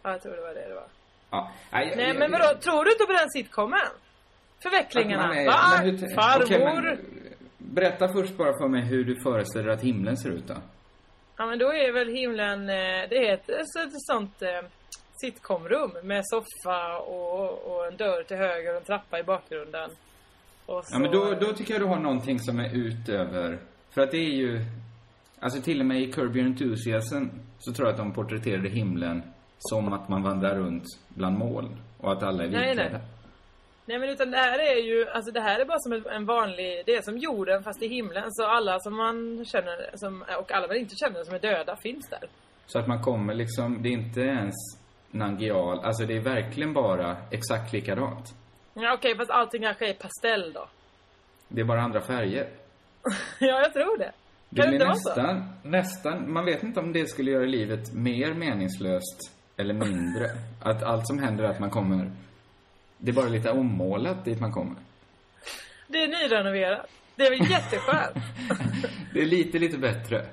Ja, 0.03 0.11
jag 0.11 0.21
tror 0.21 0.35
det 0.35 0.41
var 0.41 0.53
det 0.53 0.67
det 0.67 0.73
var. 0.73 0.87
Ja. 1.29 1.51
Nej, 1.71 1.93
Nej, 1.97 2.13
men 2.13 2.31
vadå? 2.31 2.59
Tror 2.59 2.85
du 2.85 2.91
inte 2.91 3.05
på 3.05 3.13
den 3.13 3.29
sitcomen? 3.29 3.79
Förvecklingarna. 4.63 5.35
Är- 5.35 5.45
Va? 5.45 5.53
hur- 5.81 6.15
Farmor? 6.15 6.43
okej, 6.45 6.59
men 6.59 6.97
Berätta 7.57 8.07
först 8.07 8.37
bara 8.37 8.53
för 8.53 8.67
mig 8.67 8.81
hur 8.81 9.03
du 9.03 9.21
föreställer 9.21 9.69
att 9.69 9.81
himlen 9.81 10.17
ser 10.17 10.29
ut 10.29 10.47
då. 10.47 10.55
Ja, 11.37 11.45
men 11.45 11.59
då 11.59 11.73
är 11.73 11.91
väl 11.93 12.07
himlen... 12.09 12.69
Eh, 12.69 13.09
det 13.09 13.27
är 13.29 13.33
ett, 13.33 13.49
ett, 13.49 13.67
sånt 13.93 14.41
eh, 14.41 14.49
sitcomrum 15.21 15.91
med 16.03 16.23
soffa 16.25 16.97
och, 16.97 17.71
och 17.71 17.87
en 17.87 17.97
dörr 17.97 18.23
till 18.23 18.37
höger 18.37 18.71
och 18.71 18.77
en 18.77 18.83
trappa 18.83 19.19
i 19.19 19.23
bakgrunden. 19.23 19.89
Så, 20.65 20.83
Ja, 20.91 20.99
men 20.99 21.11
då, 21.11 21.33
då 21.33 21.53
tycker 21.53 21.73
jag 21.73 21.81
du 21.81 21.85
har 21.85 21.99
någonting 21.99 22.39
som 22.39 22.59
är 22.59 22.75
utöver... 22.75 23.59
För 23.89 24.01
att 24.01 24.11
det 24.11 24.17
är 24.17 24.31
ju... 24.31 24.65
Alltså 25.39 25.61
till 25.61 25.79
och 25.79 25.85
med 25.85 26.01
i 26.01 26.11
Curb 26.11 26.35
Your 26.35 26.47
Enthusiasm 26.47 27.25
så 27.59 27.73
tror 27.73 27.87
jag 27.87 27.91
att 27.93 27.97
de 27.97 28.13
porträtterade 28.13 28.69
himlen 28.69 29.21
som 29.59 29.93
att 29.93 30.09
man 30.09 30.23
vandrar 30.23 30.55
runt 30.55 30.85
bland 31.09 31.37
moln 31.37 31.75
och 31.97 32.11
att 32.11 32.23
alla 32.23 32.43
är 32.43 32.47
Nej, 32.49 32.67
vitklädda. 32.67 32.97
nej. 32.97 33.07
Nej 33.85 33.99
men 33.99 34.09
utan 34.09 34.31
det 34.31 34.37
här 34.37 34.59
är 34.59 34.75
ju, 34.83 35.09
alltså 35.09 35.31
det 35.31 35.41
här 35.41 35.59
är 35.59 35.65
bara 35.65 35.79
som 35.79 36.11
en- 36.11 36.25
vanlig, 36.25 36.83
det 36.85 36.95
är 36.95 37.01
som 37.01 37.17
jorden 37.17 37.63
fast 37.63 37.83
i 37.83 37.87
himlen. 37.87 38.23
Så 38.29 38.45
alla 38.45 38.79
som 38.79 38.95
man 38.97 39.45
känner, 39.45 39.91
som, 39.97 40.23
och 40.39 40.51
alla 40.51 40.67
man 40.67 40.75
inte 40.77 40.95
känner 40.95 41.23
som 41.23 41.35
är 41.35 41.39
döda 41.39 41.75
finns 41.75 42.09
där. 42.09 42.23
Så 42.65 42.79
att 42.79 42.87
man 42.87 43.01
kommer 43.01 43.33
liksom, 43.33 43.83
det 43.83 43.89
är 43.89 43.93
inte 43.93 44.21
ens 44.21 44.55
Nangial, 45.11 45.79
alltså 45.79 46.05
det 46.05 46.15
är 46.17 46.21
verkligen 46.21 46.73
bara 46.73 47.17
exakt 47.31 47.73
likadant. 47.73 48.35
Ja 48.73 48.93
okej, 48.93 49.17
fast 49.17 49.31
allting 49.31 49.61
kanske 49.61 49.89
är 49.89 49.93
pastell 49.93 50.53
då. 50.53 50.67
Det 51.47 51.61
är 51.61 51.65
bara 51.65 51.81
andra 51.81 52.01
färger. 52.01 52.49
ja, 53.39 53.61
jag 53.61 53.73
tror 53.73 53.97
det. 53.97 54.11
Det 54.49 54.61
Kan 54.61 54.69
blir 54.69 54.79
så? 54.79 54.85
nästan, 54.85 55.53
nästan, 55.63 56.33
man 56.33 56.45
vet 56.45 56.63
inte 56.63 56.79
om 56.79 56.93
det 56.93 57.07
skulle 57.09 57.31
göra 57.31 57.45
livet 57.45 57.93
mer 57.93 58.33
meningslöst 58.33 59.31
eller 59.57 59.73
mindre. 59.73 60.29
Att 60.61 60.83
allt 60.83 61.07
som 61.07 61.19
händer 61.19 61.43
är 61.43 61.49
att 61.49 61.59
man 61.59 61.69
kommer, 61.69 62.11
det 62.97 63.11
är 63.11 63.15
bara 63.15 63.29
lite 63.29 63.51
ommålat 63.51 64.25
dit 64.25 64.39
man 64.39 64.51
kommer. 64.51 64.75
Det 65.87 65.97
är 66.03 66.07
nyrenoverat. 66.07 66.89
Det 67.15 67.23
är 67.23 67.29
väl 67.29 67.51
jätteskönt. 67.51 68.17
Det 69.13 69.21
är 69.21 69.25
lite, 69.25 69.59
lite 69.59 69.77
bättre. 69.77 70.25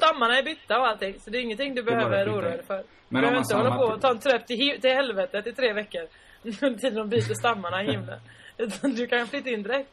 Stammarna 0.00 0.38
är 0.38 0.42
bytta 0.42 0.78
och 0.78 0.86
allting, 0.86 1.14
så 1.20 1.30
det 1.30 1.38
är 1.38 1.42
ingenting 1.42 1.74
du 1.74 1.82
behöver 1.82 2.28
oroa 2.28 2.40
dig 2.50 2.62
för. 2.66 2.84
Men 3.08 3.22
du 3.22 3.28
behöver 3.28 3.38
inte 3.38 3.56
hålla 3.56 3.76
på 3.76 3.84
och 3.84 4.00
ta 4.00 4.10
en 4.10 4.18
tröpp 4.18 4.46
till, 4.46 4.80
till 4.80 4.90
helvetet 4.90 5.46
i 5.46 5.52
tre 5.52 5.72
veckor. 5.72 6.02
Under 6.62 6.78
tiden 6.78 6.94
de 6.94 7.08
byter 7.08 7.34
stammarna 7.34 7.82
i 7.82 7.90
himlen. 7.90 8.20
Utan 8.58 8.90
du 8.94 9.06
kan 9.06 9.26
flytta 9.26 9.50
in 9.50 9.62
direkt. 9.62 9.90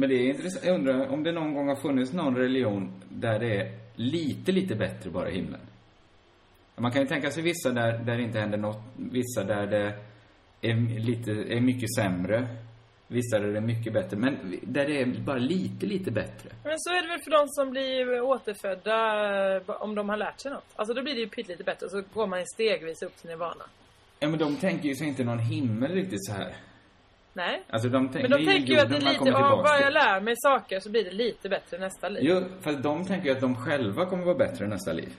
Men 0.00 0.08
det 0.08 0.14
är 0.14 0.28
intressant, 0.28 0.64
jag 0.64 0.74
undrar 0.74 1.08
om 1.08 1.22
det 1.22 1.32
någon 1.32 1.54
gång 1.54 1.68
har 1.68 1.76
funnits 1.76 2.12
någon 2.12 2.36
religion 2.36 3.02
där 3.08 3.38
det 3.38 3.56
är 3.56 3.72
lite, 3.94 4.52
lite 4.52 4.74
bättre 4.74 5.10
bara 5.10 5.30
i 5.30 5.34
himlen. 5.34 5.60
Man 6.76 6.92
kan 6.92 7.02
ju 7.02 7.08
tänka 7.08 7.30
sig 7.30 7.42
vissa 7.42 7.70
där, 7.70 7.98
där 7.98 8.16
det 8.16 8.22
inte 8.22 8.38
händer 8.38 8.58
något, 8.58 8.82
vissa 8.96 9.44
där 9.44 9.66
det 9.66 9.94
är 10.60 11.00
lite, 11.00 11.30
är 11.30 11.60
mycket 11.60 11.94
sämre. 11.94 12.48
Vissa 13.08 13.38
där 13.38 13.48
det 13.48 13.56
är 13.56 13.60
mycket 13.60 13.92
bättre, 13.92 14.16
men 14.16 14.58
där 14.62 14.86
det 14.86 15.00
är 15.00 15.06
bara 15.06 15.38
lite, 15.38 15.86
lite 15.86 16.10
bättre. 16.10 16.48
Men 16.64 16.74
så 16.78 16.90
är 16.90 17.02
det 17.02 17.08
väl 17.08 17.20
för 17.24 17.30
de 17.30 17.48
som 17.48 17.70
blir 17.70 18.22
återfödda 18.22 19.74
om 19.84 19.94
de 19.94 20.08
har 20.08 20.16
lärt 20.16 20.40
sig 20.40 20.50
något. 20.52 20.66
Alltså 20.76 20.94
då 20.94 21.02
blir 21.02 21.14
det 21.14 21.20
ju 21.20 21.28
pyttelite 21.28 21.64
bättre 21.64 21.86
och 21.86 21.92
så 21.92 22.02
går 22.14 22.26
man 22.26 22.46
stegvis 22.46 23.02
upp 23.02 23.16
till 23.16 23.30
nirvana. 23.30 23.64
Ja, 24.18 24.28
men 24.28 24.38
de 24.38 24.56
tänker 24.56 24.88
ju 24.88 24.94
sig 24.94 25.08
inte 25.08 25.24
någon 25.24 25.38
himmel 25.38 25.92
riktigt 25.92 26.24
så 26.26 26.32
här. 26.32 26.54
Nej. 27.32 27.62
Alltså 27.70 27.88
de 27.88 28.04
Men 28.12 28.30
de 28.30 28.44
tänker 28.46 28.72
ju 28.72 28.78
att 28.78 28.88
det 28.90 28.96
är 28.96 29.00
lite, 29.00 29.20
om 29.20 29.62
bara 29.62 29.80
jag 29.80 29.92
lär 29.92 30.20
mig 30.20 30.34
saker 30.36 30.80
så 30.80 30.90
blir 30.90 31.04
det 31.04 31.10
lite 31.10 31.48
bättre 31.48 31.78
nästa 31.78 32.08
liv. 32.08 32.22
Jo, 32.24 32.42
fast 32.60 32.82
de 32.82 33.06
tänker 33.06 33.26
ju 33.28 33.32
att 33.34 33.40
de 33.40 33.56
själva 33.56 34.06
kommer 34.06 34.24
vara 34.24 34.34
bättre 34.34 34.66
nästa 34.66 34.92
liv. 34.92 35.12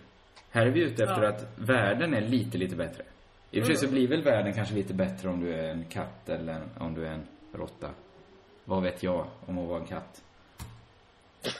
Här 0.51 0.65
är 0.65 0.69
vi 0.71 0.81
ute 0.83 1.03
efter 1.03 1.23
Ja. 1.23 1.29
att 1.29 1.47
världen 1.55 2.13
är 2.13 2.21
lite, 2.21 2.57
lite 2.57 2.75
bättre. 2.75 3.03
I 3.51 3.61
och 3.61 3.65
för 3.65 3.73
sig 3.73 3.77
så 3.77 3.85
Mm. 3.85 3.93
blir 3.95 4.07
väl 4.07 4.21
världen 4.21 4.53
kanske 4.53 4.75
lite 4.75 4.93
bättre 4.93 5.29
om 5.29 5.39
du 5.43 5.53
är 5.53 5.69
en 5.69 5.85
katt 5.85 6.29
eller 6.29 6.61
om 6.79 6.93
du 6.93 7.05
är 7.07 7.11
en 7.11 7.27
råtta. 7.53 7.89
Vad 8.65 8.83
vet 8.83 9.03
jag 9.03 9.25
om 9.45 9.57
att 9.59 9.67
vara 9.67 9.79
en 9.79 9.85
katt? 9.87 10.21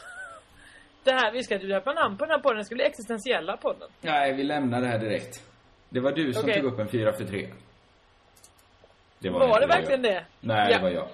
Det 1.04 1.12
här, 1.12 1.32
vi 1.32 1.43
ska 1.43 1.54
inte 1.56 1.68
döpa 1.68 1.93
namn 1.93 2.18
på 2.18 2.26
den 2.26 2.32
här 2.32 2.39
podden, 2.39 2.58
det 2.58 2.66
ska 2.66 2.76
bli 2.76 2.84
existentiella 2.86 3.58
podden. 3.58 3.89
Nej, 4.02 4.34
vi 4.34 4.43
lämnar 4.43 4.82
det 4.82 4.88
här 4.88 4.99
direkt. 4.99 5.43
Det 5.89 5.99
var 5.99 6.12
du 6.12 6.34
som 6.34 6.43
Okej. 6.43 6.62
tog 6.62 6.74
upp 6.74 6.80
en 6.80 6.88
4 6.88 7.14
för 7.14 7.26
3. 7.26 7.47
Det 9.22 9.30
Var, 9.30 9.45
inte 9.47 9.59
det 9.59 9.67
verkligen 9.67 10.03
jag. 10.03 10.13
det? 10.13 10.26
Nej, 10.39 10.72
Ja. 10.72 10.78
det 10.78 10.84
var 10.84 10.89
jag. 10.89 11.07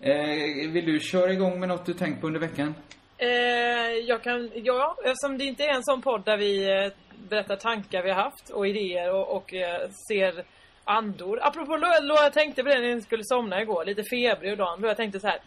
Eh, 0.00 0.70
vill 0.70 0.86
du 0.86 1.00
köra 1.00 1.32
igång 1.32 1.60
med 1.60 1.68
något 1.68 1.86
du 1.86 1.94
tänkt 1.94 2.20
på 2.20 2.26
under 2.26 2.40
veckan? 2.40 2.74
Eh, 3.18 3.28
jag 4.08 4.22
kan, 4.22 4.50
ja, 4.54 4.96
eftersom 5.04 5.38
det 5.38 5.44
inte 5.44 5.64
är 5.64 5.74
en 5.74 5.82
sån 5.84 6.02
podd 6.02 6.24
där 6.24 6.36
vi 6.36 6.70
eh, 6.84 6.92
berättar 7.28 7.56
tankar 7.56 8.02
vi 8.02 8.10
har 8.10 8.22
haft 8.22 8.50
och 8.50 8.66
idéer 8.68 9.14
och, 9.14 9.36
och 9.36 9.54
eh, 9.54 9.88
ser 10.08 10.44
andor. 10.84 11.38
Apropå 11.42 11.76
Loa, 11.76 12.22
jag 12.22 12.32
tänkte 12.32 12.62
på 12.62 12.68
det 12.68 12.80
när 12.80 12.94
ni 12.94 13.00
skulle 13.02 13.24
somna 13.24 13.62
igår, 13.62 13.84
lite 13.84 14.02
febrig 14.04 14.52
och 14.52 14.58
dagen. 14.58 14.80
Då 14.80 14.88
jag 14.88 14.96
tänkte 14.96 15.20
så 15.20 15.26
här. 15.28 15.38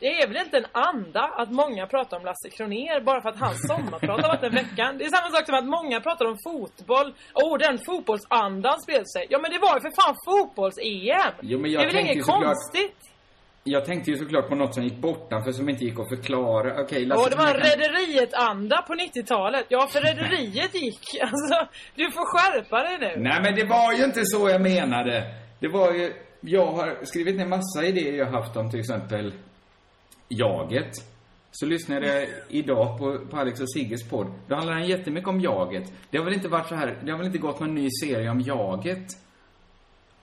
Det 0.00 0.06
är 0.22 0.28
väl 0.28 0.36
inte 0.36 0.56
en 0.56 0.66
anda 0.72 1.20
att 1.20 1.50
många 1.50 1.86
pratar 1.86 2.16
om 2.16 2.24
Lasse 2.24 2.50
Kronér 2.50 3.00
bara 3.00 3.22
för 3.22 3.28
att 3.28 3.38
han 3.38 3.54
sommarprat 3.68 4.20
har 4.22 4.28
varit 4.28 4.40
den 4.40 4.54
veckan. 4.54 4.98
Det 4.98 5.04
är 5.04 5.10
samma 5.10 5.30
sak 5.36 5.46
som 5.46 5.54
att 5.54 5.68
många 5.78 6.00
pratar 6.00 6.24
om 6.26 6.36
fotboll. 6.46 7.14
Åh, 7.34 7.54
oh, 7.54 7.58
den 7.58 7.78
fotbollsandan 7.86 8.80
spred 8.80 9.04
sig. 9.14 9.26
Ja 9.30 9.38
men 9.38 9.50
det 9.50 9.58
var 9.58 9.74
ju 9.76 9.80
för 9.80 9.92
fan 10.00 10.14
fotbolls-EM! 10.26 11.34
Det 11.40 11.54
är 11.54 11.86
väl 11.86 11.96
inget 11.96 12.24
såklart- 12.26 12.44
konstigt? 12.44 13.00
Jag 13.66 13.84
tänkte 13.84 14.10
ju 14.10 14.16
såklart 14.16 14.48
på 14.48 14.54
något 14.54 14.74
som 14.74 14.84
gick 14.84 14.98
bortanför 14.98 15.52
som 15.52 15.68
inte 15.68 15.84
gick 15.84 15.98
att 16.00 16.08
förklara. 16.08 16.82
Okej, 16.82 17.06
Lasse 17.06 17.22
Åh, 17.22 17.30
det 17.30 17.36
var 17.36 17.48
en 17.54 17.60
Rederiet-anda 17.60 18.82
på 18.82 18.94
90-talet. 18.94 19.66
Ja, 19.68 19.86
för 19.86 20.00
Rederiet 20.00 20.74
gick. 20.74 21.00
Alltså, 21.22 21.68
du 21.94 22.10
får 22.10 22.26
skärpa 22.32 22.82
dig 22.82 22.98
nu. 23.00 23.22
Nej 23.22 23.42
men 23.42 23.54
det 23.54 23.64
var 23.64 23.92
ju 23.92 24.04
inte 24.04 24.24
så 24.24 24.48
jag 24.48 24.60
menade. 24.60 25.34
Det 25.60 25.68
var 25.68 25.92
ju, 25.92 26.12
jag 26.40 26.66
har 26.66 27.04
skrivit 27.04 27.36
ner 27.36 27.46
massa 27.46 27.84
idéer 27.84 28.14
jag 28.14 28.26
haft 28.26 28.56
om 28.56 28.70
till 28.70 28.80
exempel 28.80 29.32
jaget. 30.36 30.92
Så 31.50 31.66
lyssnade 31.66 32.06
jag 32.06 32.28
idag 32.48 32.98
på, 32.98 33.18
på 33.30 33.36
Alex 33.36 33.60
och 33.60 33.72
Sigges 33.72 34.08
podd. 34.08 34.26
Då 34.48 34.54
handlar 34.54 34.74
den 34.74 34.88
jättemycket 34.88 35.28
om 35.28 35.40
jaget. 35.40 35.92
Det 36.10 36.18
har 36.18 36.24
väl 36.24 36.34
inte 36.34 36.48
varit 36.48 36.68
så 36.68 36.74
här, 36.74 36.98
det 37.04 37.10
har 37.10 37.18
väl 37.18 37.26
inte 37.26 37.38
gått 37.38 37.60
någon 37.60 37.74
ny 37.74 37.88
serie 38.02 38.30
om 38.30 38.40
jaget? 38.40 39.06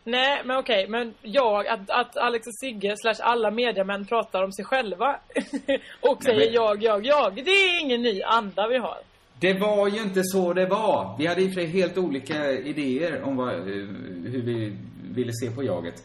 Nej, 0.03 0.41
men 0.45 0.57
okej. 0.57 0.87
Men 0.87 1.13
jag, 1.21 1.67
att, 1.67 1.89
att 1.89 2.17
Alex 2.17 2.47
och 2.47 2.55
Sigge 2.55 2.95
slash 2.97 3.15
alla 3.19 3.51
mediamän 3.51 4.05
pratar 4.05 4.43
om 4.43 4.51
sig 4.51 4.65
själva 4.65 5.19
och 6.01 6.23
säger 6.23 6.45
men- 6.45 6.53
jag, 6.53 6.83
jag, 6.83 7.05
jag. 7.05 7.35
Det 7.35 7.51
är 7.51 7.81
ingen 7.81 8.01
ny 8.01 8.21
anda 8.21 8.67
vi 8.67 8.77
har. 8.77 8.97
Det 9.39 9.53
var 9.53 9.87
ju 9.87 10.01
inte 10.01 10.23
så 10.23 10.53
det 10.53 10.65
var. 10.65 11.15
Vi 11.19 11.27
hade 11.27 11.41
i 11.41 11.65
helt 11.65 11.97
olika 11.97 12.51
idéer 12.51 13.21
om 13.23 13.35
vad, 13.37 13.53
hur 13.53 14.41
vi 14.41 14.77
ville 15.15 15.31
se 15.33 15.55
på 15.55 15.63
jaget. 15.63 15.95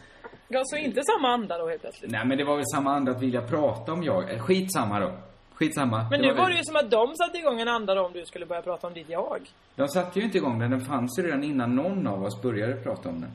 Ja, 0.49 0.63
så 0.65 0.77
inte 0.77 1.03
samma 1.05 1.29
anda 1.29 1.59
då 1.59 1.69
helt 1.69 1.81
plötsligt. 1.81 2.11
Nej 2.11 2.25
men 2.27 2.39
det 2.39 2.45
var 2.45 2.57
väl 2.57 2.65
samma 2.75 2.93
anda 2.95 3.13
att 3.13 3.23
vilja 3.23 3.43
prata 3.43 3.93
om 3.93 4.03
jag. 4.03 4.31
Eh, 4.35 4.39
Skitsamma 4.39 5.01
då. 5.01 5.13
Skitsamma. 5.55 6.07
Men 6.11 6.21
nu 6.21 6.29
var 6.29 6.35
väl- 6.43 6.51
det 6.53 6.57
ju 6.59 6.65
som 6.65 6.77
att 6.77 6.91
de 6.91 7.15
satte 7.17 7.39
igång 7.39 7.61
en 7.61 7.69
anda 7.69 7.95
då 7.95 8.07
om 8.07 8.13
du 8.13 8.25
skulle 8.27 8.47
börja 8.47 8.63
prata 8.63 8.87
om 8.87 8.95
ditt 8.95 9.09
jag. 9.09 9.41
De 9.75 9.89
satte 9.89 10.19
ju 10.19 10.25
inte 10.25 10.39
igång 10.39 10.59
den, 10.59 10.71
den 10.71 10.81
fanns 10.81 11.19
ju 11.19 11.23
redan 11.23 11.45
innan 11.45 11.77
någon 11.77 12.07
av 12.07 12.23
oss 12.25 12.43
började 12.43 12.75
prata 12.77 13.09
om 13.09 13.21
den. 13.21 13.31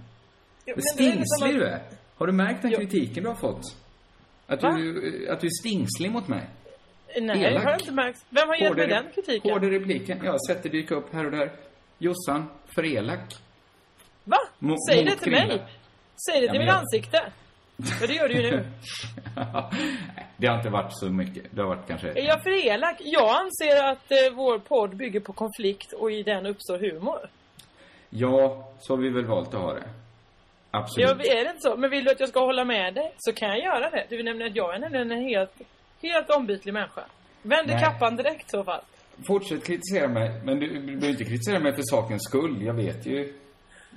Jo, 0.65 0.73
Men 0.75 0.83
stingslig 0.83 1.55
du 1.55 1.63
är. 1.63 1.81
Har 2.17 2.27
du 2.27 2.33
märkt 2.33 2.61
den 2.61 2.71
kritiken 2.71 3.23
du 3.23 3.29
har 3.29 3.35
fått? 3.35 3.61
Att 4.47 4.63
Va? 4.63 4.69
du, 4.71 5.27
att 5.31 5.39
du 5.41 5.47
är 5.47 5.51
stingslig 5.61 6.11
mot 6.11 6.27
mig? 6.27 6.49
Nej, 7.21 7.43
Elak. 7.43 7.63
har 7.63 7.71
jag 7.71 7.81
inte 7.81 7.91
märkt. 7.91 8.25
Vem 8.29 8.47
har 8.47 8.55
gett 8.55 8.75
mig 8.77 8.87
den 8.87 9.03
kritiken? 9.15 9.51
Hård 9.51 9.63
i 9.63 9.69
repliken. 9.69 10.19
Jag 10.23 10.31
har 10.31 10.47
sett 10.47 10.63
det 10.63 10.69
dyka 10.69 10.95
upp 10.95 11.13
här 11.13 11.25
och 11.25 11.31
där. 11.31 11.51
Jossan, 11.97 12.45
för 12.75 12.85
elak. 12.85 13.35
Va? 14.23 14.37
Mo- 14.59 14.75
Säg 14.89 15.05
det 15.05 15.15
till 15.15 15.31
mig. 15.31 15.63
Säg 16.25 16.39
det 16.39 16.45
Ja, 16.45 16.51
till 16.51 16.59
mitt 16.59 16.67
jag- 16.69 16.77
ansikte. 16.77 17.21
För 17.99 18.07
det 18.07 18.13
gör 18.13 18.27
du 18.27 18.33
ju 18.33 18.51
nu. 18.51 18.65
det 20.37 20.47
har 20.47 20.57
inte 20.57 20.69
varit 20.69 20.97
så 20.97 21.09
mycket. 21.09 21.43
Det 21.51 21.61
har 21.61 21.67
varit 21.69 21.87
kanske... 21.87 22.07
Är 22.09 22.27
jag 22.27 22.43
för 22.43 22.65
elak? 22.67 22.95
Jag 22.99 23.29
anser 23.41 23.83
att 23.91 24.11
eh, 24.11 24.35
vår 24.35 24.59
podd 24.59 24.95
bygger 24.97 25.19
på 25.19 25.33
konflikt 25.33 25.93
och 25.93 26.11
i 26.11 26.23
den 26.23 26.45
uppstår 26.45 26.77
humor. 26.79 27.29
Ja, 28.09 28.69
så 28.79 28.93
har 28.93 28.97
vi 29.01 29.09
väl 29.09 29.25
valt 29.25 29.53
att 29.53 29.61
ha 29.61 29.73
det. 29.73 29.89
Absolut. 30.71 31.09
Jag, 31.09 31.25
är 31.27 31.43
det 31.43 31.49
inte 31.49 31.61
så? 31.61 31.75
Men 31.77 31.89
vill 31.89 32.03
du 32.03 32.11
att 32.11 32.19
jag 32.19 32.29
ska 32.29 32.39
hålla 32.45 32.65
med 32.65 32.93
dig 32.93 33.13
så 33.17 33.33
kan 33.33 33.49
jag 33.49 33.59
göra 33.59 33.89
det. 33.89 34.05
Du 34.09 34.17
vill 34.17 34.25
nämligen 34.25 34.51
att 34.51 34.55
jag 34.57 34.75
är 34.75 34.79
nämligen 34.79 35.11
en 35.11 35.21
helt, 35.23 35.53
helt 36.01 36.29
ombytlig 36.29 36.73
människa. 36.73 37.03
Vänder 37.41 37.73
Nej. 37.73 37.83
kappan 37.83 38.15
direkt 38.15 38.45
i 38.45 38.49
så 38.49 38.63
fall. 38.63 38.81
Fortsätt 39.27 39.65
kritisera 39.65 40.07
mig, 40.07 40.41
men 40.45 40.59
du, 40.59 40.67
du 40.67 40.79
behöver 40.85 41.09
inte 41.09 41.23
kritisera 41.23 41.59
mig 41.59 41.75
för 41.75 41.81
sakens 41.83 42.23
skull. 42.23 42.61
Jag 42.65 42.73
vet 42.73 43.05
ju... 43.05 43.33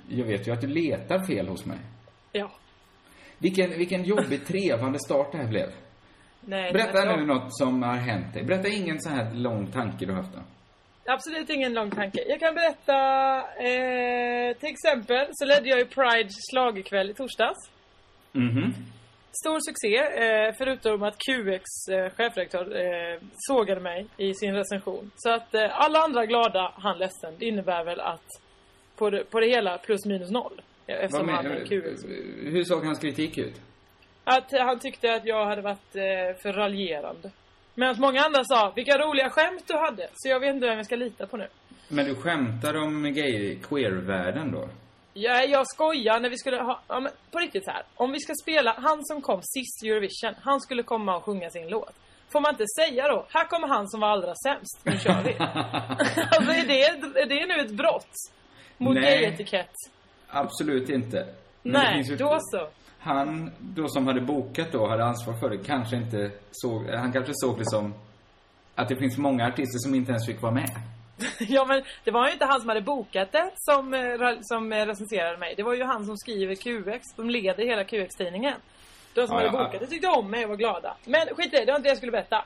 Jag 0.09 0.25
vet 0.25 0.47
ju 0.47 0.51
att 0.51 0.61
du 0.61 0.67
letar 0.67 1.27
fel 1.27 1.47
hos 1.47 1.65
mig. 1.65 1.77
Ja. 2.37 2.51
Vilken, 3.37 3.69
vilken 3.69 4.03
jobbig, 4.03 4.45
trevande 4.45 4.99
start 4.99 5.31
det 5.31 5.37
här 5.37 5.47
blev. 5.47 5.69
Nej, 6.41 6.73
Berätta 6.73 7.15
nu 7.15 7.25
något 7.25 7.57
som 7.57 7.83
har 7.83 7.95
hänt 7.95 8.33
dig. 8.33 8.43
Berätta 8.43 8.67
ingen 8.67 8.99
så 8.99 9.09
här 9.09 9.33
lång 9.33 9.71
tanke 9.71 10.05
du 10.05 10.11
har 10.11 10.21
haft 10.21 10.33
då. 10.33 10.41
Absolut 11.05 11.49
ingen 11.49 11.73
lång 11.73 11.91
tanke. 11.91 12.19
Jag 12.27 12.39
kan 12.39 12.55
berätta, 12.55 12.97
eh, 13.69 14.57
till 14.57 14.69
exempel 14.69 15.27
så 15.31 15.45
ledde 15.45 15.69
jag 15.69 15.79
ju 15.79 15.85
Pride 15.85 16.29
schlagerkväll 16.51 17.09
i 17.09 17.13
torsdags. 17.13 17.71
Mhm. 18.31 18.73
Stor 19.43 19.59
succé, 19.59 19.97
eh, 19.97 20.53
förutom 20.57 21.03
att 21.03 21.17
QX 21.17 21.63
eh, 21.91 22.09
chefredaktör 22.09 22.65
eh, 22.85 23.19
sågade 23.35 23.81
mig 23.81 24.07
i 24.17 24.33
sin 24.33 24.53
recension. 24.55 25.11
Så 25.15 25.33
att 25.33 25.53
eh, 25.53 25.79
alla 25.83 25.99
andra 25.99 26.25
glada, 26.25 26.73
han 26.75 26.97
ledsen. 26.97 27.33
Det 27.39 27.45
innebär 27.45 27.85
väl 27.85 27.99
att 27.99 28.27
på 28.95 29.09
det, 29.09 29.23
på 29.31 29.39
det 29.39 29.47
hela 29.47 29.77
plus 29.77 30.05
minus 30.05 30.31
noll. 30.31 30.61
Eftersom 30.87 31.29
han 31.29 31.45
är 31.45 31.65
QX. 31.65 32.05
Hur 32.43 32.63
såg 32.63 32.85
hans 32.85 32.99
kritik 32.99 33.37
ut? 33.37 33.61
Att 34.23 34.51
han 34.51 34.79
tyckte 34.79 35.13
att 35.13 35.25
jag 35.25 35.45
hade 35.45 35.61
varit 35.61 35.95
eh, 35.95 36.41
för 36.41 36.53
raljerande. 36.53 37.31
Medan 37.75 37.95
många 37.99 38.21
andra 38.21 38.43
sa, 38.43 38.73
vilka 38.75 38.97
roliga 38.97 39.29
skämt 39.29 39.63
du 39.67 39.77
hade. 39.77 40.09
Så 40.13 40.29
jag 40.29 40.39
vet 40.39 40.55
inte 40.55 40.67
vem 40.67 40.77
jag 40.77 40.85
ska 40.85 40.95
lita 40.95 41.27
på 41.27 41.37
nu. 41.37 41.47
Men 41.87 42.05
du 42.05 42.15
skämtar 42.15 42.77
om 42.77 43.03
gay, 43.13 43.59
queer-världen 43.63 44.51
då? 44.51 44.69
Ja, 45.13 45.43
jag 45.43 45.67
skojar 45.67 46.19
när 46.19 46.29
vi 46.29 46.37
skulle 46.37 46.57
ha, 46.57 46.81
ja, 46.87 46.99
men 46.99 47.11
på 47.31 47.39
riktigt 47.39 47.65
så 47.65 47.71
här. 47.71 47.83
Om 47.95 48.11
vi 48.11 48.19
ska 48.19 48.33
spela, 48.41 48.75
han 48.77 49.05
som 49.05 49.21
kom 49.21 49.41
sist 49.43 49.83
i 49.83 49.89
Eurovision, 49.89 50.33
han 50.41 50.61
skulle 50.61 50.83
komma 50.83 51.17
och 51.17 51.23
sjunga 51.23 51.49
sin 51.49 51.67
låt. 51.67 51.93
Får 52.29 52.41
man 52.41 52.51
inte 52.51 52.65
säga 52.67 53.07
då, 53.07 53.25
här 53.29 53.47
kommer 53.47 53.67
han 53.67 53.89
som 53.89 53.99
var 53.99 54.07
allra 54.07 54.33
sämst, 54.35 54.81
nu 54.83 54.97
kör 54.99 55.23
vi. 55.23 55.35
alltså 55.39 56.51
är 56.51 56.67
det, 56.67 56.81
är 57.21 57.25
det 57.25 57.45
nu 57.55 57.61
ett 57.61 57.71
brott? 57.71 58.11
Mot 58.77 58.95
gayetikett? 58.95 59.75
Absolut 60.29 60.89
inte. 60.89 61.27
Men 61.63 61.71
Nej, 61.73 62.01
ju- 62.01 62.15
då 62.15 62.37
så. 62.41 62.67
Han 62.99 63.51
då 63.59 63.87
som 63.87 64.07
hade 64.07 64.21
bokat 64.21 64.71
då, 64.71 64.87
hade 64.87 65.05
ansvar 65.05 65.33
för 65.33 65.49
det, 65.49 65.57
kanske 65.57 65.95
inte 65.95 66.31
såg, 66.51 66.87
han 66.89 67.11
kanske 67.11 67.31
såg 67.35 67.57
det 67.57 67.65
som 67.69 67.93
att 68.75 68.89
det 68.89 68.95
finns 68.95 69.17
många 69.17 69.47
artister 69.47 69.79
som 69.79 69.95
inte 69.95 70.11
ens 70.11 70.25
fick 70.25 70.41
vara 70.41 70.51
med. 70.53 70.69
ja 71.39 71.65
men 71.65 71.83
det 72.03 72.11
var 72.11 72.27
ju 72.27 72.33
inte 72.33 72.45
han 72.45 72.59
som 72.59 72.69
hade 72.69 72.81
bokat 72.81 73.31
det 73.31 73.51
som, 73.55 73.93
eh, 73.93 74.01
som 74.41 74.73
eh, 74.73 74.85
recenserade 74.85 75.37
mig. 75.37 75.53
Det 75.57 75.63
var 75.63 75.73
ju 75.73 75.83
han 75.83 76.05
som 76.05 76.17
skriver 76.17 76.55
QX, 76.55 77.03
som 77.15 77.29
leder 77.29 77.65
hela 77.65 77.83
QX-tidningen. 77.83 78.53
De 79.13 79.27
som 79.27 79.35
Ja, 79.37 79.45
hade 79.45 79.57
bokat 79.65 79.79
det 79.79 79.87
tyckte 79.87 80.07
om 80.07 80.31
mig 80.31 80.43
och 80.43 80.49
var 80.49 80.57
glada. 80.57 80.95
Men 81.05 81.27
skit 81.27 81.53
i 81.53 81.57
det, 81.57 81.65
det 81.65 81.71
var 81.71 81.77
inte 81.79 81.87
det 81.87 81.91
jag 81.91 81.97
skulle 81.97 82.11
berätta. 82.11 82.45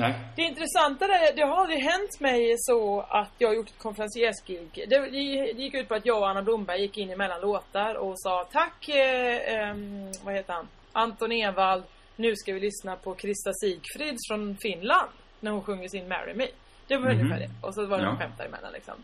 Nej. 0.00 0.14
Det 0.36 0.42
intressanta 0.42 1.04
är, 1.04 1.36
det 1.36 1.42
har 1.42 1.56
aldrig 1.56 1.78
hänt 1.80 2.20
mig 2.20 2.54
så 2.58 3.00
att 3.00 3.30
jag 3.38 3.48
har 3.48 3.54
gjort 3.54 3.68
ett 3.68 3.78
konferenciers-gig. 3.78 4.68
Det, 4.88 4.98
det 4.98 5.18
gick 5.62 5.74
ut 5.74 5.88
på 5.88 5.94
att 5.94 6.06
jag 6.06 6.18
och 6.18 6.28
Anna 6.28 6.42
Blomberg 6.42 6.80
gick 6.80 6.98
in 6.98 7.10
emellan 7.10 7.40
låtar 7.40 7.94
och 7.94 8.12
sa 8.20 8.48
tack, 8.52 8.88
eh, 8.88 9.54
ehm, 9.54 10.10
vad 10.24 10.34
heter 10.34 10.52
han? 10.52 10.68
Anton 10.92 11.32
Ewald. 11.32 11.82
Nu 12.16 12.36
ska 12.36 12.52
vi 12.52 12.60
lyssna 12.60 12.96
på 12.96 13.14
Krista 13.14 13.50
Sigfrids 13.52 14.28
från 14.28 14.56
Finland. 14.62 15.10
När 15.40 15.50
hon 15.50 15.62
sjunger 15.62 15.88
sin 15.88 16.08
Marry 16.08 16.34
Me. 16.34 16.46
Det 16.86 16.96
var 16.96 17.02
Mhm. 17.12 17.20
ungefär 17.20 17.40
det. 17.40 17.66
Och 17.66 17.74
så 17.74 17.86
var 17.86 17.98
det 17.98 18.02
Ja. 18.04 18.10
några 18.10 18.18
skämt 18.24 18.38
däremellan 18.38 18.72
liksom. 18.72 18.94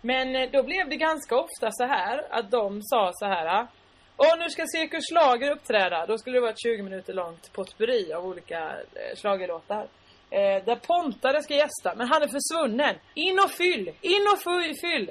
Men 0.00 0.36
eh, 0.36 0.50
då 0.50 0.62
blev 0.62 0.88
det 0.88 0.96
ganska 0.96 1.36
ofta 1.36 1.68
så 1.70 1.84
här 1.84 2.26
att 2.30 2.50
de 2.50 2.82
sa 2.82 3.10
så 3.14 3.26
här. 3.26 3.66
Och 4.16 4.38
nu 4.38 4.50
ska 4.50 4.64
Cirkus 4.66 5.04
Schlager 5.12 5.50
uppträda. 5.50 6.06
Då 6.06 6.18
skulle 6.18 6.36
det 6.36 6.40
vara 6.40 6.50
ett 6.50 6.62
20 6.62 6.82
minuter 6.82 7.12
långt 7.12 7.52
potpurri 7.52 8.12
av 8.12 8.26
olika 8.26 8.58
eh, 8.94 9.16
schlagerlåtar. 9.16 9.86
Eh, 10.30 10.64
där 10.64 10.76
Pontare 10.76 11.42
ska 11.42 11.54
gästa, 11.54 11.94
men 11.96 12.08
han 12.08 12.22
är 12.22 12.28
försvunnen. 12.28 12.94
In 13.14 13.38
och 13.38 13.50
fyll! 13.50 13.90
In 14.00 14.26
och 14.32 14.42
fyll! 14.80 15.10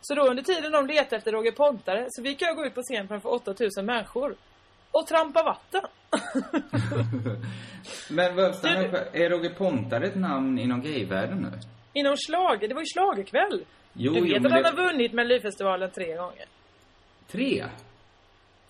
Så 0.00 0.14
då 0.14 0.22
under 0.22 0.42
tiden 0.42 0.72
de 0.72 0.86
letade 0.86 1.16
efter 1.16 1.32
Roger 1.32 1.52
Pontare 1.52 2.06
så 2.10 2.22
fick 2.22 2.42
jag 2.42 2.56
gå 2.56 2.66
ut 2.66 2.74
på 2.74 2.82
scen 2.82 3.08
framför 3.08 3.28
8000 3.34 3.86
människor. 3.86 4.34
Och 4.90 5.06
trampa 5.06 5.42
vatten. 5.42 5.82
Men 8.10 8.36
vad, 8.36 8.44
är 9.12 9.30
Roger 9.30 9.50
Pontare 9.50 10.06
ett 10.06 10.14
namn 10.16 10.58
inom 10.58 10.82
gayvärlden 10.82 11.38
nu? 11.38 11.58
Inom 11.92 12.16
schlager, 12.16 12.68
det 12.68 12.74
var 12.74 12.82
ju 12.82 12.86
schlagerkväll. 12.86 13.64
Jo, 13.92 14.12
du 14.12 14.20
vet 14.20 14.30
jo, 14.30 14.36
att 14.46 14.52
han 14.52 14.62
det- 14.62 14.68
har 14.68 14.76
vunnit 14.76 15.12
Melodifestivalen 15.12 15.90
tre 15.90 16.16
gånger. 16.16 16.44
Tre? 17.30 17.64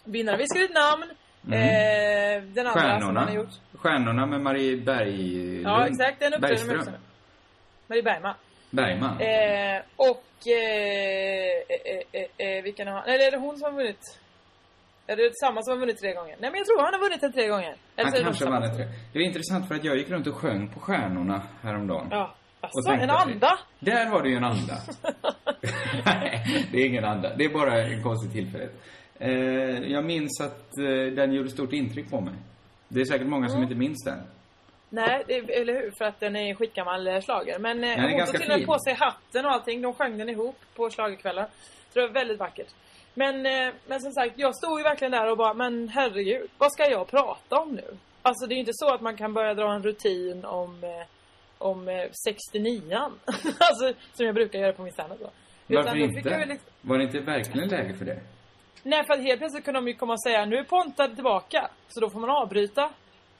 Vinnare 0.04 0.36
viskar 0.36 0.60
ut 0.60 0.74
namn. 0.74 1.04
Mm. 1.46 1.58
Eh, 1.58 2.42
den 2.42 2.66
andra 2.66 2.80
som 2.80 2.90
Stjärnorna. 2.90 3.20
han 3.20 3.28
har 3.28 3.36
gjort. 3.36 3.54
Stjärnorna 3.74 4.26
med 4.26 4.40
Marie 4.40 4.76
Berglund. 4.76 5.66
Ja, 5.66 5.86
exakt. 5.86 6.20
Den 6.20 6.34
uppträdde 6.34 6.64
med. 6.66 6.94
Marie 7.86 8.02
Bergman. 8.02 8.34
Bergman. 8.70 9.20
Eh, 9.20 9.82
och... 9.96 10.24
Eh, 10.46 11.62
eh, 11.68 12.22
eh, 12.38 12.48
eh, 12.48 12.62
vilken 12.62 12.86
har 12.88 12.94
han? 12.94 13.04
Eller 13.04 13.26
är 13.26 13.30
det 13.30 13.38
hon 13.38 13.56
som 13.58 13.64
har 13.64 13.72
vunnit? 13.72 14.18
Är 15.06 15.16
det 15.16 15.30
samma 15.44 15.62
som 15.62 15.72
har 15.72 15.78
vunnit 15.78 15.98
tre 15.98 16.14
gånger? 16.14 16.36
Nej 16.40 16.50
men 16.50 16.58
jag 16.58 16.66
tror 16.66 16.82
han 16.82 16.94
har 16.94 17.00
vunnit 17.00 17.20
den 17.20 17.32
tre 17.32 17.48
gånger. 17.48 17.74
Eller 17.96 18.10
Han 18.10 18.14
är 18.14 18.22
kanske 18.24 18.44
vann 18.44 18.76
tre. 18.76 18.84
Det 19.12 19.18
var 19.18 19.26
intressant 19.26 19.68
för 19.68 19.74
att 19.74 19.84
jag 19.84 19.96
gick 19.96 20.10
runt 20.10 20.26
och 20.26 20.34
sjöng 20.34 20.68
på 20.68 20.80
Stjärnorna 20.80 21.42
häromdagen. 21.62 22.08
Ja. 22.10 22.34
Alltså, 22.60 22.92
en 22.92 23.10
anda? 23.10 23.58
Där 23.80 24.06
har 24.06 24.22
du 24.22 24.30
ju 24.30 24.36
en 24.36 24.44
anda. 24.44 24.74
Nej, 26.06 26.66
det 26.72 26.78
är 26.78 26.86
ingen 26.86 27.04
anda. 27.04 27.36
Det 27.36 27.44
är 27.44 27.48
bara 27.48 27.82
en 27.82 28.02
konstig 28.02 28.32
tillfällighet. 28.32 28.74
Eh, 29.18 29.30
jag 29.92 30.04
minns 30.04 30.40
att 30.40 30.78
eh, 30.78 31.14
den 31.14 31.32
gjorde 31.32 31.48
stort 31.50 31.72
intryck 31.72 32.10
på 32.10 32.20
mig. 32.20 32.34
Det 32.88 33.00
är 33.00 33.04
säkert 33.04 33.26
många 33.26 33.48
som 33.48 33.56
Mm. 33.56 33.68
inte 33.68 33.78
minns 33.78 34.04
den. 34.04 34.18
Nej, 34.90 35.24
det, 35.26 35.34
eller 35.34 35.74
hur? 35.74 35.92
För 35.98 36.04
att 36.04 36.20
den 36.20 36.36
är 36.36 36.48
en 36.50 36.54
skitgammal 36.56 37.06
eh, 37.08 37.20
schlager. 37.20 37.58
Men 37.58 37.84
eh, 37.84 38.00
hon 38.00 38.26
tog 38.26 38.40
till 38.40 38.50
och 38.52 38.58
med 38.58 38.66
på 38.66 38.78
sig 38.78 38.94
hatten 38.94 39.44
och 39.46 39.52
allting. 39.52 39.82
De 39.82 39.94
sjöng 39.94 40.18
den 40.18 40.28
ihop 40.28 40.56
på 40.76 40.90
schlagerkvällar. 40.90 41.46
Så 41.92 42.00
det 42.00 42.06
var 42.06 42.14
väldigt 42.14 42.38
vackert. 42.38 42.68
Men, 43.14 43.46
eh, 43.46 43.74
men 43.86 44.00
som 44.00 44.12
sagt, 44.12 44.32
jag 44.36 44.56
stod 44.56 44.78
ju 44.80 44.82
verkligen 44.82 45.12
där 45.12 45.30
och 45.30 45.36
bara, 45.36 45.54
men 45.54 45.88
herregud, 45.88 46.50
vad 46.58 46.72
ska 46.72 46.90
jag 46.90 47.08
prata 47.10 47.56
om 47.60 47.74
nu? 47.74 47.96
Alltså 48.22 48.46
det 48.46 48.52
är 48.52 48.56
ju 48.56 48.60
inte 48.60 48.72
så 48.74 48.94
att 48.94 49.00
man 49.00 49.16
kan 49.16 49.32
börja 49.34 49.54
dra 49.54 49.72
en 49.74 49.82
rutin 49.82 50.44
om, 50.44 50.84
eh, 50.84 51.06
om 51.58 51.88
eh, 51.88 51.94
69an. 51.94 53.10
alltså, 53.58 53.92
som 54.14 54.26
jag 54.26 54.34
brukar 54.34 54.58
göra 54.58 54.72
på 54.72 54.82
min 54.82 54.92
standup 54.92 55.18
då. 55.20 55.30
Varför 55.66 55.96
inte? 55.96 56.14
liksom- 56.46 56.58
Var 56.80 56.98
det 56.98 57.04
inte 57.04 57.20
verkligen 57.20 57.68
läge 57.68 57.94
för 57.94 58.04
det? 58.04 58.20
Nej, 58.88 59.04
för 59.06 59.14
att 59.14 59.22
helt 59.22 59.38
plötsligt 59.40 59.64
kunde 59.64 59.80
de 59.80 59.88
ju 59.88 59.94
komma 59.94 60.12
och 60.12 60.22
säga, 60.22 60.44
nu 60.44 60.56
är 60.56 60.64
Ponta 60.64 61.08
tillbaka. 61.08 61.70
Så 61.88 62.00
då 62.00 62.10
får 62.10 62.20
man 62.20 62.30
avbryta. 62.30 62.90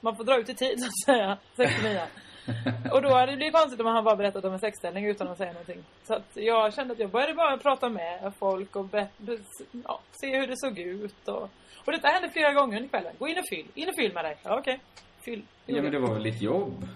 Man 0.01 0.15
får 0.15 0.23
dra 0.23 0.39
ut 0.39 0.49
i 0.49 0.55
tid, 0.55 0.79
så 0.81 0.87
att 0.87 1.17
säga. 1.17 1.37
69 1.55 2.01
Och 2.93 3.01
då 3.01 3.09
hade 3.09 3.31
det 3.31 3.35
blivit 3.37 3.53
konstigt 3.53 3.79
om 3.79 3.85
han 3.85 4.03
bara 4.03 4.15
berättat 4.15 4.45
om 4.45 4.53
en 4.53 4.59
sexställning 4.59 5.05
utan 5.05 5.27
att 5.27 5.37
säga 5.37 5.51
någonting. 5.51 5.83
Så 6.03 6.13
att 6.13 6.29
jag 6.33 6.73
kände 6.73 6.93
att 6.93 6.99
jag 6.99 7.09
började 7.11 7.33
bara 7.33 7.57
prata 7.57 7.89
med 7.89 8.33
folk 8.39 8.75
och 8.75 8.85
be, 8.85 9.07
be, 9.17 9.37
ja, 9.71 9.99
se 10.11 10.39
hur 10.39 10.47
det 10.47 10.57
såg 10.57 10.79
ut. 10.79 11.27
Och, 11.27 11.49
och 11.85 11.91
detta 11.91 12.07
hände 12.07 12.29
flera 12.29 12.53
gånger 12.53 12.77
under 12.77 12.89
kvällen. 12.89 13.13
Gå 13.19 13.27
in 13.27 13.37
och 13.37 13.47
fyll. 13.49 13.67
In 13.75 13.89
och 13.89 13.95
fyll 13.95 14.13
med 14.13 14.25
dig. 14.25 14.37
Ja, 14.43 14.59
okej. 14.59 14.79
Fyll. 15.25 15.43
Ja, 15.65 15.81
men 15.81 15.91
det 15.91 15.99
var 15.99 16.13
väl 16.13 16.23
ditt 16.23 16.41
jobb? 16.41 16.87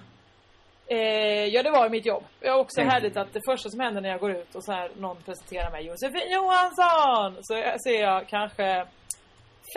Eh, 0.93 1.45
ja, 1.45 1.63
det 1.63 1.71
var 1.71 1.89
mitt 1.89 2.05
jobb. 2.05 2.23
Det 2.39 2.47
är 2.47 2.53
också 2.59 2.75
Tänk- 2.75 2.91
härligt 2.91 3.17
att 3.17 3.33
det 3.33 3.41
första 3.49 3.69
som 3.69 3.79
händer 3.79 4.01
när 4.01 4.09
jag 4.09 4.19
går 4.19 4.31
ut 4.31 4.55
och 4.55 4.63
så 4.63 4.71
här, 4.71 4.91
någon 4.97 5.17
presenterar 5.25 5.71
mig 5.71 5.85
Josefin 5.85 6.31
Johansson! 6.31 7.37
Så 7.43 7.53
jag- 7.53 7.81
ser 7.83 8.01
jag 8.01 8.27
kanske 8.27 8.85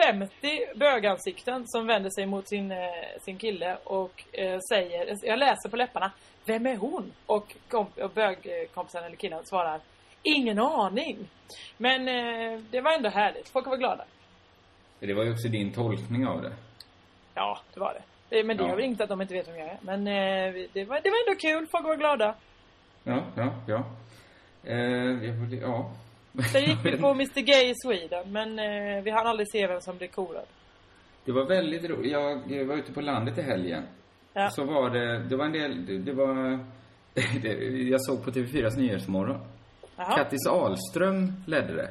50 0.03 0.29
bögansikten 0.75 1.63
som 1.67 1.87
vänder 1.87 2.09
sig 2.09 2.25
mot 2.25 2.49
sin, 2.49 2.71
eh, 2.71 2.77
sin 3.21 3.37
kille 3.37 3.77
och 3.83 4.23
eh, 4.31 4.59
säger, 4.69 5.15
jag 5.23 5.39
läser 5.39 5.69
på 5.69 5.75
läpparna, 5.77 6.11
vem 6.45 6.65
är 6.65 6.75
hon? 6.77 7.11
Och, 7.25 7.55
komp- 7.69 7.99
och 8.01 8.09
bögkompisen 8.11 9.03
eller 9.03 9.15
killen 9.15 9.45
svarar, 9.45 9.79
ingen 10.23 10.59
aning. 10.59 11.17
Men 11.77 12.07
eh, 12.07 12.59
det 12.71 12.81
var 12.81 12.91
ändå 12.93 13.09
härligt, 13.09 13.49
folk 13.49 13.67
var 13.67 13.77
glada. 13.77 14.05
Det 14.99 15.13
var 15.13 15.23
ju 15.23 15.31
också 15.31 15.47
din 15.47 15.73
tolkning 15.73 16.27
av 16.27 16.41
det. 16.41 16.53
Ja, 17.33 17.59
det 17.73 17.79
var 17.79 17.93
det. 17.93 18.01
Det 18.29 18.43
men 18.43 18.57
det 18.57 18.63
Ja. 18.63 18.69
gör 18.69 18.75
väl 18.75 18.85
inte 18.85 19.03
att 19.03 19.09
de 19.09 19.21
inte 19.21 19.33
vet 19.33 19.47
vem 19.47 19.57
jag 19.57 19.67
är. 19.67 19.77
Men 19.81 19.99
eh, 20.07 20.53
det, 20.73 20.85
var, 20.85 20.99
det 21.03 21.09
var 21.09 21.29
ändå 21.29 21.39
kul, 21.39 21.67
folk 21.71 21.85
var 21.85 21.95
glada. 21.95 22.35
Ja, 23.03 23.23
ja, 23.35 23.53
ja. 23.67 23.83
Eh, 24.63 25.59
ja. 25.61 25.91
Sen 26.51 26.61
gick 26.63 26.85
vi 26.85 26.97
på 26.97 27.07
Mr 27.11 27.41
Gay 27.41 27.69
i 27.69 27.73
Sweden, 27.75 28.31
men 28.31 28.59
eh, 28.59 29.03
vi 29.03 29.11
hann 29.11 29.27
aldrig 29.27 29.51
se 29.51 29.67
vem 29.67 29.81
som 29.81 29.97
blev 29.97 30.07
korad. 30.07 30.45
Det 31.25 31.31
var 31.31 31.45
väldigt 31.45 31.83
roligt. 31.89 32.11
Jag 32.11 32.65
var 32.65 32.75
ute 32.75 32.93
på 32.93 33.01
landet 33.01 33.37
i 33.37 33.41
helgen. 33.41 33.83
Ja. 34.33 34.49
Så 34.49 34.63
var 34.63 34.89
det, 34.89 35.19
det 35.29 35.35
var 35.35 35.45
en 35.45 35.51
del, 35.51 35.85
det, 35.85 35.97
det 35.97 36.13
var, 36.13 36.59
det, 37.41 37.53
jag 37.89 38.01
såg 38.05 38.23
på 38.25 38.31
TV4s 38.31 38.77
Nyhetsmorgon. 38.77 39.37
Jaha. 39.95 40.15
Kattis 40.15 40.47
Ahlström 40.47 41.33
ledde 41.47 41.73
det. 41.75 41.89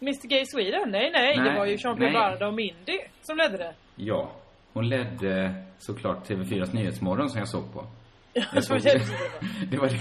Mr 0.00 0.28
Gay 0.28 0.44
Sweden? 0.46 0.90
Nej, 0.90 1.10
nej, 1.12 1.36
Nej, 1.36 1.50
det 1.50 1.58
var 1.58 1.66
ju 1.66 1.76
Jean-Pierre 1.76 1.98
nej. 2.00 2.12
Barda 2.12 2.46
och 2.48 2.54
Mindy 2.54 2.98
som 3.22 3.36
ledde 3.36 3.56
det. 3.56 3.74
Ja. 3.96 4.30
Hon 4.78 4.88
ledde 4.88 5.54
såklart 5.78 6.28
TV4s 6.28 6.74
Nyhetsmorgon 6.74 7.30
som 7.30 7.38
jag 7.38 7.48
såg 7.48 7.72
på. 7.72 7.86
Jag 8.32 8.44
det 8.54 8.62
såg 8.62 8.76
det. 8.82 8.92
det. 8.92 9.04
det 9.70 9.76
var 9.78 9.88
det. 9.88 9.98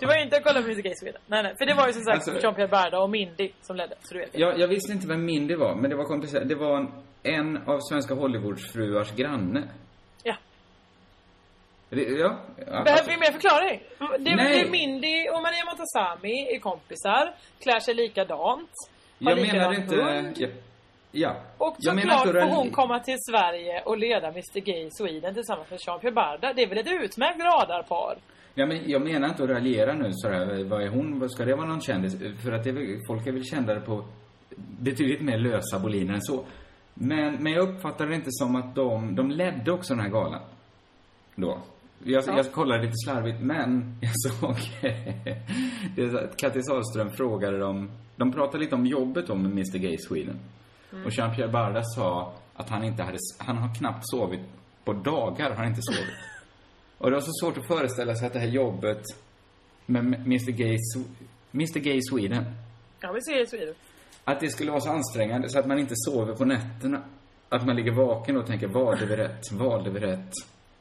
Du 0.00 0.06
var 0.06 0.22
inte 0.22 0.36
och 0.36 0.42
kollade 0.42 0.62
på 0.62 0.70
Mr 0.70 0.82
Gay 0.82 0.94
Sweden. 1.00 1.20
Nej, 1.26 1.42
nej. 1.42 1.54
För 1.58 1.66
det 1.66 1.74
var 1.74 1.86
ju 1.86 1.92
som 1.92 2.02
sagt 2.02 2.28
Alltså- 2.28 2.46
Jean-Pierre 2.46 2.68
Barda 2.70 2.98
och 3.00 3.10
Mindy 3.10 3.50
som 3.60 3.76
ledde. 3.76 3.94
Så 4.02 4.14
du 4.14 4.20
vet. 4.20 4.38
Jag, 4.38 4.58
jag 4.58 4.68
visste 4.68 4.92
inte 4.92 5.06
vem 5.06 5.24
Mindy 5.24 5.54
var, 5.54 5.74
men 5.74 5.90
det 5.90 5.96
var 5.96 6.04
komplicerat. 6.04 6.48
Det 6.48 6.54
var 6.54 6.76
en, 6.76 6.88
en 7.22 7.56
av 7.56 7.78
svenska 7.80 8.14
Hollywoodsfruars 8.14 9.12
granne. 9.12 9.62
Ja. 10.22 10.36
Det, 11.88 12.02
ja. 12.02 12.38
ja 12.66 12.82
Behöver 12.82 13.08
vi 13.08 13.16
mer 13.16 13.32
förklaring? 13.32 13.80
Det, 14.18 14.36
Nej. 14.36 14.64
det 14.64 14.70
Mindy 14.70 15.28
och 15.28 15.42
Maria 15.42 15.64
Montazami 15.64 16.54
är 16.54 16.58
kompisar. 16.60 17.34
Klär 17.62 17.80
sig 17.80 17.94
likadant. 17.94 18.70
Har 19.24 19.30
jag 19.30 19.52
menar 19.52 19.72
inte... 19.74 19.96
hund. 19.96 20.34
Ja. 20.36 20.48
Ja. 21.12 21.36
Och 21.58 21.76
såklart 21.78 22.26
får 22.26 22.56
hon 22.56 22.70
komma 22.70 22.98
till 22.98 23.16
Sverige 23.30 23.82
och 23.86 23.98
leda 23.98 24.28
Mr 24.28 24.60
Gay 24.60 24.88
Sweden 24.90 25.34
tillsammans 25.34 25.70
med 25.70 25.78
Jean-Pierre 25.86 26.14
Barda. 26.14 26.52
Det 26.52 26.62
är 26.62 26.68
väl 26.68 26.78
ett 26.78 27.02
utmärkt 27.04 27.40
radarpar? 27.40 28.18
Ja, 28.54 28.66
men 28.66 28.90
jag 28.90 29.02
menar 29.02 29.28
inte 29.28 29.42
att 29.42 29.50
raljera 29.50 29.94
nu 29.94 30.10
sådär. 30.12 30.64
Vad 30.64 30.82
är 30.82 30.88
hon? 30.88 31.30
Ska 31.30 31.44
det 31.44 31.54
vara 31.54 31.66
någon 31.66 31.80
kändis? 31.80 32.16
För 32.44 32.52
att 32.52 32.66
är, 32.66 33.06
folk 33.06 33.26
är 33.26 33.32
väl 33.32 33.44
kändare 33.44 33.80
på 33.80 34.04
betydligt 34.80 35.20
mer 35.20 35.38
lösa 35.38 35.78
boliner 35.78 36.14
än 36.14 36.22
så. 36.22 36.44
Men, 36.94 37.42
men 37.42 37.52
jag 37.52 37.68
uppfattar 37.68 38.06
det 38.06 38.14
inte 38.14 38.30
som 38.30 38.56
att 38.56 38.74
de, 38.74 39.14
de 39.14 39.30
ledde 39.30 39.72
också 39.72 39.94
den 39.94 40.02
här 40.02 40.10
galan. 40.10 40.40
Då. 41.34 41.58
Jag, 42.04 42.24
Ja. 42.26 42.36
jag 42.36 42.52
kollade 42.52 42.82
lite 42.82 42.96
slarvigt, 43.04 43.40
men 43.40 43.98
jag 44.00 44.12
såg 44.14 44.56
att 46.24 46.36
Kattis 46.36 46.68
Ahlström 46.70 47.10
frågade 47.10 47.58
dem, 47.58 47.90
de 48.16 48.32
pratade 48.32 48.58
lite 48.58 48.74
om 48.74 48.86
jobbet 48.86 49.30
om 49.30 49.46
Mr 49.46 49.78
Gay 49.78 49.98
Sweden. 49.98 50.38
Mm. 50.92 51.06
Och 51.06 51.10
Jean-Pierre 51.10 51.48
Barda 51.48 51.82
sa 51.82 52.32
att 52.56 52.68
han 52.68 52.84
inte 52.84 53.02
hade, 53.02 53.18
han 53.38 53.56
har 53.56 53.74
knappt 53.74 54.10
sovit 54.10 54.40
på 54.84 54.92
dagar, 54.92 55.50
har 55.50 55.56
han 55.56 55.66
inte 55.66 55.82
sovit. 55.82 56.14
Och 56.98 57.10
det 57.10 57.16
var 57.16 57.20
så 57.20 57.32
svårt 57.40 57.58
att 57.58 57.66
föreställa 57.66 58.14
sig 58.14 58.26
att 58.26 58.32
det 58.32 58.38
här 58.38 58.48
jobbet 58.48 59.02
med 59.86 60.04
Mr 60.04 60.50
Gay, 60.50 60.78
Mr 61.54 61.78
Gay 61.78 62.00
Sweden. 62.10 62.44
Ja, 63.00 63.12
vi 63.12 63.20
ser 63.22 63.42
i 63.42 63.46
Sweden. 63.46 63.74
Att 64.24 64.40
det 64.40 64.48
skulle 64.48 64.70
vara 64.70 64.80
så 64.80 64.90
ansträngande 64.90 65.48
så 65.48 65.58
att 65.58 65.66
man 65.66 65.78
inte 65.78 65.94
sover 65.96 66.34
på 66.34 66.44
nätterna. 66.44 67.02
Att 67.48 67.66
man 67.66 67.76
ligger 67.76 67.92
vaken 67.92 68.36
och 68.36 68.46
tänker, 68.46 68.66
valde 68.66 69.06
vi 69.06 69.16
rätt? 69.16 69.52
Valde 69.52 69.90
vi 69.90 70.00
rätt? 70.00 70.32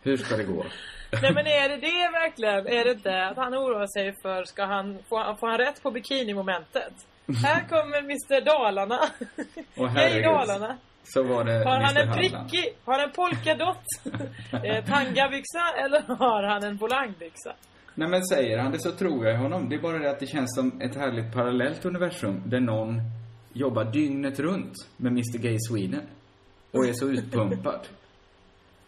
Hur 0.01 0.17
ska 0.17 0.37
det 0.37 0.43
gå? 0.43 0.65
Nej 1.21 1.33
men 1.33 1.47
är 1.47 1.69
det 1.69 1.77
det 1.77 2.09
verkligen? 2.11 2.67
Är 2.67 2.83
det 2.83 2.91
inte 2.91 3.25
att 3.25 3.37
han 3.37 3.55
oroar 3.55 3.87
sig 3.87 4.21
för, 4.21 4.43
ska 4.43 4.65
han, 4.65 4.97
får, 5.09 5.35
får 5.35 5.47
han 5.47 5.57
rätt 5.57 5.83
på 5.83 5.91
bikinimomentet? 5.91 6.93
Här 7.35 7.67
kommer 7.69 7.99
Mr 7.99 8.45
Dalarna. 8.45 8.99
Och 9.77 9.89
Hej. 9.89 10.21
Dalarna. 10.21 10.77
Så 11.03 11.23
var 11.23 11.43
det 11.43 11.65
Har 11.65 11.79
han 11.79 11.97
Mr. 11.97 12.01
en 12.01 12.13
prickig, 12.13 12.73
har 12.85 12.93
han 12.93 13.09
en 13.09 13.11
polkadott? 13.11 13.85
eh, 14.63 14.85
tangabyxa 14.85 15.63
eller 15.85 16.01
har 16.15 16.43
han 16.43 16.63
en 16.63 16.77
volangbyxa? 16.77 17.53
Nej 17.95 18.07
men 18.07 18.25
säger 18.25 18.57
han 18.57 18.71
det 18.71 18.79
så 18.79 18.91
tror 18.91 19.25
jag 19.25 19.37
honom. 19.37 19.69
Det 19.69 19.75
är 19.75 19.79
bara 19.79 19.99
det 19.99 20.09
att 20.09 20.19
det 20.19 20.27
känns 20.27 20.55
som 20.55 20.81
ett 20.81 20.95
härligt 20.95 21.33
parallellt 21.33 21.85
universum 21.85 22.41
där 22.45 22.59
någon 22.59 23.01
jobbar 23.53 23.83
dygnet 23.85 24.39
runt 24.39 24.73
med 24.97 25.11
Mr 25.11 25.37
Gay 25.37 25.57
Sweden. 25.69 26.01
Och 26.71 26.85
är 26.85 26.93
så 26.93 27.09
utpumpad. 27.09 27.87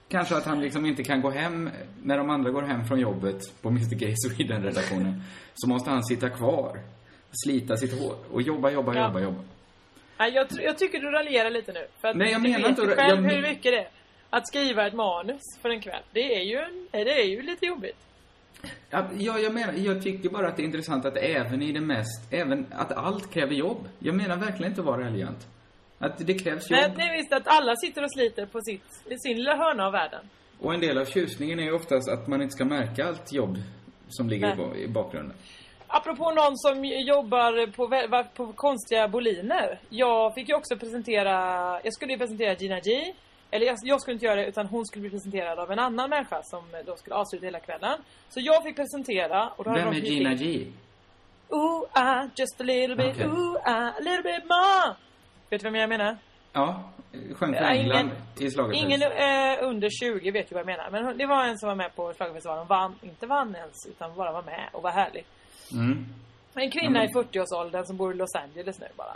Kanske 0.07 0.38
att 0.38 0.45
han 0.45 0.61
liksom 0.61 0.85
inte 0.85 1.03
kan 1.03 1.22
gå 1.22 1.30
hem 1.30 1.69
när 2.03 2.18
de 2.18 2.30
andra 2.30 2.51
går 2.51 2.61
hem 2.61 2.85
från 2.85 2.99
jobbet 2.99 3.61
på 3.61 3.69
Mr 3.69 3.95
Gay 3.95 4.13
Sweden-redaktionen. 4.15 5.23
Så 5.53 5.69
måste 5.69 5.89
han 5.89 6.03
sitta 6.03 6.30
kvar, 6.30 6.80
slita 7.45 7.77
sitt 7.77 7.99
hår 8.01 8.15
och 8.31 8.41
jobba, 8.41 8.69
jobba, 8.71 8.95
Ja. 8.95 9.07
jobba, 9.07 9.19
jobba. 9.19 9.43
Nej, 10.19 10.31
jag, 10.33 10.47
jag 10.51 10.77
tycker 10.77 10.99
du 10.99 11.11
raljerar 11.11 11.49
lite 11.49 11.71
nu. 11.71 11.87
För 12.01 12.07
att 12.07 12.15
Nej, 12.15 12.31
jag 12.31 12.43
du 12.43 12.49
menar 12.49 12.69
inte 12.69 12.81
själv 12.81 13.09
jag 13.09 13.21
men- 13.21 13.29
hur 13.35 13.41
mycket 13.41 13.63
det 13.71 13.77
är. 13.79 13.89
Att 14.29 14.47
skriva 14.47 14.87
ett 14.87 14.93
manus 14.93 15.41
för 15.61 15.69
en 15.69 15.81
kväll. 15.81 16.03
Det 16.11 16.35
är 16.35 16.43
ju, 16.43 16.57
en, 16.57 16.87
det 16.91 17.21
är 17.21 17.25
ju 17.25 17.41
lite 17.41 17.65
jobbigt. 17.65 17.97
Ja, 18.89 19.07
ja, 19.17 19.39
jag 19.39 19.53
menar, 19.53 19.73
jag 19.73 20.03
tycker 20.03 20.29
bara 20.29 20.47
att 20.47 20.57
det 20.57 20.63
är 20.63 20.65
intressant 20.65 21.05
att 21.05 21.17
även 21.17 21.61
i 21.61 21.71
det 21.71 21.81
mest, 21.81 22.33
även 22.33 22.65
att 22.71 22.91
allt 22.91 23.33
kräver 23.33 23.53
jobb. 23.55 23.87
Jag 23.99 24.15
menar 24.15 24.37
verkligen 24.37 24.71
inte 24.71 24.81
att 24.81 24.87
vara 24.87 25.01
raljant. 25.05 25.47
Att 25.99 26.17
det 26.27 26.33
krävs 26.33 26.69
jobb. 26.71 26.79
Det 26.95 27.01
är 27.03 27.17
visst 27.17 27.33
att 27.33 27.43
alla 27.47 27.75
sitter 27.75 28.03
och 28.03 28.11
sliter 28.11 28.45
på 28.45 28.61
sitt, 28.61 28.83
i 29.05 29.17
sin 29.19 29.37
lilla 29.37 29.55
hörna 29.55 29.85
av 29.85 29.91
världen. 29.91 30.29
Och 30.59 30.73
en 30.73 30.79
del 30.79 30.97
av 30.97 31.05
tjusningen 31.05 31.59
är 31.59 31.63
ju 31.63 31.71
oftast 31.73 32.09
att 32.09 32.27
man 32.27 32.41
inte 32.41 32.51
ska 32.53 32.65
märka 32.65 33.05
allt 33.07 33.33
jobb 33.33 33.57
som 34.09 34.29
ligger 34.29 34.55
Nej. 34.55 34.83
i 34.83 34.87
bakgrunden. 34.87 35.37
Apropå 35.93 36.31
någon 36.31 36.57
som 36.57 36.85
jobbar 36.85 37.68
på, 37.72 38.23
på 38.35 38.53
konstiga 38.53 39.07
boliner. 39.07 39.80
Jag 39.89 40.34
fick 40.35 40.49
ju 40.49 40.55
också 40.55 40.77
presentera, 40.77 41.34
jag 41.84 41.93
skulle 41.93 42.11
ju 42.13 42.18
presentera 42.19 42.53
Gina 42.53 42.80
G. 42.80 43.13
Eller 43.51 43.65
jag, 43.65 43.77
jag 43.84 44.01
skulle 44.01 44.13
inte 44.13 44.26
göra 44.26 44.35
det 44.35 44.45
utan 44.47 44.68
hon 44.68 44.85
skulle 44.85 45.01
bli 45.01 45.09
presenterad 45.09 45.59
av 45.59 45.72
en 45.72 45.80
annan 45.80 46.09
människa 46.09 46.41
som 46.43 46.63
då 46.85 46.95
skulle 46.95 47.15
avsluta 47.15 47.45
hela 47.45 47.59
kvällen. 47.59 47.99
Så 48.30 48.39
jag 48.39 48.63
fick 48.63 48.76
presentera 48.76 49.49
och 49.49 49.63
då 49.63 49.73
Vem 49.73 49.88
är 49.88 49.93
Gina 49.93 50.31
in- 50.31 50.38
G? 50.38 50.65
Ooh, 51.49 51.84
ah, 51.91 52.23
just 52.35 52.61
a 52.61 52.63
little 52.63 52.95
bit, 52.95 53.15
Okej. 53.15 53.26
ooh, 53.27 53.57
ah, 53.63 53.88
a 53.88 53.99
little 53.99 54.23
bit 54.23 54.43
more. 54.45 54.95
Vet 55.49 55.61
du 55.61 55.69
vem 55.69 55.76
jag 55.76 55.89
menar? 55.89 56.18
Ja, 56.53 56.84
sjöng 57.34 57.53
för 57.53 57.61
Ja, 57.63 57.73
ingen- 57.73 57.91
England 57.91 58.11
i 58.39 58.51
schlagerfest. 58.51 58.84
Ingen 58.84 59.01
eh, 59.01 59.68
under 59.69 59.89
20 59.89 60.31
vet 60.31 60.51
ju 60.51 60.53
vad 60.53 60.59
jag 60.59 60.65
menar. 60.65 60.89
Men 60.91 61.05
hon- 61.05 61.18
det 61.18 61.26
var 61.26 61.43
en 61.45 61.57
som 61.59 61.68
var 61.69 61.76
med 61.76 61.95
på 61.95 62.13
schlagerfestivalen. 62.13 62.68
Vann, 62.68 62.95
inte 63.01 63.27
vann 63.27 63.55
ens, 63.55 63.88
utan 63.89 64.15
bara 64.15 64.31
var 64.31 64.43
med 64.43 64.69
och 64.73 64.84
var 64.84 64.91
härlig. 64.91 65.26
Mm. 65.73 66.05
En 66.53 66.71
kvinna 66.71 66.99
Ja, 67.03 67.09
i 67.09 67.13
40-årsåldern 67.13 67.85
som 67.85 67.97
bor 67.97 68.13
i 68.13 68.17
Los 68.17 68.35
Angeles 68.35 68.79
nu 68.79 68.87
bara. 68.95 69.15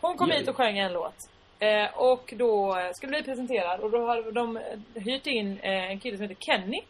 Hon 0.00 0.16
kom 0.16 0.28
Ja. 0.30 0.36
hit 0.36 0.48
och 0.48 0.56
sjöng 0.56 0.78
en 0.78 0.92
låt. 0.92 1.14
Eh, 1.58 1.86
och 1.98 2.34
då 2.36 2.78
eh, 2.78 2.90
skulle 2.94 3.10
bli 3.10 3.22
presenterad 3.22 3.80
och 3.80 3.90
då 3.90 4.06
har 4.06 4.32
de 4.32 4.56
eh, 4.56 4.62
hyrt 5.02 5.26
in 5.26 5.58
eh, 5.58 5.90
en 5.90 6.00
kille 6.00 6.16
som 6.16 6.28
heter 6.28 6.42
Kenny. 6.44 6.80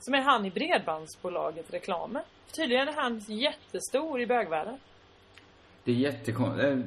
Som 0.00 0.14
är 0.14 0.20
han 0.22 0.46
i 0.46 0.50
Bredbandsbolaget 0.50 1.72
Reklamer. 1.72 2.22
Tydligen 2.56 2.88
är 2.88 2.92
han 2.92 3.18
jättestor 3.28 4.20
i 4.20 4.26
bögvärlden. 4.26 4.78
Det 5.84 5.90
är 5.92 5.96
jättekonstigt. 5.96 6.86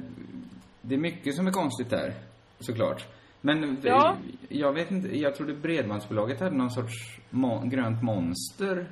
Det 0.80 0.94
är 0.94 0.98
mycket 0.98 1.34
som 1.36 1.46
är 1.46 1.52
konstigt 1.52 1.90
där, 1.90 2.14
såklart. 2.60 3.04
Men 3.40 3.78
Ja. 3.84 4.16
jag 4.48 4.72
vet 4.72 4.90
inte, 4.90 5.18
jag 5.18 5.36
trodde 5.36 5.52
Bredbandsbolaget 5.54 6.40
hade 6.40 6.56
någon 6.56 6.70
sorts 6.70 7.18
mo- 7.30 7.66
grönt 7.68 8.02
monster. 8.02 8.86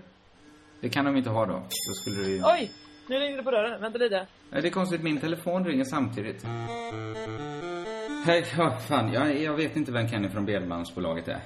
Det 0.85 0.91
kan 0.91 1.05
de 1.05 1.17
inte 1.17 1.31
ha 1.31 1.47
då. 1.47 1.53
Då 1.53 1.95
skulle 1.95 2.23
det 2.23 2.31
ju... 2.31 2.43
Oj! 2.45 2.71
Nu 3.09 3.17
ringer 3.19 3.37
det 3.37 3.43
på 3.43 3.51
dörren. 3.51 3.81
Vänta 3.81 3.99
lite. 3.99 4.27
Nej, 4.51 4.63
det 4.63 4.69
är 4.69 4.73
konstigt, 4.73 5.03
min 5.03 5.21
telefon 5.21 5.65
ringer 5.67 5.85
samtidigt. 5.85 6.45
Hej, 8.27 8.45
ja, 8.59 8.71
fan, 8.89 9.13
jag, 9.13 9.41
jag 9.41 9.55
vet 9.55 9.77
inte 9.77 9.93
vem 9.93 10.09
Kenny 10.09 10.29
från 10.29 10.45
Bredbandsbolaget 10.45 11.29
är. 11.29 11.41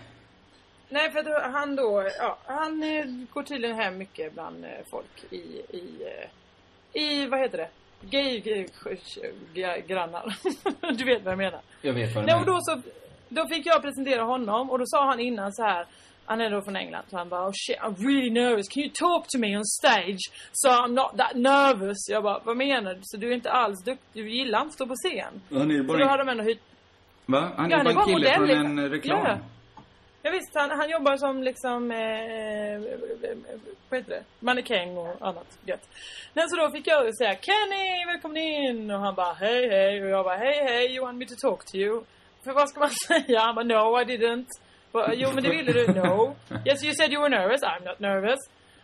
Nej, 0.89 1.11
för 1.11 1.19
att 1.19 1.53
han 1.53 1.77
då, 1.77 2.09
ja, 2.19 2.39
han 2.47 2.83
eh, 2.83 3.05
går 3.33 3.43
tydligen 3.43 3.77
hem 3.77 3.99
mycket 3.99 4.33
bland 4.35 4.65
eh, 4.65 4.71
folk 4.91 5.25
i, 5.31 5.37
i, 5.77 5.85
eh, 6.95 7.03
i, 7.03 7.27
vad 7.27 7.41
heter 7.41 7.59
det? 7.59 7.69
Gay 8.01 8.37
eh, 8.37 8.67
g- 9.55 9.85
grannar. 9.87 10.37
du 10.99 11.05
vet 11.05 11.25
vad 11.25 11.33
jag 11.33 11.39
menar. 11.39 11.61
Jag 11.83 11.93
vet 11.93 12.15
vad 12.15 12.25
du 12.25 12.27
Nej, 12.27 12.35
och 12.35 12.41
menar. 12.47 12.55
då 12.55 12.61
så, 12.61 12.83
då 13.29 13.49
fick 13.49 13.67
jag 13.67 13.83
presentera 13.83 14.23
honom 14.23 14.71
och 14.71 14.79
då 14.79 14.85
sa 14.87 15.05
han 15.07 15.21
innan 15.21 15.53
så 15.53 15.63
här. 15.63 15.87
Han 16.29 16.41
är 16.41 16.51
då 16.51 16.63
från 16.63 16.77
England 16.77 17.05
så 17.11 17.17
han 17.17 17.29
bara 17.29 17.47
oh 17.49 17.53
shit 17.55 17.79
I'm 17.79 17.97
really 18.07 18.31
nervous. 18.31 18.69
Can 18.69 18.83
you 18.83 18.93
talk 18.95 19.27
to 19.29 19.39
me 19.39 19.57
on 19.57 19.65
stage 19.65 20.23
so 20.53 20.69
I'm 20.69 20.89
not 20.89 21.19
that 21.19 21.35
nervous? 21.35 22.09
Jag 22.09 22.23
bara 22.23 22.39
vad 22.45 22.57
menar 22.57 22.95
du? 22.95 23.01
Så 23.03 23.17
du 23.17 23.31
är 23.31 23.35
inte 23.35 23.51
alls 23.51 23.85
duktig, 23.85 24.25
du 24.25 24.31
gillar 24.31 24.59
inte 24.61 24.69
att 24.69 24.75
stå 24.75 24.87
på 24.87 24.95
scen? 24.95 25.41
Han 25.53 25.71
är 25.71 25.75
ju 25.75 25.81
Så 25.81 25.87
bara 25.89 25.99
då 25.99 26.05
har 26.05 26.19
de 26.19 26.29
ändå 26.29 26.45
hyrt 26.45 26.61
Va? 27.27 27.53
Han 27.57 27.71
Ja, 27.71 27.77
är 27.77 27.81
är 27.81 27.85
bara 27.85 27.91
en 27.91 27.97
bara 27.97 28.07
kille 28.07 28.35
från 28.35 28.51
en 28.51 28.77
liksom. 28.77 28.91
reklam. 28.91 29.27
Ja. 29.27 29.39
Ja, 30.23 30.31
visst, 30.31 30.55
han, 30.55 30.71
han 30.71 30.91
jobbar 30.91 31.17
som 31.17 31.43
liksom, 31.43 31.91
eh, 31.91 32.81
vad 33.89 34.01
heter 34.01 34.11
det? 34.11 34.23
Mannekäng 34.41 34.97
och 34.97 35.17
annat 35.21 35.59
gött. 35.67 35.89
Men 36.35 36.49
så 36.49 36.57
då 36.57 36.71
fick 36.71 36.87
jag 36.87 37.17
säga 37.17 37.35
Kenny, 37.35 38.07
välkommen 38.07 38.37
in! 38.37 38.91
Och 38.91 39.01
han 39.01 39.15
bara 39.15 39.33
hej 39.33 39.69
hej 39.69 40.03
och 40.05 40.11
jag 40.11 40.25
bara 40.25 40.37
hej 40.37 40.65
hej, 40.65 40.95
you 40.97 41.05
want 41.07 41.19
me 41.19 41.27
to 41.27 41.35
talk 41.41 41.65
to 41.65 41.77
you? 41.77 42.03
För 42.45 42.53
vad 42.53 42.69
ska 42.69 42.81
man 42.81 42.91
säga? 43.09 43.41
Han 43.41 43.55
bara 43.55 43.65
no 43.65 44.01
I 44.01 44.05
didn't. 44.05 44.47
Jo 45.15 45.29
men 45.35 45.45
det 45.45 45.51
ville 45.51 45.73
du, 45.73 45.87
no. 45.87 46.37
Yes 46.67 46.85
you 46.85 46.95
said 46.95 47.13
you 47.13 47.23
were 47.23 47.29
nervous, 47.29 47.63
I'm 47.63 47.85
not 47.85 47.99
nervous. 47.99 48.39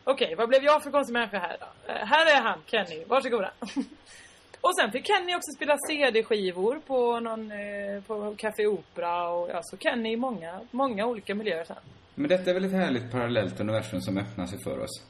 Okej, 0.04 0.34
vad 0.38 0.48
blev 0.48 0.64
jag 0.64 0.82
för 0.82 0.90
konstig 0.90 1.12
människa 1.12 1.38
här 1.38 1.56
då? 1.60 1.92
Eh, 1.92 2.06
här 2.06 2.36
är 2.36 2.40
han, 2.42 2.58
Kenny, 2.66 3.04
varsågoda. 3.06 3.50
Och 4.60 4.76
sen 4.76 4.92
fick 4.92 5.06
Kenny 5.06 5.34
också 5.34 5.50
spela 5.56 5.76
CD-skivor 5.88 6.80
på 6.86 7.20
någon, 7.20 7.50
eh, 7.50 8.02
på 8.06 8.34
Café 8.38 8.66
Opera 8.66 9.28
och 9.28 9.50
alltså 9.50 9.76
Kenny 9.76 10.12
i 10.12 10.16
många, 10.16 10.60
många 10.70 11.06
olika 11.06 11.34
miljöer 11.34 11.64
sen. 11.64 11.76
Men 12.14 12.28
detta 12.28 12.50
är 12.50 12.54
väl 12.54 12.64
ett 12.64 12.72
härligt 12.72 13.10
parallellt 13.10 13.60
universum 13.60 14.00
som 14.00 14.18
öppnar 14.18 14.46
sig 14.46 14.58
för 14.64 14.78
oss. 14.78 15.02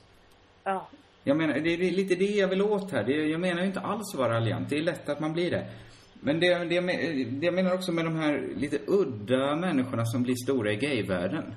Ja. 0.64 0.86
Jag 1.24 1.36
menar, 1.36 1.54
det 1.54 1.70
är 1.70 1.76
lite 1.90 2.14
det 2.14 2.24
jag 2.24 2.48
vill 2.48 2.62
åt 2.62 2.92
här. 2.92 3.04
Det, 3.04 3.12
jag 3.12 3.40
menar 3.40 3.60
ju 3.60 3.66
inte 3.66 3.80
alls 3.80 4.14
att 4.14 4.18
vara 4.20 4.34
raljant. 4.34 4.70
Det 4.70 4.78
är 4.78 4.82
lätt 4.82 5.08
att 5.08 5.20
man 5.20 5.32
blir 5.32 5.50
det. 5.50 5.66
Men 6.26 6.40
det, 6.40 6.58
det, 6.58 6.80
det 7.24 7.46
jag 7.46 7.54
menar 7.54 7.74
också 7.74 7.92
med 7.92 8.04
de 8.04 8.16
här 8.16 8.48
lite 8.56 8.78
udda 8.86 9.56
människorna 9.56 10.04
som 10.04 10.22
blir 10.22 10.34
stora 10.44 10.72
i 10.72 10.76
gayvärlden. 10.76 11.54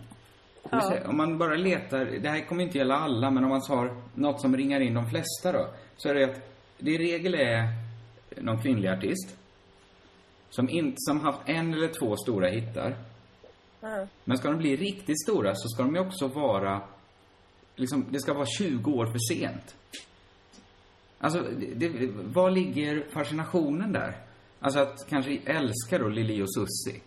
Ja. 0.71 0.81
säga, 0.81 1.09
Om 1.09 1.17
man 1.17 1.37
bara 1.37 1.55
letar, 1.55 2.05
det 2.05 2.29
här 2.29 2.47
kommer 2.47 2.63
inte 2.63 2.77
gälla 2.77 2.95
alla, 2.95 3.31
men 3.31 3.43
om 3.43 3.49
man 3.49 3.61
har 3.67 4.01
något 4.15 4.41
som 4.41 4.57
ringar 4.57 4.79
in 4.79 4.93
de 4.93 5.09
flesta 5.09 5.51
då. 5.51 5.67
Så 5.97 6.09
är 6.09 6.13
det 6.13 6.23
att 6.23 6.41
det 6.77 6.91
i 6.91 6.97
regel 6.97 7.35
är 7.35 7.67
någon 8.41 8.61
kvinnlig 8.61 8.89
artist. 8.89 9.37
Som, 10.49 10.69
in, 10.69 10.93
som 10.97 11.19
haft 11.19 11.39
en 11.45 11.73
eller 11.73 11.87
två 11.87 12.15
stora 12.15 12.47
hittar. 12.47 12.95
Ja. 13.79 14.07
Men 14.23 14.37
ska 14.37 14.49
de 14.49 14.57
bli 14.57 14.75
riktigt 14.75 15.21
stora 15.21 15.55
så 15.55 15.67
ska 15.67 15.83
de 15.83 15.95
ju 15.95 16.01
också 16.01 16.27
vara, 16.27 16.81
liksom, 17.75 18.05
det 18.09 18.19
ska 18.19 18.33
vara 18.33 18.45
20 18.45 18.91
år 18.91 19.05
för 19.05 19.19
sent. 19.33 19.75
Alltså, 21.19 21.43
det, 21.75 22.09
var 22.23 22.51
ligger 22.51 23.05
fascinationen 23.09 23.91
där? 23.91 24.26
Alltså 24.59 24.79
att 24.79 25.07
kanske 25.09 25.39
älska 25.45 25.97
då 25.97 26.07
Lili 26.09 26.41
och 26.43 26.53
Susie. 26.53 27.01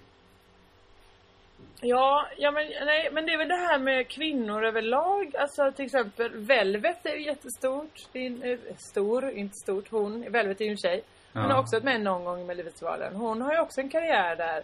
Ja, 1.82 2.27
ja 2.39 2.51
men, 2.51 2.66
nej, 2.86 3.09
men 3.12 3.27
det 3.27 3.32
är 3.32 3.39
väl 3.39 3.48
det 3.48 3.55
här 3.68 3.78
med 3.78 4.09
kvinnor 4.09 4.64
överlag. 4.64 5.36
Alltså 5.36 5.72
till 5.72 5.85
exempel 5.85 6.31
Velvet 6.35 7.06
är 7.06 7.14
ju 7.14 7.24
jättestort. 7.24 7.94
Det 8.12 8.18
är, 8.18 8.27
en- 8.27 8.43
eh, 8.43 8.59
stor, 8.90 9.31
inte 9.31 9.55
stort. 9.55 9.90
Hon, 9.90 10.24
Velvet 10.32 10.60
är 10.60 10.64
ju 10.64 10.70
en 10.70 10.77
tjej. 10.77 11.02
Hon 11.32 11.43
Ja. 11.43 11.48
har 11.48 11.60
också 11.60 11.77
varit 11.77 11.85
med 11.85 12.01
någon 12.01 12.24
gång 12.24 12.40
i 12.40 12.44
Melodifestivalen. 12.44 13.16
Hon 13.16 13.43
har 13.43 13.52
ju 13.52 13.60
också 13.60 13.81
en 13.81 13.89
karriär 13.89 14.36
där. 14.36 14.62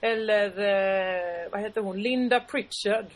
Eller, 0.00 0.46
eh, 0.46 1.50
vad 1.52 1.60
heter 1.60 1.80
hon? 1.80 2.02
Linda 2.02 2.40
Pritchard. 2.40 3.06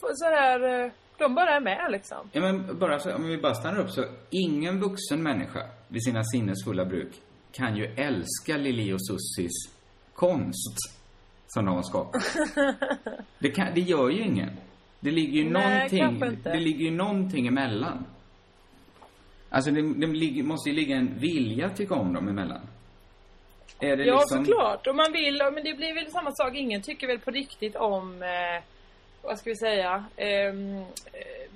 För 0.00 0.08
Så 0.14 0.24
här, 0.24 0.84
eh, 0.84 0.90
de 1.18 1.34
bara 1.34 1.50
är 1.50 1.60
med 1.60 1.86
liksom. 1.92 2.30
Ja 2.32 2.40
men 2.40 2.78
bara 2.78 2.98
så, 2.98 3.14
om 3.14 3.28
vi 3.28 3.38
bara 3.38 3.54
stannar 3.54 3.80
upp 3.80 3.90
så, 3.90 4.04
ingen 4.30 4.80
vuxen 4.80 5.22
människa 5.22 5.60
vid 5.88 6.04
sina 6.04 6.24
sinnesfulla 6.24 6.84
bruk 6.84 7.12
kan 7.58 7.76
ju 7.76 7.84
älska 7.96 8.56
Lili 8.56 8.92
och 8.92 9.06
Sussies 9.06 9.74
konst 10.14 10.78
som 11.46 11.64
de 11.64 11.74
har 11.74 11.82
skapat. 11.82 12.22
Det, 13.38 13.50
kan, 13.50 13.74
det 13.74 13.80
gör 13.80 14.10
ju 14.10 14.22
ingen. 14.22 14.50
Det 15.00 15.10
ligger 15.10 15.38
ju 15.42 15.50
Nej, 15.50 15.88
någonting, 15.92 16.38
det 16.42 16.60
ligger 16.60 16.84
ju 16.84 16.90
någonting 16.90 17.46
emellan. 17.46 18.06
Alltså 19.48 19.70
det, 19.70 19.82
det 19.94 20.06
ligger, 20.06 20.42
måste 20.42 20.70
ju 20.70 20.76
ligga 20.76 20.96
en 20.96 21.18
vilja 21.18 21.66
att 21.66 21.76
tycka 21.76 21.94
om 21.94 22.12
dem 22.12 22.28
emellan. 22.28 22.60
Är 23.80 23.96
det 23.96 24.04
Ja, 24.04 24.20
liksom... 24.20 24.44
såklart. 24.44 24.86
Och 24.86 24.96
man 24.96 25.12
vill, 25.12 25.42
men 25.54 25.64
det 25.64 25.74
blir 25.74 25.94
väl 25.94 26.10
samma 26.10 26.30
sak. 26.32 26.54
Ingen 26.54 26.82
tycker 26.82 27.06
väl 27.06 27.18
på 27.18 27.30
riktigt 27.30 27.76
om, 27.76 28.22
eh, 28.22 28.62
vad 29.22 29.38
ska 29.38 29.50
vi 29.50 29.56
säga, 29.56 30.04
ehm, 30.16 30.76
eh, 30.76 31.47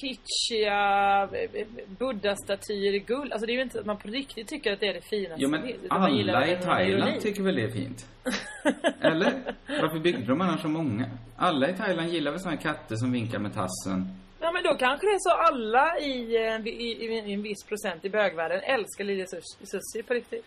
kitschiga 0.00 1.22
eh, 1.32 1.66
buddha-statyer 1.98 2.94
i 2.94 2.98
guld. 2.98 3.32
Alltså 3.32 3.46
det 3.46 3.52
är 3.52 3.54
ju 3.54 3.62
inte 3.62 3.80
att 3.80 3.86
man 3.86 3.96
på 3.98 4.08
riktigt 4.08 4.48
tycker 4.48 4.72
att 4.72 4.80
det 4.80 4.86
är 4.88 4.94
det 4.94 5.00
finaste 5.10 5.42
Jo 5.42 5.48
men 5.48 5.74
alla 5.88 6.46
i 6.46 6.56
Thailand 6.56 7.20
tycker 7.20 7.42
väl 7.42 7.54
det 7.56 7.62
är 7.62 7.70
fint? 7.70 8.06
Eller? 9.00 9.32
Varför 9.68 9.98
byggde 9.98 10.24
de 10.26 10.40
annars 10.40 10.60
så 10.62 10.68
många? 10.68 11.10
Alla 11.36 11.68
i 11.70 11.76
Thailand 11.76 12.08
gillar 12.08 12.30
väl 12.30 12.40
såna 12.40 12.54
här 12.54 12.62
katter 12.62 12.96
som 12.96 13.12
vinkar 13.12 13.38
med 13.38 13.54
tassen? 13.54 14.06
Ja 14.40 14.52
men 14.52 14.62
då 14.62 14.74
kanske 14.74 15.06
det 15.06 15.12
är 15.12 15.18
så 15.18 15.30
alla 15.30 15.98
i, 15.98 16.36
eh, 16.36 16.66
i, 16.66 17.26
i, 17.26 17.32
en 17.32 17.42
viss 17.42 17.64
procent 17.64 18.04
i 18.04 18.10
bögvärlden 18.10 18.60
älskar 18.60 19.04
Lili 19.04 19.26
Sushi, 19.26 19.66
sushi 19.66 20.02
på 20.02 20.14
riktigt. 20.14 20.44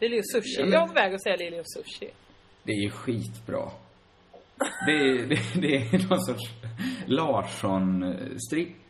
Lili 0.00 0.20
och 0.20 0.30
sushi. 0.30 0.54
Ja, 0.60 0.64
men- 0.64 0.72
Jag 0.72 0.82
är 0.82 0.86
på 0.86 0.92
väg 0.94 1.14
att 1.14 1.22
säga 1.22 1.36
Lili 1.36 1.60
och 1.60 1.70
sushi. 1.70 2.10
Det 2.62 2.72
är 2.72 2.82
ju 2.82 2.90
skitbra. 2.90 3.70
Det 4.86 4.92
är, 4.92 5.26
det, 5.26 5.60
det 5.60 5.76
är 5.76 6.08
någon 6.08 6.20
sorts 6.20 6.50
Larsson-stripp. 7.06 8.89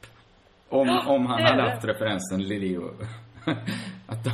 Om, 0.70 0.88
om 1.06 1.26
han 1.26 1.42
hade 1.42 1.62
haft 1.62 1.84
referensen 1.84 2.42
Lilio. 2.42 2.82
Att 4.06 4.26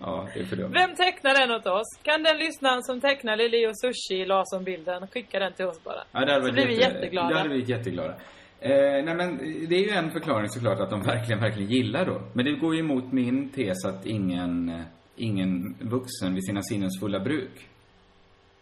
ja, 0.00 0.28
det 0.34 0.40
är 0.40 0.44
för 0.44 0.56
dumt. 0.56 0.72
Vem 0.74 0.94
tecknar 0.94 1.34
den 1.34 1.50
åt 1.50 1.66
oss? 1.66 1.98
Kan 2.02 2.22
den 2.22 2.38
lyssnaren 2.38 2.82
som 2.82 3.00
tecknar 3.00 3.36
Lili 3.36 3.66
och 3.66 3.78
sushi 3.80 4.20
i 4.22 4.26
Larsson-bilden 4.26 5.06
skicka 5.06 5.38
den 5.38 5.52
till 5.52 5.66
oss 5.66 5.84
bara? 5.84 6.02
Ja, 6.12 6.24
det 6.24 6.32
hade 6.32 6.46
så 6.46 6.52
blir 6.52 6.66
vi 6.66 6.80
jätte- 6.80 6.94
jätteglada. 6.94 7.28
Det 7.28 7.36
hade 7.36 7.48
blivit 7.48 7.68
jätteglada. 7.68 8.14
Eh, 8.60 9.04
nej 9.04 9.14
men 9.14 9.36
det 9.68 9.74
är 9.76 9.84
ju 9.84 9.90
en 9.90 10.10
förklaring 10.10 10.48
såklart 10.48 10.80
att 10.80 10.90
de 10.90 11.02
verkligen, 11.02 11.40
verkligen 11.40 11.70
gillar 11.70 12.06
då. 12.06 12.22
Men 12.32 12.44
det 12.44 12.52
går 12.52 12.74
ju 12.74 12.80
emot 12.80 13.12
min 13.12 13.48
tes 13.48 13.84
att 13.84 14.06
ingen, 14.06 14.68
eh, 14.68 14.80
ingen 15.16 15.74
vuxen 15.80 16.34
vid 16.34 16.44
sina 16.46 16.62
sinnens 16.62 17.00
fulla 17.00 17.20
bruk. 17.20 17.68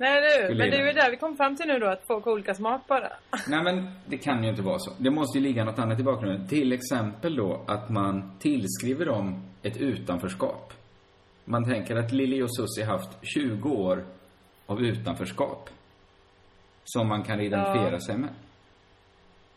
Nej 0.03 0.21
du, 0.49 0.55
men 0.55 0.71
det 0.71 0.77
är 0.77 0.87
ju 0.87 0.93
där 0.93 1.11
vi 1.11 1.17
kom 1.17 1.37
fram 1.37 1.57
till 1.57 1.67
nu 1.67 1.79
då, 1.79 1.87
att 1.87 2.07
folk 2.07 2.25
har 2.25 2.33
olika 2.33 2.55
smak 2.55 2.87
bara. 2.89 3.13
Nej 3.49 3.63
men 3.63 3.91
det 4.07 4.19
kan 4.19 4.45
ju 4.45 4.51
inte 4.51 4.63
vara 4.63 4.79
så. 4.79 4.91
Det 4.99 5.11
måste 5.11 5.39
ju 5.39 5.45
ligga 5.45 5.65
något 5.65 5.79
annat 5.79 6.01
i 6.01 6.03
bakgrunden. 6.03 6.49
Till 6.49 6.73
exempel 6.73 7.37
då 7.37 7.61
att 7.67 7.91
man 7.91 8.39
tillskriver 8.39 9.07
dem 9.07 9.43
ett 9.63 9.77
utanförskap. 9.77 10.73
Man 11.45 11.65
tänker 11.65 11.97
att 11.97 12.13
Lili 12.13 12.43
och 12.43 12.57
Susie 12.57 12.85
haft 12.85 13.11
20 13.23 13.71
år 13.71 14.05
av 14.67 14.81
utanförskap. 14.81 15.71
Som 16.85 17.09
man 17.09 17.23
kan 17.23 17.41
identifiera 17.41 17.93
Ja. 17.93 18.01
sig 18.01 18.17
med. 18.19 18.31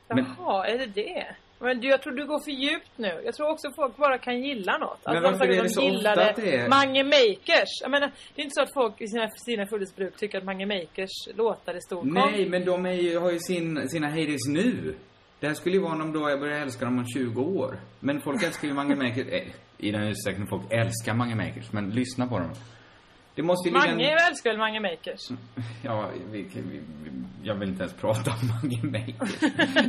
Men- 0.07 0.25
Jaha, 0.37 0.67
är 0.67 0.77
det 0.77 0.85
det? 0.85 1.25
Men 1.59 1.79
du, 1.81 1.87
jag 1.87 2.01
tror 2.01 2.13
du 2.13 2.25
går 2.27 2.39
för 2.43 2.51
djupt 2.51 2.91
nu. 2.95 3.21
Jag 3.25 3.33
tror 3.35 3.49
också 3.49 3.67
folk 3.75 3.97
bara 3.97 4.17
kan 4.17 4.41
gilla 4.43 4.77
något. 4.77 4.99
Men 5.05 5.15
Alltså, 5.15 5.31
varför 5.31 5.47
de 5.47 5.53
är 5.53 5.57
det 5.57 5.63
de 5.63 5.69
så 5.69 5.95
ofta 5.95 6.29
att 6.29 6.35
det 6.35 6.55
är- 6.55 6.69
Mange 6.69 7.03
Makers. 7.03 7.69
Jag 7.81 7.91
menar, 7.91 8.11
det 8.35 8.41
är 8.41 8.43
inte 8.43 8.53
så 8.55 8.61
att 8.61 8.73
folk 8.73 9.01
i 9.01 9.07
sina, 9.07 9.29
sina 9.29 9.65
fullhetsbruk 9.67 10.17
tycker 10.17 10.37
att 10.37 10.43
Mange 10.43 10.65
Makers 10.65 11.11
låtar 11.35 11.73
är 11.73 11.79
stor. 11.79 12.03
Nej, 12.03 12.49
men 12.49 12.65
de 12.65 12.85
är 12.85 12.91
ju, 12.93 13.17
har 13.19 13.31
ju 13.31 13.39
sin, 13.39 13.89
sina 13.89 14.07
heydays 14.07 14.47
nu. 14.47 14.95
Det 15.39 15.47
här 15.47 15.53
skulle 15.53 15.75
ju 15.75 15.81
vara 15.81 15.93
om 16.03 16.13
då 16.13 16.19
börjar 16.19 16.59
älska 16.61 16.85
dem 16.85 16.97
om 16.99 17.05
20 17.07 17.41
år. 17.41 17.79
Men 17.99 18.21
folk 18.21 18.43
älskar 18.43 18.67
ju 18.67 18.73
Mange 18.73 18.95
Makers, 18.95 19.27
eh, 19.27 19.47
i 19.77 19.91
den 19.91 20.03
utsträckning 20.03 20.47
folk 20.47 20.73
älskar 20.73 21.13
Mange 21.13 21.35
Makers, 21.35 21.71
men 21.71 21.89
lyssna 21.89 22.27
på 22.27 22.39
dem. 22.39 22.51
Det 23.35 23.43
måste 23.43 23.69
ju 23.69 23.73
ligga 23.75 23.85
en- 23.85 23.91
Mange 23.97 24.09
älskar 24.29 24.49
väl 24.49 24.59
Mange 24.59 24.79
Makers? 24.79 25.21
Ja, 25.83 26.09
vi, 26.31 26.41
vi, 26.41 26.61
vi, 27.03 27.11
jag 27.43 27.55
vill 27.55 27.69
inte 27.69 27.83
ens 27.83 27.93
prata 27.95 28.31
om 28.31 28.47
Mange 28.47 28.83
Makers. 28.83 29.39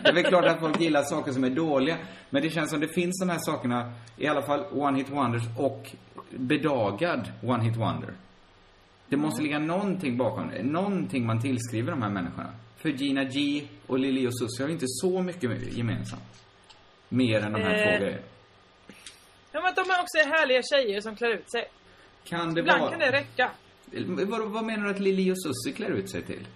Det 0.03 0.09
är 0.09 0.13
väl 0.15 0.25
klart 0.25 0.45
att 0.45 0.61
folk 0.61 0.81
gillar 0.81 1.03
saker 1.03 1.33
som 1.33 1.45
är 1.45 1.51
dåliga. 1.51 1.97
Men 2.31 2.43
det 2.43 2.51
känns 2.51 2.71
som 2.71 2.81
det 2.81 2.89
finns 2.89 3.21
de 3.21 3.29
här 3.33 3.39
sakerna, 3.39 3.93
i 4.17 4.27
alla 4.27 4.43
fall 4.43 4.65
One 4.73 4.99
Hit 4.99 5.11
Wonders 5.11 5.43
och 5.59 5.91
bedagad 6.31 7.29
One 7.43 7.65
Hit 7.65 7.77
Wonder. 7.77 8.11
Det 9.09 9.17
måste 9.17 9.43
ligga 9.43 9.59
någonting 9.59 10.17
bakom 10.17 10.49
det. 10.51 10.63
Någonting 10.63 11.27
man 11.27 11.43
tillskriver 11.43 11.91
de 11.91 12.03
här 12.03 12.11
människorna. 12.11 12.53
För 12.77 12.89
Gina 12.89 13.25
G 13.25 13.63
och 13.87 13.99
Lili 13.99 14.27
och 14.27 14.39
Susie 14.39 14.65
har 14.65 14.69
ju 14.69 14.75
inte 14.75 14.87
så 14.89 15.23
mycket 15.23 15.73
gemensamt. 15.77 16.43
Mer 17.09 17.41
än 17.41 17.53
de 17.53 17.63
här 17.63 17.75
Eh, 17.75 17.93
två 17.93 18.05
grejerna. 18.05 18.23
Ja, 19.53 19.61
men 19.63 19.75
de 19.75 19.81
är 19.81 20.01
också 20.03 20.19
härliga 20.19 20.63
tjejer 20.63 21.01
som 21.01 21.17
klär 21.17 21.31
ut 21.35 21.51
sig. 21.51 21.65
Kan 22.29 22.55
det 22.55 22.61
Ibland 22.61 22.81
vara... 22.81 22.91
kan 22.91 23.01
det 23.01 23.11
räcka. 23.13 23.51
Vad, 24.27 24.41
vad 24.51 24.65
menar 24.65 24.85
du 24.85 24.91
att 24.91 25.01
Lili 25.01 25.33
och 25.33 25.37
Susie 25.43 25.73
klär 25.77 25.91
ut 25.91 26.11
sig 26.11 26.23
till? 26.23 26.47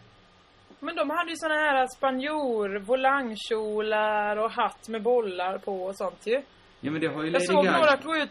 Men 0.80 0.96
de 0.96 1.10
hade 1.10 1.30
ju 1.30 1.36
såna 1.36 1.54
här 1.54 1.86
spanjor, 1.96 2.78
volangkjolar 2.78 4.36
och 4.36 4.50
hatt 4.50 4.88
med 4.88 5.02
bollar 5.02 5.58
på 5.58 5.84
och 5.84 5.96
sånt 5.96 6.26
ju. 6.26 6.42
Ja 6.80 6.90
men 6.90 7.00
det 7.00 7.06
har 7.06 7.22
ju 7.22 7.26
Jag 7.26 7.32
Lady 7.32 7.44
såg 7.46 7.64
Gaga. 7.64 7.78
några 7.78 7.96
gå 7.96 8.16
ut 8.16 8.30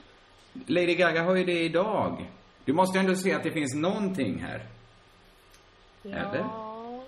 Lady 0.68 0.96
Gaga 0.96 1.24
har 1.24 1.36
ju 1.36 1.44
det 1.44 1.60
idag. 1.64 2.26
Du 2.66 2.74
måste 2.74 2.98
ju 2.98 3.00
ändå 3.06 3.16
se 3.16 3.34
att 3.34 3.44
det 3.44 3.52
finns 3.52 3.76
någonting 3.76 4.40
här. 4.40 4.62
Eller? 6.04 6.46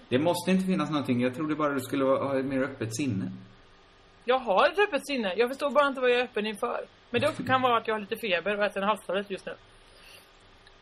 Det 0.10 0.20
måste 0.20 0.52
inte 0.52 0.66
finnas 0.66 0.90
någonting. 0.90 1.22
Jag 1.22 1.36
trodde 1.36 1.56
bara 1.56 1.74
du 1.74 1.80
skulle 1.80 2.04
ha 2.06 2.40
ett 2.40 2.46
mer 2.46 2.62
öppet 2.64 2.96
sinne. 2.96 3.32
Jag 4.26 4.40
har 4.40 4.68
ett 4.70 4.80
öppet 4.80 5.08
sinne. 5.08 5.34
Jag 5.38 5.50
förstår 5.50 5.72
bara 5.72 5.88
inte 5.88 6.02
vad 6.02 6.10
jag 6.10 6.20
är 6.20 6.24
öppen 6.24 6.46
inför. 6.46 6.86
Men 7.10 7.22
det 7.22 7.28
också 7.30 7.44
kan 7.44 7.62
vara 7.62 7.78
att 7.78 7.88
jag 7.88 7.96
har 7.96 8.00
lite 8.00 8.16
feber 8.18 8.58
och 8.58 8.66
äter 8.66 8.82
en 8.82 8.88
halstablett 8.88 9.30
just 9.32 9.46
nu. 9.46 9.54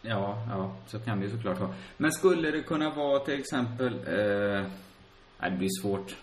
Ja, 0.01 0.43
ja, 0.49 0.71
så 0.87 0.99
kan 0.99 1.19
det 1.19 1.25
ju 1.25 1.31
såklart 1.31 1.59
vara. 1.59 1.73
Men 1.97 2.11
skulle 2.11 2.51
det 2.51 2.61
kunna 2.63 2.89
vara 2.89 3.19
till 3.19 3.39
exempel... 3.39 3.93
Eh, 3.93 4.61
nej, 5.39 5.51
det 5.51 5.57
blir 5.57 5.69
svårt 5.81 6.15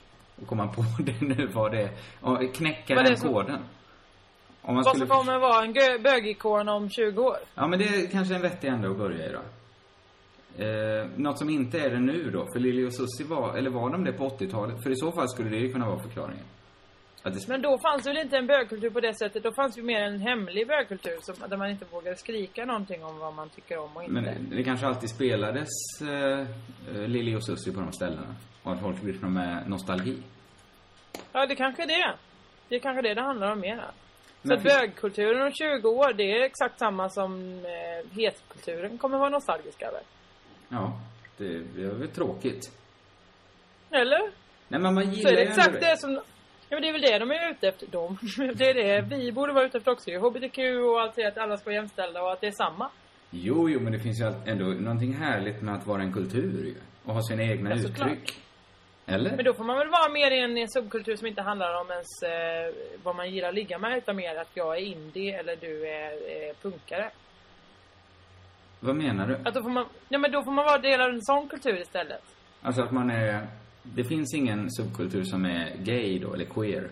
att 0.43 0.47
komma 0.48 0.66
på 0.69 0.85
det 1.03 1.20
nu 1.20 1.47
vad 1.47 1.73
det 1.73 1.82
är. 1.82 2.53
Knäcka 2.55 2.94
Vad 2.94 3.05
den 3.05 3.16
som- 3.16 3.32
koden. 3.32 3.59
Om 4.62 4.74
man 4.74 4.85
Vad 4.85 4.97
skulle... 4.97 5.07
som 5.07 5.16
kommer 5.16 5.39
vara 5.39 5.65
en 5.65 6.03
bögikon 6.03 6.69
om 6.69 6.90
20 6.90 7.23
år. 7.23 7.36
Ja, 7.55 7.66
men 7.66 7.78
det 7.78 7.85
är 7.85 8.07
kanske 8.11 8.35
en 8.35 8.43
vettig 8.43 8.69
ände 8.69 8.90
att 8.90 8.98
börja 8.98 9.27
i 9.27 9.32
då. 9.32 9.40
Eh, 10.65 11.07
något 11.16 11.39
som 11.39 11.51
inte 11.51 11.81
är 11.81 11.90
det 11.90 12.01
nu 12.01 12.31
då, 12.31 12.47
för 12.53 12.59
Lili 12.61 12.86
och 12.86 12.94
Susie 12.94 13.27
var, 13.27 13.57
eller 13.57 13.70
var 13.70 13.90
de 13.90 14.05
det 14.05 14.12
på 14.12 14.28
80-talet? 14.28 14.82
För 14.82 14.90
i 14.90 14.97
så 14.97 15.12
fall 15.12 15.28
skulle 15.28 15.51
det 15.51 15.57
ju 15.57 15.73
kunna 15.73 15.86
vara 15.89 15.98
förklaringen. 15.98 16.44
Det, 17.22 17.48
Men 17.48 17.62
då 17.62 17.78
fanns 17.78 18.06
väl 18.06 18.16
inte 18.16 18.36
en 18.36 18.47
bögkultur 18.47 18.90
på 18.90 19.01
det 19.01 19.14
sättet. 19.14 19.43
Då 19.43 19.52
fanns 19.52 19.78
ju 19.78 19.82
mer 19.82 20.02
en 20.02 20.20
hemlig 20.20 20.68
bögkultur 20.68 21.18
som, 21.20 21.48
där 21.48 21.56
man 21.56 21.70
inte 21.70 21.84
vågade 21.84 22.16
skrika 22.16 22.64
någonting 22.64 23.05
om 23.05 23.18
vad 23.18 23.34
man 23.34 23.48
tycker 23.48 23.78
om 23.78 23.97
och 23.97 24.02
inte. 24.02 24.14
men 24.14 24.51
det 24.51 24.64
kanske 24.64 24.86
alltid 24.86 25.10
spelades 25.10 25.68
eh, 26.01 26.40
eh, 26.40 27.09
Lili 27.09 27.36
och 27.36 27.47
Susie 27.47 27.72
på 27.72 27.80
de 27.80 27.93
ställena. 27.93 28.34
Och 28.62 28.72
att 28.72 28.80
folk 28.80 29.02
lyssnar 29.02 29.28
med 29.28 29.68
nostalgi. 29.68 30.22
Ja, 31.32 31.47
det 31.47 31.56
kanske 31.56 31.82
är 31.82 31.86
det. 31.86 32.14
Det 32.68 32.74
är 32.74 32.80
kanske 32.80 33.02
det 33.02 33.14
det 33.14 33.22
handlar 33.22 33.52
om 33.52 33.60
mer. 33.60 33.84
Så 34.43 34.48
Men 34.48 34.62
bögkulturen 34.62 35.43
om 35.43 35.52
20 35.52 35.88
år, 35.88 36.12
det 36.12 36.22
är 36.22 36.44
exakt 36.44 36.78
samma 36.78 37.09
som 37.09 37.59
eh, 37.64 38.16
hetkulturen 38.16 38.98
kommer 38.98 39.18
vara 39.18 39.30
nostalgisk 39.30 39.82
över. 39.82 40.01
Ja, 40.68 41.01
det, 41.36 41.59
det 41.59 41.82
är 41.82 41.94
väl 41.94 42.09
tråkigt. 42.09 42.72
Eller? 43.90 44.20
Nej, 44.68 44.80
men 44.80 44.94
man 44.94 45.05
Så 45.05 45.10
gillar 45.10 45.32
är 45.32 45.36
det 45.36 45.43
exakt 45.43 45.80
det 45.80 46.01
som... 46.01 46.20
Ja 46.68 46.76
men 46.76 46.82
det 46.82 46.88
är 46.88 46.93
väl 46.93 47.02
det 47.02 47.18
de 47.18 47.30
är 47.30 47.51
ute 47.51 47.68
efter. 47.68 47.86
De. 47.86 48.18
Det 48.55 48.70
är 48.70 48.74
det 48.74 49.16
vi 49.16 49.32
borde 49.32 49.52
vara 49.52 49.64
ute 49.64 49.78
efter 49.78 49.93
också. 49.93 50.10
HBTQ 50.10 50.59
och 50.59 51.01
allt 51.01 51.14
det 51.16 51.24
att 51.24 51.38
alla 51.38 51.56
ska 51.56 51.70
vara 51.70 51.74
jämställda 51.74 52.22
och 52.22 52.32
att 52.32 52.40
det 52.40 52.47
är 52.47 52.52
samma. 52.52 52.90
Jo, 53.30 53.68
jo, 53.68 53.80
men 53.80 53.93
det 53.93 53.98
finns 53.98 54.20
ju 54.20 54.32
ändå 54.47 54.64
någonting 54.64 55.12
härligt 55.14 55.62
med 55.62 55.74
att 55.74 55.86
vara 55.86 56.02
en 56.02 56.12
kultur 56.12 56.64
ju. 56.64 56.74
Och 57.05 57.14
ha 57.14 57.22
sina 57.22 57.43
egna 57.43 57.70
Ja, 57.70 57.76
uttryck. 57.76 58.43
Eller? 59.06 59.36
Men 59.36 59.44
då 59.44 59.55
får 59.55 59.64
man 59.64 59.78
väl 59.78 59.88
vara 59.88 60.12
mer 60.12 60.30
i 60.30 60.40
en, 60.40 60.59
i 60.59 60.60
en 60.60 60.68
subkultur 60.68 61.16
som 61.16 61.26
inte 61.26 61.43
handlar 61.43 61.80
om 61.80 61.90
ens 61.90 62.22
eh, 62.22 62.74
vad 63.02 63.16
man 63.16 63.30
gillar 63.30 63.48
att 63.48 63.55
ligga 63.55 63.78
med 63.78 63.98
utan 63.98 64.16
mer 64.16 64.36
att 64.36 64.51
jag 64.55 64.76
är 64.76 64.80
indie 64.80 65.38
eller 65.38 65.56
du 65.56 65.88
är 65.88 66.12
eh, 66.12 66.55
punkare. 66.62 67.10
Vad 68.80 68.97
menar 68.97 69.26
du? 69.26 69.34
Att 69.44 69.55
då 69.55 69.62
får 69.62 69.70
man, 69.70 69.86
ja 70.09 70.18
men 70.18 70.32
då 70.32 70.44
får 70.44 70.52
man 70.52 70.64
vara 70.64 70.78
del 70.78 71.01
av 71.01 71.09
en 71.10 71.22
sån 71.22 71.48
kultur 71.48 71.80
istället. 71.80 72.22
Alltså 72.62 72.82
att 72.82 72.90
man 72.90 73.10
är... 73.10 73.47
Det 73.94 74.04
finns 74.04 74.34
ingen 74.34 74.70
subkultur 74.70 75.22
som 75.22 75.44
är 75.44 75.76
gay 75.76 76.18
då, 76.18 76.34
eller 76.34 76.44
queer. 76.44 76.90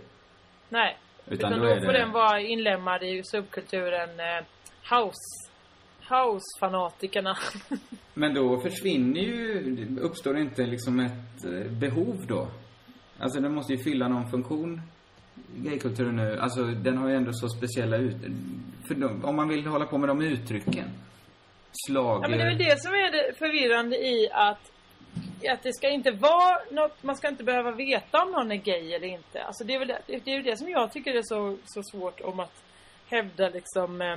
Nej. 0.68 0.96
Utan 1.26 1.52
Utan, 1.52 1.60
då 1.68 1.74
då, 1.74 1.80
får 1.80 1.92
det- 1.92 1.98
den 1.98 2.12
vara 2.12 2.40
inlemmad 2.40 3.02
i 3.02 3.22
subkulturen 3.24 4.08
eh, 4.20 4.44
house. 4.96 5.50
House-fanatikerna. 6.08 7.36
Men 8.14 8.34
då 8.34 8.60
försvinner 8.60 9.20
ju... 9.20 9.98
Uppstår 10.00 10.38
inte 10.38 10.66
liksom 10.66 11.00
ett 11.00 11.44
eh, 11.44 11.70
behov 11.72 12.24
då? 12.28 12.48
Alltså 13.18 13.40
den 13.40 13.54
måste 13.54 13.72
ju 13.72 13.78
fylla 13.82 14.08
någon 14.08 14.30
funktion. 14.30 14.80
Gaykulturen 15.56 16.16
nu, 16.16 16.38
alltså 16.38 16.64
den 16.64 16.98
har 16.98 17.08
ju 17.08 17.14
ändå 17.16 17.30
så 17.32 17.48
speciella 17.48 17.96
ut... 17.96 18.16
För 18.88 19.24
om 19.26 19.36
man 19.36 19.48
vill 19.48 19.66
hålla 19.66 19.86
på 19.86 19.98
med 19.98 20.08
de 20.08 20.22
uttrycken. 20.22 20.90
Slager... 21.86 22.22
Ja 22.22 22.28
men 22.28 22.38
det 22.38 22.44
är 22.44 22.48
väl 22.48 22.58
det 22.58 22.80
som 22.82 22.92
är 22.92 23.12
det 23.12 23.38
förvirrande 23.38 23.96
i 23.96 24.28
att 24.32 24.72
att 25.50 25.62
det 25.62 25.72
ska 25.72 25.88
inte 25.88 26.10
vara 26.10 26.58
något, 26.70 27.02
man 27.02 27.16
ska 27.16 27.28
inte 27.28 27.44
behöva 27.44 27.70
veta 27.70 28.22
om 28.22 28.32
någon 28.32 28.52
är 28.52 28.56
gay 28.56 28.92
eller 28.92 29.08
inte. 29.08 29.42
Alltså 29.42 29.64
det 29.64 29.74
är 29.74 29.78
väl 29.78 29.88
det, 29.88 30.00
det, 30.06 30.30
är 30.32 30.36
ju 30.36 30.42
det 30.42 30.56
som 30.56 30.68
jag 30.68 30.92
tycker 30.92 31.14
är 31.14 31.22
så, 31.22 31.56
så 31.64 31.82
svårt 31.82 32.20
om 32.20 32.40
att 32.40 32.62
hävda 33.08 33.48
liksom 33.48 34.02
eh, 34.02 34.16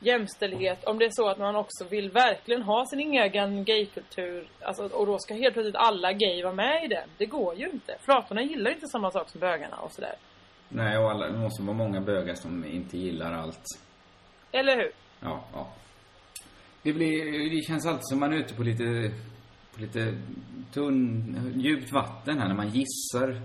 jämställdhet. 0.00 0.84
Om 0.84 0.98
det 0.98 1.04
är 1.04 1.10
så 1.10 1.28
att 1.28 1.38
man 1.38 1.56
också 1.56 1.84
vill 1.84 2.10
verkligen 2.10 2.62
ha 2.62 2.86
sin 2.86 3.00
egen 3.00 3.64
gaykultur. 3.64 4.48
Alltså, 4.60 4.86
och 4.86 5.06
då 5.06 5.18
ska 5.18 5.34
helt 5.34 5.54
plötsligt 5.54 5.76
alla 5.76 6.12
gay 6.12 6.42
vara 6.42 6.54
med 6.54 6.84
i 6.84 6.88
den. 6.88 7.08
Det 7.18 7.26
går 7.26 7.54
ju 7.54 7.68
inte. 7.68 7.96
Flatorna 8.00 8.42
gillar 8.42 8.70
inte 8.70 8.86
samma 8.86 9.10
sak 9.10 9.30
som 9.30 9.40
bögarna 9.40 9.76
och 9.76 9.92
sådär. 9.92 10.14
Nej, 10.68 10.98
och 10.98 11.10
alla, 11.10 11.26
det 11.26 11.38
måste 11.38 11.62
vara 11.62 11.76
många 11.76 12.00
bögar 12.00 12.34
som 12.34 12.64
inte 12.64 12.98
gillar 12.98 13.32
allt. 13.32 13.64
Eller 14.52 14.76
hur? 14.76 14.90
Ja, 15.20 15.44
ja. 15.52 15.68
Det 16.82 16.92
blir, 16.92 17.50
det 17.56 17.62
känns 17.62 17.86
alltid 17.86 18.04
som 18.04 18.20
man 18.20 18.32
är 18.32 18.36
ute 18.36 18.54
på 18.54 18.62
lite, 18.62 19.10
lite 19.80 20.14
tunn, 20.72 21.52
djupt 21.56 21.92
vatten 21.92 22.38
här 22.38 22.48
när 22.48 22.54
man 22.54 22.68
gissar 22.68 23.40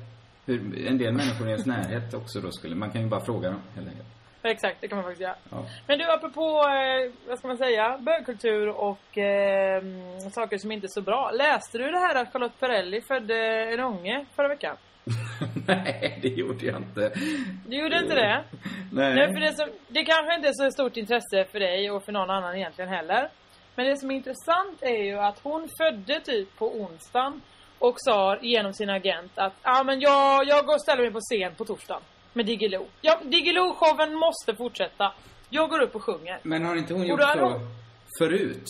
hur 0.45 0.87
en 0.87 0.97
del 0.97 1.13
människor 1.13 1.47
i 1.47 1.51
ens 1.51 1.65
närhet 1.65 2.13
också 2.13 2.39
då 2.39 2.51
skulle, 2.51 2.75
man 2.75 2.91
kan 2.91 3.01
ju 3.01 3.07
bara 3.07 3.25
fråga 3.25 3.49
dem 3.49 3.61
helt 3.75 3.87
enkelt. 3.87 4.07
Exakt, 4.43 4.77
det 4.81 4.87
kan 4.87 4.95
man 4.97 5.03
faktiskt 5.03 5.21
göra. 5.21 5.35
Ja. 5.49 5.65
Men 5.87 5.99
du, 5.99 6.11
apropå, 6.11 6.65
eh, 6.67 7.11
vad 7.27 7.39
ska 7.39 7.47
man 7.47 7.57
säga, 7.57 7.97
bögkultur 7.97 8.67
och 8.69 9.17
eh, 9.17 9.83
saker 10.31 10.57
som 10.57 10.71
inte 10.71 10.85
är 10.85 10.89
så 10.89 11.01
bra. 11.01 11.31
Läste 11.31 11.77
du 11.77 11.91
det 11.91 11.99
här 11.99 12.15
att 12.15 12.33
Charlotte 12.33 12.59
Perrelli 12.59 13.01
födde 13.01 13.35
en 13.73 13.79
unge 13.79 14.25
förra 14.35 14.47
veckan? 14.47 14.75
Nej, 15.67 16.19
det 16.21 16.27
gjorde 16.27 16.65
jag 16.65 16.77
inte. 16.77 17.11
Du 17.67 17.77
gjorde 17.77 17.99
inte 17.99 18.15
det? 18.15 18.43
Nej. 18.91 19.15
Nej, 19.15 19.27
för 19.27 19.39
det, 19.39 19.55
som, 19.55 19.69
det 19.87 20.03
kanske 20.03 20.35
inte 20.35 20.47
är 20.47 20.53
så 20.53 20.71
stort 20.71 20.97
intresse 20.97 21.45
för 21.51 21.59
dig 21.59 21.91
och 21.91 22.05
för 22.05 22.11
någon 22.11 22.29
annan 22.29 22.55
egentligen 22.55 22.89
heller. 22.89 23.29
Men 23.75 23.85
det 23.85 23.97
som 23.97 24.11
är 24.11 24.15
intressant 24.15 24.77
är 24.81 25.03
ju 25.03 25.19
att 25.19 25.39
hon 25.43 25.69
födde 25.77 26.19
typ 26.19 26.57
på 26.57 26.75
onsdagen 26.81 27.41
och 27.79 27.95
sa 27.97 28.37
genom 28.41 28.73
sin 28.73 28.89
agent 28.89 29.31
att 29.35 29.53
ah, 29.61 29.83
men 29.83 29.99
jag, 30.01 30.47
jag 30.47 30.65
går 30.65 30.73
och 30.73 30.81
ställer 30.81 31.01
mig 31.03 31.11
på 31.11 31.19
scen 31.19 31.55
på 31.57 31.65
torsdagen 31.65 32.01
med 32.33 32.45
Diggiloo. 32.45 32.85
Ja, 33.01 33.19
Diggiloo-showen 33.23 34.13
måste 34.15 34.55
fortsätta. 34.55 35.13
Jag 35.49 35.69
går 35.69 35.81
upp 35.81 35.95
och 35.95 36.03
sjunger. 36.03 36.39
Men 36.43 36.65
har 36.65 36.75
inte 36.75 36.93
hon 36.93 37.07
gjort 37.07 37.21
så 37.21 37.39
hon- 37.39 37.59
förut? 38.19 38.65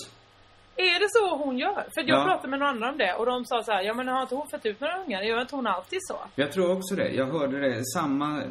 Är 0.75 0.99
det 0.99 1.07
så 1.09 1.35
hon 1.45 1.57
gör? 1.57 1.85
För 1.93 2.01
jag 2.09 2.19
Ja. 2.19 2.23
pratade 2.23 2.47
med 2.47 2.59
några 2.59 2.71
andra 2.71 2.89
om 2.89 2.97
det 2.97 3.13
och 3.13 3.25
de 3.25 3.45
sa 3.45 3.63
så 3.63 3.71
här, 3.71 3.81
ja 3.83 3.93
men 3.93 4.07
har 4.07 4.21
inte 4.21 4.35
hon 4.35 4.47
fött 4.49 4.65
ut 4.65 4.79
några 4.79 4.97
ungar? 5.03 5.21
Gör 5.21 5.41
inte 5.41 5.55
hon 5.55 5.67
alltid 5.67 5.99
så? 6.01 6.15
Jag 6.35 6.51
tror 6.51 6.77
också 6.77 6.95
det. 6.95 7.07
Jag 7.09 7.25
hörde 7.25 7.59
det. 7.59 7.85
Samma... 7.85 8.43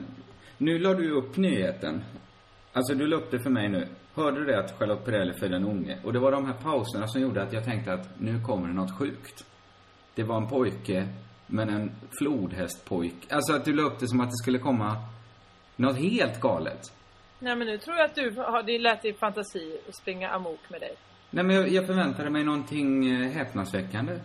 Nu 0.58 0.78
la 0.78 0.94
du 0.94 1.10
upp 1.10 1.36
nyheten. 1.36 2.04
Alltså, 2.72 2.94
du 2.94 3.06
la 3.06 3.16
upp 3.16 3.30
det 3.30 3.40
för 3.42 3.50
mig 3.50 3.68
nu. 3.68 3.88
Hörde 4.14 4.40
du 4.40 4.47
det 4.47 4.59
att 4.59 4.78
Charlotte 4.78 5.05
Perrelli 5.05 5.32
födde 5.32 5.56
en 5.56 5.64
unge? 5.64 5.98
Och 6.05 6.12
det 6.12 6.18
var 6.18 6.32
de 6.32 6.47
här 6.47 6.55
pauserna 6.62 7.09
som 7.09 7.20
gjorde 7.20 7.43
att 7.43 7.52
jag 7.52 7.64
tänkte 7.64 7.93
att 7.93 8.20
nu 8.20 8.40
kommer 8.40 8.68
det 8.68 8.74
något 8.74 8.98
sjukt. 8.98 9.44
Det 10.14 10.22
var 10.22 10.36
en 10.36 10.48
pojke, 10.48 11.09
men 11.47 11.68
en 11.68 11.90
flodhästpojk. 12.18 13.14
Alltså 13.30 13.52
att 13.52 13.64
du 13.64 13.72
la 13.72 13.82
upp 13.82 13.98
det 14.01 14.09
som 14.09 14.20
att 14.20 14.30
det 14.30 14.36
skulle 14.36 14.59
komma 14.59 14.97
något 15.76 15.97
helt 15.97 16.40
galet. 16.40 16.93
Nej 17.39 17.56
men 17.56 17.66
nu 17.66 17.78
tror 17.78 17.97
jag 17.97 18.05
att 18.05 18.14
du 18.14 18.30
har, 18.36 18.62
det 18.62 18.78
lät 18.78 19.05
i 19.05 19.12
fantasi 19.12 19.78
att 19.89 19.94
springa 19.94 20.28
amok 20.28 20.60
med 20.70 20.80
dig. 20.80 20.94
Nej, 21.30 21.44
men 21.44 21.56
jag, 21.56 21.68
jag 21.68 21.86
förväntade 21.86 22.30
mig 22.30 22.44
någonting 22.44 23.10
eh, 23.10 23.30
häpnadsväckande. 23.30 24.18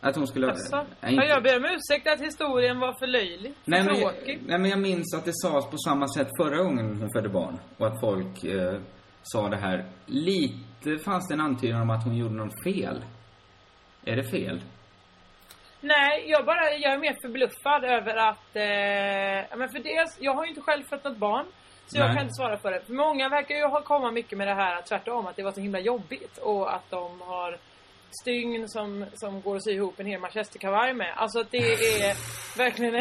Att 0.00 0.16
hon 0.16 0.26
skulle... 0.26 0.50
Alltså, 0.50 0.86
Nej, 1.00 1.12
inte- 1.14 1.26
jag 1.26 1.42
ber 1.42 1.56
om 1.56 1.64
ursäkt 1.64 2.08
att 2.08 2.20
historien 2.20 2.80
var 2.80 2.98
för 2.98 3.06
löjlig. 3.06 3.54
För 3.64 3.70
Nej 3.70 3.82
men, 3.84 3.96
tråkig. 3.96 4.40
nej 4.46 4.58
men 4.58 4.70
jag 4.70 4.78
minns 4.78 5.14
att 5.14 5.24
det 5.24 5.32
sades 5.34 5.70
på 5.70 5.76
samma 5.78 6.08
sätt 6.08 6.28
förra 6.42 6.56
gången 6.62 6.96
hon 7.00 7.10
födde 7.12 7.28
barn. 7.28 7.58
Och 7.78 7.86
att 7.86 8.00
folk 8.00 8.44
eh, 8.44 8.80
sa 9.22 9.48
det 9.48 9.56
här. 9.56 9.84
Lite 10.06 10.98
fanns 11.04 11.28
det 11.28 11.34
en 11.34 11.40
antydan 11.40 11.80
om 11.80 11.90
att 11.90 12.04
hon 12.04 12.16
gjorde 12.16 12.34
något 12.34 12.62
fel. 12.64 13.04
Är 14.04 14.16
det 14.16 14.24
fel? 14.30 14.60
Nej, 15.80 16.24
jag 16.26 16.44
bara, 16.46 16.70
jag 16.72 16.92
är 16.92 16.98
mer 16.98 17.16
förbluffad 17.22 17.84
över 17.84 18.16
att, 18.16 18.56
eh, 18.56 19.58
men 19.58 19.68
för 19.68 19.78
dels, 19.82 20.16
jag 20.20 20.34
har 20.34 20.44
ju 20.44 20.48
inte 20.48 20.60
själv 20.60 20.82
fött 20.90 21.04
något 21.04 21.16
barn. 21.16 21.46
Så 21.86 21.98
jag 21.98 22.06
Nej. 22.06 22.14
kan 22.16 22.22
inte 22.22 22.34
svara 22.34 22.56
för 22.58 22.70
det. 22.70 22.80
För 22.80 22.92
många 22.92 23.28
verkar 23.28 23.54
ju 23.54 23.64
ha 23.66 23.80
komma 23.82 24.10
mycket 24.10 24.38
med 24.38 24.48
det 24.48 24.54
här 24.54 24.82
tvärtom, 24.82 25.26
att 25.26 25.36
det 25.36 25.42
var 25.42 25.52
så 25.52 25.60
himla 25.60 25.80
jobbigt. 25.80 26.38
Och 26.38 26.74
att 26.74 26.90
de 26.90 27.20
har 27.20 27.58
stygn 28.22 28.68
som, 28.68 29.04
som 29.14 29.40
går 29.40 29.56
att 29.56 29.64
sy 29.64 29.70
ihop 29.72 30.00
en 30.00 30.06
hel 30.06 30.20
manchesterkavaj 30.20 30.94
med. 30.94 31.12
Alltså 31.16 31.40
att 31.40 31.50
det 31.50 31.58
är 31.58 32.16
verkligen, 32.58 32.94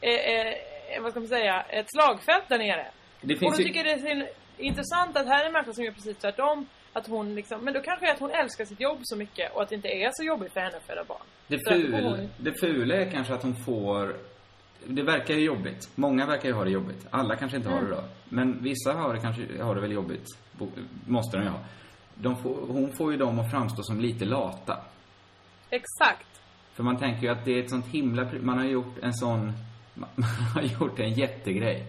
eh, 0.00 1.02
vad 1.02 1.10
ska 1.10 1.20
man 1.20 1.28
säga, 1.28 1.62
ett 1.62 1.86
slagfält 1.88 2.44
där 2.48 2.58
nere. 2.58 2.86
Det 3.20 3.34
och 3.34 3.40
finns 3.40 3.56
då 3.56 3.62
ju- 3.62 3.68
tycker 3.68 3.84
jag 3.84 4.02
det 4.02 4.10
är 4.10 4.28
intressant 4.58 5.16
att 5.16 5.26
här 5.26 5.42
är 5.42 5.46
en 5.46 5.52
människa 5.52 5.72
som 5.72 5.84
gör 5.84 5.92
precis 5.92 6.16
tvärtom. 6.16 6.66
Att 6.92 7.06
hon 7.06 7.34
liksom, 7.34 7.64
men 7.64 7.74
då 7.74 7.80
kanske 7.80 8.06
är 8.08 8.12
att 8.12 8.20
hon 8.20 8.30
älskar 8.30 8.64
sitt 8.64 8.80
jobb 8.80 8.98
så 9.02 9.16
mycket 9.16 9.52
och 9.54 9.62
att 9.62 9.68
det 9.68 9.74
inte 9.74 9.88
är 9.88 10.10
så 10.12 10.24
jobbigt 10.24 10.52
för 10.52 10.60
henne 10.60 10.76
att 10.76 10.86
föda 10.86 11.04
barn. 11.04 11.22
Det, 11.46 11.58
ful, 11.70 11.94
hon- 11.94 12.28
det 12.36 12.60
fula 12.60 12.94
är 12.94 13.10
kanske 13.10 13.34
att 13.34 13.42
hon 13.42 13.56
får... 13.64 14.16
Det 14.86 15.02
verkar 15.02 15.34
ju 15.34 15.40
jobbigt. 15.44 15.88
Många 15.94 16.26
verkar 16.26 16.48
ju 16.48 16.54
ha 16.54 16.64
det 16.64 16.70
jobbigt. 16.70 17.06
Alla 17.10 17.36
kanske 17.36 17.56
inte 17.56 17.68
har 17.68 17.78
Mm. 17.78 17.90
det 17.90 17.96
då. 17.96 18.02
Men 18.28 18.62
vissa 18.62 18.92
har 18.92 19.14
det 19.14 19.20
kanske, 19.20 19.62
har 19.62 19.74
det 19.74 19.80
väl 19.80 19.92
jobbigt. 19.92 20.26
Måste 21.06 21.36
de 21.36 21.42
ju 21.42 21.48
ha. 21.50 21.58
Får, 22.22 22.66
hon 22.68 22.92
får 22.92 23.12
ju 23.12 23.18
dem 23.18 23.38
att 23.38 23.50
framstå 23.50 23.82
som 23.82 24.00
lite 24.00 24.24
lata. 24.24 24.78
Exakt. 25.70 26.26
För 26.74 26.82
man 26.82 26.96
tänker 26.96 27.22
ju 27.22 27.28
att 27.28 27.44
det 27.44 27.52
är 27.58 27.62
ett 27.62 27.70
sånt 27.70 27.86
himla... 27.86 28.26
Man 28.40 28.58
har 28.58 28.64
gjort 28.64 28.98
en 29.02 29.14
sån... 29.14 29.52
Man 29.94 30.08
har 30.54 30.62
gjort 30.62 30.98
en 30.98 31.12
jättegrej. 31.12 31.86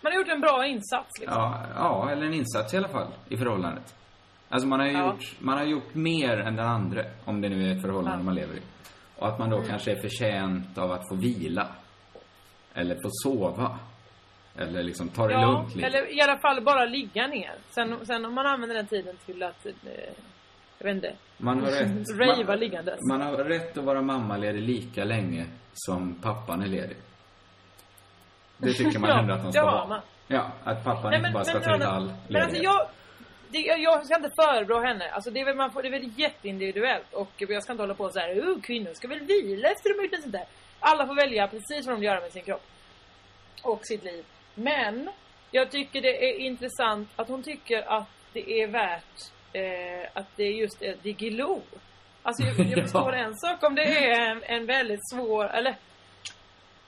Man 0.00 0.12
har 0.12 0.18
gjort 0.20 0.28
en 0.28 0.40
bra 0.40 0.66
insats 0.66 1.10
liksom. 1.20 1.38
Ja, 1.42 1.62
ja, 1.76 2.10
eller 2.10 2.26
en 2.26 2.34
insats 2.34 2.74
i 2.74 2.76
alla 2.76 2.88
fall 2.88 3.06
i 3.28 3.36
förhållandet. 3.36 3.94
Alltså 4.48 4.68
man 4.68 4.80
har 4.80 4.86
ju 4.86 4.92
Ja. 4.92 5.06
gjort, 5.06 5.34
man 5.38 5.58
har 5.58 5.64
gjort 5.64 5.94
mer 5.94 6.36
än 6.40 6.56
den 6.56 6.66
andra, 6.66 7.02
om 7.24 7.40
det 7.40 7.48
nu 7.48 7.70
är 7.70 7.76
ett 7.76 7.82
förhållande 7.82 8.18
Ja. 8.18 8.22
man 8.24 8.34
lever 8.34 8.54
i. 8.54 8.60
Och 9.16 9.28
att 9.28 9.38
man 9.38 9.50
då 9.50 9.56
Mm. 9.56 9.68
kanske 9.68 9.92
är 9.92 9.96
förtjänt 10.00 10.78
av 10.78 10.92
att 10.92 11.08
få 11.08 11.14
vila. 11.14 11.66
Eller 12.74 12.94
få 12.94 13.08
sova. 13.10 13.78
Eller 14.58 14.82
liksom 14.82 15.08
ta 15.08 15.26
det 15.26 15.32
Ja, 15.32 15.40
lugnt 15.52 15.74
lite. 15.74 15.86
eller 15.86 16.16
i 16.16 16.20
alla 16.20 16.38
fall 16.38 16.60
bara 16.62 16.84
ligga 16.84 17.26
ner. 17.26 17.54
Sen, 17.70 18.06
sen 18.06 18.24
om 18.24 18.34
man 18.34 18.46
använder 18.46 18.76
den 18.76 18.86
tiden 18.86 19.16
till 19.26 19.42
att, 19.42 19.66
eh, 19.66 19.72
jag 20.78 20.84
vet 20.86 20.94
inte, 20.94 21.12
Man 21.36 21.60
har 21.60 21.70
rätt. 21.70 22.46
man, 22.48 22.58
liggandes. 22.58 22.98
man 23.08 23.20
har 23.20 23.32
rätt 23.36 23.78
att 23.78 23.84
vara 23.84 24.02
mammaledig 24.02 24.62
lika 24.62 25.04
länge 25.04 25.46
som 25.74 26.14
pappan 26.14 26.62
är 26.62 26.66
ledig. 26.66 26.96
Det 28.58 28.72
tycker 28.72 28.98
man 28.98 29.10
ändå 29.18 29.34
att 29.34 29.44
det 29.44 29.52
ska 29.52 29.60
ha. 29.70 29.86
man. 29.86 30.00
Ja, 30.28 30.50
att 30.64 30.84
pappan 30.84 31.10
Nej, 31.10 31.14
inte 31.18 31.22
men- 31.22 31.32
bara 31.32 31.44
ska 31.44 31.54
men- 31.54 31.62
ta 31.62 31.76
ut 31.76 31.82
all 31.82 32.02
Men 32.28 32.42
alltså 32.42 32.52
ledighet. 32.56 32.62
jag, 32.62 32.88
det, 33.48 33.58
jag, 33.58 33.80
jag 33.80 34.06
ska 34.06 34.16
inte 34.16 34.30
förebrå 34.42 34.80
henne. 34.80 35.10
Alltså 35.10 35.30
det 35.30 35.40
är 35.40 35.44
väl, 35.44 35.56
man 35.56 35.70
får, 35.72 35.82
det 35.82 35.88
är 35.88 35.92
väl 35.92 36.10
jätteindividuellt. 36.18 37.12
Och 37.12 37.30
jag 37.38 37.62
ska 37.62 37.72
inte 37.72 37.82
hålla 37.82 37.94
på 37.94 38.10
så 38.10 38.18
här, 38.18 38.38
uh, 38.48 38.60
kvinnor 38.60 38.90
ska 38.94 39.08
väl 39.08 39.20
vila 39.20 39.68
efter 39.68 39.88
de 39.90 39.98
har 39.98 40.04
gjort 40.04 40.14
ett 40.14 40.22
sånt 40.22 40.32
där. 40.32 40.44
Alla 40.80 41.06
får 41.06 41.14
välja 41.14 41.48
precis 41.48 41.86
vad 41.86 41.94
de 41.94 42.00
vill 42.00 42.06
göra 42.06 42.20
med 42.20 42.32
sin 42.32 42.42
kropp. 42.42 42.62
Och 43.62 43.80
sitt 43.86 44.04
liv. 44.04 44.24
Men, 44.62 45.10
jag 45.50 45.70
tycker 45.70 46.02
det 46.02 46.30
är 46.30 46.38
intressant 46.38 47.08
att 47.16 47.28
hon 47.28 47.42
tycker 47.42 47.98
att 47.98 48.08
det 48.32 48.62
är 48.62 48.66
värt 48.66 49.32
eh, 49.52 50.10
att 50.14 50.26
det 50.36 50.44
just 50.44 50.82
är 50.82 50.96
Diggiloo. 51.02 51.62
Alltså 52.22 52.42
jag, 52.42 52.58
jag 52.58 52.66
Ja. 52.78 52.82
förstår 52.82 53.12
en 53.12 53.36
sak 53.36 53.62
om 53.62 53.74
det 53.74 53.82
är 53.82 54.30
en, 54.30 54.42
en 54.42 54.66
väldigt 54.66 55.08
svår, 55.14 55.44
eller 55.44 55.76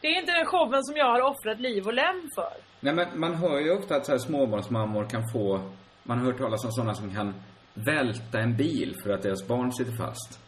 det 0.01 0.09
är 0.09 0.21
inte 0.21 0.33
den 0.33 0.47
showen 0.47 0.85
som 0.85 0.97
jag 0.97 1.07
har 1.07 1.21
offrat 1.21 1.61
liv 1.61 1.87
och 1.87 1.95
lem 1.95 2.29
för. 2.35 2.53
Nej 2.81 2.95
men 2.95 3.21
man 3.21 3.35
hör 3.35 3.61
ju 3.61 3.71
ofta 3.71 3.97
att 3.97 4.07
så 4.07 4.13
här 4.13 4.19
småbarnsmammor 4.19 5.05
kan 5.05 5.23
få, 5.33 5.71
man 6.03 6.19
har 6.19 6.25
hört 6.27 6.39
talas 6.39 6.65
om 6.65 6.73
sådana 6.73 6.95
som 6.95 7.15
kan 7.15 7.35
välta 7.75 8.39
en 8.39 8.57
bil 8.57 8.97
för 9.03 9.11
att 9.11 9.23
deras 9.23 9.49
barn 9.49 9.73
sitter 9.73 9.93
fast. 9.93 10.41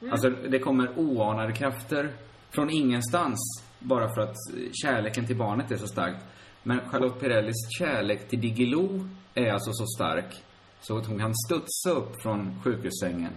Mm. 0.00 0.12
Alltså 0.12 0.30
det 0.30 0.58
kommer 0.58 0.98
oanade 0.98 1.52
krafter 1.52 2.12
från 2.50 2.70
ingenstans 2.70 3.64
bara 3.78 4.14
för 4.14 4.20
att 4.22 4.36
kärleken 4.72 5.26
till 5.26 5.36
barnet 5.36 5.70
är 5.70 5.76
så 5.76 5.86
stark. 5.86 6.14
Men 6.62 6.80
Charlotte 6.88 7.20
Perrellis 7.20 7.78
kärlek 7.78 8.28
till 8.28 8.40
Diggiloo 8.40 9.08
är 9.34 9.52
alltså 9.52 9.72
så 9.72 9.86
stark 9.86 10.42
så 10.80 10.98
att 10.98 11.06
hon 11.06 11.18
kan 11.18 11.34
studsa 11.34 11.90
upp 11.90 12.22
från 12.22 12.60
sjukhussängen 12.64 13.32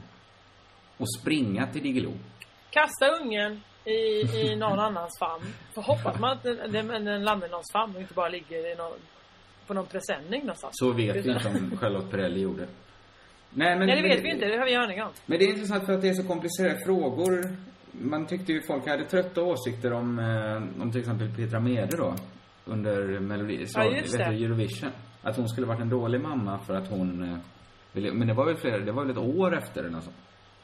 och 0.97 1.13
springa 1.19 1.67
till 1.67 1.83
Diggiloo. 1.83 2.13
Kasta 2.69 3.07
ungen 3.21 3.61
i, 3.85 3.91
i 4.39 4.55
någon 4.55 4.79
annans 4.79 5.19
famn. 5.19 5.53
För 5.73 5.81
hoppas 5.81 6.19
man 6.19 6.31
att 6.31 6.43
den, 6.43 7.05
den, 7.05 7.23
landar 7.23 7.47
i 7.47 7.51
någons 7.51 7.71
famn 7.73 7.95
och 7.95 8.01
inte 8.01 8.13
bara 8.13 8.29
ligger 8.29 8.73
i 8.73 8.75
någon, 8.75 8.97
på 9.67 9.73
någon 9.73 9.85
presenning 9.85 10.41
någonstans. 10.41 10.71
Så 10.73 10.91
vet 10.91 11.15
vi 11.15 11.31
inte 11.31 11.47
om 11.47 11.77
Charlotte 11.81 12.11
Perrelli 12.11 12.41
gjorde. 12.41 12.67
Nej, 13.49 13.77
men, 13.77 13.87
Nej, 13.87 14.01
det 14.01 14.07
vet 14.07 14.23
vi 14.23 14.31
inte. 14.31 14.45
Det 14.45 14.57
har 14.57 14.65
vi 14.65 14.75
aning 14.75 15.03
om. 15.03 15.09
Men 15.25 15.39
det 15.39 15.45
är 15.45 15.49
intressant 15.49 15.85
för 15.85 15.93
att 15.93 16.01
det 16.01 16.09
är 16.09 16.13
så 16.13 16.27
komplicerade 16.27 16.85
frågor. 16.85 17.55
Man 17.91 18.27
tyckte 18.27 18.53
ju 18.53 18.61
folk 18.67 18.87
hade 18.87 19.05
trötta 19.05 19.41
åsikter 19.41 19.93
om, 19.93 20.19
eh, 20.19 20.81
om 20.81 20.91
till 20.91 21.01
exempel 21.01 21.35
Petra 21.35 21.59
Mede 21.59 21.97
då. 21.97 22.15
Under 22.65 23.19
Melodi, 23.19 23.65
Ja, 23.75 23.83
just 23.85 24.13
vet 24.19 24.29
du. 24.29 24.45
Eurovision. 24.45 24.91
Att 25.23 25.37
hon 25.37 25.49
skulle 25.49 25.67
varit 25.67 25.81
en 25.81 25.89
dålig 25.89 26.21
mamma 26.21 26.59
för 26.59 26.73
att 26.75 26.89
hon 26.89 27.23
eh, 27.23 27.37
ville, 27.91 28.13
men 28.13 28.27
det 28.27 28.33
var 28.33 28.45
väl 28.45 28.55
flera, 28.57 28.77
det 28.79 28.91
var 28.91 29.01
väl 29.05 29.11
ett 29.11 29.17
år 29.37 29.57
efter 29.57 29.79
eller 29.81 29.89
något 29.91 30.03
sånt. 30.03 30.15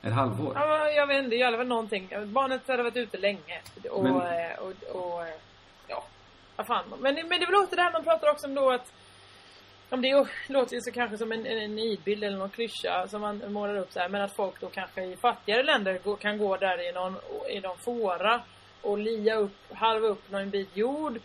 Ett 0.01 0.13
halvår. 0.13 0.53
Ja, 0.55 0.89
jag 0.89 1.07
vet 1.07 1.23
inte, 1.23 1.35
det 1.35 1.57
väl 1.57 1.67
någonting. 1.67 2.09
Barnet 2.25 2.67
hade 2.67 2.83
varit 2.83 2.97
ute 2.97 3.17
länge. 3.17 3.61
Och, 3.91 4.03
Men- 4.03 4.15
eh, 4.15 4.59
och, 4.59 4.95
och, 4.95 5.21
eh, 5.27 5.33
ja, 5.87 6.03
vad 6.55 6.67
fan. 6.67 6.83
Men, 6.99 7.15
men 7.15 7.39
det 7.39 7.51
låter 7.51 7.75
det 7.75 7.81
här 7.81 7.91
man 7.91 8.03
pratar 8.03 8.31
också 8.31 8.47
om 8.47 8.53
då 8.55 8.71
att 8.71 8.93
om 9.89 10.01
det 10.01 10.25
låter 10.49 10.75
ju 10.75 10.81
så 10.81 10.91
kanske 10.91 11.17
som 11.17 11.31
en, 11.31 11.45
en 11.45 11.75
nidbild 11.75 12.23
eller 12.23 12.37
någon 12.37 12.49
klyscha 12.49 13.07
som 13.07 13.21
man 13.21 13.41
målar 13.47 13.77
upp 13.77 13.91
så 13.93 13.99
här, 13.99 14.09
men 14.09 14.21
att 14.21 14.35
folk 14.35 14.59
då 14.61 14.67
kanske 14.69 15.03
i 15.03 15.15
fattigare 15.15 15.63
länder 15.63 15.99
kan 16.21 16.37
gå 16.37 16.57
där 16.57 16.89
i 16.89 16.91
någon, 16.91 17.15
i 17.49 17.59
någon 17.59 17.77
fåra 17.77 18.41
och 18.81 18.97
lia 18.97 19.35
upp, 19.35 19.55
halva 19.73 20.07
upp 20.07 20.31
någon 20.31 20.49
bit 20.49 20.77
jord, 20.77 21.19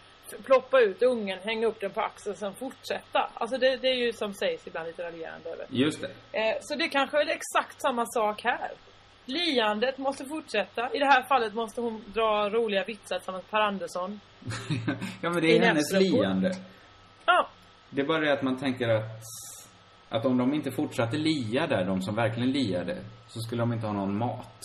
ploppa 0.44 0.80
ut 0.80 1.02
ungen, 1.02 1.38
hänga 1.38 1.66
upp 1.66 1.80
den 1.80 1.90
på 1.90 2.00
axeln 2.00 2.32
och 2.32 2.38
sen 2.38 2.54
fortsätta. 2.54 3.30
Alltså 3.34 3.58
det, 3.58 3.76
det 3.76 3.88
är 3.88 3.94
ju 3.94 4.12
som 4.12 4.34
sägs 4.34 4.66
ibland 4.66 4.86
lite 4.86 5.02
raljerande 5.02 5.50
över. 5.50 5.66
Just 5.70 6.00
det. 6.00 6.38
Eh, 6.38 6.56
så 6.60 6.74
det 6.74 6.88
kanske 6.88 7.22
är 7.22 7.28
exakt 7.28 7.82
samma 7.82 8.06
sak 8.06 8.44
här. 8.44 8.70
Liandet 9.24 9.98
måste 9.98 10.24
fortsätta. 10.24 10.90
I 10.94 10.98
det 10.98 11.06
här 11.06 11.22
fallet 11.22 11.54
måste 11.54 11.80
hon 11.80 12.04
dra 12.14 12.50
roliga 12.50 12.84
vitsar 12.84 13.18
tillsammans 13.18 13.44
med 13.44 13.50
Per 13.50 13.60
Andersson. 13.60 14.20
Ja 15.22 15.30
men 15.30 15.40
det 15.42 15.48
I 15.48 15.58
är 15.58 15.62
hennes 15.62 15.92
liande. 15.92 16.52
Ja. 17.26 17.48
Det 17.90 18.00
är 18.00 18.06
bara 18.06 18.20
det 18.20 18.32
att 18.32 18.42
man 18.42 18.58
tänker 18.58 18.88
att 18.88 19.22
att 20.08 20.26
om 20.26 20.38
de 20.38 20.54
inte 20.54 20.70
fortsatte 20.70 21.16
lia 21.16 21.66
där, 21.66 21.84
de 21.84 22.02
som 22.02 22.14
verkligen 22.14 22.50
liade, 22.50 22.96
så 23.28 23.40
skulle 23.40 23.62
de 23.62 23.72
inte 23.72 23.86
ha 23.86 23.92
någon 23.92 24.18
mat. 24.18 24.60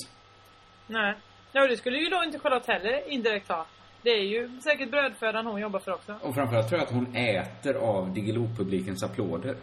Nej. 0.88 1.14
Ja, 1.52 1.68
det 1.68 1.78
skulle 1.78 1.98
ju 1.98 2.10
då 2.10 2.24
inte 2.24 2.40
Charlotte 2.40 2.68
heller 2.68 3.12
indirekt 3.12 3.48
ha. 3.48 3.66
Det 4.04 4.10
är 4.10 4.24
ju 4.24 4.60
säkert 4.64 4.92
brödfödan 4.92 5.46
hon 5.46 5.62
jobbar 5.62 5.80
för 5.80 5.92
också. 5.94 6.16
Och 6.22 6.36
framförallt 6.36 6.68
tror 6.70 6.80
jag 6.80 6.88
att 6.88 6.94
hon 6.94 7.16
äter 7.16 7.76
av 7.76 8.14
Diggiloo-publikens 8.14 9.04
applåder. 9.06 9.56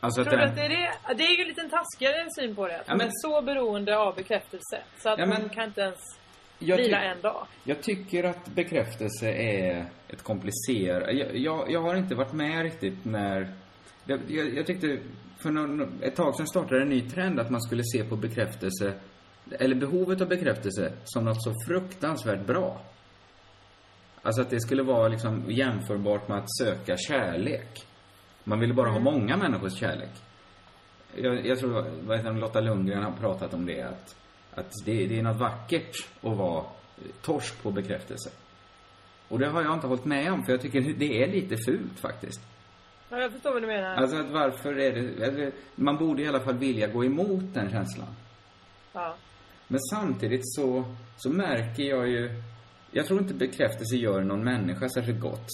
Alltså 0.00 0.24
Tror 0.24 0.36
du 0.36 0.42
att 0.44 0.56
det 0.56 0.62
är 0.62 0.68
det? 0.68 1.14
Det 1.16 1.24
är 1.24 1.36
ju 1.36 1.42
en 1.42 1.48
liten 1.48 1.70
taskigare 1.70 2.26
syn 2.38 2.54
på 2.56 2.66
det. 2.68 2.80
Att 2.80 2.84
Ja, 2.86 2.92
hon 2.92 2.98
men- 2.98 3.06
är 3.06 3.12
så 3.14 3.42
beroende 3.42 3.98
av 3.98 4.14
bekräftelse. 4.14 4.78
Så 4.98 5.08
att 5.08 5.18
Ja, 5.18 5.26
men- 5.26 5.40
hon 5.40 5.48
kan 5.50 5.64
inte 5.64 5.80
ens 5.80 5.98
Jag 6.58 6.76
vila 6.76 7.00
en 7.02 7.20
dag. 7.20 7.46
Jag 7.64 7.82
tycker 7.82 8.24
att 8.24 8.46
bekräftelse 8.48 9.28
är 9.32 9.86
ett 10.08 10.22
komplicerat... 10.22 11.14
Jag, 11.14 11.36
jag, 11.36 11.70
jag 11.72 11.80
har 11.82 11.94
inte 11.94 12.14
varit 12.14 12.32
med 12.32 12.62
riktigt 12.62 13.04
när... 13.04 13.54
Jag, 14.04 14.20
jag, 14.28 14.54
jag 14.54 14.66
tyckte 14.66 14.98
för 15.42 15.50
någon, 15.50 16.02
ett 16.02 16.16
tag 16.16 16.36
sedan 16.36 16.46
startade 16.46 16.82
en 16.82 16.88
ny 16.88 17.00
trend 17.10 17.40
att 17.40 17.50
man 17.50 17.60
skulle 17.60 17.82
se 17.84 18.04
på 18.04 18.16
bekräftelse, 18.16 18.92
eller 19.58 19.74
behovet 19.74 20.20
av 20.20 20.28
bekräftelse, 20.28 20.92
som 21.04 21.24
något 21.24 21.42
så 21.42 21.54
fruktansvärt 21.66 22.46
bra. 22.46 22.80
Alltså 24.22 24.42
att 24.42 24.50
det 24.50 24.60
skulle 24.60 24.82
vara 24.82 25.08
liksom 25.08 25.44
jämförbart 25.48 26.28
med 26.28 26.38
att 26.38 26.56
söka 26.58 26.96
kärlek. 26.96 27.86
Man 28.44 28.60
ville 28.60 28.74
bara 28.74 28.90
ha 28.90 28.98
många 28.98 29.36
människors 29.36 29.78
kärlek. 29.78 30.10
Jag, 31.14 31.46
jag 31.46 31.58
tror, 31.58 31.84
vad 32.02 32.16
heter 32.16 32.32
Lotta 32.32 32.60
Lundgren 32.60 33.02
har 33.02 33.12
pratat 33.12 33.54
om 33.54 33.66
det, 33.66 33.82
att, 33.82 34.16
att 34.54 34.72
det, 34.84 35.06
det 35.06 35.18
är 35.18 35.22
något 35.22 35.40
vackert 35.40 36.08
att 36.22 36.36
vara 36.36 36.64
torsk 37.22 37.62
på 37.62 37.70
bekräftelse. 37.70 38.30
Och 39.28 39.38
det 39.38 39.48
har 39.48 39.62
jag 39.62 39.74
inte 39.74 39.86
hållit 39.86 40.04
med 40.04 40.32
om, 40.32 40.44
för 40.44 40.52
jag 40.52 40.60
tycker 40.60 40.80
det 40.80 41.22
är 41.22 41.28
lite 41.32 41.56
fult 41.66 42.00
faktiskt. 42.00 42.40
Ja, 43.08 43.18
jag 43.18 43.32
förstår 43.32 43.52
vad 43.52 43.62
du 43.62 43.66
menar. 43.66 43.96
Alltså 43.96 44.16
att 44.16 44.30
varför 44.30 44.78
är 44.78 44.92
det, 44.92 45.52
man 45.74 45.96
borde 45.96 46.22
i 46.22 46.28
alla 46.28 46.40
fall 46.40 46.58
vilja 46.58 46.86
gå 46.86 47.04
emot 47.04 47.54
den 47.54 47.70
känslan. 47.70 48.08
Ja. 48.92 49.14
Men 49.70 49.80
samtidigt 49.80 50.40
så, 50.44 50.84
så 51.16 51.30
märker 51.30 51.82
jag 51.82 52.08
ju, 52.08 52.42
jag 52.90 53.06
tror 53.06 53.20
inte 53.20 53.34
bekräftelse 53.34 53.96
gör 53.96 54.20
någon 54.20 54.44
människa 54.44 54.88
särskilt 54.88 55.20
gott 55.20 55.48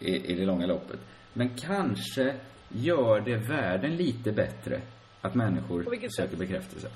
i, 0.00 0.32
i 0.32 0.34
det 0.34 0.44
långa 0.44 0.66
loppet. 0.66 1.00
Men 1.32 1.56
kanske 1.56 2.34
gör 2.68 3.20
det 3.20 3.36
världen 3.36 3.96
lite 3.96 4.32
bättre 4.32 4.80
att 5.20 5.34
människor 5.34 5.82
söker 5.82 6.08
sätt? 6.08 6.38
bekräftelse. 6.38 6.88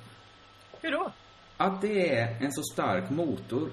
Hur 0.81 0.91
då? 0.91 1.13
Att 1.57 1.81
det 1.81 2.19
är 2.19 2.45
en 2.45 2.53
så 2.53 2.63
stark 2.63 3.11
motor. 3.11 3.71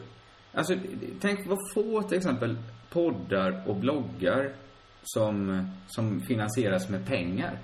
Alltså, 0.53 0.73
tänk 1.21 1.47
vad 1.47 1.57
få 1.73 2.01
till 2.01 2.17
exempel 2.17 2.57
poddar 2.89 3.63
och 3.67 3.75
bloggar 3.75 4.53
som, 5.03 5.67
som 5.87 6.21
finansieras 6.21 6.89
med 6.89 7.07
pengar. 7.07 7.59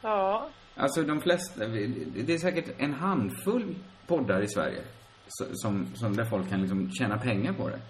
Ja. 0.00 0.50
Alltså 0.76 1.02
de 1.02 1.20
flesta, 1.20 1.66
det 1.66 2.34
är 2.34 2.38
säkert 2.38 2.74
en 2.78 2.94
handfull 2.94 3.74
poddar 4.06 4.42
i 4.42 4.48
Sverige 4.48 4.82
som, 5.28 5.86
som 5.94 6.16
där 6.16 6.24
folk 6.24 6.50
kan 6.50 6.60
liksom 6.60 6.90
tjäna 6.92 7.18
pengar 7.18 7.52
på 7.52 7.68
det. 7.68 7.80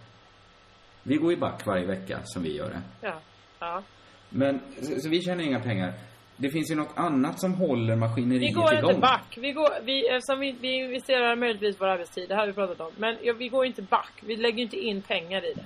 Vi 1.03 1.17
går 1.17 1.31
ju 1.31 1.37
back 1.39 1.67
varje 1.67 1.87
vecka 1.87 2.21
som 2.25 2.43
vi 2.43 2.57
gör 2.57 2.69
det. 2.71 2.83
Ja. 3.01 3.21
Ja. 3.59 3.83
Men, 4.31 4.61
så, 4.83 5.01
så 5.01 5.09
vi 5.09 5.23
tjänar 5.23 5.45
inga 5.45 5.61
pengar. 5.61 5.93
Det 6.37 6.51
finns 6.51 6.71
ju 6.71 6.75
något 6.75 6.93
annat 6.97 7.41
som 7.41 7.55
håller 7.55 7.97
maskineriet 7.97 8.43
Vi 8.43 8.53
går 8.53 8.75
igång. 8.75 8.91
inte 8.91 9.01
back. 9.01 9.39
Vi 9.41 9.53
går, 9.53 9.69
vi, 9.85 10.09
eftersom 10.09 10.41
vi, 10.41 10.53
vi 10.61 10.75
investerar 10.75 11.37
möjligtvis 11.37 11.81
vår 11.81 11.87
arbetstid, 11.87 12.29
det 12.29 12.35
här 12.35 12.41
har 12.41 12.47
vi 12.47 12.53
pratat 12.53 12.81
om. 12.81 12.93
Men 12.97 13.17
ja, 13.23 13.35
vi 13.39 13.49
går 13.49 13.67
inte 13.67 13.83
back. 13.83 14.13
Vi 14.21 14.37
lägger 14.37 14.63
inte 14.63 14.77
in 14.77 15.03
pengar 15.03 15.45
i 15.51 15.55
det. 15.55 15.65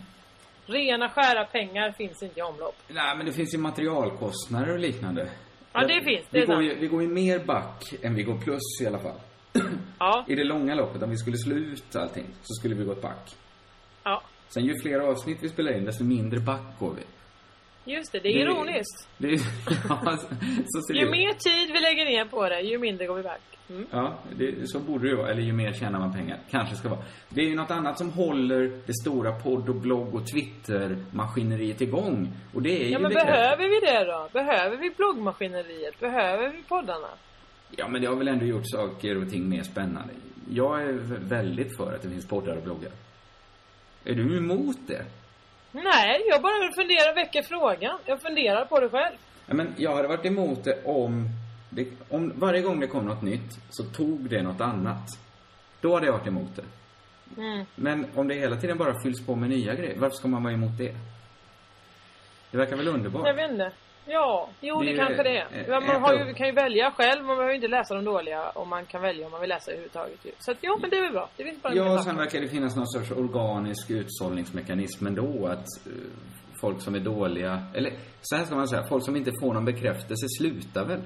Rena 0.72 1.08
skära 1.08 1.44
pengar 1.44 1.92
finns 1.92 2.22
inte 2.22 2.40
i 2.40 2.42
omlopp. 2.42 2.76
Nej, 2.88 3.16
men 3.16 3.26
det 3.26 3.32
finns 3.32 3.54
ju 3.54 3.58
materialkostnader 3.58 4.72
och 4.72 4.78
liknande. 4.78 5.28
Ja, 5.80 5.86
det 5.86 6.04
finns. 6.04 6.26
Det 6.30 6.40
Vi 6.40 6.46
går, 6.46 6.62
ju, 6.62 6.74
vi 6.74 6.86
går 6.86 7.02
ju 7.02 7.08
mer 7.08 7.38
back 7.38 7.94
än 8.02 8.14
vi 8.14 8.22
går 8.22 8.38
plus 8.38 8.80
i 8.82 8.86
alla 8.86 8.98
fall. 8.98 9.18
Ja. 10.00 10.24
I 10.28 10.34
det 10.34 10.44
långa 10.44 10.74
loppet, 10.74 11.02
om 11.02 11.10
vi 11.10 11.16
skulle 11.16 11.36
slå 11.36 11.56
ut 11.56 11.96
allting, 11.96 12.26
så 12.42 12.54
skulle 12.54 12.74
vi 12.74 12.84
gått 12.84 13.02
back. 13.02 13.36
Ja. 14.04 14.22
Sen 14.48 14.64
ju 14.64 14.74
fler 14.82 15.00
avsnitt 15.00 15.38
vi 15.40 15.48
spelar 15.48 15.72
in, 15.72 15.84
desto 15.84 16.04
mindre 16.04 16.40
back 16.40 16.78
går 16.78 16.94
vi. 16.94 17.02
Just 17.88 18.12
det, 18.12 18.18
det 18.18 18.28
är 18.28 18.34
Det- 18.34 18.40
ironiskt. 18.40 19.08
Det, 19.18 19.28
ja, 19.88 20.16
så 20.66 20.94
Ju 20.94 21.10
mer 21.10 21.32
tid 21.32 21.72
vi 21.74 21.80
lägger 21.80 22.04
ner 22.04 22.24
på 22.24 22.48
det, 22.48 22.60
ju 22.60 22.78
mindre 22.78 23.06
går 23.06 23.16
vi 23.16 23.22
back. 23.22 23.40
Mm. 23.70 23.86
Ja, 23.90 24.18
det, 24.36 24.68
så 24.68 24.78
borde 24.80 25.04
det 25.04 25.08
ju 25.10 25.16
vara. 25.16 25.30
Eller 25.30 25.42
ju 25.42 25.52
mer 25.52 25.72
tjänar 25.72 25.98
man 25.98 26.12
pengar. 26.12 26.38
Kanske 26.50 26.76
ska 26.76 26.88
vara. 26.88 27.00
Det 27.28 27.40
är 27.40 27.44
ju 27.44 27.54
något 27.54 27.70
annat 27.70 27.98
som 27.98 28.10
håller 28.10 28.80
det 28.86 28.92
stora 29.02 29.32
podd 29.32 29.68
och 29.68 29.74
blogg 29.74 30.14
och 30.14 30.26
Twitter-maskineriet 30.32 31.80
igång. 31.80 32.32
Och 32.54 32.62
det 32.62 32.70
är 32.70 32.84
Ja, 32.84 32.98
ju 32.98 32.98
men 32.98 33.12
behöver 33.12 33.68
vi 33.68 33.80
det 33.86 34.04
då? 34.04 34.28
Behöver 34.32 34.76
vi 34.76 34.90
bloggmaskineriet? 34.96 36.00
Behöver 36.00 36.48
vi 36.48 36.62
poddarna? 36.62 37.08
Ja, 37.76 37.88
men 37.88 38.00
det 38.02 38.06
har 38.08 38.16
väl 38.16 38.28
ändå 38.28 38.44
gjort 38.46 38.62
saker 38.70 39.22
och 39.22 39.30
ting 39.30 39.48
mer 39.48 39.62
spännande. 39.62 40.14
Jag 40.50 40.82
är 40.82 40.92
väldigt 41.28 41.76
för 41.76 41.92
att 41.94 42.02
det 42.02 42.08
finns 42.08 42.28
poddar 42.28 42.56
och 42.56 42.62
bloggar. 42.62 42.92
Är 44.04 44.14
du 44.14 44.36
emot 44.36 44.76
det? 44.86 45.04
Nej, 45.84 46.22
jag 46.28 46.42
bara 46.42 46.60
vill 46.60 46.72
fundera, 46.72 47.12
väcker 47.12 47.42
frågan. 47.42 47.98
Jag 48.04 48.22
funderar 48.22 48.64
på 48.64 48.80
det 48.80 48.88
själv. 48.88 49.16
Ja, 49.46 49.54
men 49.54 49.74
jag 49.76 49.96
hade 49.96 50.08
varit 50.08 50.26
emot 50.26 50.64
det 50.64 50.84
om, 50.84 51.28
det, 51.70 51.88
om 52.08 52.32
varje 52.36 52.62
gång 52.62 52.80
det 52.80 52.86
kom 52.86 53.06
något 53.06 53.22
nytt 53.22 53.58
så 53.70 53.84
tog 53.84 54.30
det 54.30 54.42
något 54.42 54.60
annat. 54.60 55.18
Då 55.80 55.94
hade 55.94 56.06
jag 56.06 56.12
varit 56.12 56.26
emot 56.26 56.56
det. 56.56 56.64
Mm. 57.42 57.64
Men 57.74 58.06
om 58.14 58.28
det 58.28 58.34
hela 58.34 58.56
tiden 58.56 58.78
bara 58.78 59.02
fylls 59.02 59.26
på 59.26 59.34
med 59.34 59.50
nya 59.50 59.74
grejer, 59.74 59.96
varför 59.98 60.16
ska 60.16 60.28
man 60.28 60.42
vara 60.42 60.54
emot 60.54 60.78
det? 60.78 60.94
Det 62.50 62.58
verkar 62.58 62.76
väl 62.76 62.88
underbart? 62.88 63.26
Jag 63.26 63.34
vet 63.34 63.50
inte. 63.50 63.72
Ja, 64.10 64.48
jo 64.60 64.80
Det 64.80 64.90
det, 64.90 64.96
kanske 64.96 65.22
det 65.22 65.38
är. 65.38 65.80
man 65.80 66.02
har 66.02 66.14
ju, 66.14 66.34
kan 66.34 66.46
ju 66.46 66.52
välja 66.52 66.90
själv, 66.90 67.24
man 67.24 67.36
behöver 67.36 67.54
inte 67.54 67.68
läsa 67.68 67.94
de 67.94 68.04
dåliga 68.04 68.50
och 68.50 68.66
man 68.66 68.86
kan 68.86 69.02
välja 69.02 69.26
om 69.26 69.32
man 69.32 69.40
vill 69.40 69.50
läsa 69.50 69.70
överhuvudtaget. 69.70 70.20
Så 70.38 70.50
att, 70.50 70.56
ja 70.60 70.78
men 70.80 70.90
det 70.90 70.96
är 70.96 71.02
väl 71.02 71.12
bra. 71.12 71.28
Det 71.36 71.44
finns 71.44 71.62
bara 71.62 71.74
Ja, 71.74 71.92
etapp. 71.92 72.04
sen 72.04 72.16
verkar 72.16 72.40
det 72.40 72.48
finnas 72.48 72.76
någon 72.76 72.86
sorts 72.86 73.10
organisk 73.10 73.90
utsållningsmekanism 73.90 75.06
ändå. 75.06 75.46
Att 75.46 75.86
eh, 75.86 75.92
folk 76.60 76.82
som 76.82 76.94
är 76.94 77.00
dåliga, 77.00 77.62
eller 77.74 77.92
så 78.22 78.36
här 78.36 78.44
ska 78.44 78.54
man 78.54 78.68
säga, 78.68 78.84
folk 78.88 79.04
som 79.04 79.16
inte 79.16 79.32
får 79.40 79.54
någon 79.54 79.64
bekräftelse 79.64 80.26
slutar 80.38 80.84
väl? 80.84 81.00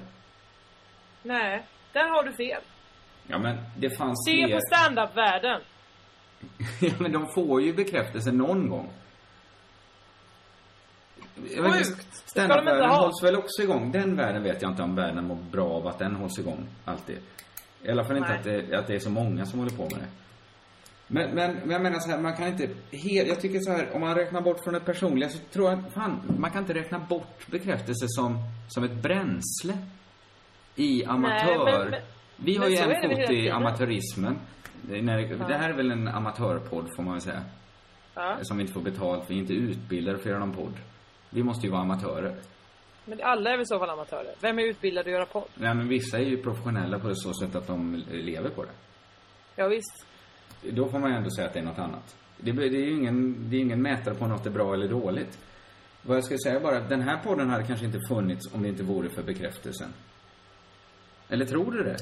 Nej, 1.23 1.63
där 1.93 2.09
har 2.09 2.23
du 2.23 2.33
fel. 2.33 2.61
Ja, 3.27 3.37
men 3.37 3.57
det 3.77 3.89
fanns 3.97 4.25
Se 4.27 4.45
fler... 4.45 4.55
på 4.55 4.61
stand-up-världen. 4.71 5.61
ja, 6.81 6.91
men 6.99 7.11
de 7.11 7.27
får 7.35 7.61
ju 7.61 7.73
bekräftelse 7.73 8.31
någon 8.31 8.69
gång. 8.69 8.89
Inte, 11.37 11.71
Sjukt. 11.71 12.07
Standup-världen 12.25 12.83
inte 12.83 12.95
hålls 12.95 13.23
väl 13.23 13.35
också 13.35 13.61
igång. 13.61 13.91
Den 13.91 14.15
världen 14.15 14.43
vet 14.43 14.61
jag 14.61 14.71
inte 14.71 14.83
om 14.83 14.95
världen 14.95 15.27
mår 15.27 15.37
bra 15.51 15.65
av 15.69 15.87
att 15.87 15.99
den 15.99 16.15
hålls 16.15 16.39
igång 16.39 16.67
alltid. 16.85 17.17
I 17.83 17.91
alla 17.91 18.03
fall 18.03 18.17
inte 18.17 18.29
Nej. 18.29 18.37
att 18.37 18.69
det, 18.69 18.77
att 18.77 18.87
det 18.87 18.95
är 18.95 18.99
så 18.99 19.09
många 19.09 19.45
som 19.45 19.59
håller 19.59 19.71
på 19.77 19.83
med 19.83 19.91
det. 19.99 20.07
Men, 21.07 21.29
men, 21.35 21.53
men 21.55 21.69
jag 21.69 21.81
menar 21.81 21.99
så 21.99 22.09
här, 22.11 22.17
man 22.19 22.35
kan 22.35 22.47
inte 22.47 22.69
helt, 22.91 23.27
jag 23.27 23.41
tycker 23.41 23.59
så 23.59 23.71
här, 23.71 23.89
om 23.95 24.01
man 24.01 24.15
räknar 24.15 24.41
bort 24.41 24.63
från 24.63 24.73
det 24.73 24.79
personliga 24.79 25.29
så 25.29 25.37
tror 25.53 25.69
jag, 25.69 25.83
fan, 25.93 26.21
man 26.39 26.51
kan 26.51 26.61
inte 26.61 26.73
räkna 26.73 26.99
bort 26.99 27.47
bekräftelse 27.51 28.05
som, 28.07 28.37
som 28.69 28.83
ett 28.83 29.01
bränsle 29.03 29.77
i 30.75 31.05
amatör. 31.05 31.65
men- 31.81 31.89
men- 31.89 32.01
Vi 32.35 32.57
har 32.57 32.67
ju 32.69 32.75
en 32.77 33.09
fot 33.19 33.31
i 33.31 33.49
amatörismen. 33.49 34.37
Det, 34.81 34.97
är 34.97 35.01
när, 35.01 35.19
Ja. 35.19 35.47
det 35.47 35.57
här 35.57 35.69
är 35.69 35.73
väl 35.73 35.91
en 35.91 36.07
amatörpodd 36.07 36.85
får 36.95 37.03
man 37.03 37.13
väl 37.13 37.21
säga. 37.21 37.43
Ja. 38.15 38.37
Som 38.41 38.57
vi 38.57 38.61
inte 38.61 38.73
får 38.73 38.81
betalt, 38.81 39.23
vi 39.27 39.35
är 39.35 39.39
inte 39.39 39.53
utbildade 39.53 40.17
för 40.17 40.23
att 40.23 40.29
göra 40.31 40.45
någon 40.45 40.55
podd. 40.55 40.73
Vi 41.33 41.43
måste 41.43 41.65
ju 41.65 41.71
vara 41.71 41.81
amatörer. 41.81 42.35
Men 43.05 43.21
alla 43.21 43.49
är 43.49 43.53
väl 43.53 43.61
i 43.61 43.65
så 43.65 43.79
fall 43.79 43.89
amatörer. 43.89 44.35
Vem 44.39 44.59
är 44.59 44.63
utbildad 44.63 45.05
att 45.07 45.11
göra 45.11 45.25
podd? 45.25 45.47
Nej 45.55 45.75
men 45.75 45.87
vissa 45.87 46.17
är 46.17 46.23
ju 46.23 46.43
professionella 46.43 46.99
på 46.99 47.15
så 47.15 47.33
sätt 47.33 47.55
att 47.55 47.67
de 47.67 48.03
lever 48.11 48.49
på 48.49 48.63
det. 48.63 48.71
Ja, 49.55 49.67
visst. 49.67 50.05
Då 50.61 50.87
får 50.89 50.99
man 50.99 51.09
ju 51.09 51.15
ändå 51.17 51.29
säga 51.29 51.47
att 51.47 51.53
det 51.53 51.59
är 51.59 51.63
något 51.63 51.79
annat. 51.79 52.15
Det, 52.37 52.51
det 52.51 52.65
är 52.65 52.69
ju 52.69 52.91
ingen, 52.91 53.49
det 53.49 53.55
är 53.55 53.61
ingen 53.61 53.81
mätare 53.81 54.15
på 54.15 54.23
om 54.23 54.29
något 54.31 54.45
är 54.45 54.49
bra 54.49 54.73
eller 54.73 54.87
dåligt. 54.87 55.39
Vad 56.01 56.17
jag 56.17 56.23
ska 56.23 56.37
säga 56.43 56.59
bara, 56.59 56.77
att 56.77 56.89
den 56.89 57.01
här 57.01 57.17
podden 57.23 57.49
hade 57.49 57.63
kanske 57.67 57.85
inte 57.85 57.99
funnits 58.09 58.53
om 58.53 58.61
det 58.61 58.69
inte 58.69 58.83
vore 58.83 59.09
för 59.09 59.23
bekräftelsen. 59.23 59.93
Eller 61.29 61.45
tror 61.45 61.71
du 61.71 61.83
det? 61.83 61.97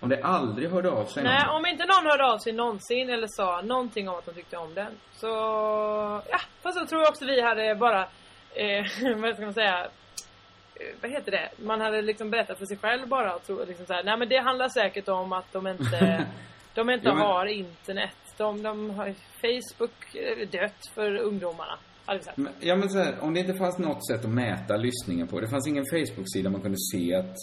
Om 0.00 0.08
det 0.08 0.22
aldrig 0.22 0.70
hörde 0.70 0.90
av 0.90 1.04
sig 1.04 1.24
Nej, 1.24 1.46
någon. 1.46 1.56
om 1.56 1.66
inte 1.66 1.84
någon 1.86 2.10
hörde 2.10 2.24
av 2.32 2.38
sig 2.38 2.52
någonsin 2.52 3.10
eller 3.10 3.26
sa 3.30 3.62
någonting 3.62 4.08
om 4.08 4.14
att 4.14 4.26
de 4.26 4.32
tyckte 4.32 4.56
om 4.56 4.74
den. 4.74 4.92
Så, 5.12 5.26
ja. 6.30 6.40
Fast 6.62 6.78
så 6.78 6.86
tror 6.86 7.00
jag 7.02 7.08
också 7.10 7.24
vi 7.24 7.40
hade 7.42 7.74
bara, 7.74 8.08
eh, 8.56 9.16
vad 9.20 9.34
ska 9.34 9.44
man 9.44 9.54
säga, 9.54 9.84
eh, 10.74 10.86
vad 11.02 11.10
heter 11.10 11.30
det? 11.32 11.50
Man 11.56 11.80
hade 11.80 12.02
liksom 12.02 12.30
berättat 12.30 12.58
för 12.58 12.66
sig 12.66 12.76
själv 12.76 13.08
bara 13.08 13.34
och 13.34 13.42
tro, 13.46 13.64
liksom 13.64 13.86
så 13.86 13.92
här, 13.92 14.04
nej 14.04 14.18
men 14.18 14.28
det 14.28 14.38
handlar 14.38 14.68
säkert 14.68 15.08
om 15.08 15.32
att 15.32 15.52
de 15.52 15.66
inte, 15.66 16.26
de 16.74 16.90
inte 16.90 17.08
men- 17.08 17.16
har 17.18 17.46
internet. 17.46 18.10
De, 18.36 18.62
de 18.62 18.90
har 18.90 19.14
Facebook 19.40 20.14
eh, 20.14 20.48
dött 20.48 20.80
för 20.94 21.16
ungdomarna. 21.16 21.78
Men- 22.34 22.52
Ja 22.60 22.76
men 22.76 22.90
så 22.90 22.98
här, 22.98 23.14
om 23.20 23.34
det 23.34 23.40
inte 23.40 23.54
fanns 23.54 23.78
något 23.78 24.06
sätt 24.06 24.24
att 24.24 24.30
mäta 24.30 24.76
lyssningen 24.76 25.26
på. 25.28 25.40
Det 25.40 25.48
fanns 25.48 25.68
ingen 25.68 25.84
Facebook-sida 25.90 26.50
man 26.50 26.60
kunde 26.60 26.78
se 26.92 27.14
att 27.14 27.34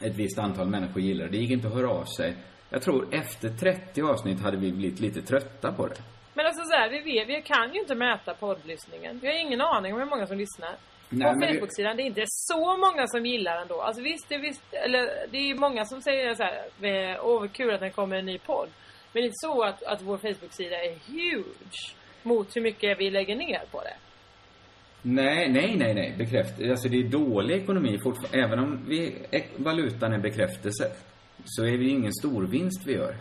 ett 0.00 0.16
visst 0.16 0.38
antal 0.38 0.66
människor 0.68 1.02
gillar 1.02 1.24
det. 1.24 1.30
Det 1.30 1.36
gick 1.36 1.50
inte 1.50 1.68
att 1.68 1.74
höra 1.74 1.90
av 1.90 2.04
sig. 2.04 2.34
Jag 2.70 2.82
tror 2.82 3.08
efter 3.14 3.48
30 3.48 4.02
avsnitt 4.02 4.40
hade 4.40 4.56
vi 4.56 4.72
blivit 4.72 5.00
lite 5.00 5.22
trötta 5.22 5.72
på 5.72 5.86
det. 5.86 5.94
Men 6.38 6.46
alltså 6.46 6.62
så 6.64 6.76
här, 6.80 6.88
vi, 6.90 6.98
vet, 7.12 7.28
vi 7.28 7.42
kan 7.42 7.74
ju 7.74 7.80
inte 7.80 7.94
mäta 7.94 8.34
poddlyssningen. 8.34 9.18
Vi 9.22 9.26
har 9.28 9.34
ingen 9.46 9.60
aning 9.60 9.92
om 9.94 9.98
hur 10.00 10.06
många 10.06 10.26
som 10.26 10.38
lyssnar. 10.38 10.74
Nej, 11.08 11.32
på 11.32 11.38
men 11.38 11.40
det- 11.40 11.54
Facebook-sidan. 11.54 11.96
Det 11.96 12.02
är 12.02 12.06
inte 12.14 12.24
så 12.26 12.76
många 12.76 13.06
som 13.06 13.26
gillar 13.26 13.58
den 13.58 13.68
då. 13.68 13.80
Alltså 13.82 14.02
visst, 14.02 14.28
det 14.28 14.38
visst 14.38 14.62
eller 14.72 15.02
det 15.30 15.38
är 15.38 15.54
många 15.54 15.84
som 15.84 16.02
säger 16.02 16.34
så 16.34 16.42
här, 16.42 17.18
åh 17.22 17.40
vad 17.40 17.52
kul 17.52 17.74
att 17.74 17.80
det 17.80 17.90
kommer 17.90 18.16
en 18.16 18.26
ny 18.26 18.38
podd. 18.38 18.68
Men 19.12 19.22
det 19.22 19.24
är 19.24 19.24
inte 19.24 19.46
så 19.48 19.62
att, 19.62 19.82
att 19.82 20.02
vår 20.02 20.18
Facebook-sida 20.18 20.76
är 20.84 20.94
huge 21.06 21.94
mot 22.22 22.56
hur 22.56 22.60
mycket 22.62 23.00
vi 23.00 23.10
lägger 23.10 23.36
ner 23.36 23.62
på 23.70 23.80
det. 23.82 23.94
Nej, 25.02 25.48
nej, 25.48 25.76
nej, 25.76 25.94
nej. 25.94 26.14
Bekräft. 26.18 26.60
Alltså 26.70 26.88
det 26.88 26.96
är 26.96 27.02
dålig 27.02 27.54
ekonomi 27.62 27.98
fortfarande. 28.02 28.38
Även 28.46 28.58
om 28.58 28.84
vi, 28.88 29.14
valutan 29.56 30.12
är 30.12 30.18
bekräftelse. 30.18 30.92
Så 31.44 31.64
är 31.64 31.78
det 31.78 31.84
ingen 31.84 32.12
stor 32.12 32.46
vinst 32.46 32.86
vi 32.86 32.92
gör. 32.92 33.14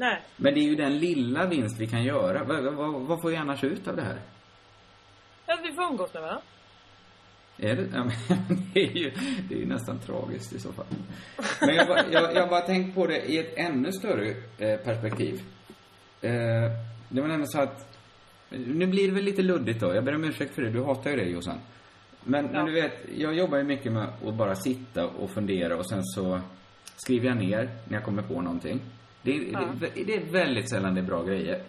Nej. 0.00 0.20
Men 0.36 0.54
det 0.54 0.60
är 0.60 0.64
ju 0.64 0.74
den 0.74 0.98
lilla 0.98 1.46
vinst 1.46 1.80
vi 1.80 1.86
kan 1.86 2.02
göra. 2.04 2.44
Vad, 2.44 2.74
vad, 2.74 2.92
vad 3.00 3.20
får 3.22 3.30
vi 3.30 3.36
annars 3.36 3.64
ut 3.64 3.88
av 3.88 3.96
det 3.96 4.02
här? 4.02 4.18
Att 5.46 5.60
vi 5.64 5.72
får 5.72 5.82
umgås 5.82 6.14
med 6.14 6.22
varandra. 6.22 6.42
Är 7.58 7.76
det? 7.76 7.86
Ja, 7.94 8.10
det 8.74 8.80
är 8.80 8.92
ju 8.96 9.12
det 9.48 9.54
är 9.54 9.58
ju 9.58 9.66
nästan 9.66 9.98
tragiskt 9.98 10.52
i 10.52 10.58
så 10.58 10.72
fall. 10.72 10.86
Men 11.60 11.74
jag, 11.74 11.88
bara- 11.88 12.04
jag, 12.12 12.34
jag 12.34 12.40
har 12.42 12.48
bara 12.48 12.60
tänkt 12.60 12.94
på 12.94 13.06
det 13.06 13.18
i 13.30 13.38
ett 13.38 13.52
ännu 13.56 13.92
större 13.92 14.28
eh, 14.58 14.80
perspektiv. 14.80 15.42
Eh, 16.20 16.30
det 17.08 17.20
var 17.20 17.28
nämligen 17.28 17.48
så 17.48 17.60
att, 17.60 17.98
nu 18.50 18.86
blir 18.86 19.08
det 19.08 19.14
väl 19.14 19.24
lite 19.24 19.42
luddigt 19.42 19.80
då. 19.80 19.94
Jag 19.94 20.04
ber 20.04 20.14
om 20.14 20.24
ursäkt 20.24 20.54
för 20.54 20.62
det. 20.62 20.70
Du 20.70 20.82
hatar 20.84 21.10
ju 21.10 21.16
det 21.16 21.24
Jossan. 21.24 21.58
Men, 22.24 22.46
men 22.46 22.66
du 22.66 22.72
vet, 22.72 22.92
jag 23.16 23.34
jobbar 23.34 23.58
ju 23.58 23.64
mycket 23.64 23.92
med 23.92 24.08
att 24.26 24.34
bara 24.34 24.54
sitta 24.54 25.06
och 25.06 25.30
fundera 25.30 25.76
och 25.76 25.88
sen 25.88 26.04
så 26.04 26.40
skriver 26.96 27.28
jag 27.28 27.36
ner 27.36 27.70
när 27.88 27.94
jag 27.96 28.04
kommer 28.04 28.22
på 28.22 28.40
någonting. 28.40 28.80
Det, 29.22 29.30
är- 29.36 29.52
Ja. 29.52 29.68
det, 29.80 30.04
det 30.04 30.14
är 30.16 30.32
väldigt 30.32 30.70
sällan 30.70 30.94
det 30.94 31.00
är 31.00 31.04
bra 31.06 31.22
grejer. 31.24 31.62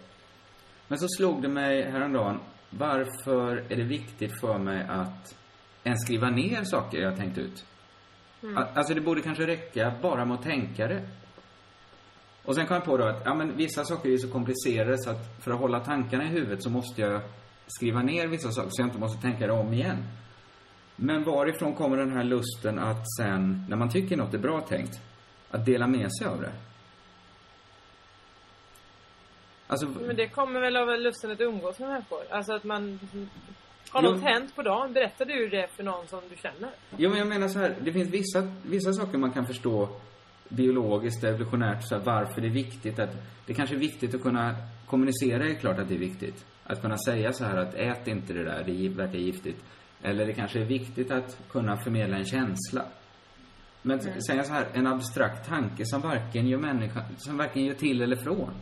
Men 0.88 1.00
så 1.00 1.08
slog 1.08 1.42
det 1.42 1.48
mig 1.48 1.92
häromdagen, 1.92 2.40
varför 2.70 3.56
är 3.70 3.76
det 3.76 3.84
viktigt 3.84 4.40
för 4.40 4.58
mig 4.58 4.86
att 4.90 5.36
ens 5.84 6.02
skriva 6.04 6.30
ner 6.30 6.64
saker 6.64 6.98
jag 6.98 7.10
har 7.12 7.18
tänkt 7.18 7.38
ut? 7.38 7.66
Mm. 8.44 8.64
Alltså 8.74 8.94
det 8.94 9.02
borde 9.02 9.22
kanske 9.22 9.48
räcka 9.48 9.94
bara 10.02 10.26
med 10.26 10.36
att 10.36 10.44
tänka 10.44 10.88
det. 10.88 11.02
Och 12.46 12.56
sen 12.56 12.66
kom 12.68 12.76
jag 12.76 12.86
på 12.86 12.98
då 12.98 13.06
att, 13.06 13.22
ja 13.26 13.34
men 13.34 13.58
vissa 13.58 13.84
saker 13.86 14.10
är 14.10 14.18
så 14.18 14.30
komplicerade 14.32 14.98
så 14.98 15.10
att 15.10 15.44
för 15.44 15.52
att 15.52 15.60
hålla 15.60 15.80
tankarna 15.80 16.24
i 16.24 16.28
huvudet 16.28 16.64
så 16.64 16.70
måste 16.70 17.02
jag 17.02 17.22
skriva 17.68 18.02
ner 18.02 18.28
vissa 18.28 18.52
saker 18.52 18.70
så 18.72 18.82
jag 18.82 18.88
inte 18.88 19.00
måste 19.00 19.22
tänka 19.22 19.48
det 19.48 19.54
om 19.54 19.74
igen. 19.74 19.98
Men 20.96 21.24
varifrån 21.24 21.74
kommer 21.76 21.98
den 21.98 22.12
här 22.12 22.24
lusten 22.24 22.80
att 22.80 23.06
sen, 23.18 23.66
när 23.70 23.78
man 23.78 23.90
tycker 23.90 24.18
något 24.18 24.34
är 24.34 24.38
bra 24.40 24.62
tänkt, 24.62 25.02
att 25.52 25.66
dela 25.66 25.88
med 25.88 26.08
sig 26.16 26.28
av 26.28 26.42
det? 26.42 26.52
Alltså, 29.72 29.88
Men 30.08 30.16
det 30.16 30.28
kommer 30.28 30.60
väl 30.62 30.78
av 30.78 31.00
lusten 31.00 31.32
att 31.32 31.42
umgås 31.42 31.80
med 31.80 31.90
människor. 31.90 32.20
Alltså 32.30 32.54
att 32.54 32.64
man... 32.64 33.00
Har 33.90 34.04
Jo. 34.04 34.10
något 34.12 34.24
hänt 34.24 34.56
på 34.56 34.62
dagen, 34.62 34.94
berättar 34.94 35.26
du 35.26 35.50
det 35.50 35.68
för 35.76 35.84
någon 35.84 36.08
som 36.08 36.22
du 36.30 36.36
känner? 36.36 36.70
Jo, 36.98 37.10
men 37.10 37.20
jag 37.20 37.28
menar 37.28 37.48
så 37.48 37.60
här, 37.60 37.76
det 37.82 37.94
finns 37.94 38.10
vissa, 38.10 38.52
vissa 38.64 38.94
saker 38.94 39.18
man 39.18 39.32
kan 39.32 39.46
förstå 39.48 39.90
biologiskt, 40.50 41.24
evolutionärt, 41.24 41.84
så 41.88 41.96
här, 41.96 42.04
varför 42.04 42.42
det 42.42 42.48
är 42.48 42.52
viktigt 42.52 43.00
att, 43.00 43.10
det 43.46 43.54
kanske 43.54 43.76
är 43.76 43.80
viktigt 43.80 44.16
att 44.16 44.22
kunna 44.22 44.56
kommunicera, 44.86 45.46
är 45.46 45.54
klart 45.54 45.80
att 45.80 45.88
det 45.88 45.96
är 45.96 46.00
viktigt. 46.00 46.46
Att 46.64 46.82
kunna 46.82 46.98
säga 46.98 47.34
så 47.34 47.44
här 47.46 47.58
att 47.58 47.74
ät 47.74 48.08
inte 48.08 48.34
det 48.34 48.44
där, 48.44 48.64
det 48.66 48.90
verkar 48.90 49.20
giftigt. 49.20 49.64
Eller 50.04 50.26
det 50.26 50.34
kanske 50.34 50.60
är 50.60 50.66
viktigt 50.66 51.12
att 51.12 51.38
kunna 51.50 51.78
förmedla 51.78 52.18
en 52.18 52.26
känsla. 52.26 52.86
Men 53.82 54.00
Mm. 54.00 54.22
säga 54.22 54.44
så 54.44 54.54
här, 54.54 54.68
en 54.74 54.88
abstrakt 54.88 55.50
tanke 55.50 55.86
som 55.86 56.02
varken 56.02 56.48
gör 56.48 56.60
människa, 56.60 57.04
som 57.18 57.38
varken 57.38 57.66
gör 57.66 57.74
till 57.74 58.02
eller 58.02 58.16
från. 58.16 58.54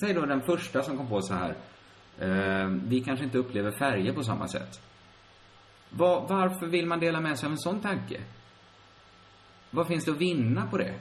Säg 0.00 0.14
då 0.14 0.26
den 0.26 0.42
första 0.42 0.82
som 0.82 0.96
kom 0.96 1.08
på 1.08 1.22
så 1.22 1.34
här, 1.34 1.54
eh, 2.18 2.68
vi 2.68 3.00
kanske 3.00 3.24
inte 3.24 3.38
upplever 3.38 3.70
färger 3.70 4.12
på 4.12 4.22
samma 4.22 4.48
sätt. 4.48 4.80
Var, 5.90 6.28
varför 6.28 6.66
vill 6.66 6.86
man 6.86 7.00
dela 7.00 7.20
med 7.20 7.38
sig 7.38 7.46
av 7.46 7.52
en 7.52 7.58
sån 7.58 7.80
tanke? 7.80 8.20
Vad 9.70 9.86
finns 9.86 10.04
det 10.04 10.10
att 10.10 10.16
vinna 10.20 10.66
på 10.66 10.78
det? 10.78 10.94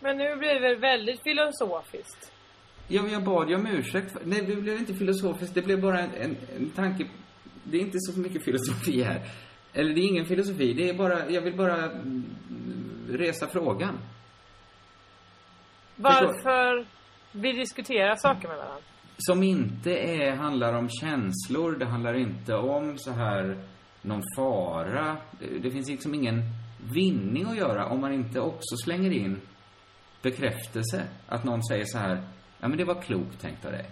Men 0.00 0.16
nu 0.18 0.36
blir 0.36 0.54
det 0.54 0.60
väl 0.60 0.76
väldigt 0.80 1.22
filosofiskt. 1.22 2.32
Ja, 2.88 3.02
men 3.02 3.12
jag 3.12 3.24
bad 3.24 3.48
ju 3.48 3.54
om 3.54 3.66
ursäkt. 3.66 4.12
för- 4.12 4.20
Nej, 4.24 4.42
det 4.42 4.56
blev 4.56 4.78
inte 4.78 4.94
filosofiskt. 4.94 5.54
Det 5.54 5.62
blev 5.62 5.80
bara 5.80 6.00
en, 6.00 6.10
en, 6.14 6.36
en 6.56 6.70
tanke. 6.70 7.06
Det 7.64 7.76
är 7.76 7.80
inte 7.80 7.98
så 8.00 8.20
mycket 8.20 8.44
filosofi 8.44 9.02
här. 9.02 9.20
Eller 9.72 9.94
det 9.94 10.00
är 10.00 10.08
ingen 10.08 10.26
filosofi. 10.26 10.72
Det 10.72 10.88
är 10.88 10.94
bara, 10.94 11.30
jag 11.30 11.40
vill 11.42 11.56
bara 11.56 11.76
mm, 11.84 12.24
resa 13.10 13.46
frågan. 13.48 13.98
Varför 15.96 16.86
vi 17.32 17.52
diskuterar 17.52 18.14
saker 18.16 18.48
med 18.48 18.56
varandra. 18.56 18.82
Som 19.18 19.42
inte 19.42 19.90
är, 19.90 20.32
handlar 20.32 20.72
om 20.72 20.88
känslor. 20.88 21.76
Det 21.76 21.86
handlar 21.86 22.14
inte 22.14 22.54
om 22.54 22.98
så 22.98 23.10
här 23.10 23.56
någon 24.02 24.22
fara. 24.36 25.16
Det, 25.40 25.58
det 25.58 25.70
finns 25.70 25.88
liksom 25.88 26.14
ingen 26.14 26.42
vinning 26.94 27.46
att 27.46 27.56
göra 27.56 27.86
om 27.86 28.00
man 28.00 28.12
inte 28.12 28.40
också 28.40 28.76
slänger 28.84 29.10
in 29.10 29.40
bekräftelse. 30.22 31.02
Att 31.28 31.44
någon 31.44 31.64
säger 31.64 31.84
så 31.84 31.98
här, 31.98 32.22
ja 32.60 32.68
men 32.68 32.78
det 32.78 32.84
var 32.84 33.02
klokt 33.02 33.40
tänkt 33.40 33.64
av 33.64 33.72
dig. 33.72 33.84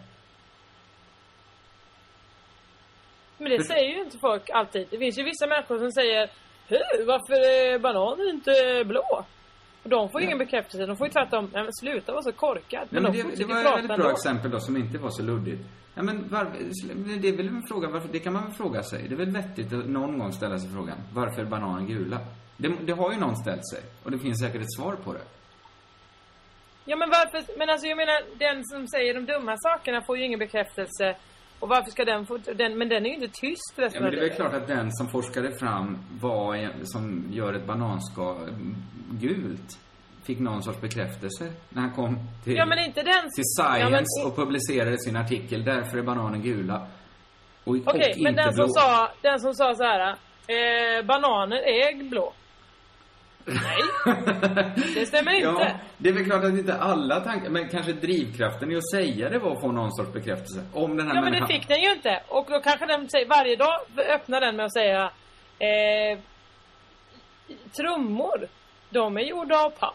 Men 3.38 3.50
det 3.50 3.64
säger 3.64 3.88
ju 3.88 4.04
inte 4.04 4.18
folk 4.18 4.50
alltid. 4.50 4.86
Det 4.90 4.98
finns 4.98 5.18
ju 5.18 5.22
vissa 5.22 5.46
människor 5.46 5.78
som 5.78 5.92
säger 5.92 6.30
Hur, 6.68 7.06
varför 7.06 7.34
är 7.34 7.78
bananer 7.78 8.30
inte 8.30 8.84
blå? 8.84 9.24
Och 9.84 9.90
de 9.90 10.08
får 10.10 10.20
ju 10.20 10.26
ingen 10.26 10.38
bekräftelse. 10.38 10.86
De 10.86 10.96
får 10.96 11.06
ju 11.06 11.12
tvärtom, 11.12 11.50
nej 11.52 11.62
men 11.62 11.72
sluta 11.72 12.12
vara 12.12 12.22
så 12.22 12.32
korkad. 12.32 12.88
Nej, 12.90 13.02
Men, 13.02 13.02
men 13.02 13.12
de 13.12 13.22
det, 13.22 13.36
det 13.36 13.44
var 13.44 13.58
ett 13.60 13.66
väldigt 13.66 13.86
bra 13.86 13.94
ändå. 13.94 14.10
exempel 14.10 14.50
då 14.50 14.60
som 14.60 14.76
inte 14.76 14.98
var 14.98 15.10
så 15.10 15.22
luddigt. 15.22 15.62
Ja, 15.94 16.02
men 16.02 16.28
var, 16.28 16.44
men 16.94 17.20
det 17.20 17.28
är 17.28 17.36
väl 17.36 17.48
en 17.48 17.62
fråga, 17.68 17.88
varför, 17.88 18.08
det 18.12 18.18
kan 18.18 18.32
man 18.32 18.44
väl 18.44 18.52
fråga 18.52 18.82
sig. 18.82 19.08
Det 19.08 19.14
är 19.14 19.16
väl 19.16 19.30
vettigt 19.30 19.72
att 19.72 19.86
någon 19.86 20.18
gång 20.18 20.32
ställa 20.32 20.58
sig 20.58 20.70
frågan, 20.70 20.98
varför 21.12 21.42
är 21.42 21.46
bananen 21.46 21.86
gula? 21.86 22.18
Det, 22.56 22.68
det 22.86 22.92
har 22.92 23.12
ju 23.12 23.18
någon 23.18 23.36
ställt 23.36 23.68
sig. 23.68 23.80
Och 24.02 24.10
det 24.10 24.18
finns 24.18 24.40
säkert 24.40 24.62
ett 24.62 24.72
svar 24.72 24.96
på 25.04 25.12
det. 25.12 25.24
Ja 26.84 26.96
men 26.96 27.10
varför, 27.10 27.58
men 27.58 27.70
alltså 27.70 27.86
jag 27.86 27.96
menar 27.96 28.22
den 28.38 28.64
som 28.64 28.88
säger 28.88 29.14
de 29.14 29.26
dumma 29.26 29.56
sakerna 29.56 30.02
får 30.02 30.18
ju 30.18 30.24
ingen 30.24 30.38
bekräftelse. 30.38 31.16
Och 31.60 31.68
varför 31.68 31.90
ska 31.90 32.04
den 32.04 32.26
få, 32.26 32.36
den, 32.36 32.78
men 32.78 32.88
den 32.88 33.06
är 33.06 33.10
ju 33.10 33.14
inte 33.14 33.28
tyst 33.40 33.72
Ja, 33.76 33.84
resten 33.84 34.02
men 34.02 34.06
av 34.06 34.10
det 34.12 34.16
är 34.16 34.20
väl 34.20 34.28
livet. 34.30 34.36
klart 34.36 34.54
att 34.54 34.66
den 34.66 34.92
som 34.92 35.08
forskade 35.08 35.58
fram 35.58 35.98
vad 36.20 36.68
som 36.84 37.24
gör 37.32 37.54
ett 37.54 37.66
bananskal 37.66 38.36
gult 39.10 39.78
fick 40.22 40.38
någon 40.38 40.62
sorts 40.62 40.80
bekräftelse 40.80 41.52
när 41.68 41.82
han 41.82 41.92
kom 41.92 42.18
till, 42.44 42.56
Ja 42.56 42.66
men 42.66 42.78
inte 42.78 43.02
den 43.02 43.22
till 43.34 43.44
ja, 43.58 43.74
Science 43.74 44.04
men- 44.22 44.26
och 44.30 44.36
publicerade 44.36 44.98
sin 44.98 45.16
artikel. 45.16 45.64
Därför 45.64 45.98
är 45.98 46.02
bananen 46.02 46.42
gula. 46.42 46.86
Okej, 47.64 47.82
och 47.86 48.22
men 48.22 48.34
den 48.34 48.54
blå. 48.54 48.64
som 48.64 48.68
sa, 48.68 49.08
den 49.22 49.40
som 49.40 49.54
sa 49.54 49.74
så 49.74 49.82
här. 49.84 50.00
Eh, 50.46 51.04
bananer 51.06 51.56
är 51.56 52.04
blå. 52.10 52.32
Nej, 53.46 53.82
det 54.94 55.06
stämmer 55.06 55.32
inte. 55.32 55.46
Ja, 55.46 55.70
det 55.98 56.08
är 56.08 56.12
väl 56.12 56.24
klart 56.24 56.44
att 56.44 56.50
inte 56.50 56.74
alla 56.74 57.20
tankar, 57.20 57.50
men 57.50 57.68
kanske 57.68 57.92
drivkraften 57.92 58.72
i 58.72 58.76
att 58.76 58.90
säga 58.90 59.28
det 59.30 59.38
var 59.38 59.52
att 59.52 59.60
få 59.60 59.72
någon 59.72 59.92
sorts 59.92 60.12
bekräftelse. 60.12 60.64
Om 60.72 60.96
den 60.96 61.06
här 61.08 61.14
Ja 61.14 61.20
men 61.20 61.32
det 61.32 61.46
fick 61.46 61.68
den 61.68 61.80
ju 61.82 61.92
inte. 61.92 62.22
Och 62.28 62.46
då 62.50 62.60
kanske 62.60 62.86
den 62.86 63.08
säger, 63.10 63.28
varje 63.28 63.56
dag 63.56 63.74
öppnar 64.14 64.40
den 64.40 64.56
med 64.56 64.66
att 64.66 64.72
säga 64.72 65.10
eh, 65.58 66.18
Trummor, 67.76 68.48
de 68.90 69.16
är 69.16 69.20
gjorda 69.20 69.56
av 69.58 69.70
papp. 69.70 69.94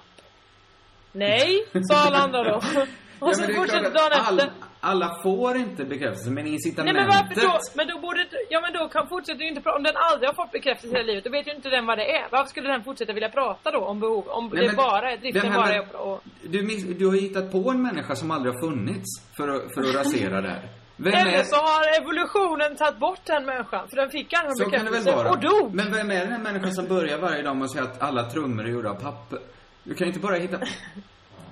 Nej, 1.11 1.65
sa 1.91 1.95
alla 2.07 2.17
andra 2.17 2.43
då. 2.43 2.55
Och 3.19 3.29
Ja, 3.29 3.33
så 3.33 3.53
fortsätter 3.53 3.91
dagen 3.91 4.11
efter. 4.11 4.27
all, 4.27 4.41
alla 4.79 5.21
får 5.23 5.57
inte 5.57 5.85
bekräftelse, 5.85 6.29
men 6.29 6.43
Nej 6.43 6.53
incitamentet... 6.53 6.95
men 6.95 7.07
varför 7.07 7.41
då? 7.41 7.59
Men 7.75 7.87
då 7.87 7.99
borde, 7.99 8.27
ja 8.49 8.61
men 8.61 8.73
då 8.73 8.89
kan 8.89 9.07
fortsätter 9.09 9.41
ju 9.41 9.49
inte 9.49 9.61
prata, 9.61 9.77
om 9.77 9.83
den 9.83 9.93
aldrig 9.95 10.29
har 10.29 10.33
fått 10.33 10.51
bekräftelse 10.51 10.95
i 10.95 10.97
hela 10.97 11.07
livet, 11.07 11.23
då 11.23 11.29
vet 11.29 11.47
ju 11.47 11.51
inte 11.55 11.69
den 11.69 11.85
vad 11.85 11.97
det 11.97 12.15
är. 12.17 12.27
Varför 12.31 12.49
skulle 12.49 12.69
den 12.69 12.83
fortsätta 12.83 13.13
vilja 13.13 13.29
prata 13.29 13.71
då 13.71 13.79
om 13.79 13.99
behov, 13.99 14.27
om 14.27 14.49
Nej, 14.53 14.67
det 14.67 14.75
bara 14.75 15.11
är, 15.11 15.17
driften 15.17 15.53
bara 15.53 15.73
är 15.73 15.95
och, 15.95 16.23
Du, 16.41 16.61
du 16.99 17.05
har 17.07 17.15
hittat 17.15 17.51
på 17.51 17.69
en 17.69 17.81
människa 17.81 18.15
som 18.15 18.31
aldrig 18.31 18.53
har 18.53 18.61
funnits 18.67 19.09
för 19.37 19.47
att, 19.47 19.73
för 19.73 19.81
att 19.81 19.95
rasera 19.95 20.41
det 20.41 20.49
här. 20.49 20.69
Vem 21.01 21.13
Eller 21.13 21.43
så 21.43 21.55
har 21.55 22.01
evolutionen 22.01 22.75
tagit 22.75 22.99
bort 22.99 23.19
den 23.25 23.45
människan, 23.45 23.89
för 23.89 23.95
den 23.95 24.09
fick 24.09 24.33
aldrig 24.33 24.57
Så 24.57 24.63
någon 24.63 24.71
kan 24.71 24.85
det 24.85 24.91
väl 24.91 25.03
bekräftelse 25.03 25.23
vara. 25.23 25.31
och 25.31 25.63
dog. 25.63 25.73
Men 25.75 25.93
vem 25.93 26.11
är 26.11 26.19
den 26.19 26.31
här 26.31 26.39
människan 26.39 26.71
som 26.73 26.87
börjar 26.87 27.17
varje 27.17 27.41
dag 27.41 27.55
med 27.55 27.65
att 27.65 27.71
säga 27.71 27.83
att 27.83 28.01
alla 28.01 28.23
trummor 28.29 28.65
är 28.65 28.69
gjorda 28.69 28.89
av 28.89 28.95
papper? 28.95 29.39
Du 29.83 29.93
kan 29.93 30.07
ju 30.07 30.13
inte 30.13 30.19
bara 30.27 30.35
hitta... 30.35 30.57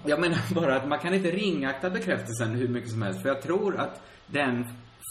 Jag 0.07 0.19
menar 0.19 0.37
bara 0.55 0.75
att 0.75 0.87
man 0.87 0.99
kan 0.99 1.13
inte 1.13 1.31
ringakta 1.31 1.89
bekräftelsen 1.89 2.49
hur 2.55 2.67
mycket 2.67 2.91
som 2.91 3.01
helst. 3.01 3.21
För 3.21 3.29
jag 3.29 3.41
tror 3.41 3.77
att 3.79 4.01
den 4.27 4.65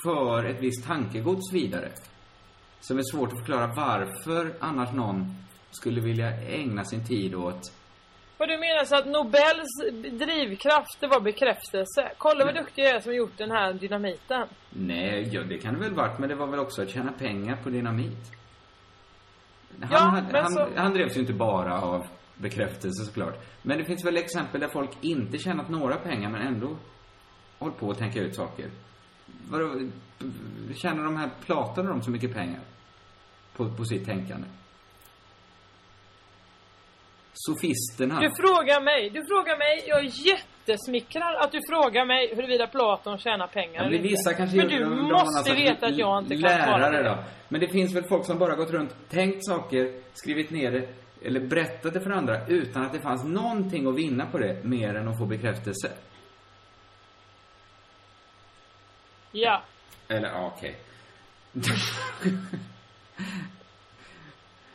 för 0.05 0.45
ett 0.45 0.61
visst 0.61 0.87
tankegods 0.87 1.53
vidare. 1.53 1.89
Som 2.81 2.99
är 2.99 3.03
svårt 3.03 3.33
att 3.33 3.39
förklara 3.39 3.67
varför 3.67 4.55
annars 4.61 4.93
någon 4.93 5.35
skulle 5.71 6.01
vilja 6.01 6.29
ägna 6.41 6.85
sin 6.85 7.07
tid 7.07 7.35
åt 7.35 7.73
Vad 8.39 8.49
du 8.49 8.59
menar 8.59 8.85
så 8.85 8.97
att 8.97 9.07
Nobels 9.07 9.69
drivkraft, 10.13 11.01
det 11.01 11.07
var 11.07 11.21
bekräftelse? 11.21 12.13
Kolla 12.19 12.45
vad 12.45 12.55
duktig 12.55 12.83
jag 12.85 12.91
är 12.91 13.01
som 13.01 13.15
gjort 13.15 13.39
den 13.39 13.51
här 13.51 13.73
dynamiten. 13.73 14.49
Nej, 14.71 15.29
ja, 15.33 15.43
det 15.43 15.59
kan 15.59 15.75
det 15.75 15.81
väl 15.81 15.95
varit, 15.95 16.19
men 16.19 16.29
det 16.29 16.35
var 16.35 16.47
väl 16.47 16.61
också 16.61 16.83
att 16.83 16.91
tjäna 16.91 17.13
pengar 17.13 17.57
på 17.63 17.71
dynamit. 17.71 18.33
Han, 19.81 19.89
Ja, 19.93 19.99
hade- 19.99 20.33
men 20.33 20.43
han, 20.43 20.53
så- 20.53 20.69
han 20.77 20.93
drevs 20.95 21.17
ju 21.17 21.21
inte 21.21 21.33
bara 21.33 21.81
av 21.83 22.07
bekräftelse 22.39 23.05
såklart. 23.05 23.45
Men 23.63 23.79
det 23.79 23.85
finns 23.85 24.05
väl 24.05 24.17
exempel 24.17 24.61
där 24.61 24.69
folk 24.69 24.91
inte 25.01 25.39
tjänat 25.39 25.69
några 25.69 25.97
pengar 25.97 26.31
men 26.31 26.41
ändå 26.47 26.77
hållit 27.59 27.77
på 27.77 27.91
att 27.91 27.99
tänka 27.99 28.21
ut 28.21 28.35
saker. 28.37 28.71
Vadå, 29.51 29.81
tjänar 30.75 31.05
de 31.05 31.17
här, 31.17 31.31
platade 31.47 31.89
de 31.89 32.03
så 32.03 32.11
mycket 32.11 32.35
pengar? 32.35 32.61
på, 33.57 33.71
på 33.71 33.85
sitt 33.85 34.07
tänkande. 34.07 34.47
Sofisterna. 37.33 38.21
Du 38.21 38.31
frågar 38.31 38.81
mig, 38.81 39.11
du 39.11 39.25
frågar 39.27 39.59
mig, 39.59 39.85
jag 39.87 39.99
är 39.99 40.11
jättesmickrad 40.27 41.37
att 41.37 41.53
du 41.53 41.61
frågar 41.71 42.07
mig 42.07 42.35
huruvida 42.35 42.67
Platon 42.67 43.19
tjänar 43.19 43.47
pengar 43.47 43.85
Ja, 43.85 43.91
men 43.91 44.03
vissa 44.03 44.35
kanske 44.35 44.57
Men 44.57 44.69
du 44.69 44.79
de 44.79 44.85
har 44.85 45.13
måste 45.13 45.55
veta 45.55 45.87
att 45.87 45.97
jag 45.97 46.23
inte 46.23 46.35
kan 46.37 46.43
svara 46.43 46.79
Lärare 46.79 47.03
på 47.03 47.09
det. 47.09 47.17
då. 47.17 47.25
Men 47.49 47.61
det 47.61 47.69
finns 47.69 47.95
väl 47.95 48.05
folk 48.05 48.25
som 48.27 48.39
bara 48.39 48.55
gått 48.55 48.71
runt, 48.71 48.97
tänkt 49.09 49.47
saker, 49.47 50.01
skrivit 50.15 50.51
ner 50.51 50.71
det, 50.73 50.89
eller 51.27 51.41
berättat 51.41 51.95
det 51.95 52.01
för 52.01 52.11
andra 52.11 52.47
utan 52.47 52.83
att 52.83 52.93
det 52.93 53.01
fanns 53.01 53.25
någonting 53.25 53.87
att 53.87 53.97
vinna 53.97 54.27
på 54.27 54.39
det 54.39 54.65
mer 54.65 54.95
än 54.95 55.09
att 55.09 55.19
få 55.19 55.27
bekräftelse. 55.27 55.93
Ja. 59.33 59.63
Eller, 60.09 60.29
ja, 60.29 60.53
okej. 60.57 60.77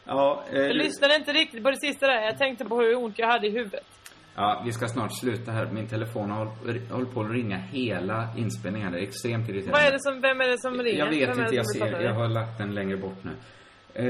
ja, 0.04 0.44
eh, 0.54 0.60
Jag 0.60 0.76
lyssnade 0.76 1.16
inte 1.16 1.34
riktigt 1.34 1.64
på 1.64 1.72
det 1.72 1.80
sista 1.80 2.08
där. 2.08 2.22
Jag 2.22 2.38
tänkte 2.38 2.66
på 2.66 2.80
hur 2.82 2.96
ont 2.96 3.20
jag 3.20 3.28
hade 3.28 3.48
i 3.48 3.52
huvudet. 3.52 3.86
ja, 4.36 4.62
vi 4.66 4.72
ska 4.72 4.88
snart 4.88 5.20
sluta 5.20 5.52
här. 5.52 5.66
Min 5.66 5.88
telefon 5.88 6.32
har 6.32 6.46
hållit 6.94 7.14
på 7.14 7.22
att 7.22 7.32
ringa 7.32 7.58
hela 7.58 8.30
inspelningen. 8.38 8.92
Det 8.92 9.00
är 9.00 9.04
extremt 9.04 9.50
irriterande. 9.50 9.72
Vad 9.80 9.88
är 9.88 9.92
det 9.92 10.00
som, 10.02 10.22
vem 10.22 10.42
är 10.42 10.48
det 10.48 10.60
som 10.62 10.74
ringer? 10.74 11.00
Jag 11.00 11.10
vet 11.10 11.30
vem 11.30 11.40
inte, 11.44 11.56
jag 11.56 11.68
ser. 11.72 12.02
Jag 12.02 12.14
har 12.14 12.28
lagt 12.28 12.58
den 12.58 12.74
längre 12.76 12.98
bort 12.98 13.24
nu. 13.24 13.32
Eh, 13.94 14.06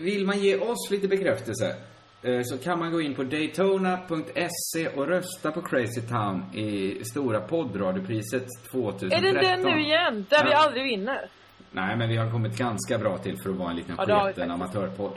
vill 0.00 0.26
man 0.26 0.38
ge 0.38 0.56
oss 0.56 0.90
lite 0.90 1.08
bekräftelse 1.08 1.76
eh, 2.22 2.40
så 2.44 2.58
kan 2.58 2.78
man 2.78 2.92
gå 2.92 3.00
in 3.00 3.14
på 3.14 3.22
daytona.se 3.22 4.88
och 4.88 5.06
rösta 5.08 5.52
på 5.52 5.62
Crazy 5.62 6.00
Town 6.00 6.54
i 6.54 7.04
stora 7.04 7.40
poddradiopriset 7.40 8.46
2013. 8.70 9.12
Är 9.12 9.32
det 9.34 9.40
den 9.40 9.60
nu 9.60 9.80
igen? 9.82 10.26
Där 10.28 10.44
vi 10.44 10.50
Ja. 10.50 10.56
aldrig 10.58 10.84
vinner? 10.84 11.28
Nej, 11.70 11.96
men 11.96 12.08
vi 12.08 12.16
har 12.16 12.30
kommit 12.30 12.58
ganska 12.58 12.98
bra 12.98 13.18
till 13.18 13.36
för 13.42 13.50
att 13.50 13.56
vara 13.56 13.70
en 13.70 13.76
liten 13.76 13.94
Ja, 13.98 14.04
vi 14.26 14.32
sketen 14.32 14.50
amatörpodd. 14.50 15.12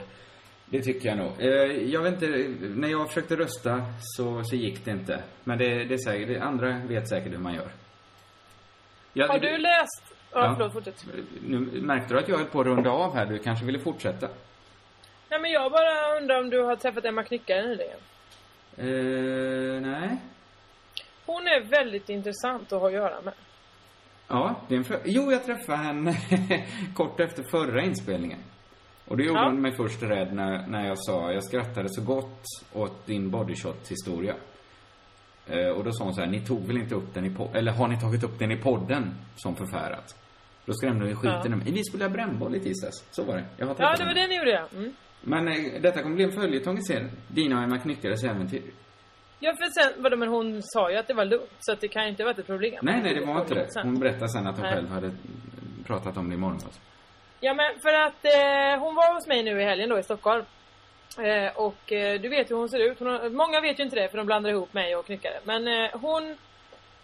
Det 0.70 0.80
tycker 0.82 1.08
jag 1.08 1.18
nog. 1.18 1.32
Eh, 1.38 1.48
jag 1.92 2.02
vet 2.02 2.12
inte, 2.12 2.54
när 2.76 2.88
jag 2.88 3.08
försökte 3.08 3.36
rösta 3.36 3.82
så, 4.00 4.42
så 4.44 4.56
gick 4.56 4.84
det 4.84 4.90
inte. 4.90 5.22
Men 5.44 5.58
det, 5.58 5.84
det 5.84 5.94
är 5.94 5.98
säkert, 5.98 6.42
andra 6.42 6.78
vet 6.88 7.08
säkert 7.08 7.32
hur 7.32 7.38
man 7.38 7.54
gör. 7.54 7.68
Jag- 9.12 9.28
Har 9.28 9.38
du 9.38 9.58
läst? 9.58 10.07
Ja, 10.32 10.54
förlåt, 10.56 10.72
fortsätt. 10.72 11.04
Nu 11.42 11.58
märkte 11.82 12.14
du 12.14 12.20
att 12.20 12.28
jag 12.28 12.36
höll 12.38 12.46
på 12.46 12.60
att 12.60 12.66
runda 12.66 12.90
av 12.90 13.14
här. 13.14 13.26
Du 13.26 13.38
kanske 13.38 13.64
ville 13.64 13.78
fortsätta? 13.78 14.28
Nej 15.30 15.40
men 15.40 15.50
jag 15.50 15.72
bara 15.72 16.16
undrar 16.20 16.40
om 16.40 16.50
du 16.50 16.62
har 16.62 16.76
träffat 16.76 17.04
Emma 17.04 17.22
Knyckare 17.22 17.62
nyligen? 17.66 17.98
Eh, 18.76 19.80
nej. 19.90 20.16
Hon 21.26 21.46
är 21.46 21.60
väldigt 21.70 22.08
intressant 22.08 22.72
att 22.72 22.80
ha 22.80 22.86
att 22.88 22.92
göra 22.94 23.20
med. 23.20 23.34
Ja, 24.28 24.54
det 24.68 24.74
är 24.74 24.78
en 24.78 24.84
för... 24.84 25.00
Jo, 25.04 25.32
jag 25.32 25.44
träffade 25.44 25.78
henne 25.78 26.16
kort 26.96 27.20
efter 27.20 27.42
förra 27.42 27.82
inspelningen. 27.82 28.38
Och 29.08 29.16
det 29.16 29.22
gjorde 29.24 29.40
Ja. 29.40 29.44
hon 29.46 29.62
mig 29.62 29.72
först 29.72 30.02
rädd 30.02 30.32
när, 30.34 30.66
när 30.66 30.86
jag 30.88 30.98
sa, 30.98 31.32
jag 31.32 31.44
skrattade 31.44 31.88
så 31.88 32.02
gott 32.02 32.42
åt 32.72 33.06
din 33.06 33.30
bodyshot-historia. 33.30 34.34
Eh, 35.50 35.68
och 35.68 35.84
då 35.84 35.92
sa 35.92 36.04
hon 36.04 36.14
så 36.14 36.20
här, 36.20 36.28
ni 36.28 36.40
tog 36.40 36.66
väl 36.66 36.76
inte 36.76 36.94
upp 36.94 37.14
den 37.14 37.24
i 37.24 37.30
podden, 37.30 37.56
eller 37.56 37.72
har 37.72 37.88
ni 37.88 38.00
tagit 38.00 38.24
upp 38.24 38.38
den 38.38 38.50
i 38.52 38.56
podden 38.56 39.14
som 39.36 39.56
förfärat? 39.56 40.16
Då 40.64 40.72
skrämde 40.72 41.08
ju 41.08 41.14
skiten 41.14 41.40
Ja. 41.44 41.56
mig. 41.56 41.72
Vi 41.72 41.84
skulle 41.84 42.04
ha 42.04 42.08
brännboll 42.10 42.54
i 42.54 42.60
tisdags. 42.60 43.04
Så 43.10 43.24
var 43.24 43.36
det. 43.36 43.44
Jag 43.56 43.66
har 43.66 43.76
Ja, 43.78 43.94
det 43.98 44.04
var 44.04 44.14
det 44.14 44.26
ni 44.26 44.36
gjorde 44.36 44.50
ja. 44.50 44.66
Mm. 44.78 44.92
Men 45.20 45.48
eh, 45.48 45.80
detta 45.80 46.02
kommer 46.02 46.14
bli 46.16 46.24
en 46.24 46.32
följetong 46.32 46.78
i 46.78 46.82
serien. 46.82 47.10
Dina 47.28 47.56
och 47.56 47.62
Emma 47.62 47.78
Knyckares 47.78 48.24
äventyr. 48.24 48.62
Ja, 49.40 49.52
för 49.58 49.66
sen, 49.92 50.02
vadå, 50.02 50.16
men 50.16 50.28
hon 50.28 50.62
sa 50.62 50.90
ju 50.90 50.96
att 50.96 51.06
det 51.06 51.14
var 51.14 51.24
lugnt, 51.24 51.50
så 51.60 51.72
att 51.72 51.80
det 51.80 51.88
kan 51.88 52.02
ju 52.04 52.08
inte 52.10 52.22
ha 52.22 52.26
varit 52.28 52.38
ett 52.38 52.46
problem. 52.46 52.78
Nej, 52.82 53.00
nej, 53.02 53.14
det 53.14 53.26
var 53.26 53.40
inte 53.40 53.54
det. 53.54 53.68
Hon 53.82 53.98
berättade 54.00 54.28
sen 54.28 54.46
att 54.46 54.54
hon 54.56 54.62
Nej. 54.62 54.74
själv 54.74 54.88
hade 54.90 55.10
pratat 55.86 56.16
om 56.16 56.28
det 56.28 56.34
i 56.34 56.38
morgon. 56.38 56.60
Ja, 57.40 57.54
men 57.54 57.66
för 57.82 57.94
att 58.06 58.24
eh, 58.24 58.80
hon 58.84 58.94
var 58.94 59.14
hos 59.14 59.26
mig 59.26 59.42
nu 59.42 59.60
i 59.60 59.64
helgen 59.64 59.88
då 59.88 59.98
i 59.98 60.02
Stockholm. 60.02 60.44
Eh, 61.18 61.56
och 61.56 61.92
eh, 61.92 62.20
du 62.20 62.28
vet 62.28 62.50
hur 62.50 62.56
hon 62.56 62.68
ser 62.68 62.78
ut. 62.78 62.98
Hon 62.98 63.08
har, 63.08 63.28
många 63.28 63.60
vet 63.60 63.78
ju 63.78 63.82
inte 63.84 63.96
det 63.96 64.08
för 64.08 64.16
de 64.18 64.26
blandar 64.26 64.50
ihop 64.50 64.72
mig 64.74 64.96
och 64.96 65.06
knyckare. 65.06 65.40
Men 65.44 65.68
eh, 65.68 65.90
hon 66.00 66.36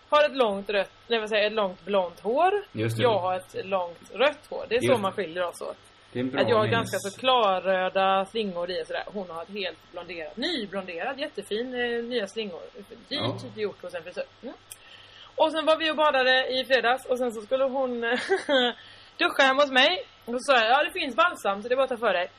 har 0.09 0.25
ett 0.25 0.37
långt 0.37 0.71
rött, 0.71 0.91
nej 1.09 1.21
vad 1.21 1.29
säger 1.29 1.43
jag, 1.43 1.51
ett 1.53 1.57
långt 1.57 1.85
blont 1.85 2.21
hår. 2.21 2.53
Jag 2.73 3.19
har 3.19 3.37
ett 3.37 3.67
långt 3.67 4.11
rött 4.13 4.47
hår. 4.51 4.65
Det 4.69 4.77
är 4.77 4.81
så 4.81 4.87
Just 4.87 5.01
man 5.01 5.11
det. 5.11 5.17
skiljer 5.23 5.45
oss 5.47 5.61
åt. 5.61 5.77
Att 6.37 6.49
jag 6.49 6.57
har 6.57 6.67
ganska 6.67 6.99
så 6.99 7.19
klarröda 7.21 8.25
slingor 8.25 8.71
i 8.71 8.83
och 8.83 8.87
sådär. 8.87 9.05
Hon 9.07 9.31
har 9.31 9.43
ett 9.43 9.49
helt 9.49 9.93
blonderat, 9.93 10.37
nyblonderat, 10.37 11.19
jättefin 11.19 11.75
eh, 11.75 12.03
nya 12.05 12.27
slingor. 12.27 12.61
Dyrt 13.09 13.21
Ja. 13.55 13.63
gjort 13.63 13.83
hos 13.83 13.95
en 13.95 14.03
frisör. 14.03 14.25
Mm. 14.43 14.55
Och 15.37 15.53
sen 15.53 15.67
var 15.67 15.77
vi 15.77 15.91
och 15.91 15.97
badade 15.97 16.47
i 16.61 16.65
fredags 16.65 17.07
och 17.07 17.19
sen 17.19 17.33
så 17.33 17.41
skulle 17.41 17.65
hon 17.65 18.01
duscha 19.19 19.43
hemma 19.43 19.63
hos 19.63 19.71
mig. 19.71 20.05
Och 20.25 20.33
så 20.33 20.39
sa 20.39 20.53
jag, 20.61 20.71
ja 20.71 20.85
det 20.85 21.01
finns 21.01 21.17
balsam 21.17 21.63
så 21.63 21.69
det 21.69 21.75
är 21.75 21.77
bara 21.77 21.83
att 21.85 21.91
ta 21.91 21.97
för 21.97 22.13
dig. 22.13 22.31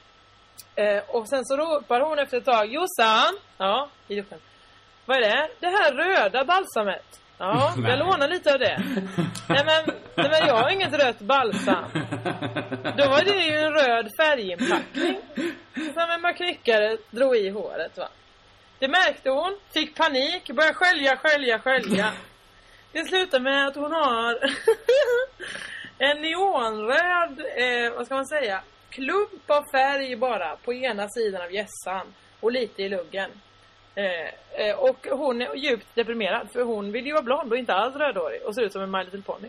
Eh, 0.76 1.04
och 1.08 1.30
sen 1.30 1.46
så 1.46 1.58
ropar 1.58 2.02
hon 2.02 2.20
efter 2.20 2.38
ett 2.38 2.46
tag, 2.46 2.68
Jossan! 2.74 3.38
Ja, 3.58 3.90
i 4.08 4.16
duschen. 4.16 4.40
Vad 5.06 5.18
är 5.18 5.22
det? 5.22 5.50
Det 5.60 5.68
här 5.68 5.94
röda 5.94 6.46
balsamet. 6.46 7.22
Ja, 7.38 7.74
Nej. 7.78 7.90
jag 7.92 8.00
lånar 8.00 8.28
lite 8.28 8.54
av 8.54 8.60
det. 8.60 8.84
nej, 9.50 9.64
men, 9.66 9.96
nej 10.16 10.30
men 10.30 10.48
jag 10.48 10.56
har 10.56 10.70
inget 10.70 10.94
rött 10.94 11.20
balsam. 11.20 11.84
Då 12.98 13.10
var 13.10 13.24
det 13.24 13.38
ju 13.46 13.58
en 13.58 13.74
röd 13.74 14.10
färginpackning. 14.20 15.20
Som 15.94 16.10
en 16.10 16.22
makryckare 16.22 16.98
drog 17.12 17.36
i 17.36 17.50
håret 17.50 17.98
va. 17.98 18.08
Det 18.80 18.88
märkte 18.88 19.30
hon, 19.30 19.60
fick 19.74 19.96
panik, 19.96 20.50
började 20.50 20.74
skölja, 20.74 21.18
skölja, 21.18 21.60
skölja. 21.60 22.12
Det 22.92 23.06
slutar 23.06 23.40
med 23.40 23.68
att 23.68 23.76
hon 23.76 23.92
har 23.92 24.40
en 25.98 26.22
neonröd, 26.22 27.40
eh, 27.56 27.94
vad 27.98 28.06
ska 28.06 28.16
man 28.16 28.28
säga, 28.28 28.62
klump 28.96 29.50
av 29.50 29.64
färg 29.72 30.16
bara 30.16 30.56
på 30.56 30.74
ena 30.74 31.10
sidan 31.10 31.42
av 31.42 31.54
hjässan 31.54 32.14
och 32.40 32.52
lite 32.52 32.84
i 32.84 32.90
luggen. 32.90 33.32
Eh, 33.96 34.66
eh, 34.66 34.76
och 34.76 35.08
hon 35.12 35.42
är 35.42 35.56
djupt 35.56 35.96
deprimerad 35.96 36.48
för 36.52 36.64
hon 36.64 36.92
vill 36.92 37.06
ju 37.06 37.14
vara 37.14 37.24
blond 37.24 37.52
och 37.52 37.58
inte 37.58 37.74
alls 37.74 37.96
rödhårig 37.96 38.42
och 38.46 38.56
ser 38.56 38.62
ut 38.62 38.74
som 38.74 38.82
en 38.82 38.92
My 38.92 39.04
Little 39.04 39.22
Pony. 39.22 39.48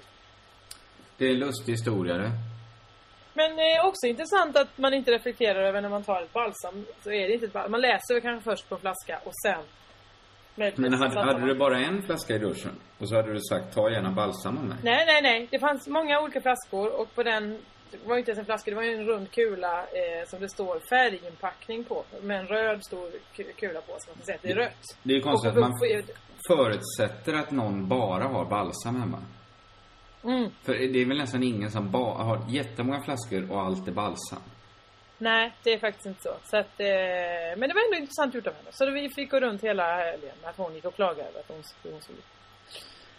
Det 1.17 1.27
är 1.27 1.31
en 1.31 1.39
lustig 1.39 1.73
historia 1.73 2.15
det. 2.15 2.31
Men 3.35 3.51
eh, 3.51 3.87
också 3.87 4.07
intressant 4.07 4.57
att 4.57 4.79
man 4.79 4.95
inte 4.95 5.11
reflekterar 5.11 5.63
över 5.63 5.81
när 5.81 5.89
man 5.89 6.05
tar 6.05 6.23
ett 6.23 6.33
balsam 6.33 6.87
så 7.03 7.11
är 7.11 7.29
det 7.29 7.35
inte 7.35 7.47
ett 7.47 7.53
balsam. 7.53 7.71
Man 7.71 7.81
läser 7.81 8.21
kanske 8.21 8.51
först 8.51 8.69
på 8.69 8.75
en 8.75 8.81
flaska 8.81 9.21
och 9.25 9.33
sen 9.43 9.65
Men 10.75 10.93
hade, 10.93 11.21
hade 11.21 11.47
du 11.47 11.55
bara 11.55 11.79
en 11.79 12.03
flaska 12.03 12.35
i 12.35 12.39
duschen? 12.39 12.81
Och 12.99 13.09
så 13.09 13.17
hade 13.17 13.33
du 13.33 13.41
sagt, 13.41 13.75
ta 13.75 13.91
gärna 13.91 14.11
balsam 14.11 14.59
av 14.59 14.65
mig. 14.65 14.79
Nej, 14.83 15.07
nej, 15.07 15.23
nej. 15.23 15.49
Det 15.51 15.59
fanns 15.59 15.89
många 15.89 16.21
olika 16.21 16.41
flaskor 16.41 17.01
och 17.01 17.15
på 17.15 17.23
den 17.23 17.59
det 17.91 17.99
var 18.09 18.19
inte 18.19 18.31
ens 18.31 18.39
en 18.39 18.45
flaska, 18.45 18.71
det 18.71 18.77
var 18.77 18.83
en 18.83 19.07
rund 19.07 19.31
kula 19.31 19.81
eh, 19.83 20.27
som 20.29 20.41
det 20.41 20.49
står 20.49 20.81
färginpackning 20.91 21.85
på. 21.85 22.05
Med 22.23 22.41
en 22.41 22.47
röd 22.47 22.85
stor 22.85 23.11
ku- 23.37 23.53
kula 23.57 23.81
på 23.81 23.95
så 23.99 24.11
man 24.11 24.17
kan 24.17 24.25
säga 24.25 24.37
att 24.37 24.43
det 24.43 24.51
är 24.51 24.57
rött. 24.57 24.97
Det 25.03 25.13
är 25.13 25.17
ju 25.17 25.23
konstigt 25.23 25.53
Och- 25.53 25.57
att 25.65 25.71
man 25.71 25.73
förutsätter 26.49 27.35
att 27.35 27.51
någon 27.51 27.89
bara 27.89 28.25
har 28.25 28.45
balsam 28.45 29.01
hemma. 29.01 29.23
Mm. 30.25 30.51
För 30.63 30.73
det 30.75 30.99
är 31.03 31.07
väl 31.07 31.19
nästan 31.19 31.43
ingen 31.43 31.71
som 31.71 31.91
bara 31.91 32.23
har 32.25 32.41
jättemånga 32.49 33.03
flaskor 33.03 33.53
och 33.53 33.61
allt 33.61 33.89
är 33.89 33.93
balsam. 33.93 34.43
Nej, 35.19 35.53
det 35.63 35.73
är 35.73 35.79
faktiskt 35.79 36.07
inte 36.07 36.23
så. 36.23 36.35
så 36.45 36.57
att, 36.57 36.81
eh, 36.81 36.87
men 37.57 37.61
det 37.69 37.75
var 37.75 37.85
ändå 37.87 37.97
intressant 38.01 38.35
gjort 38.35 38.47
av 38.47 38.55
henne. 38.55 38.69
Så 38.73 38.91
vi 38.91 39.09
fick 39.09 39.31
gå 39.31 39.41
runt 39.41 39.63
hela 39.65 39.97
helgen 39.97 40.35
att 40.45 40.57
hon 40.57 40.75
gick 40.75 40.85
och 40.85 40.95
klagade 40.95 41.29
över 41.29 41.41
att 41.41 41.49
hon, 41.49 41.63
hon 41.83 41.93
ut. 41.95 42.25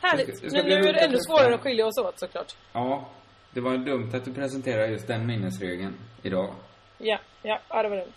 Härligt. 0.02 0.38
Ska- 0.38 0.49
ska 0.49 0.57
Men 0.57 0.65
nu 0.65 0.73
är 0.89 0.94
det 0.94 0.99
ännu 0.99 1.18
svårare 1.19 1.56
att 1.56 1.61
skilja 1.61 1.85
oss 1.85 1.98
åt 1.98 2.19
såklart. 2.19 2.56
Ja, 2.73 3.10
det 3.53 3.61
var 3.61 3.78
dumt 3.78 4.10
att 4.14 4.26
du 4.26 4.34
presenterade 4.34 4.88
just 4.88 5.07
den 5.07 5.28
minnesregeln 5.28 5.94
idag. 6.24 6.53
Ja, 6.98 7.19
ja, 7.41 7.60
ja 7.69 7.84
det 7.84 7.90
var 7.90 7.98
dumt. 7.98 8.14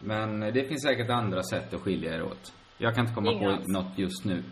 Men 0.00 0.40
det 0.40 0.64
finns 0.64 0.82
säkert 0.82 1.10
andra 1.10 1.42
sätt 1.42 1.74
att 1.74 1.80
skilja 1.80 2.14
er 2.14 2.22
åt. 2.22 2.52
Jag 2.78 2.94
kan 2.94 3.04
inte 3.04 3.14
komma 3.14 3.32
Inga 3.32 3.44
på 3.44 3.50
alls. 3.50 3.68
något 3.68 3.98
just 3.98 4.24
nu. 4.24 4.42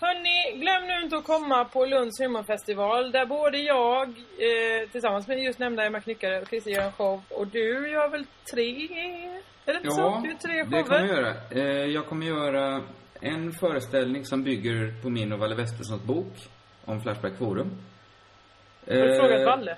Hörni, 0.00 0.60
glöm 0.60 0.86
nu 0.86 1.04
inte 1.04 1.16
att 1.16 1.24
komma 1.24 1.64
på 1.64 1.86
Lunds 1.86 2.20
humorfestival 2.20 3.12
där 3.12 3.26
både 3.26 3.58
jag 3.58 4.08
eh, 4.08 4.88
tillsammans 4.92 5.28
med 5.28 5.38
just 5.42 5.58
nämnda 5.58 5.84
Emma 5.86 6.00
Knyckare 6.00 6.40
och 6.40 6.48
Christer 6.48 6.70
gör 6.70 6.82
en 6.82 6.92
show 6.92 7.22
och 7.30 7.46
du 7.46 7.90
gör 7.90 8.08
väl 8.08 8.26
tre? 8.54 8.70
Är 9.66 9.72
det 9.72 9.76
inte 9.76 9.90
så? 9.90 10.00
Ja, 10.00 10.20
Du 10.24 10.30
är 10.30 10.34
tre 10.34 10.62
det 10.64 10.70
shower? 10.70 10.82
kommer 10.82 11.06
jag 11.06 11.16
göra. 11.16 11.34
Eh, 11.50 11.84
jag 11.86 12.06
kommer 12.06 12.26
göra 12.26 12.82
en 13.20 13.52
föreställning 13.52 14.24
som 14.24 14.42
bygger 14.42 15.02
på 15.02 15.10
min 15.10 15.32
och 15.32 15.38
Valle 15.38 15.54
Westessons 15.54 16.02
bok 16.02 16.32
om 16.84 17.00
Flashback 17.00 17.38
Forum. 17.38 17.70
Har 18.86 18.94
du 18.94 19.12
Eh, 19.14 19.20
frågat 19.20 19.46
Valle? 19.46 19.76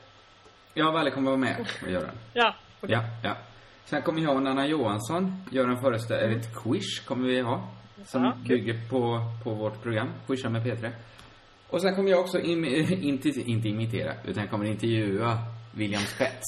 Ja, 0.74 0.90
Valle 0.90 1.10
kommer 1.10 1.30
vara 1.30 1.40
med 1.40 1.66
och 1.82 1.90
göra 1.90 2.02
den. 2.04 2.14
Ja, 2.32 2.54
okej. 2.80 2.92
Ja, 2.92 3.02
ja. 3.28 3.36
Sen 3.84 4.02
kommer 4.02 4.22
jag 4.22 4.36
och 4.36 4.42
Nanna 4.42 4.66
Johansson 4.66 5.44
göra 5.50 5.70
en 5.70 5.80
föreställning, 5.80 6.26
eller 6.30 6.40
ett 6.40 6.54
quiz 6.62 7.00
kommer 7.00 7.28
vi 7.28 7.40
ha. 7.40 7.68
Som 8.04 8.24
Ja, 8.24 8.32
kul. 8.32 8.48
bygger 8.48 8.88
på, 8.90 9.20
på 9.44 9.50
vårt 9.54 9.82
program, 9.82 10.08
Quizza 10.26 10.48
med 10.48 10.62
P3. 10.66 10.90
Och 11.68 11.82
sen 11.82 11.94
kommer 11.96 12.10
jag 12.10 12.20
också, 12.20 12.38
im, 12.40 12.64
inte, 13.02 13.28
inte 13.28 13.68
imitera, 13.68 14.12
utan 14.24 14.42
jag 14.42 14.50
kommer 14.50 14.64
intervjua 14.66 15.38
William 15.74 16.02
Spets. 16.02 16.46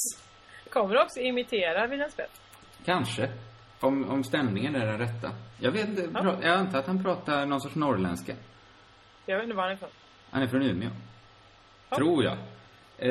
Kommer 0.71 0.95
du 0.95 1.03
också 1.03 1.21
imitera 1.21 1.87
William 1.87 2.11
Spets? 2.11 2.41
Kanske. 2.85 3.29
Om, 3.81 4.11
om 4.11 4.25
stämningen 4.25 4.75
är 4.77 4.87
den 4.87 4.99
rätta. 4.99 5.31
Jag 5.59 5.71
vet 5.71 5.89
inte, 5.89 6.09
pra, 6.09 6.37
jag 6.43 6.53
antar 6.59 6.79
att 6.79 6.87
han 6.87 7.05
pratar 7.05 7.47
någon 7.47 7.61
sorts 7.61 7.75
norrländska. 7.75 8.33
Jag 9.27 9.37
vet 9.37 9.45
inte 9.45 9.57
var 9.57 9.63
han 9.63 9.71
är 9.73 9.77
ifrån. 9.77 9.89
Han 10.31 10.43
är 10.43 10.47
från 10.47 10.63
Umeå. 10.63 10.91
Tror 11.97 12.25
jag. 12.25 12.37
Eh, 12.99 13.11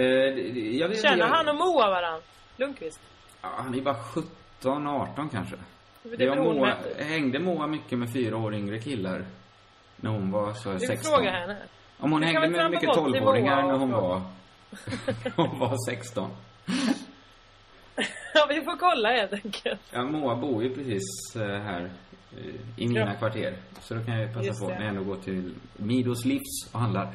jag 0.77 0.89
vet, 0.89 1.01
Känner 1.01 1.17
jag, 1.17 1.27
han 1.27 1.47
och 1.49 1.55
Moa 1.55 1.89
varann? 1.89 2.21
Lundqvist? 2.57 2.99
Ja, 3.41 3.49
han 3.57 3.75
är 3.75 3.81
bara 3.81 3.95
17, 4.03 4.87
18 4.87 5.29
kanske. 5.29 5.55
Det 6.03 6.15
Det 6.15 6.35
Moa, 6.35 6.73
hängde 6.97 7.39
Moa 7.39 7.67
mycket 7.67 7.97
med 7.99 8.13
fyra 8.13 8.37
år 8.37 8.53
yngre 8.55 8.79
killar? 8.79 9.25
När 9.95 10.09
hon 10.09 10.31
var 10.31 10.53
så 10.53 10.71
Vi 10.71 10.79
16? 10.79 11.13
frågar 11.15 11.31
henne. 11.31 11.57
Om 11.97 12.11
hon 12.11 12.23
hängde 12.23 12.47
med 12.49 12.71
mycket 12.71 12.87
bort 12.95 12.95
till 13.13 13.21
12-åringar 13.21 13.61
Moa 13.63 13.71
när 13.71 13.77
hon 13.79 13.89
fråga. 13.91 14.07
var... 14.07 14.21
hon 15.47 15.59
var 15.59 15.75
16. 15.91 16.29
Ja, 18.33 18.45
vi 18.49 18.61
får 18.61 18.77
kolla 18.77 19.09
helt 19.11 19.33
enkelt. 19.33 19.81
Ja, 19.91 20.03
Moa 20.03 20.35
bor 20.35 20.63
ju 20.63 20.75
precis 20.75 21.35
eh, 21.35 21.41
här 21.61 21.89
eh, 22.37 22.45
i 22.77 22.87
mina 22.87 22.99
Ja. 22.99 23.13
kvarter. 23.13 23.53
Så 23.81 23.93
då 23.93 24.03
kan 24.03 24.19
jag 24.19 24.33
passa 24.33 24.45
Just 24.45 24.61
på 24.61 24.69
det. 24.69 24.73
när 24.75 24.81
jag 24.81 24.89
ändå 24.89 25.03
går 25.03 25.15
till 25.21 25.53
Midos 25.77 26.25
Livs 26.25 26.69
och 26.73 26.79
handlar. 26.79 27.13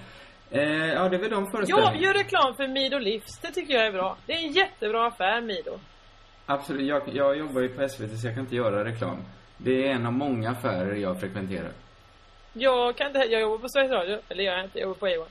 Eh, 0.54 0.62
ja, 0.92 1.08
det 1.08 1.16
är 1.16 1.20
väl 1.20 1.30
de 1.30 1.42
Jag 1.44 1.50
föreställningarna. 1.52 1.96
gör 1.96 2.14
reklam 2.14 2.54
för 2.54 2.68
Mido 2.68 2.98
Livs. 2.98 3.38
Det 3.42 3.50
tycker 3.50 3.74
jag 3.74 3.86
är 3.86 3.92
bra. 3.92 4.16
Det 4.26 4.32
är 4.32 4.38
en 4.38 4.52
jättebra 4.52 5.06
affär, 5.06 5.40
Mido. 5.40 5.78
Absolut. 6.46 6.86
Jag, 6.86 7.02
jag 7.12 7.36
jobbar 7.38 7.60
ju 7.60 7.68
på 7.68 7.88
SVT 7.88 8.18
så 8.20 8.26
jag 8.26 8.34
kan 8.34 8.44
inte 8.44 8.56
göra 8.56 8.84
reklam. 8.84 9.16
Det 9.56 9.88
är 9.88 9.92
en 9.94 10.06
av 10.06 10.12
många 10.12 10.50
affärer 10.50 10.94
jag 10.94 11.20
frekventerar. 11.20 11.72
Jag 12.52 12.96
kan 12.96 13.06
inte, 13.06 13.18
jag 13.18 13.40
jobbar 13.40 13.58
på 13.58 13.68
Sveriges 13.68 13.92
Radio. 13.92 14.18
Eller 14.28 14.44
jag 14.44 14.58
är 14.58 14.64
inte, 14.64 14.78
jag 14.78 14.82
jobbar 14.88 14.98
på 15.00 15.08
Eon. 15.08 15.26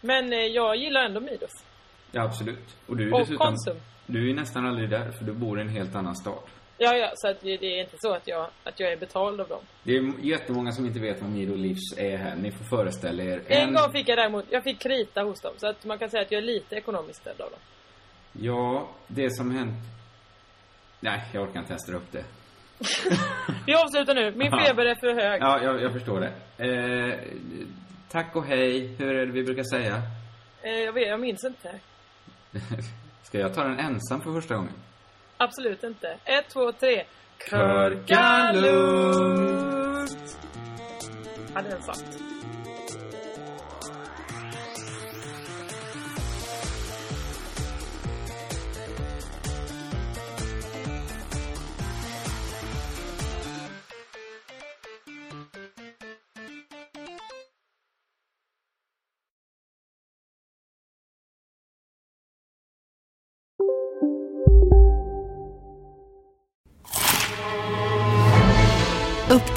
Men 0.00 0.32
eh, 0.32 0.38
jag 0.38 0.76
gillar 0.76 1.04
ändå 1.04 1.20
Midos. 1.20 1.64
Ja, 2.12 2.22
absolut. 2.22 2.76
Och 2.86 2.96
du 2.96 3.08
är 3.08 3.12
Och 3.14 3.20
dessutom... 3.20 3.46
Konsum. 3.46 3.76
Du 4.06 4.30
är 4.30 4.34
nästan 4.34 4.66
aldrig 4.66 4.90
där, 4.90 5.10
för 5.10 5.24
du 5.24 5.32
bor 5.32 5.58
i 5.58 5.62
en 5.62 5.68
helt 5.68 5.94
annan 5.94 6.16
stad. 6.16 6.42
Ja, 6.84 6.96
ja, 6.96 7.10
så 7.14 7.28
att 7.28 7.40
det 7.40 7.56
det 7.56 7.66
är 7.66 7.80
inte 7.80 7.96
så 7.98 8.12
att 8.14 8.28
jag, 8.28 8.48
att 8.64 8.80
jag 8.80 8.92
är 8.92 8.96
betald 8.96 9.40
av 9.40 9.48
dem. 9.48 9.60
Det 9.82 9.96
är 9.96 10.12
jättemånga 10.20 10.72
som 10.72 10.86
inte 10.86 11.00
vet 11.00 11.20
vad 11.22 11.30
Mido 11.30 11.54
Livs 11.54 11.98
är 11.98 12.16
här. 12.16 12.36
Ni 12.36 12.50
får 12.52 12.64
föreställa 12.64 13.22
er. 13.22 13.42
En 13.46 13.74
gång 13.74 13.92
fick 13.92 14.08
jag 14.08 14.18
däremot, 14.18 14.44
jag 14.50 14.64
fick 14.64 14.80
krita 14.80 15.22
hos 15.22 15.40
dem. 15.40 15.52
Så 15.56 15.68
att 15.68 15.84
man 15.84 15.98
kan 15.98 16.10
säga 16.10 16.22
att 16.22 16.32
jag 16.32 16.38
är 16.38 16.46
lite 16.46 16.76
ekonomiskt 16.76 17.20
ställd 17.20 17.40
av 17.40 17.50
dem. 17.50 17.60
Ja, 18.32 18.88
det 19.06 19.30
som 19.30 19.50
hänt... 19.50 19.84
Nej, 21.00 21.20
jag 21.32 21.42
orkar 21.42 21.60
inte 21.60 21.72
ens 21.72 21.86
dra 21.86 21.96
upp 21.96 22.12
det. 22.12 22.24
Vi 23.66 23.74
avslutar 23.74 24.14
nu. 24.14 24.32
Min 24.36 24.50
feber 24.50 24.86
är 24.86 24.94
för 24.94 25.22
hög. 25.22 25.42
Ja, 25.42 25.62
jag, 25.62 25.82
jag 25.82 25.92
förstår 25.92 26.20
det. 26.20 26.32
Eh, 26.66 27.18
tack 28.10 28.36
och 28.36 28.44
hej. 28.44 28.86
Hur 28.98 29.14
är 29.14 29.26
det 29.26 29.32
vi 29.32 29.42
brukar 29.42 29.62
säga? 29.62 30.02
Eh, 30.62 30.70
jag, 30.70 30.92
vet, 30.92 31.08
jag 31.08 31.20
minns 31.20 31.44
inte. 31.44 31.80
Ska 33.22 33.38
jag 33.38 33.54
ta 33.54 33.62
den 33.62 33.78
ensam 33.78 34.20
för 34.20 34.32
första 34.32 34.54
gången? 34.54 34.72
Absolut 35.42 35.84
inte. 35.84 36.18
Ett, 36.24 36.48
två, 36.48 36.72
tre. 36.72 37.04
Körka 37.50 38.52
lugnt! 38.52 40.36
Ja, 41.54 41.62
den 41.62 41.82
satt. 41.82 42.31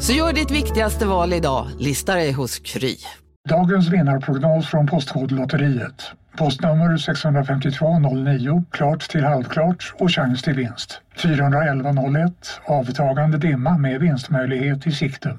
Så 0.00 0.12
gör 0.12 0.32
ditt 0.32 0.50
viktigaste 0.50 1.06
val 1.06 1.32
idag, 1.32 1.66
Lista 1.78 2.14
dig 2.14 2.32
hos 2.32 2.58
Kry. 2.58 2.96
Dagens 3.48 3.88
vinnarprognos 3.88 4.66
från 4.66 4.86
Postkodlotteriet. 4.86 6.12
Postnummer 6.38 6.96
65209, 6.96 8.64
klart 8.70 9.08
till 9.08 9.24
halvklart 9.24 9.94
och 9.98 10.12
chans 10.12 10.42
till 10.42 10.54
vinst. 10.54 11.00
41101, 11.16 12.32
avtagande 12.64 13.38
dimma 13.38 13.78
med 13.78 14.00
vinstmöjlighet 14.00 14.86
i 14.86 14.92
sikte. 14.92 15.38